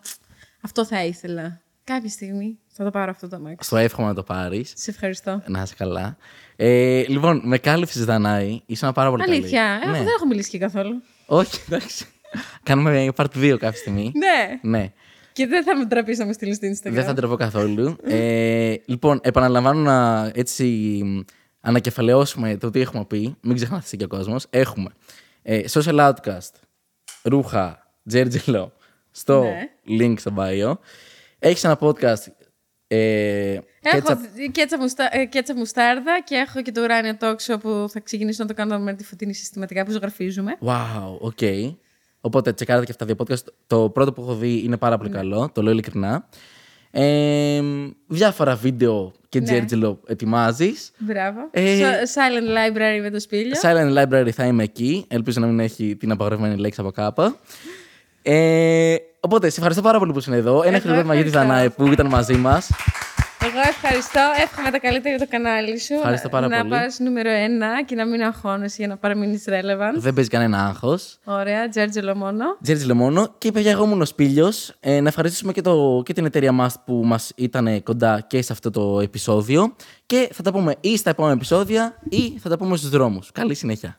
Αυτό 0.61 0.85
θα 0.85 1.03
ήθελα. 1.05 1.61
Κάποια 1.83 2.09
στιγμή 2.09 2.59
θα 2.67 2.83
το 2.83 2.89
πάρω 2.89 3.11
αυτό 3.11 3.27
το 3.27 3.35
αμάξι. 3.35 3.57
Στο 3.67 3.77
εύχομαι 3.77 4.07
να 4.07 4.13
το 4.13 4.23
πάρεις. 4.23 4.73
Σε 4.75 4.89
ευχαριστώ. 4.91 5.41
Να 5.47 5.61
είσαι 5.61 5.73
καλά. 5.77 6.17
Ε, 6.55 7.03
λοιπόν, 7.07 7.41
με 7.43 7.57
κάλυψες 7.57 8.05
Δανάη. 8.05 8.61
Ήσουν 8.65 8.91
πάρα 8.91 9.09
πολύ 9.09 9.23
καλή. 9.23 9.35
Αλήθεια. 9.35 9.81
Ε, 9.83 9.87
Ναι. 9.87 9.97
δεν 9.97 10.07
έχω 10.07 10.25
μιλήσει 10.27 10.49
και 10.49 10.57
καθόλου. 10.57 11.01
Όχι, 11.25 11.59
εντάξει. 11.67 12.05
Κάνουμε 12.63 13.07
part 13.15 13.25
2 13.35 13.55
κάποια 13.59 13.79
στιγμή. 13.79 14.11
Ναι. 14.15 14.69
ναι. 14.77 14.91
Και 15.33 15.47
δεν 15.47 15.63
θα 15.63 15.77
με 15.77 15.85
τραπείς 15.85 16.17
να 16.17 16.25
με 16.25 16.33
στείλει 16.33 16.53
στο 16.55 16.67
Instagram. 16.67 16.91
Δεν 16.91 17.03
θα 17.03 17.13
τρεβώ 17.13 17.35
καθόλου. 17.35 17.95
ε, 18.03 18.75
λοιπόν, 18.85 19.19
επαναλαμβάνω 19.23 19.79
να 19.79 20.31
έτσι 20.35 20.63
μ, 21.03 21.19
ανακεφαλαιώσουμε 21.61 22.57
το 22.57 22.69
τι 22.69 22.79
έχουμε 22.79 23.05
πει. 23.05 23.35
Μην 23.41 23.55
ξεχνάτε 23.55 23.83
εσύ 23.85 23.97
και 23.97 24.03
ο 24.03 24.07
κόσμος. 24.07 24.45
Έχουμε 24.49 24.89
ε, 25.41 25.61
social 25.69 26.11
outcast, 26.11 26.51
ρούχα, 27.23 27.87
τζέρτζελο 28.07 28.73
στο 29.11 29.41
Ναι. 29.43 29.69
link 29.99 30.13
στο 30.17 30.33
bio. 30.37 30.73
Έχεις 31.39 31.63
ένα 31.63 31.77
podcast. 31.81 32.23
Ε, 32.95 33.59
Έχω 33.81 34.07
ketchup- 34.07 34.51
κέτσα, 34.51 34.77
μουστα... 34.79 35.09
ε, 35.11 35.25
κέτσαπ 35.25 35.55
μουστάρδα 35.55 36.21
και 36.23 36.35
έχω 36.35 36.61
και 36.61 36.71
το 36.71 36.81
ουράνιο 36.81 37.15
τόξο 37.15 37.57
που 37.57 37.85
θα 37.89 37.99
ξεκινήσω 37.99 38.41
να 38.43 38.47
το 38.47 38.53
κάνω 38.53 38.79
με 38.79 38.93
τη 38.93 39.03
φωτεινή 39.03 39.33
συστηματικά 39.33 39.85
που 39.85 39.91
ζωγραφίζουμε. 39.91 40.57
Wow, 40.65 41.17
OK. 41.19 41.39
Οπότε 42.21 42.53
τσεκάρετε 42.53 42.85
και 42.85 42.91
αυτά 42.91 43.05
τα 43.05 43.13
δύο 43.13 43.25
podcast. 43.25 43.53
Το 43.67 43.89
πρώτο 43.89 44.13
που 44.13 44.21
έχω 44.21 44.35
δει 44.35 44.61
είναι 44.63 44.77
πάρα 44.77 44.91
Ναι. 44.95 44.97
πολύ 44.97 45.09
καλό, 45.13 45.49
το 45.53 45.61
λέω 45.61 45.71
ειλικρινά. 45.71 46.27
Ε, 46.91 47.61
διάφορα 48.07 48.55
βίντεο 48.55 49.13
και 49.29 49.39
Ναι. 49.39 49.45
τζέρτζελο 49.45 49.99
ετοιμάζεις. 50.07 50.91
Μπράβο. 50.97 51.39
Ε, 51.51 51.79
So- 51.79 51.83
Silent 51.83 52.47
Library 52.57 52.99
με 53.01 53.09
το 53.09 53.19
Σπήλιο. 53.19 53.53
Silent 53.61 53.97
Library 54.03 54.29
θα 54.31 54.45
είμαι 54.45 54.63
εκεί. 54.63 55.05
Ελπίζω 55.07 55.39
να 55.39 55.47
μην 55.47 55.59
έχει 55.59 55.95
την 55.95 56.11
απαγορευμένη 56.11 56.55
λέξη 56.57 56.81
από 56.81 56.91
κάπου. 56.91 57.35
Ε, 58.21 58.95
Οπότε, 59.25 59.49
σε 59.49 59.55
ευχαριστώ 59.55 59.81
πάρα 59.81 59.99
πολύ 59.99 60.11
που 60.11 60.19
είσαι 60.19 60.35
εδώ. 60.35 60.63
Ένα 60.63 60.79
χειροκρότημα 60.79 61.13
για 61.13 61.23
της 61.23 61.31
Δανάη 61.31 61.69
που 61.69 61.87
ήταν 61.87 62.07
μαζί 62.07 62.33
μας. 62.33 62.69
Εγώ 63.43 63.59
ευχαριστώ. 63.69 64.19
Εύχομαι 64.43 64.71
τα 64.71 64.79
καλύτερα 64.79 65.15
για 65.15 65.25
το 65.25 65.31
κανάλι 65.31 65.79
σου. 65.79 65.93
Ευχαριστώ 65.93 66.29
πάρα 66.29 66.47
να 66.47 66.57
πολύ. 66.57 66.69
Να 66.69 66.77
πας 66.79 66.99
νούμερο 66.99 67.29
ένα 67.29 67.83
και 67.85 67.95
να 67.95 68.05
μην 68.05 68.23
αγχώνεσαι 68.23 68.75
για 68.77 68.87
να 68.87 68.97
παραμείνεις 68.97 69.43
relevant. 69.47 69.95
Δεν 69.95 70.13
παίζει 70.13 70.29
κανένα 70.29 70.65
άγχος. 70.65 71.17
Ωραία, 71.23 71.69
Τζέρτζελο 71.69 72.15
μόνο. 72.15 72.57
Τζέρτζελο 72.63 72.95
μόνο. 72.95 73.35
Και 73.37 73.51
παιδιά, 73.51 73.71
εγώ 73.71 73.83
ήμουν 73.83 74.01
ο 74.01 74.05
Σπίλιος. 74.05 74.73
Ε, 74.79 75.01
να 75.01 75.07
ευχαριστήσουμε 75.07 75.51
και, 75.51 75.61
το, 75.61 76.01
και 76.05 76.13
την 76.13 76.25
εταιρεία 76.25 76.51
μας 76.51 76.75
που 76.85 77.01
μας 77.05 77.31
ήταν 77.35 77.83
κοντά 77.83 78.25
και 78.27 78.41
σε 78.41 78.53
αυτό 78.53 78.69
το 78.69 78.99
επεισόδιο. 78.99 79.75
Και 80.05 80.29
θα 80.33 80.43
τα 80.43 80.51
πούμε 80.51 80.75
ή 80.79 80.97
στα 80.97 81.09
επόμενα 81.09 81.33
επεισόδια 81.33 81.95
ή 82.09 82.39
θα 82.39 82.49
τα 82.49 82.57
πούμε 82.57 82.77
στους 82.77 82.89
δρόμους. 82.89 83.31
Καλή 83.31 83.55
συνέχεια. 83.55 83.97